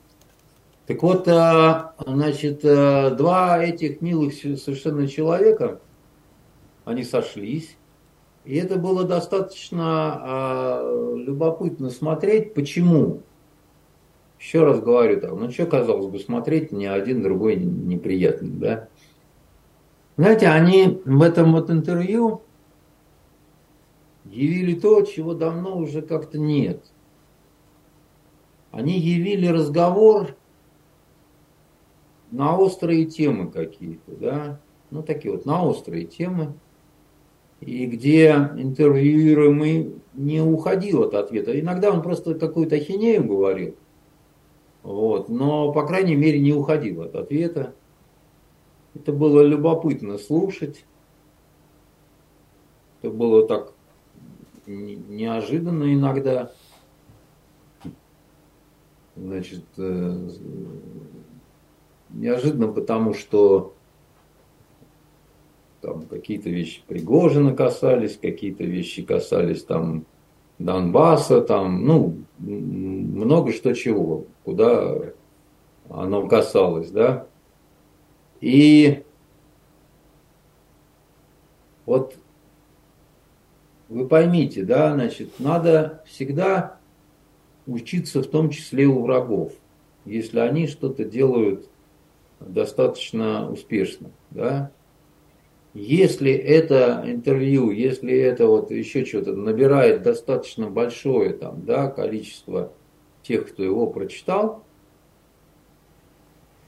Так 0.86 1.02
вот, 1.02 1.28
а, 1.28 1.94
значит, 2.06 2.62
а, 2.64 3.10
два 3.10 3.62
этих 3.62 4.00
милых 4.00 4.32
совершенно 4.32 5.06
человека– 5.06 5.78
они 6.84 7.04
сошлись. 7.04 7.76
И 8.44 8.56
это 8.56 8.76
было 8.76 9.04
достаточно 9.04 10.80
э, 10.82 11.14
любопытно 11.18 11.90
смотреть. 11.90 12.54
Почему? 12.54 13.22
Еще 14.40 14.64
раз 14.64 14.80
говорю, 14.80 15.20
так, 15.20 15.32
ну 15.32 15.48
что, 15.50 15.66
казалось 15.66 16.06
бы, 16.06 16.18
смотреть 16.18 16.72
ни 16.72 16.84
один, 16.84 17.22
другой 17.22 17.56
неприятный, 17.56 18.50
да? 18.50 18.88
Знаете, 20.16 20.48
они 20.48 21.00
в 21.04 21.22
этом 21.22 21.52
вот 21.52 21.70
интервью 21.70 22.42
явили 24.24 24.74
то, 24.74 25.02
чего 25.02 25.34
давно 25.34 25.78
уже 25.78 26.02
как-то 26.02 26.38
нет. 26.38 26.84
Они 28.72 28.98
явили 28.98 29.46
разговор 29.46 30.34
на 32.32 32.56
острые 32.56 33.04
темы 33.04 33.50
какие-то, 33.50 34.16
да? 34.16 34.60
Ну, 34.90 35.04
такие 35.04 35.32
вот 35.32 35.46
на 35.46 35.64
острые 35.64 36.04
темы 36.04 36.54
и 37.64 37.86
где 37.86 38.50
интервьюируемый 38.56 39.94
не 40.14 40.40
уходил 40.40 41.04
от 41.04 41.14
ответа. 41.14 41.58
Иногда 41.58 41.90
он 41.90 42.02
просто 42.02 42.34
какую-то 42.34 42.76
ахинею 42.76 43.24
говорил, 43.24 43.76
вот, 44.82 45.28
но, 45.28 45.72
по 45.72 45.86
крайней 45.86 46.16
мере, 46.16 46.40
не 46.40 46.52
уходил 46.52 47.02
от 47.02 47.14
ответа. 47.14 47.74
Это 48.94 49.12
было 49.12 49.40
любопытно 49.40 50.18
слушать. 50.18 50.84
Это 53.00 53.12
было 53.12 53.46
так 53.46 53.74
неожиданно 54.66 55.94
иногда. 55.94 56.52
Значит, 59.14 59.64
э, 59.76 60.28
неожиданно 62.10 62.68
потому, 62.68 63.14
что 63.14 63.74
там 65.82 66.06
какие-то 66.06 66.48
вещи 66.48 66.82
Пригожина 66.86 67.54
касались, 67.54 68.16
какие-то 68.16 68.64
вещи 68.64 69.02
касались 69.02 69.64
там 69.64 70.06
Донбасса, 70.58 71.40
там, 71.42 71.84
ну, 71.84 72.16
много 72.38 73.52
что 73.52 73.74
чего, 73.74 74.26
куда 74.44 74.96
оно 75.90 76.26
касалось, 76.28 76.90
да. 76.90 77.26
И 78.40 79.02
вот 81.84 82.16
вы 83.88 84.06
поймите, 84.06 84.64
да, 84.64 84.94
значит, 84.94 85.38
надо 85.38 86.02
всегда 86.06 86.78
учиться 87.66 88.22
в 88.22 88.26
том 88.26 88.50
числе 88.50 88.86
у 88.86 89.02
врагов, 89.02 89.52
если 90.04 90.38
они 90.38 90.66
что-то 90.66 91.04
делают 91.04 91.68
достаточно 92.40 93.50
успешно, 93.50 94.10
да. 94.30 94.70
Если 95.74 96.30
это 96.30 97.02
интервью, 97.06 97.70
если 97.70 98.14
это 98.14 98.46
вот 98.46 98.70
еще 98.70 99.06
что-то 99.06 99.32
набирает 99.32 100.02
достаточно 100.02 100.68
большое 100.68 101.32
там, 101.32 101.64
да, 101.64 101.88
количество 101.88 102.72
тех, 103.22 103.48
кто 103.48 103.62
его 103.62 103.86
прочитал, 103.86 104.64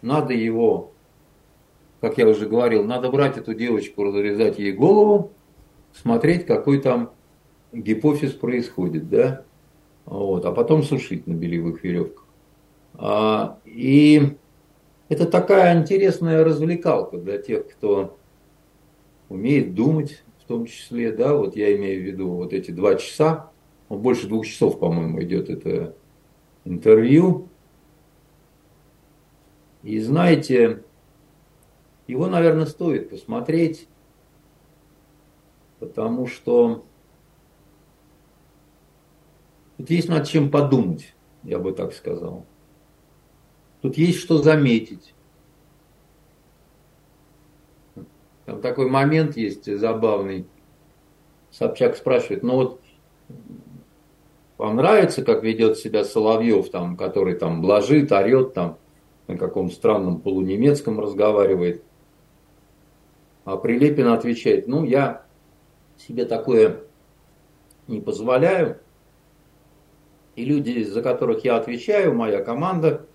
надо 0.00 0.32
его, 0.32 0.92
как 2.00 2.16
я 2.16 2.26
уже 2.26 2.46
говорил, 2.46 2.84
надо 2.84 3.10
брать 3.10 3.36
эту 3.36 3.52
девочку, 3.52 4.04
разрезать 4.04 4.58
ей 4.58 4.72
голову, 4.72 5.32
смотреть, 5.92 6.46
какой 6.46 6.80
там 6.80 7.12
гипофиз 7.72 8.32
происходит, 8.32 9.10
да, 9.10 9.44
вот, 10.06 10.46
а 10.46 10.52
потом 10.52 10.82
сушить 10.82 11.26
на 11.26 11.34
белевых 11.34 11.84
веревках. 11.84 12.24
А, 12.94 13.58
и 13.66 14.36
это 15.10 15.26
такая 15.26 15.78
интересная 15.78 16.42
развлекалка 16.42 17.18
для 17.18 17.36
тех, 17.36 17.68
кто 17.68 18.16
умеет 19.28 19.74
думать 19.74 20.22
в 20.44 20.44
том 20.46 20.66
числе, 20.66 21.10
да, 21.10 21.34
вот 21.34 21.56
я 21.56 21.74
имею 21.76 22.02
в 22.02 22.04
виду 22.04 22.28
вот 22.28 22.52
эти 22.52 22.70
два 22.70 22.96
часа, 22.96 23.50
он 23.88 24.00
больше 24.00 24.28
двух 24.28 24.46
часов, 24.46 24.78
по-моему, 24.78 25.22
идет 25.22 25.48
это 25.48 25.96
интервью. 26.64 27.48
И 29.82 29.98
знаете, 30.00 30.82
его, 32.06 32.26
наверное, 32.26 32.66
стоит 32.66 33.10
посмотреть, 33.10 33.88
потому 35.78 36.26
что 36.26 36.84
тут 39.76 39.90
есть 39.90 40.08
над 40.08 40.26
чем 40.26 40.50
подумать, 40.50 41.14
я 41.42 41.58
бы 41.58 41.72
так 41.72 41.94
сказал. 41.94 42.44
Тут 43.80 43.96
есть 43.98 44.18
что 44.18 44.38
заметить. 44.38 45.14
Там 48.46 48.60
такой 48.60 48.88
момент 48.88 49.36
есть 49.36 49.64
забавный. 49.78 50.46
Собчак 51.50 51.96
спрашивает, 51.96 52.42
ну 52.42 52.54
вот 52.56 52.80
вам 54.58 54.76
нравится, 54.76 55.24
как 55.24 55.42
ведет 55.42 55.78
себя 55.78 56.04
Соловьев, 56.04 56.70
там, 56.70 56.96
который 56.96 57.34
там 57.34 57.60
блажит, 57.60 58.12
орет, 58.12 58.54
там, 58.54 58.78
на 59.26 59.36
каком 59.36 59.70
странном 59.70 60.20
полунемецком 60.20 61.00
разговаривает. 61.00 61.82
А 63.44 63.56
Прилепин 63.56 64.08
отвечает, 64.08 64.68
ну, 64.68 64.84
я 64.84 65.24
себе 65.96 66.24
такое 66.24 66.82
не 67.88 68.00
позволяю. 68.00 68.78
И 70.36 70.44
люди, 70.44 70.82
за 70.82 71.02
которых 71.02 71.44
я 71.44 71.56
отвечаю, 71.56 72.14
моя 72.14 72.42
команда, 72.42 73.06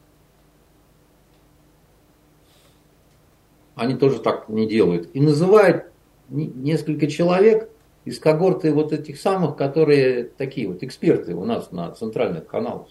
они 3.80 3.96
тоже 3.96 4.20
так 4.20 4.50
не 4.50 4.68
делают. 4.68 5.10
И 5.14 5.22
называют 5.22 5.86
несколько 6.30 7.08
человек 7.08 7.70
из 8.04 8.20
когорты 8.20 8.74
вот 8.74 8.92
этих 8.92 9.20
самых, 9.20 9.56
которые 9.56 10.26
такие 10.26 10.68
вот 10.68 10.84
эксперты 10.84 11.34
у 11.34 11.46
нас 11.46 11.72
на 11.72 11.90
центральных 11.92 12.46
каналах. 12.46 12.88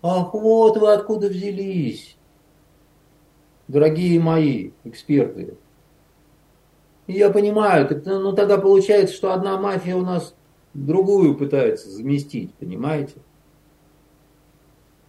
Ах, 0.00 0.32
вот 0.32 0.78
вы 0.78 0.92
откуда 0.92 1.28
взялись, 1.28 2.16
дорогие 3.66 4.18
мои 4.18 4.70
эксперты. 4.84 5.54
Я 7.06 7.30
понимаю, 7.30 7.86
так, 7.86 8.04
ну 8.06 8.32
тогда 8.32 8.58
получается, 8.58 9.14
что 9.14 9.32
одна 9.32 9.58
мафия 9.58 9.96
у 9.96 10.02
нас 10.02 10.34
другую 10.72 11.34
пытается 11.34 11.90
заместить, 11.90 12.54
понимаете? 12.54 13.16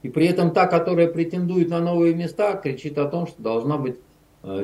И 0.02 0.10
при 0.10 0.28
этом 0.28 0.52
та, 0.52 0.66
которая 0.66 1.08
претендует 1.08 1.70
на 1.70 1.80
новые 1.80 2.16
места, 2.16 2.56
кричит 2.56 2.98
о 2.98 3.06
том, 3.06 3.28
что 3.28 3.42
должна 3.42 3.78
быть 3.78 3.98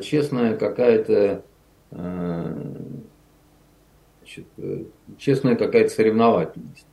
честная 0.01 0.55
какая-то 0.55 1.43
э, 1.91 2.75
э, 4.57 4.83
честная 5.17 5.55
какая-то 5.55 5.89
соревновательность. 5.89 6.87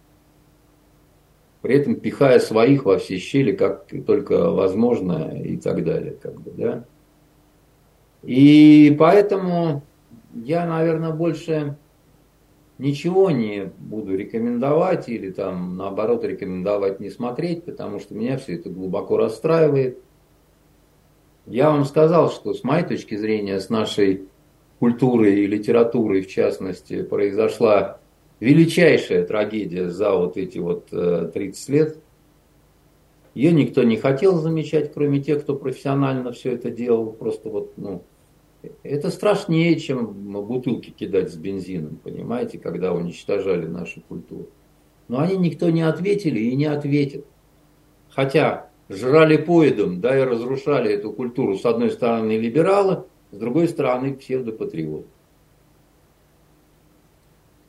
При 1.60 1.76
этом 1.76 1.94
пихая 1.94 2.40
своих 2.40 2.84
во 2.84 2.98
все 2.98 3.18
щели, 3.18 3.52
как 3.52 3.86
только 4.04 4.50
возможно, 4.50 5.40
и 5.40 5.56
так 5.56 5.84
далее. 5.84 6.16
Как 6.20 6.40
бы, 6.40 6.50
да? 6.50 6.84
И 8.22 8.94
поэтому 8.98 9.82
я, 10.34 10.66
наверное, 10.66 11.12
больше 11.12 11.76
ничего 12.78 13.30
не 13.30 13.70
буду 13.78 14.16
рекомендовать 14.16 15.08
или 15.08 15.30
там 15.30 15.76
наоборот 15.76 16.24
рекомендовать 16.24 16.98
не 16.98 17.10
смотреть, 17.10 17.64
потому 17.64 18.00
что 18.00 18.14
меня 18.14 18.38
все 18.38 18.56
это 18.56 18.70
глубоко 18.70 19.16
расстраивает. 19.16 19.98
Я 21.46 21.70
вам 21.70 21.84
сказал, 21.84 22.30
что 22.30 22.54
с 22.54 22.62
моей 22.62 22.84
точки 22.84 23.16
зрения, 23.16 23.58
с 23.58 23.68
нашей 23.68 24.28
культурой 24.78 25.40
и 25.40 25.46
литературой 25.46 26.22
в 26.22 26.28
частности, 26.28 27.02
произошла 27.02 27.98
величайшая 28.40 29.24
трагедия 29.24 29.88
за 29.88 30.12
вот 30.12 30.36
эти 30.36 30.58
вот 30.58 30.86
30 30.86 31.68
э, 31.68 31.72
лет. 31.72 31.98
Ее 33.34 33.52
никто 33.52 33.82
не 33.82 33.96
хотел 33.96 34.36
замечать, 34.38 34.92
кроме 34.92 35.22
тех, 35.22 35.42
кто 35.42 35.56
профессионально 35.56 36.32
все 36.32 36.52
это 36.52 36.70
делал. 36.70 37.12
Просто 37.12 37.48
вот, 37.48 37.72
ну, 37.76 38.02
это 38.82 39.10
страшнее, 39.10 39.78
чем 39.78 40.06
бутылки 40.44 40.90
кидать 40.90 41.32
с 41.32 41.36
бензином, 41.36 41.96
понимаете, 41.96 42.58
когда 42.58 42.92
уничтожали 42.92 43.66
нашу 43.66 44.00
культуру. 44.02 44.48
Но 45.08 45.20
они 45.20 45.36
никто 45.36 45.70
не 45.70 45.82
ответили 45.82 46.40
и 46.40 46.56
не 46.56 46.66
ответят. 46.66 47.24
Хотя 48.10 48.70
жрали 48.88 49.36
поедом, 49.36 50.00
да, 50.00 50.18
и 50.18 50.22
разрушали 50.22 50.92
эту 50.92 51.12
культуру. 51.12 51.58
С 51.58 51.64
одной 51.64 51.90
стороны 51.90 52.38
либералы, 52.38 53.04
с 53.30 53.36
другой 53.36 53.68
стороны 53.68 54.14
псевдопатриоты. 54.14 55.06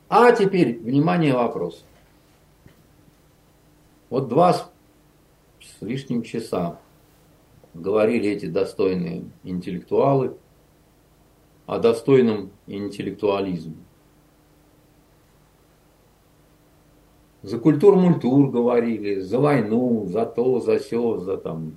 А 0.08 0.32
теперь, 0.32 0.78
внимание, 0.78 1.34
вопрос. 1.34 1.84
Вот 4.10 4.28
два 4.28 4.52
с 4.52 4.70
лишним 5.80 6.22
часа 6.22 6.78
говорили 7.72 8.30
эти 8.30 8.46
достойные 8.46 9.24
интеллектуалы– 9.42 10.36
о 11.66 11.78
достойном 11.78 12.50
интеллектуализме. 12.66 13.76
За 17.44 17.58
культур-мультур 17.58 18.50
говорили, 18.50 19.20
за 19.20 19.38
войну, 19.38 20.06
за 20.06 20.24
то, 20.24 20.60
за 20.60 20.78
все, 20.78 21.20
за 21.20 21.36
там, 21.36 21.76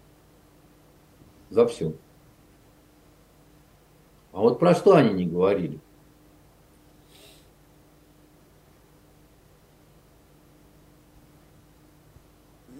за 1.49 1.68
все. 1.68 1.91
А 4.31 4.39
вот 4.39 4.60
про 4.60 4.73
что 4.73 4.95
они 4.95 5.14
не 5.14 5.26
говорили? 5.26 5.77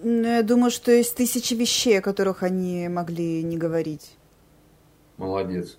Ну, 0.02 0.22
я 0.22 0.42
думаю, 0.42 0.70
что 0.70 0.90
есть 0.90 1.14
тысячи 1.14 1.52
вещей, 1.52 1.98
о 1.98 2.02
которых 2.02 2.42
они 2.42 2.88
могли 2.88 3.42
не 3.42 3.58
говорить. 3.58 4.16
Молодец 5.18 5.76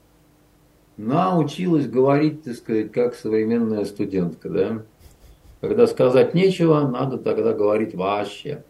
научилась 0.99 1.87
говорить, 1.87 2.43
так 2.43 2.55
сказать, 2.55 2.91
как 2.91 3.15
современная 3.15 3.85
студентка, 3.85 4.49
да? 4.49 4.83
Когда 5.61 5.87
сказать 5.87 6.33
нечего, 6.33 6.87
надо 6.87 7.17
тогда 7.17 7.53
говорить 7.53 7.93
вообще. 7.95 8.63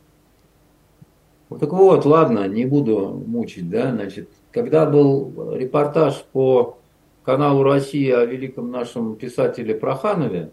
Вот 1.50 1.60
так 1.60 1.72
вот, 1.72 2.06
ладно, 2.06 2.48
не 2.48 2.66
буду 2.66 3.24
мучить, 3.26 3.70
да, 3.70 3.92
значит, 3.92 4.30
когда 4.52 4.86
был 4.86 5.54
репортаж 5.56 6.24
по 6.32 6.78
каналу 7.24 7.64
Россия 7.64 8.20
о 8.20 8.26
великом 8.26 8.72
нашем 8.72 9.16
писателе 9.16 9.76
Проханове, 9.76 10.52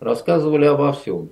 рассказывали 0.00 0.64
обо 0.64 0.92
всем. 0.92 1.30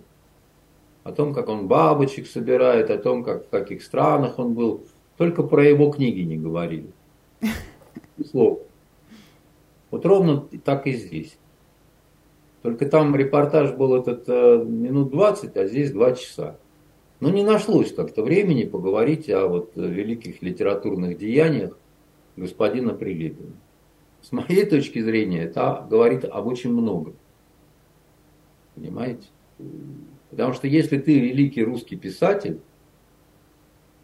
О 1.02 1.12
том, 1.12 1.34
как 1.34 1.48
он 1.48 1.66
бабочек 1.66 2.26
собирает, 2.26 2.90
о 2.90 2.98
том, 2.98 3.24
как, 3.24 3.46
в 3.46 3.48
каких 3.48 3.82
странах 3.82 4.38
он 4.38 4.54
был. 4.54 4.84
Только 5.16 5.42
про 5.42 5.64
его 5.64 5.90
книги 5.90 6.20
не 6.20 6.36
говорили. 6.36 6.92
Слово. 8.30 8.60
Вот 9.90 10.06
ровно 10.06 10.46
так 10.64 10.86
и 10.86 10.92
здесь. 10.92 11.36
Только 12.62 12.86
там 12.86 13.16
репортаж 13.16 13.72
был 13.74 13.94
этот 13.94 14.28
э, 14.28 14.64
минут 14.64 15.10
20, 15.10 15.56
а 15.56 15.66
здесь 15.66 15.92
2 15.92 16.12
часа. 16.12 16.58
Но 17.20 17.30
не 17.30 17.42
нашлось 17.42 17.92
как-то 17.92 18.22
времени 18.22 18.64
поговорить 18.64 19.30
о 19.30 19.46
вот 19.46 19.72
великих 19.76 20.42
литературных 20.42 21.18
деяниях 21.18 21.76
господина 22.36 22.94
Прилепина. 22.94 23.52
С 24.22 24.32
моей 24.32 24.66
точки 24.66 25.00
зрения, 25.00 25.44
это 25.44 25.86
говорит 25.88 26.24
об 26.24 26.46
очень 26.46 26.72
многом. 26.72 27.14
Понимаете? 28.74 29.26
Потому 30.30 30.52
что 30.52 30.66
если 30.66 30.98
ты 30.98 31.18
великий 31.18 31.64
русский 31.64 31.96
писатель, 31.96 32.60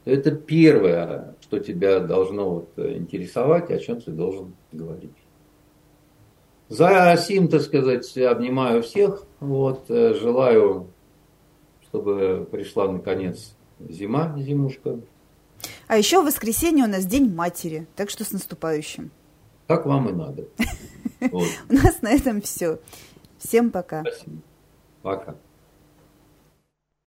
то 0.04 0.10
это 0.10 0.30
первое, 0.30 1.34
что 1.40 1.58
тебя 1.58 2.00
должно 2.00 2.50
вот 2.50 2.78
интересовать, 2.78 3.70
о 3.70 3.78
чем 3.78 4.00
ты 4.00 4.10
должен 4.10 4.54
говорить. 4.72 5.12
За 6.68 7.16
сим, 7.16 7.48
так 7.48 7.62
сказать, 7.62 8.16
обнимаю 8.18 8.82
всех. 8.82 9.24
Вот, 9.40 9.88
э, 9.88 10.14
желаю, 10.14 10.88
чтобы 11.82 12.46
пришла 12.50 12.90
наконец 12.90 13.54
зима, 13.78 14.34
зимушка. 14.38 14.98
А 15.86 15.96
еще 15.96 16.20
в 16.20 16.26
воскресенье 16.26 16.84
у 16.84 16.88
нас 16.88 17.06
День 17.06 17.32
матери, 17.32 17.86
так 17.94 18.10
что 18.10 18.24
с 18.24 18.32
наступающим. 18.32 19.10
Как 19.68 19.86
вам 19.86 20.08
и 20.08 20.12
надо. 20.12 20.44
У 21.32 21.72
нас 21.72 22.02
на 22.02 22.10
этом 22.10 22.40
все. 22.42 22.78
Всем 23.38 23.70
пока. 23.70 24.02
Спасибо. 24.02 24.36
Пока. 25.02 25.34